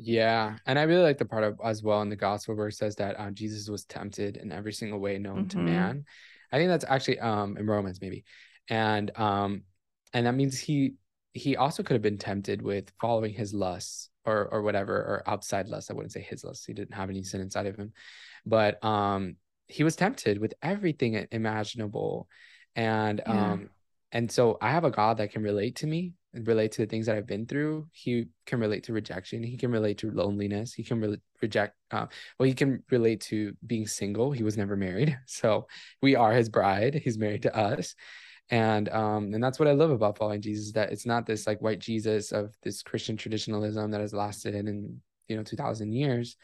Yeah, 0.00 0.56
and 0.64 0.78
I 0.78 0.82
really 0.82 1.02
like 1.02 1.18
the 1.18 1.24
part 1.24 1.42
of 1.42 1.58
as 1.62 1.82
well 1.82 2.02
in 2.02 2.08
the 2.08 2.14
gospel 2.16 2.54
where 2.54 2.68
it 2.68 2.74
says 2.74 2.94
that 2.96 3.18
uh, 3.18 3.32
Jesus 3.32 3.68
was 3.68 3.84
tempted 3.84 4.36
in 4.36 4.52
every 4.52 4.72
single 4.72 5.00
way 5.00 5.18
known 5.18 5.46
mm-hmm. 5.46 5.48
to 5.48 5.58
man. 5.58 6.04
I 6.52 6.56
think 6.56 6.68
that's 6.68 6.84
actually 6.88 7.18
um 7.18 7.56
in 7.56 7.66
Romans 7.66 8.00
maybe, 8.00 8.24
and 8.70 9.10
um 9.18 9.62
and 10.14 10.26
that 10.26 10.36
means 10.36 10.58
he 10.58 10.94
he 11.32 11.56
also 11.56 11.82
could 11.82 11.94
have 11.94 12.02
been 12.02 12.16
tempted 12.16 12.62
with 12.62 12.92
following 13.00 13.34
his 13.34 13.52
lusts 13.52 14.10
or 14.24 14.46
or 14.46 14.62
whatever 14.62 14.94
or 14.94 15.24
outside 15.26 15.68
lusts. 15.68 15.90
I 15.90 15.94
wouldn't 15.94 16.12
say 16.12 16.22
his 16.22 16.44
lusts. 16.44 16.64
He 16.64 16.74
didn't 16.74 16.94
have 16.94 17.10
any 17.10 17.24
sin 17.24 17.40
inside 17.40 17.66
of 17.66 17.76
him, 17.76 17.92
but 18.46 18.82
um 18.84 19.34
he 19.66 19.82
was 19.82 19.96
tempted 19.96 20.38
with 20.38 20.54
everything 20.62 21.26
imaginable, 21.32 22.28
and 22.76 23.20
yeah. 23.26 23.52
um 23.52 23.70
and 24.12 24.30
so 24.30 24.58
I 24.62 24.70
have 24.70 24.84
a 24.84 24.92
God 24.92 25.18
that 25.18 25.32
can 25.32 25.42
relate 25.42 25.76
to 25.76 25.88
me 25.88 26.12
relate 26.46 26.72
to 26.72 26.82
the 26.82 26.86
things 26.86 27.06
that 27.06 27.16
I've 27.16 27.26
been 27.26 27.46
through. 27.46 27.86
He 27.92 28.28
can 28.46 28.60
relate 28.60 28.84
to 28.84 28.92
rejection. 28.92 29.42
He 29.42 29.56
can 29.56 29.70
relate 29.70 29.98
to 29.98 30.10
loneliness. 30.10 30.72
He 30.72 30.82
can 30.82 31.00
re- 31.00 31.20
reject. 31.42 31.74
Uh, 31.90 32.06
well, 32.38 32.46
he 32.46 32.54
can 32.54 32.82
relate 32.90 33.20
to 33.22 33.54
being 33.66 33.86
single. 33.86 34.30
He 34.30 34.42
was 34.42 34.56
never 34.56 34.76
married, 34.76 35.18
so 35.26 35.66
we 36.02 36.14
are 36.16 36.32
his 36.32 36.48
bride. 36.48 37.00
He's 37.02 37.18
married 37.18 37.42
to 37.42 37.56
us, 37.56 37.94
and 38.50 38.88
um 38.90 39.34
and 39.34 39.42
that's 39.42 39.58
what 39.58 39.68
i 39.68 39.72
love 39.72 39.90
about 39.90 40.16
following 40.16 40.40
jesus 40.40 40.72
that 40.72 40.90
it's 40.90 41.06
not 41.06 41.26
this 41.26 41.46
like 41.46 41.60
white 41.60 41.78
jesus 41.78 42.32
of 42.32 42.54
this 42.62 42.82
christian 42.82 43.16
traditionalism 43.16 43.90
that 43.90 44.00
has 44.00 44.14
lasted 44.14 44.54
in 44.54 45.00
you 45.28 45.36
know 45.36 45.42
2000 45.42 45.92
years 45.92 46.36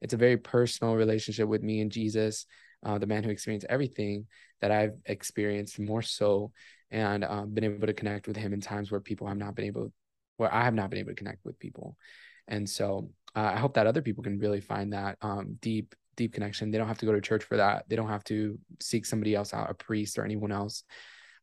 it's 0.00 0.14
a 0.14 0.18
very 0.18 0.36
personal 0.36 0.94
relationship 0.94 1.48
with 1.48 1.62
me 1.62 1.80
and 1.80 1.90
jesus 1.90 2.46
uh, 2.84 2.96
the 2.96 3.06
man 3.06 3.24
who 3.24 3.30
experienced 3.30 3.66
everything 3.68 4.26
that 4.60 4.70
i've 4.70 4.94
experienced 5.06 5.80
more 5.80 6.02
so 6.02 6.52
and 6.90 7.24
um, 7.24 7.50
been 7.50 7.64
able 7.64 7.86
to 7.86 7.92
connect 7.92 8.26
with 8.26 8.36
him 8.36 8.52
in 8.52 8.60
times 8.60 8.90
where 8.90 9.00
people 9.00 9.26
have 9.26 9.36
not 9.36 9.54
been 9.54 9.66
able 9.66 9.92
where 10.36 10.52
i 10.52 10.64
have 10.64 10.74
not 10.74 10.90
been 10.90 10.98
able 10.98 11.10
to 11.10 11.16
connect 11.16 11.44
with 11.44 11.58
people 11.58 11.96
and 12.48 12.68
so 12.68 13.10
uh, 13.36 13.50
i 13.54 13.56
hope 13.56 13.74
that 13.74 13.86
other 13.86 14.02
people 14.02 14.22
can 14.22 14.38
really 14.38 14.60
find 14.60 14.92
that 14.92 15.16
um, 15.22 15.56
deep 15.60 15.94
deep 16.16 16.32
connection 16.32 16.70
they 16.70 16.78
don't 16.78 16.88
have 16.88 16.98
to 16.98 17.06
go 17.06 17.12
to 17.12 17.20
church 17.20 17.44
for 17.44 17.56
that 17.56 17.84
they 17.88 17.96
don't 17.96 18.08
have 18.08 18.24
to 18.24 18.58
seek 18.80 19.06
somebody 19.06 19.34
else 19.34 19.54
out 19.54 19.70
a 19.70 19.74
priest 19.74 20.18
or 20.18 20.24
anyone 20.24 20.52
else 20.52 20.84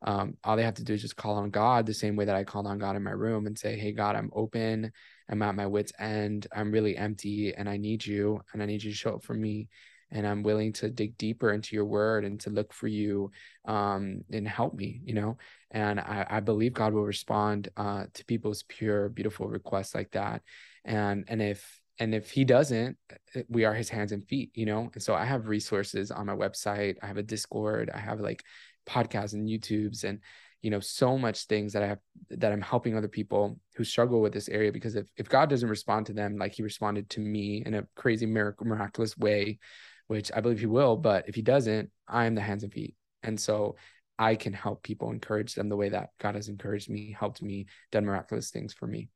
um, 0.02 0.36
all 0.44 0.56
they 0.56 0.62
have 0.62 0.74
to 0.74 0.84
do 0.84 0.94
is 0.94 1.02
just 1.02 1.16
call 1.16 1.36
on 1.36 1.50
God 1.50 1.86
the 1.86 1.94
same 1.94 2.16
way 2.16 2.24
that 2.24 2.36
I 2.36 2.44
called 2.44 2.66
on 2.66 2.78
God 2.78 2.96
in 2.96 3.02
my 3.02 3.12
room 3.12 3.46
and 3.46 3.58
say, 3.58 3.78
Hey, 3.78 3.92
God, 3.92 4.16
I'm 4.16 4.30
open. 4.34 4.92
I'm 5.28 5.42
at 5.42 5.54
my 5.54 5.66
wits' 5.66 5.92
end. 5.98 6.46
I'm 6.54 6.70
really 6.70 6.96
empty 6.96 7.54
and 7.54 7.68
I 7.68 7.76
need 7.76 8.04
you 8.04 8.40
and 8.52 8.62
I 8.62 8.66
need 8.66 8.82
you 8.82 8.90
to 8.90 8.96
show 8.96 9.14
up 9.14 9.24
for 9.24 9.34
me. 9.34 9.68
And 10.10 10.26
I'm 10.26 10.42
willing 10.42 10.72
to 10.74 10.90
dig 10.90 11.18
deeper 11.18 11.52
into 11.52 11.74
your 11.74 11.84
word 11.84 12.24
and 12.24 12.38
to 12.40 12.50
look 12.50 12.72
for 12.72 12.86
you 12.86 13.30
um, 13.64 14.22
and 14.32 14.46
help 14.46 14.74
me, 14.74 15.00
you 15.04 15.14
know. 15.14 15.38
And 15.70 15.98
I, 15.98 16.26
I 16.28 16.40
believe 16.40 16.72
God 16.72 16.92
will 16.92 17.04
respond 17.04 17.68
uh, 17.76 18.04
to 18.14 18.24
people's 18.24 18.62
pure, 18.68 19.08
beautiful 19.08 19.48
requests 19.48 19.94
like 19.94 20.12
that. 20.12 20.42
And 20.84 21.24
and 21.28 21.42
if 21.42 21.80
and 21.98 22.14
if 22.14 22.30
he 22.30 22.44
doesn't 22.44 22.96
eh, 23.34 23.42
we 23.48 23.64
are 23.64 23.74
his 23.74 23.88
hands 23.88 24.12
and 24.12 24.22
feet 24.22 24.50
you 24.52 24.66
know 24.66 24.90
and 24.92 25.02
so 25.02 25.14
i 25.14 25.24
have 25.24 25.48
resources 25.48 26.10
on 26.10 26.26
my 26.26 26.34
website 26.34 26.96
i 27.02 27.06
have 27.06 27.16
a 27.16 27.22
discord 27.22 27.90
i 27.94 27.98
have 27.98 28.20
like 28.20 28.44
podcasts 28.86 29.34
and 29.34 29.48
YouTubes 29.48 30.04
and 30.04 30.20
you 30.62 30.70
know 30.70 30.80
so 30.80 31.18
much 31.18 31.46
things 31.46 31.72
that 31.74 31.82
I 31.82 31.88
have 31.88 31.98
that 32.30 32.52
I'm 32.52 32.62
helping 32.62 32.96
other 32.96 33.08
people 33.08 33.58
who 33.76 33.84
struggle 33.84 34.20
with 34.20 34.32
this 34.32 34.48
area 34.48 34.72
because 34.72 34.96
if 34.96 35.06
if 35.16 35.28
God 35.28 35.50
doesn't 35.50 35.68
respond 35.68 36.06
to 36.06 36.12
them 36.12 36.36
like 36.38 36.54
he 36.54 36.62
responded 36.62 37.10
to 37.10 37.20
me 37.20 37.62
in 37.66 37.74
a 37.74 37.86
crazy 37.94 38.26
miracle 38.26 38.66
miraculous 38.66 39.16
way 39.18 39.58
which 40.06 40.30
I 40.34 40.40
believe 40.40 40.60
he 40.60 40.66
will 40.66 40.96
but 40.96 41.28
if 41.28 41.34
he 41.34 41.42
doesn't 41.42 41.90
I 42.08 42.26
am 42.26 42.34
the 42.34 42.40
hands 42.40 42.62
and 42.62 42.72
feet. 42.72 42.94
And 43.22 43.38
so 43.38 43.76
I 44.18 44.34
can 44.36 44.52
help 44.52 44.82
people 44.82 45.10
encourage 45.10 45.54
them 45.54 45.68
the 45.68 45.76
way 45.76 45.90
that 45.90 46.10
God 46.18 46.36
has 46.36 46.48
encouraged 46.48 46.88
me 46.88 47.14
helped 47.18 47.42
me 47.42 47.66
done 47.92 48.06
miraculous 48.06 48.50
things 48.50 48.72
for 48.72 48.86
me. 48.86 49.08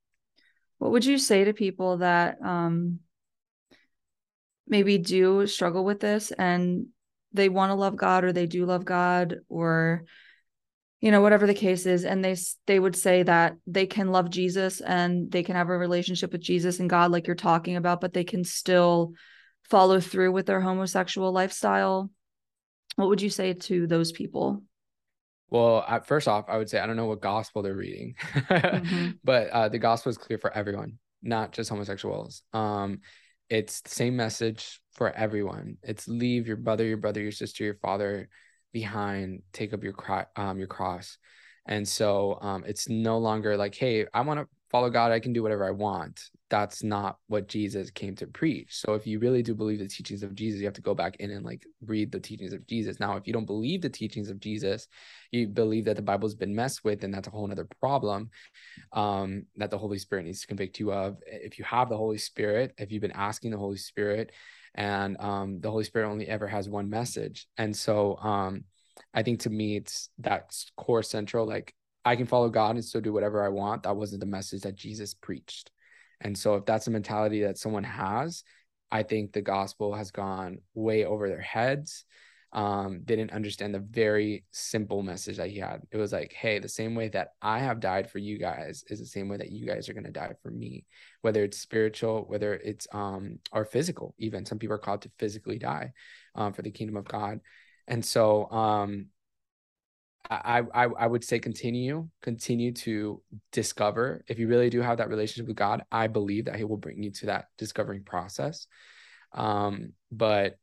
What 0.79 0.93
would 0.93 1.05
you 1.05 1.19
say 1.19 1.45
to 1.45 1.53
people 1.53 1.99
that 1.99 2.39
um 2.43 3.01
maybe 4.67 4.99
do 4.99 5.47
struggle 5.47 5.85
with 5.85 6.01
this 6.01 6.31
and 6.31 6.87
they 7.33 7.49
want 7.49 7.71
to 7.71 7.75
love 7.75 7.97
God 7.97 8.25
or 8.25 8.33
they 8.33 8.47
do 8.47 8.65
love 8.65 8.85
God 8.85 9.37
or 9.49 10.05
you 11.01 11.11
know 11.11 11.21
whatever 11.21 11.47
the 11.47 11.55
case 11.55 11.87
is 11.87 12.05
and 12.05 12.25
they 12.25 12.37
they 12.67 12.79
would 12.79 12.97
say 12.97 13.23
that 13.23 13.57
they 13.67 13.87
can 13.87 14.09
love 14.09 14.31
Jesus 14.31 14.81
and 14.81 15.31
they 15.31 15.43
can 15.43 15.57
have 15.57 15.69
a 15.69 15.77
relationship 15.77 16.33
with 16.33 16.41
Jesus 16.41 16.79
and 16.79 16.91
God 16.91 17.11
like 17.11 17.27
you're 17.27 17.37
talking 17.37 17.77
about 17.77 18.01
but 18.01 18.13
they 18.13 18.25
can 18.25 18.45
still 18.45 19.13
follow 19.71 20.01
through 20.01 20.33
with 20.33 20.47
their 20.47 20.61
homosexual 20.61 21.33
lifestyle 21.33 22.11
what 22.97 23.09
would 23.09 23.23
you 23.23 23.31
say 23.31 23.55
to 23.55 23.87
those 23.87 24.13
people 24.13 24.63
well, 25.53 25.85
at 25.89 26.07
first 26.07 26.29
off, 26.29 26.45
I 26.49 26.59
would 26.59 26.71
say 26.71 26.79
I 26.79 26.87
don't 26.87 26.97
know 26.97 27.07
what 27.07 27.21
gospel 27.21 27.63
they're 27.63 27.75
reading, 27.75 28.15
mm-hmm. 28.21 29.11
but 29.25 29.49
uh, 29.49 29.69
the 29.69 29.81
gospel 29.81 30.11
is 30.11 30.17
clear 30.17 30.39
for 30.39 30.53
everyone, 30.53 31.01
not 31.25 31.51
just 31.51 31.69
homosexuals. 31.69 32.43
Um, 32.53 33.01
it's 33.49 33.81
the 33.81 33.91
same 33.91 34.17
message 34.17 34.81
for 34.93 35.11
everyone. 35.11 35.77
It's 35.83 36.07
leave 36.07 36.47
your 36.47 36.57
brother, 36.57 36.85
your 36.85 36.99
brother, 36.99 37.21
your 37.21 37.33
sister, 37.33 37.65
your 37.65 37.75
father 37.75 38.29
behind, 38.73 39.43
take 39.53 39.73
up 39.73 39.83
your 39.83 39.93
cro- 39.93 40.27
um 40.37 40.59
your 40.59 40.69
cross. 40.69 41.19
And 41.67 41.87
so 41.87 42.39
um 42.41 42.65
it's 42.67 42.89
no 42.89 43.19
longer 43.19 43.57
like, 43.57 43.75
hey, 43.75 44.07
I 44.15 44.21
want 44.21 44.41
to 44.41 44.47
follow 44.71 44.89
God, 44.89 45.11
I 45.11 45.21
can 45.21 45.33
do 45.33 45.43
whatever 45.43 45.65
I 45.65 45.73
want. 45.73 46.23
That's 46.49 46.83
not 46.83 47.19
what 47.27 47.49
Jesus 47.49 47.91
came 47.91 48.15
to 48.17 48.27
preach. 48.27 48.77
So 48.77 48.95
if 48.95 49.07
you 49.07 49.19
really 49.19 49.43
do 49.43 49.55
believe 49.55 49.81
the 49.81 49.89
teachings 49.89 50.23
of 50.23 50.35
Jesus, 50.35 50.61
you 50.61 50.67
have 50.67 50.75
to 50.75 50.81
go 50.81 50.95
back 50.95 51.17
in 51.17 51.31
and 51.31 51.45
like 51.45 51.65
read 51.85 52.13
the 52.13 52.21
teachings 52.21 52.53
of 52.53 52.67
Jesus. 52.67 53.01
Now, 53.01 53.17
if 53.17 53.27
you 53.27 53.33
don't 53.33 53.47
believe 53.47 53.83
the 53.83 53.89
teachings 53.89 54.31
of 54.31 54.41
Jesus, 54.41 54.87
you 55.33 55.49
believe 55.49 55.85
that 55.87 55.97
the 55.97 56.03
Bible's 56.03 56.35
been 56.35 56.55
messed 56.55 56.85
with, 56.85 57.05
and 57.05 57.13
that's 57.13 57.29
a 57.29 57.31
whole 57.31 57.51
other 57.51 57.69
problem 57.81 58.31
um, 58.93 59.47
that 59.57 59.71
the 59.71 59.79
Holy 59.79 59.99
Spirit 59.99 60.25
needs 60.25 60.41
to 60.41 60.47
convict 60.47 60.79
you 60.79 60.93
of. 60.93 61.19
If 61.27 61.59
you 61.59 61.65
have 61.65 61.89
the 61.89 61.97
Holy 61.97 62.19
Spirit, 62.19 62.75
if 62.79 62.93
you've 62.93 63.03
been 63.03 63.13
asking 63.13 63.51
the 63.51 63.59
Holy 63.59 63.77
Spirit, 63.77 64.33
and 64.75 65.17
um, 65.21 65.61
the 65.61 65.71
Holy 65.71 65.85
Spirit 65.85 66.09
only 66.09 66.29
ever 66.29 66.47
has 66.47 66.69
one 66.69 66.89
message. 66.89 67.49
And 67.59 67.77
so 67.77 68.17
um, 68.19 68.65
I 69.13 69.23
think 69.23 69.41
to 69.41 69.51
me, 69.51 69.77
it's 69.77 70.11
that 70.19 70.55
core 70.77 71.03
central, 71.03 71.47
like 71.47 71.75
I 72.05 72.17
can 72.17 72.27
follow 72.27 72.49
God 72.49 72.77
and 72.77 72.85
still 72.85 73.01
do 73.01 73.13
whatever 73.13 73.45
I 73.45 73.49
want. 73.49 73.83
That 73.83 73.97
wasn't 73.97 74.21
the 74.21 74.27
message 74.27 74.63
that 74.63 74.75
Jesus 74.75 75.15
preached. 75.15 75.71
And 76.21 76.37
so 76.37 76.55
if 76.55 76.65
that's 76.65 76.87
a 76.87 76.91
mentality 76.91 77.43
that 77.43 77.59
someone 77.59 77.85
has, 77.85 78.45
I 78.91 79.03
think 79.03 79.33
the 79.33 79.43
gospel 79.43 79.95
has 79.95 80.11
gone 80.11 80.59
way 80.75 81.05
over 81.05 81.29
their 81.29 81.41
heads. 81.41 82.05
Um, 82.53 83.03
they 83.05 83.15
didn't 83.15 83.33
understand 83.33 83.75
the 83.75 83.79
very 83.79 84.45
simple 84.51 85.03
message 85.03 85.37
that 85.37 85.51
he 85.51 85.59
had. 85.59 85.83
It 85.93 85.99
was 85.99 86.13
like, 86.13 86.33
hey, 86.33 86.59
the 86.59 86.69
same 86.69 86.97
way 86.97 87.09
that 87.11 87.35
I 87.41 87.61
have 87.61 87.79
died 87.79 88.11
for 88.11 88.19
you 88.19 88.39
guys 88.39 88.83
is 88.89 88.99
the 88.99 89.07
same 89.07 89.29
way 89.29 89.37
that 89.37 89.53
you 89.53 89.67
guys 89.67 89.89
are 89.89 89.95
gonna 89.95 90.11
die 90.11 90.35
for 90.43 90.51
me, 90.51 90.85
whether 91.21 91.45
it's 91.45 91.59
spiritual, 91.59 92.25
whether 92.27 92.55
it's 92.55 92.89
um 92.93 93.39
or 93.53 93.65
physical, 93.65 94.15
even 94.19 94.45
some 94.45 94.59
people 94.59 94.75
are 94.75 94.79
called 94.79 95.03
to 95.03 95.11
physically 95.19 95.59
die 95.59 95.93
um, 96.35 96.53
for 96.53 96.63
the 96.63 96.73
kingdom 96.73 96.97
of 96.97 97.07
God. 97.07 97.41
And 97.87 98.05
so 98.05 98.51
um 98.51 99.07
I, 100.31 100.63
I 100.73 100.85
I 100.85 101.07
would 101.07 101.25
say 101.25 101.41
continue, 101.41 102.09
continue 102.23 102.73
to 102.73 103.21
discover. 103.51 104.25
If 104.29 104.39
you 104.39 104.47
really 104.47 104.71
do 104.71 104.81
have 104.81 104.99
that 104.99 105.09
relationship 105.09 105.49
with 105.49 105.57
God, 105.57 105.83
I 105.91 106.07
believe 106.07 106.45
that 106.45 106.57
He 106.57 106.65
will 106.65 106.77
bring 106.77 107.03
you 107.03 107.11
to 107.11 107.27
that 107.27 107.47
discovering 107.59 108.05
process. 108.05 108.67
Um, 109.33 109.93
but 110.13 110.57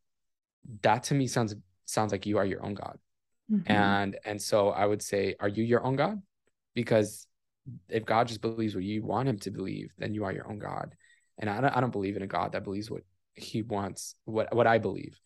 that 0.84 1.04
to 1.04 1.14
me 1.14 1.28
sounds 1.28 1.54
sounds 1.86 2.12
like 2.12 2.26
you 2.26 2.38
are 2.38 2.46
your 2.46 2.66
own 2.66 2.76
God. 2.76 2.98
Mm-hmm. 3.52 3.72
And 3.72 4.18
and 4.26 4.42
so 4.42 4.70
I 4.70 4.86
would 4.86 5.02
say, 5.02 5.36
are 5.40 5.50
you 5.50 5.64
your 5.64 5.84
own 5.84 5.96
God? 5.96 6.22
Because 6.74 7.28
if 7.90 8.06
God 8.06 8.28
just 8.28 8.42
believes 8.42 8.76
what 8.76 8.84
you 8.84 9.04
want 9.04 9.28
him 9.28 9.40
to 9.40 9.52
believe, 9.52 9.92
then 9.98 10.14
you 10.14 10.24
are 10.24 10.32
your 10.32 10.50
own 10.50 10.60
God. 10.60 10.96
And 11.38 11.50
I 11.50 11.62
don't, 11.62 11.78
I 11.78 11.82
don't 11.82 11.92
believe 11.92 12.16
in 12.16 12.22
a 12.22 12.28
God 12.28 12.54
that 12.54 12.64
believes 12.64 12.90
what 12.90 13.04
he 13.36 13.62
wants, 13.62 14.16
what 14.26 14.54
what 14.56 14.68
I 14.68 14.78
believe. 14.78 15.20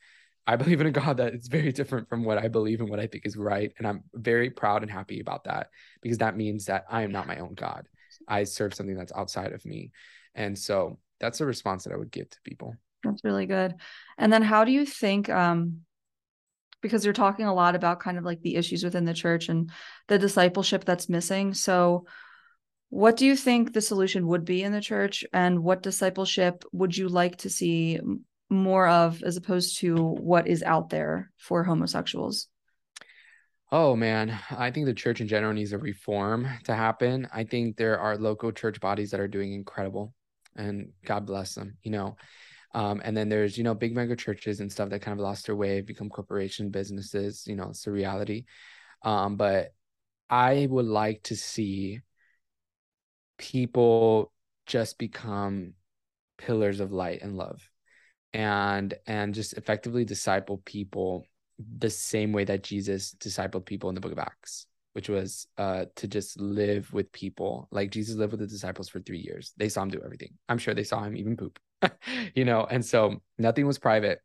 I 0.47 0.55
believe 0.55 0.81
in 0.81 0.87
a 0.87 0.91
God 0.91 1.17
that 1.17 1.33
is 1.33 1.47
very 1.47 1.71
different 1.71 2.09
from 2.09 2.23
what 2.23 2.37
I 2.37 2.47
believe 2.47 2.81
and 2.81 2.89
what 2.89 2.99
I 2.99 3.07
think 3.07 3.25
is 3.25 3.37
right. 3.37 3.71
And 3.77 3.87
I'm 3.87 4.03
very 4.13 4.49
proud 4.49 4.81
and 4.81 4.91
happy 4.91 5.19
about 5.19 5.43
that 5.43 5.69
because 6.01 6.17
that 6.17 6.35
means 6.35 6.65
that 6.65 6.85
I 6.89 7.03
am 7.03 7.11
not 7.11 7.27
my 7.27 7.37
own 7.37 7.53
God. 7.53 7.87
I 8.27 8.43
serve 8.43 8.73
something 8.73 8.95
that's 8.95 9.13
outside 9.13 9.53
of 9.53 9.65
me. 9.65 9.91
And 10.35 10.57
so 10.57 10.97
that's 11.19 11.41
a 11.41 11.45
response 11.45 11.83
that 11.83 11.93
I 11.93 11.97
would 11.97 12.11
give 12.11 12.29
to 12.29 12.37
people. 12.43 12.75
That's 13.03 13.23
really 13.23 13.45
good. 13.45 13.75
And 14.17 14.31
then 14.31 14.41
how 14.41 14.63
do 14.63 14.71
you 14.71 14.85
think 14.85 15.29
um 15.29 15.81
because 16.81 17.05
you're 17.05 17.13
talking 17.13 17.45
a 17.45 17.53
lot 17.53 17.75
about 17.75 17.99
kind 17.99 18.17
of 18.17 18.23
like 18.23 18.41
the 18.41 18.55
issues 18.55 18.83
within 18.83 19.05
the 19.05 19.13
church 19.13 19.49
and 19.49 19.71
the 20.07 20.17
discipleship 20.17 20.83
that's 20.83 21.09
missing. 21.09 21.53
So 21.53 22.05
what 22.89 23.17
do 23.17 23.25
you 23.25 23.35
think 23.35 23.71
the 23.71 23.81
solution 23.81 24.27
would 24.27 24.43
be 24.43 24.63
in 24.63 24.71
the 24.71 24.81
church 24.81 25.23
and 25.31 25.63
what 25.63 25.83
discipleship 25.83 26.65
would 26.71 26.97
you 26.97 27.07
like 27.07 27.37
to 27.37 27.49
see 27.49 27.99
more 28.51 28.87
of 28.87 29.23
as 29.23 29.37
opposed 29.37 29.79
to 29.79 29.95
what 29.95 30.47
is 30.47 30.61
out 30.61 30.89
there 30.89 31.31
for 31.37 31.63
homosexuals? 31.63 32.47
Oh 33.71 33.95
man, 33.95 34.37
I 34.51 34.69
think 34.69 34.85
the 34.85 34.93
church 34.93 35.21
in 35.21 35.29
general 35.29 35.53
needs 35.53 35.71
a 35.71 35.77
reform 35.77 36.47
to 36.65 36.75
happen. 36.75 37.27
I 37.33 37.45
think 37.45 37.77
there 37.77 37.97
are 37.97 38.17
local 38.17 38.51
church 38.51 38.81
bodies 38.81 39.11
that 39.11 39.21
are 39.21 39.29
doing 39.29 39.53
incredible 39.53 40.13
and 40.57 40.89
God 41.05 41.25
bless 41.25 41.55
them, 41.55 41.77
you 41.81 41.91
know. 41.91 42.17
Um, 42.73 43.01
and 43.03 43.15
then 43.15 43.29
there's, 43.29 43.57
you 43.57 43.63
know, 43.63 43.73
big 43.73 43.95
mega 43.95 44.15
churches 44.15 44.59
and 44.59 44.69
stuff 44.69 44.89
that 44.89 45.01
kind 45.01 45.17
of 45.17 45.23
lost 45.23 45.45
their 45.45 45.55
way, 45.55 45.79
become 45.81 46.09
corporation 46.09 46.69
businesses, 46.69 47.45
you 47.47 47.55
know, 47.55 47.69
it's 47.69 47.83
the 47.83 47.91
reality. 47.91 48.43
Um, 49.03 49.37
but 49.37 49.73
I 50.29 50.67
would 50.69 50.85
like 50.85 51.23
to 51.23 51.35
see 51.37 52.01
people 53.37 54.33
just 54.65 54.97
become 54.97 55.73
pillars 56.37 56.81
of 56.81 56.91
light 56.91 57.21
and 57.21 57.37
love 57.37 57.70
and 58.34 58.93
and 59.07 59.34
just 59.34 59.53
effectively 59.53 60.05
disciple 60.05 60.61
people 60.65 61.25
the 61.77 61.89
same 61.89 62.32
way 62.32 62.43
that 62.43 62.63
Jesus 62.63 63.15
discipled 63.19 63.65
people 63.65 63.89
in 63.89 63.95
the 63.95 64.01
book 64.01 64.11
of 64.11 64.19
Acts, 64.19 64.67
which 64.93 65.09
was 65.09 65.47
uh 65.57 65.86
to 65.95 66.07
just 66.07 66.39
live 66.39 66.91
with 66.93 67.11
people. 67.11 67.67
Like 67.71 67.91
Jesus 67.91 68.15
lived 68.15 68.32
with 68.32 68.39
the 68.39 68.47
disciples 68.47 68.89
for 68.89 68.99
3 68.99 69.19
years. 69.19 69.53
They 69.57 69.69
saw 69.69 69.84
him 69.84 69.89
do 69.89 70.01
everything. 70.03 70.34
I'm 70.49 70.57
sure 70.57 70.73
they 70.73 70.84
saw 70.84 71.03
him 71.03 71.15
even 71.17 71.38
poop. 71.38 71.59
you 72.36 72.45
know, 72.45 72.65
and 72.69 72.86
so 72.86 73.21
nothing 73.38 73.67
was 73.67 73.79
private. 73.79 74.19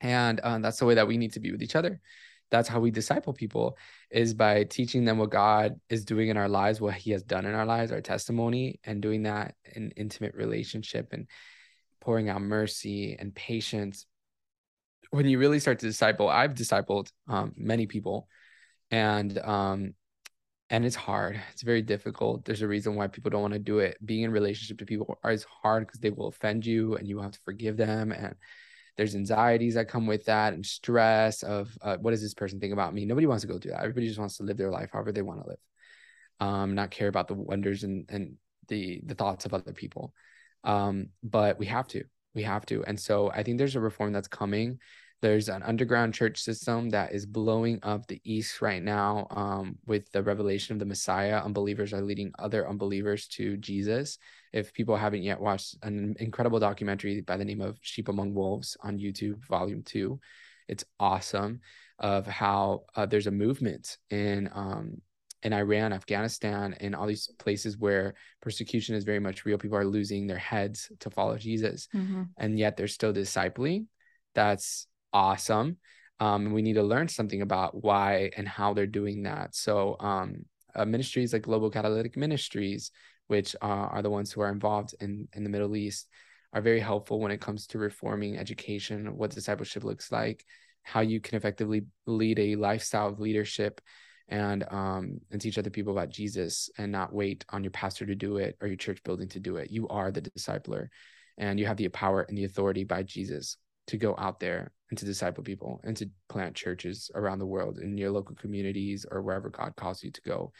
And 0.00 0.40
um, 0.44 0.62
that's 0.62 0.78
the 0.78 0.86
way 0.86 0.94
that 0.94 1.08
we 1.08 1.16
need 1.16 1.32
to 1.32 1.40
be 1.40 1.50
with 1.50 1.62
each 1.62 1.76
other. 1.76 2.00
That's 2.50 2.68
how 2.68 2.80
we 2.80 2.90
disciple 2.90 3.32
people 3.32 3.76
is 4.10 4.34
by 4.34 4.64
teaching 4.64 5.04
them 5.04 5.18
what 5.18 5.30
God 5.30 5.80
is 5.88 6.04
doing 6.04 6.28
in 6.28 6.36
our 6.36 6.48
lives, 6.48 6.80
what 6.80 6.94
he 6.94 7.10
has 7.10 7.22
done 7.22 7.44
in 7.44 7.54
our 7.54 7.66
lives, 7.66 7.90
our 7.90 8.00
testimony, 8.00 8.78
and 8.84 9.02
doing 9.02 9.24
that 9.24 9.54
in 9.74 9.90
intimate 9.96 10.34
relationship 10.34 11.12
and 11.12 11.26
pouring 12.00 12.28
out 12.28 12.40
mercy 12.42 13.16
and 13.18 13.34
patience. 13.34 14.06
When 15.10 15.26
you 15.26 15.38
really 15.38 15.60
start 15.60 15.78
to 15.80 15.86
disciple 15.86 16.28
i've 16.28 16.54
discipled 16.54 17.10
um, 17.28 17.52
many 17.56 17.86
people 17.86 18.28
and 18.90 19.38
um 19.38 19.94
and 20.68 20.84
it's 20.84 20.96
hard. 20.96 21.40
It's 21.52 21.62
very 21.62 21.80
difficult. 21.80 22.44
There's 22.44 22.62
a 22.62 22.66
reason 22.66 22.96
why 22.96 23.06
people 23.06 23.30
don't 23.30 23.40
want 23.40 23.54
to 23.54 23.60
do 23.60 23.78
it. 23.78 23.96
Being 24.04 24.24
in 24.24 24.32
relationship 24.32 24.78
to 24.78 24.84
people 24.84 25.16
is 25.24 25.44
hard 25.44 25.86
because 25.86 26.00
they 26.00 26.10
will 26.10 26.26
offend 26.26 26.66
you 26.66 26.96
and 26.96 27.06
you 27.06 27.20
have 27.20 27.30
to 27.30 27.38
forgive 27.44 27.76
them 27.76 28.10
and 28.10 28.34
there's 28.96 29.14
anxieties 29.14 29.74
that 29.74 29.88
come 29.88 30.08
with 30.08 30.24
that 30.24 30.54
and 30.54 30.66
stress 30.66 31.44
of 31.44 31.70
uh, 31.82 31.96
what 31.98 32.10
does 32.10 32.22
this 32.22 32.34
person 32.34 32.58
think 32.58 32.72
about 32.72 32.94
me? 32.94 33.04
Nobody 33.04 33.28
wants 33.28 33.42
to 33.42 33.48
go 33.48 33.58
through 33.58 33.72
that. 33.72 33.82
Everybody 33.82 34.08
just 34.08 34.18
wants 34.18 34.38
to 34.38 34.42
live 34.42 34.56
their 34.56 34.72
life 34.72 34.90
however 34.92 35.12
they 35.12 35.22
want 35.22 35.42
to 35.42 35.48
live 35.48 35.58
um 36.40 36.74
not 36.74 36.90
care 36.90 37.08
about 37.08 37.28
the 37.28 37.34
wonders 37.34 37.82
and 37.82 38.06
and 38.08 38.36
the 38.68 39.00
the 39.04 39.14
thoughts 39.14 39.46
of 39.46 39.54
other 39.54 39.72
people 39.72 40.12
um 40.66 41.08
but 41.22 41.58
we 41.58 41.66
have 41.66 41.88
to 41.88 42.04
we 42.34 42.42
have 42.42 42.66
to. 42.66 42.84
And 42.84 43.00
so 43.00 43.30
i 43.32 43.42
think 43.42 43.58
there's 43.58 43.76
a 43.76 43.80
reform 43.80 44.12
that's 44.12 44.28
coming. 44.28 44.78
There's 45.22 45.48
an 45.48 45.62
underground 45.62 46.12
church 46.12 46.38
system 46.38 46.90
that 46.90 47.14
is 47.14 47.24
blowing 47.24 47.78
up 47.82 48.06
the 48.06 48.20
east 48.22 48.60
right 48.60 48.82
now 48.82 49.26
um, 49.30 49.78
with 49.86 50.12
the 50.12 50.22
revelation 50.22 50.74
of 50.74 50.78
the 50.78 50.84
messiah. 50.84 51.38
Unbelievers 51.42 51.94
are 51.94 52.02
leading 52.02 52.32
other 52.38 52.68
unbelievers 52.68 53.26
to 53.28 53.56
jesus. 53.56 54.18
If 54.52 54.74
people 54.74 54.96
haven't 54.96 55.22
yet 55.22 55.40
watched 55.40 55.76
an 55.82 56.16
incredible 56.20 56.60
documentary 56.60 57.22
by 57.22 57.38
the 57.38 57.46
name 57.46 57.62
of 57.62 57.78
sheep 57.80 58.08
among 58.08 58.34
wolves 58.34 58.76
on 58.82 58.98
youtube 58.98 59.42
volume 59.46 59.82
two 59.82 60.20
it's 60.68 60.84
awesome 60.98 61.60
of 61.98 62.26
how 62.26 62.82
uh, 62.94 63.06
there's 63.06 63.26
a 63.26 63.30
movement 63.30 63.96
in 64.10 64.50
um, 64.52 65.00
in 65.46 65.52
Iran, 65.52 65.92
Afghanistan, 65.92 66.74
and 66.80 66.92
all 66.92 67.06
these 67.06 67.28
places 67.38 67.78
where 67.78 68.14
persecution 68.42 68.96
is 68.96 69.04
very 69.04 69.20
much 69.20 69.44
real. 69.44 69.58
People 69.58 69.78
are 69.78 69.84
losing 69.84 70.26
their 70.26 70.36
heads 70.36 70.90
to 70.98 71.08
follow 71.08 71.38
Jesus, 71.38 71.86
mm-hmm. 71.94 72.24
and 72.36 72.58
yet 72.58 72.76
they're 72.76 72.88
still 72.88 73.12
discipling. 73.12 73.86
That's 74.34 74.88
awesome. 75.12 75.76
Um, 76.18 76.52
we 76.52 76.62
need 76.62 76.72
to 76.72 76.82
learn 76.82 77.06
something 77.06 77.42
about 77.42 77.80
why 77.80 78.32
and 78.36 78.48
how 78.48 78.74
they're 78.74 78.88
doing 78.88 79.22
that. 79.22 79.54
So, 79.54 79.96
um, 80.00 80.46
uh, 80.74 80.84
ministries 80.84 81.32
like 81.32 81.42
Global 81.42 81.70
Catalytic 81.70 82.16
Ministries, 82.16 82.90
which 83.28 83.54
uh, 83.62 83.86
are 83.94 84.02
the 84.02 84.10
ones 84.10 84.32
who 84.32 84.40
are 84.40 84.50
involved 84.50 84.96
in 85.00 85.28
in 85.32 85.44
the 85.44 85.50
Middle 85.50 85.76
East, 85.76 86.08
are 86.52 86.60
very 86.60 86.80
helpful 86.80 87.20
when 87.20 87.30
it 87.30 87.40
comes 87.40 87.68
to 87.68 87.78
reforming 87.78 88.36
education, 88.36 89.16
what 89.16 89.30
discipleship 89.30 89.84
looks 89.84 90.10
like, 90.10 90.44
how 90.82 91.02
you 91.02 91.20
can 91.20 91.36
effectively 91.36 91.86
lead 92.04 92.40
a 92.40 92.56
lifestyle 92.56 93.06
of 93.06 93.20
leadership 93.20 93.80
and 94.28 94.64
um 94.70 95.20
and 95.30 95.40
teach 95.40 95.56
other 95.56 95.70
people 95.70 95.92
about 95.92 96.08
Jesus 96.08 96.68
and 96.78 96.90
not 96.90 97.12
wait 97.12 97.44
on 97.50 97.62
your 97.62 97.70
pastor 97.70 98.04
to 98.06 98.14
do 98.14 98.38
it 98.38 98.56
or 98.60 98.66
your 98.66 98.76
church 98.76 99.02
building 99.04 99.28
to 99.28 99.40
do 99.40 99.56
it. 99.56 99.70
You 99.70 99.88
are 99.88 100.10
the 100.10 100.22
discipler 100.22 100.88
and 101.38 101.58
you 101.58 101.66
have 101.66 101.76
the 101.76 101.88
power 101.88 102.22
and 102.22 102.36
the 102.36 102.44
authority 102.44 102.84
by 102.84 103.02
Jesus 103.02 103.56
to 103.88 103.96
go 103.96 104.14
out 104.18 104.40
there 104.40 104.72
and 104.90 104.98
to 104.98 105.04
disciple 105.04 105.44
people 105.44 105.80
and 105.84 105.96
to 105.96 106.10
plant 106.28 106.54
churches 106.54 107.10
around 107.14 107.38
the 107.38 107.46
world 107.46 107.78
in 107.78 107.96
your 107.96 108.10
local 108.10 108.34
communities 108.34 109.06
or 109.10 109.22
wherever 109.22 109.50
God 109.50 109.74
calls 109.76 110.02
you 110.02 110.10
to 110.10 110.20
go. 110.22 110.52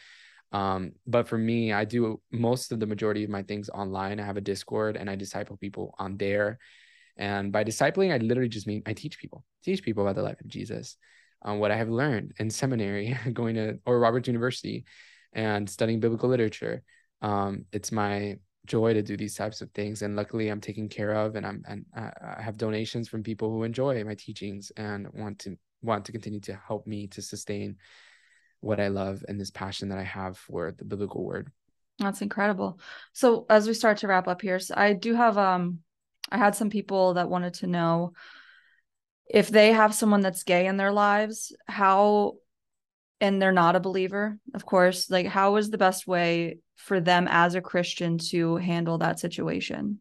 Um, 0.51 0.93
but 1.05 1.27
for 1.27 1.37
me, 1.37 1.73
I 1.73 1.83
do 1.83 2.21
most 2.31 2.71
of 2.71 2.79
the 2.79 2.85
majority 2.85 3.23
of 3.23 3.29
my 3.29 3.43
things 3.43 3.69
online. 3.69 4.19
I 4.19 4.25
have 4.25 4.37
a 4.37 4.41
Discord 4.41 4.95
and 4.95 5.09
I 5.09 5.15
disciple 5.15 5.57
people 5.57 5.93
on 5.99 6.17
there. 6.17 6.59
And 7.17 7.51
by 7.51 7.63
discipling, 7.63 8.13
I 8.13 8.17
literally 8.17 8.49
just 8.49 8.67
mean 8.67 8.83
I 8.85 8.93
teach 8.93 9.19
people, 9.19 9.43
teach 9.63 9.83
people 9.83 10.03
about 10.03 10.15
the 10.15 10.23
life 10.23 10.39
of 10.39 10.47
Jesus, 10.47 10.97
um, 11.43 11.59
what 11.59 11.71
I 11.71 11.77
have 11.77 11.89
learned 11.89 12.33
in 12.39 12.49
seminary, 12.49 13.17
going 13.33 13.55
to 13.55 13.79
Oral 13.85 14.01
Roberts 14.01 14.27
University, 14.27 14.85
and 15.33 15.69
studying 15.69 15.99
biblical 15.99 16.29
literature. 16.29 16.83
Um, 17.21 17.65
it's 17.71 17.91
my 17.91 18.37
joy 18.67 18.93
to 18.93 19.01
do 19.01 19.17
these 19.17 19.33
types 19.33 19.61
of 19.61 19.71
things 19.71 20.01
and 20.01 20.15
luckily 20.15 20.49
i'm 20.49 20.61
taken 20.61 20.87
care 20.87 21.13
of 21.13 21.35
and 21.35 21.45
i'm 21.45 21.63
and 21.67 21.85
i 21.95 22.41
have 22.41 22.57
donations 22.57 23.07
from 23.07 23.23
people 23.23 23.49
who 23.49 23.63
enjoy 23.63 24.03
my 24.03 24.13
teachings 24.13 24.71
and 24.77 25.07
want 25.13 25.39
to 25.39 25.57
want 25.81 26.05
to 26.05 26.11
continue 26.11 26.41
to 26.41 26.59
help 26.67 26.85
me 26.85 27.07
to 27.07 27.21
sustain 27.21 27.77
what 28.59 28.79
i 28.79 28.89
love 28.89 29.23
and 29.27 29.39
this 29.39 29.51
passion 29.51 29.89
that 29.89 29.97
i 29.97 30.03
have 30.03 30.37
for 30.37 30.73
the 30.77 30.85
biblical 30.85 31.23
word 31.23 31.49
that's 31.97 32.21
incredible 32.21 32.79
so 33.13 33.45
as 33.49 33.67
we 33.67 33.73
start 33.73 33.97
to 33.97 34.07
wrap 34.07 34.27
up 34.27 34.41
here 34.41 34.59
so 34.59 34.73
i 34.77 34.93
do 34.93 35.15
have 35.15 35.37
um 35.37 35.79
i 36.29 36.37
had 36.37 36.53
some 36.53 36.69
people 36.69 37.15
that 37.15 37.29
wanted 37.29 37.53
to 37.53 37.67
know 37.67 38.11
if 39.29 39.49
they 39.49 39.71
have 39.73 39.93
someone 39.93 40.21
that's 40.21 40.43
gay 40.43 40.67
in 40.67 40.77
their 40.77 40.91
lives 40.91 41.55
how 41.67 42.33
and 43.19 43.41
they're 43.41 43.51
not 43.51 43.75
a 43.75 43.79
believer 43.79 44.37
of 44.53 44.65
course 44.65 45.09
like 45.09 45.25
how 45.25 45.55
is 45.55 45.69
the 45.69 45.77
best 45.77 46.07
way 46.07 46.59
for 46.77 46.99
them 46.99 47.27
as 47.29 47.55
a 47.55 47.61
christian 47.61 48.17
to 48.17 48.55
handle 48.55 48.99
that 48.99 49.19
situation? 49.19 49.99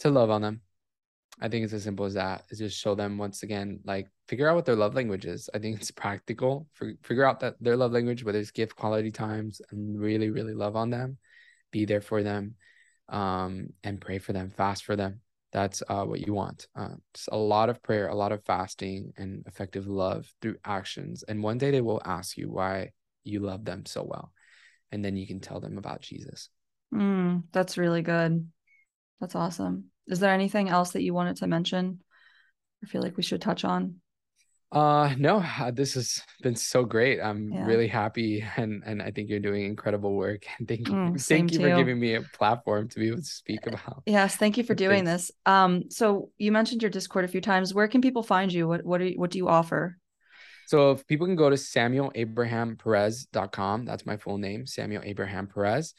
To 0.00 0.10
love 0.10 0.30
on 0.30 0.42
them. 0.42 0.60
I 1.40 1.48
think 1.48 1.64
it's 1.64 1.72
as 1.72 1.84
simple 1.84 2.06
as 2.06 2.14
that 2.14 2.44
is 2.50 2.58
just 2.58 2.78
show 2.78 2.94
them 2.94 3.18
once 3.18 3.42
again 3.42 3.80
like 3.84 4.08
figure 4.26 4.48
out 4.48 4.56
what 4.56 4.64
their 4.64 4.76
love 4.76 4.94
language 4.94 5.24
is. 5.24 5.48
I 5.54 5.58
think 5.58 5.80
it's 5.80 5.90
practical. 5.90 6.66
Figure 7.02 7.24
out 7.24 7.40
that 7.40 7.56
their 7.60 7.76
love 7.76 7.92
language 7.92 8.24
whether 8.24 8.38
it's 8.38 8.50
gift 8.50 8.76
quality 8.76 9.10
times 9.10 9.60
and 9.70 9.98
really 9.98 10.30
really 10.30 10.54
love 10.54 10.76
on 10.76 10.90
them. 10.90 11.18
Be 11.70 11.84
there 11.84 12.00
for 12.00 12.22
them 12.22 12.56
um, 13.08 13.68
and 13.84 14.00
pray 14.00 14.18
for 14.18 14.32
them 14.32 14.50
fast 14.50 14.84
for 14.84 14.96
them 14.96 15.20
that's 15.52 15.82
uh, 15.88 16.04
what 16.04 16.26
you 16.26 16.34
want. 16.34 16.66
Uh, 16.74 16.96
just 17.14 17.28
a 17.32 17.36
lot 17.36 17.68
of 17.68 17.82
prayer, 17.82 18.08
a 18.08 18.14
lot 18.14 18.32
of 18.32 18.44
fasting, 18.44 19.12
and 19.16 19.44
effective 19.46 19.86
love 19.86 20.30
through 20.42 20.56
actions. 20.64 21.22
And 21.22 21.42
one 21.42 21.58
day 21.58 21.70
they 21.70 21.80
will 21.80 22.02
ask 22.04 22.36
you 22.36 22.50
why 22.50 22.90
you 23.24 23.40
love 23.40 23.64
them 23.64 23.86
so 23.86 24.04
well, 24.04 24.32
and 24.92 25.04
then 25.04 25.16
you 25.16 25.26
can 25.26 25.40
tell 25.40 25.60
them 25.60 25.78
about 25.78 26.00
Jesus. 26.00 26.48
Mm, 26.92 27.44
that's 27.52 27.78
really 27.78 28.02
good. 28.02 28.48
That's 29.20 29.34
awesome. 29.34 29.86
Is 30.06 30.20
there 30.20 30.32
anything 30.32 30.68
else 30.68 30.90
that 30.92 31.02
you 31.02 31.14
wanted 31.14 31.36
to 31.38 31.46
mention? 31.46 32.00
I 32.82 32.86
feel 32.86 33.02
like 33.02 33.16
we 33.16 33.22
should 33.22 33.40
touch 33.40 33.64
on. 33.64 33.96
Uh 34.72 35.14
no, 35.16 35.44
uh, 35.60 35.70
this 35.70 35.94
has 35.94 36.20
been 36.42 36.56
so 36.56 36.84
great. 36.84 37.20
I'm 37.20 37.52
yeah. 37.52 37.66
really 37.66 37.86
happy 37.86 38.44
and 38.56 38.82
and 38.84 39.00
I 39.00 39.12
think 39.12 39.30
you're 39.30 39.38
doing 39.38 39.64
incredible 39.64 40.14
work. 40.14 40.44
And 40.58 40.66
thank 40.68 40.88
you 40.88 40.94
mm, 40.94 41.24
thank 41.24 41.52
you 41.52 41.60
for 41.60 41.76
giving 41.76 42.00
me 42.00 42.14
a 42.14 42.22
platform 42.22 42.88
to 42.88 42.98
be 42.98 43.06
able 43.08 43.18
to 43.18 43.24
speak 43.24 43.64
about. 43.66 44.02
Yes, 44.06 44.36
thank 44.36 44.56
you 44.56 44.64
for 44.64 44.74
doing 44.74 45.04
things. 45.04 45.28
this. 45.28 45.30
Um 45.46 45.84
so 45.90 46.30
you 46.38 46.50
mentioned 46.50 46.82
your 46.82 46.90
Discord 46.90 47.24
a 47.24 47.28
few 47.28 47.40
times. 47.40 47.72
Where 47.74 47.86
can 47.88 48.00
people 48.00 48.24
find 48.24 48.52
you? 48.52 48.66
What 48.66 48.84
what 48.84 48.98
do 48.98 49.04
you, 49.06 49.20
what 49.20 49.30
do 49.30 49.38
you 49.38 49.46
offer? 49.48 49.98
So 50.66 50.90
if 50.90 51.06
people 51.06 51.28
can 51.28 51.36
go 51.36 51.48
to 51.48 51.54
samuelabrahamperez.com, 51.54 53.84
that's 53.84 54.04
my 54.04 54.16
full 54.16 54.38
name, 54.38 54.66
Samuel 54.66 55.02
Abraham 55.04 55.46
Perez 55.46 55.94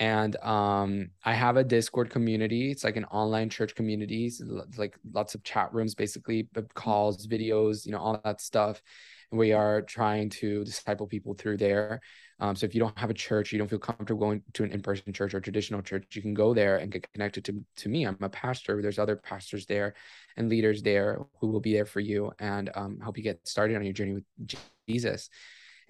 and 0.00 0.36
um 0.42 1.08
i 1.24 1.32
have 1.32 1.56
a 1.56 1.62
discord 1.62 2.10
community 2.10 2.70
it's 2.72 2.82
like 2.82 2.96
an 2.96 3.04
online 3.06 3.48
church 3.48 3.74
community 3.76 4.26
it's 4.26 4.42
like 4.76 4.96
lots 5.12 5.34
of 5.34 5.42
chat 5.44 5.72
rooms 5.72 5.94
basically 5.94 6.48
calls 6.74 7.26
videos 7.26 7.86
you 7.86 7.92
know 7.92 7.98
all 7.98 8.20
that 8.24 8.40
stuff. 8.40 8.82
And 9.30 9.38
we 9.38 9.52
are 9.52 9.82
trying 9.82 10.30
to 10.30 10.64
disciple 10.64 11.06
people 11.06 11.34
through 11.34 11.56
there. 11.56 12.00
Um, 12.40 12.54
so 12.54 12.66
if 12.66 12.74
you 12.74 12.80
don't 12.80 12.98
have 12.98 13.10
a 13.10 13.14
church 13.14 13.52
you 13.52 13.58
don't 13.58 13.68
feel 13.68 13.78
comfortable 13.78 14.20
going 14.20 14.42
to 14.54 14.64
an 14.64 14.72
in-person 14.72 15.12
church 15.12 15.34
or 15.34 15.40
traditional 15.40 15.82
church 15.82 16.04
you 16.12 16.22
can 16.22 16.34
go 16.34 16.52
there 16.52 16.78
and 16.78 16.90
get 16.90 17.10
connected 17.12 17.44
to, 17.46 17.64
to 17.76 17.88
me. 17.88 18.04
I'm 18.04 18.16
a 18.20 18.28
pastor 18.28 18.82
there's 18.82 18.98
other 18.98 19.16
pastors 19.16 19.66
there 19.66 19.94
and 20.36 20.48
leaders 20.48 20.82
there 20.82 21.20
who 21.40 21.48
will 21.48 21.60
be 21.60 21.72
there 21.72 21.86
for 21.86 22.00
you 22.00 22.32
and 22.40 22.70
um, 22.74 22.98
help 23.00 23.16
you 23.16 23.22
get 23.22 23.46
started 23.46 23.76
on 23.76 23.84
your 23.84 23.92
journey 23.92 24.14
with 24.14 24.24
jesus 24.88 25.30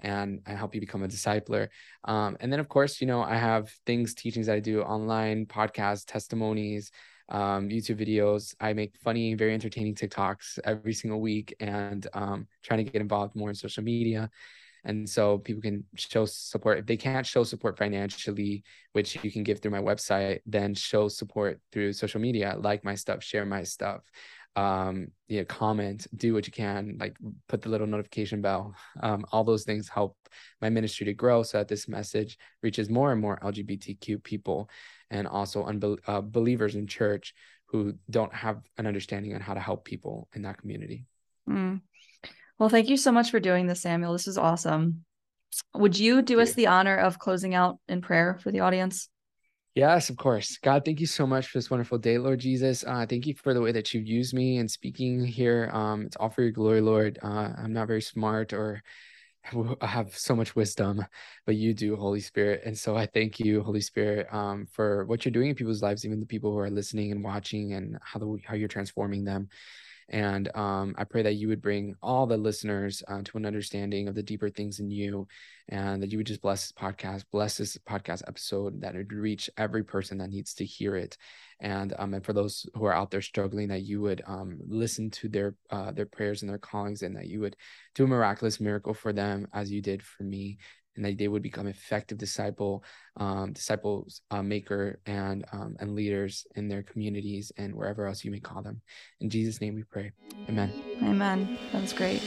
and 0.03 0.41
I 0.47 0.53
help 0.53 0.75
you 0.75 0.81
become 0.81 1.03
a 1.03 1.09
discipler. 1.09 1.69
Um, 2.05 2.37
and 2.41 2.53
then, 2.53 2.61
of 2.61 2.69
course, 2.69 3.01
you 3.01 3.07
know, 3.07 3.23
I 3.23 3.37
have 3.37 3.71
things, 3.87 4.15
teachings 4.15 4.47
that 4.47 4.57
I 4.57 4.61
do 4.61 4.83
online, 4.83 5.47
podcasts, 5.47 6.05
testimonies, 6.07 6.91
um, 7.29 7.69
YouTube 7.69 8.01
videos. 8.01 8.55
I 8.61 8.73
make 8.73 8.97
funny, 9.03 9.35
very 9.35 9.55
entertaining 9.55 9.95
TikToks 9.95 10.59
every 10.65 10.93
single 10.93 11.21
week 11.21 11.55
and 11.61 12.07
um, 12.13 12.47
trying 12.63 12.85
to 12.85 12.91
get 12.91 13.01
involved 13.01 13.35
more 13.35 13.49
in 13.49 13.55
social 13.55 13.83
media. 13.83 14.31
And 14.87 15.09
so 15.09 15.39
people 15.39 15.63
can 15.63 15.85
show 15.97 16.27
support. 16.27 16.79
If 16.79 16.87
they 16.87 16.99
can't 16.99 17.27
show 17.27 17.43
support 17.43 17.79
financially, 17.79 18.65
which 18.93 19.17
you 19.25 19.33
can 19.33 19.43
give 19.43 19.61
through 19.61 19.71
my 19.71 19.81
website, 19.81 20.41
then 20.45 20.75
show 20.75 21.09
support 21.09 21.59
through 21.73 21.95
social 21.95 22.21
media, 22.21 22.55
like 22.59 22.85
my 22.85 22.95
stuff, 22.95 23.23
share 23.23 23.47
my 23.47 23.63
stuff 23.63 24.03
um 24.57 25.09
you 25.27 25.39
know, 25.39 25.45
comment 25.47 26.07
do 26.15 26.33
what 26.35 26.47
you 26.47 26.53
can 26.53 26.97
like 27.01 27.17
put 27.49 27.63
the 27.63 27.69
little 27.69 27.87
notification 27.87 28.41
bell. 28.41 28.75
Um 29.01 29.25
all 29.33 29.45
those 29.45 29.65
things 29.65 29.89
help 29.89 30.17
my 30.61 30.69
ministry 30.69 31.07
to 31.07 31.15
grow 31.15 31.43
so 31.43 31.59
that 31.59 31.69
this 31.69 31.89
message 31.89 32.39
reaches 32.63 32.89
more 32.89 33.13
and 33.13 33.21
more 33.21 33.39
lgbtq 33.43 34.23
people 34.23 34.69
and 35.11 35.27
also 35.27 35.65
unbel- 35.65 35.99
uh, 36.07 36.21
believers 36.21 36.75
in 36.75 36.87
church 36.87 37.35
who 37.67 37.95
don't 38.11 38.35
have 38.35 38.61
an 38.79 38.87
understanding 38.87 39.35
on 39.35 39.41
how 39.41 39.55
to 39.55 39.61
help 39.61 39.85
people 39.85 40.29
in 40.35 40.43
that 40.43 40.59
community. 40.59 41.07
Mm. 41.49 41.81
well 42.59 42.69
thank 42.69 42.89
you 42.89 42.97
so 42.97 43.13
much 43.13 43.31
for 43.31 43.41
doing 43.41 43.67
this 43.67 43.83
samuel. 43.83 44.13
This 44.13 44.29
is 44.29 44.39
awesome. 44.39 45.05
Would 45.75 45.99
you 45.99 46.23
do 46.23 46.41
us 46.41 46.55
the 46.55 46.67
honor 46.67 46.97
of 46.97 47.19
closing 47.19 47.55
out 47.55 47.79
in 47.89 48.01
prayer 48.01 48.39
for 48.43 48.51
the 48.51 48.61
audience 48.61 49.09
Yes, 49.75 50.09
of 50.09 50.17
course. 50.17 50.57
God, 50.59 50.85
thank 50.85 51.01
you 51.01 51.07
so 51.07 51.27
much 51.27 51.49
for 51.49 51.59
this 51.59 51.69
wonderful 51.69 51.99
day, 51.99 52.17
Lord 52.17 52.39
Jesus. 52.39 52.85
Uh, 52.87 53.07
thank 53.09 53.27
you 53.27 53.35
for 53.35 53.53
the 53.55 53.61
way 53.61 53.73
that 53.73 53.93
you've 53.93 54.07
used 54.07 54.33
me 54.33 54.59
in 54.59 54.69
speaking 54.69 55.25
here. 55.25 55.69
Um, 55.73 56.03
it's 56.03 56.15
all 56.17 56.31
for 56.31 56.43
your 56.43 56.53
glory, 56.53 56.81
Lord. 56.81 57.19
Uh, 57.21 57.51
I'm 57.59 57.73
not 57.73 57.89
very 57.89 58.03
smart 58.03 58.53
or 58.53 58.83
have 59.83 60.17
so 60.17 60.37
much 60.37 60.55
wisdom, 60.55 61.05
but 61.45 61.57
you 61.57 61.75
do, 61.75 61.97
Holy 61.97 62.21
Spirit. 62.21 62.63
And 62.65 62.79
so 62.79 62.97
I 62.97 63.07
thank 63.07 63.41
you, 63.41 63.63
Holy 63.65 63.81
Spirit, 63.81 64.29
um, 64.33 64.67
for 64.71 65.05
what 65.07 65.25
you're 65.25 65.33
doing 65.33 65.51
in 65.51 65.57
people's 65.57 65.83
lives, 65.83 66.05
even 66.05 66.21
the 66.21 66.27
people 66.27 66.53
who 66.53 66.59
are 66.59 66.71
listening 66.71 67.11
and 67.11 67.25
watching, 67.25 67.73
and 67.73 67.99
how 68.01 68.21
the, 68.21 68.39
how 68.45 68.55
you're 68.55 68.69
transforming 68.69 69.25
them. 69.25 69.49
And 70.09 70.55
um, 70.55 70.95
I 70.99 71.05
pray 71.05 71.23
that 71.23 71.35
you 71.35 71.49
would 71.49 71.63
bring 71.63 71.95
all 72.03 72.27
the 72.27 72.37
listeners 72.37 73.03
uh, 73.09 73.23
to 73.25 73.39
an 73.39 73.47
understanding 73.47 74.09
of 74.09 74.15
the 74.15 74.23
deeper 74.23 74.49
things 74.49 74.81
in 74.81 74.91
you 74.91 75.27
and 75.69 76.03
that 76.03 76.13
you 76.13 76.19
would 76.19 76.27
just 76.27 76.43
bless 76.43 76.67
this 76.67 76.73
podcast, 76.73 77.25
bless 77.33 77.57
this 77.57 77.79
podcast 77.79 78.23
episode, 78.29 78.81
that 78.83 78.95
it 78.95 78.99
would 78.99 79.13
reach 79.13 79.49
every 79.57 79.83
person 79.83 80.19
that 80.19 80.31
needs 80.31 80.55
to 80.55 80.65
hear 80.65 80.97
it. 80.97 81.17
And 81.61 81.95
um, 81.99 82.13
and 82.15 82.25
for 82.25 82.33
those 82.33 82.67
who 82.75 82.85
are 82.85 82.93
out 82.93 83.11
there 83.11 83.23
struggling, 83.23 83.69
that 83.69 83.83
you 83.83 84.01
would 84.03 84.23
um, 84.27 84.59
listen 84.67 85.11
to 85.13 85.29
their 85.29 85.55
uh, 85.71 85.93
their 85.93 86.07
prayers 86.07 86.43
and 86.43 86.51
their 86.51 86.59
callings, 86.59 87.03
and 87.03 87.17
that 87.17 87.29
you 87.29 87.41
would 87.41 87.57
do 87.95 88.05
a 88.05 88.09
miraculous 88.09 88.61
miracle 88.61 88.93
for 88.93 89.13
them 89.13 89.47
as 89.55 89.71
you 89.71 89.81
did 89.81 90.03
for 90.03 90.25
me 90.25 90.59
and 90.97 91.05
that 91.05 91.19
they 91.19 91.29
would 91.29 91.43
become 91.43 91.67
effective 91.67 92.19
disciple 92.19 92.85
um, 93.17 93.53
disciples 93.53 94.23
uh, 94.31 94.43
maker 94.43 95.01
and 95.07 95.45
um, 95.53 95.77
and 95.81 95.95
leaders 95.95 96.47
in 96.57 96.69
their 96.69 96.83
communities 96.83 97.53
and 97.57 97.75
wherever 97.75 98.07
else 98.07 98.25
you 98.25 98.31
may 98.31 98.41
call 98.41 98.63
them. 98.63 98.81
In 99.21 99.31
jesus 99.31 99.61
name 99.61 99.75
we 99.75 99.85
pray. 99.85 100.13
Amen. 100.49 100.73
Amen. 101.03 101.59
That 101.73 101.83
was 101.83 101.93
great 101.93 102.23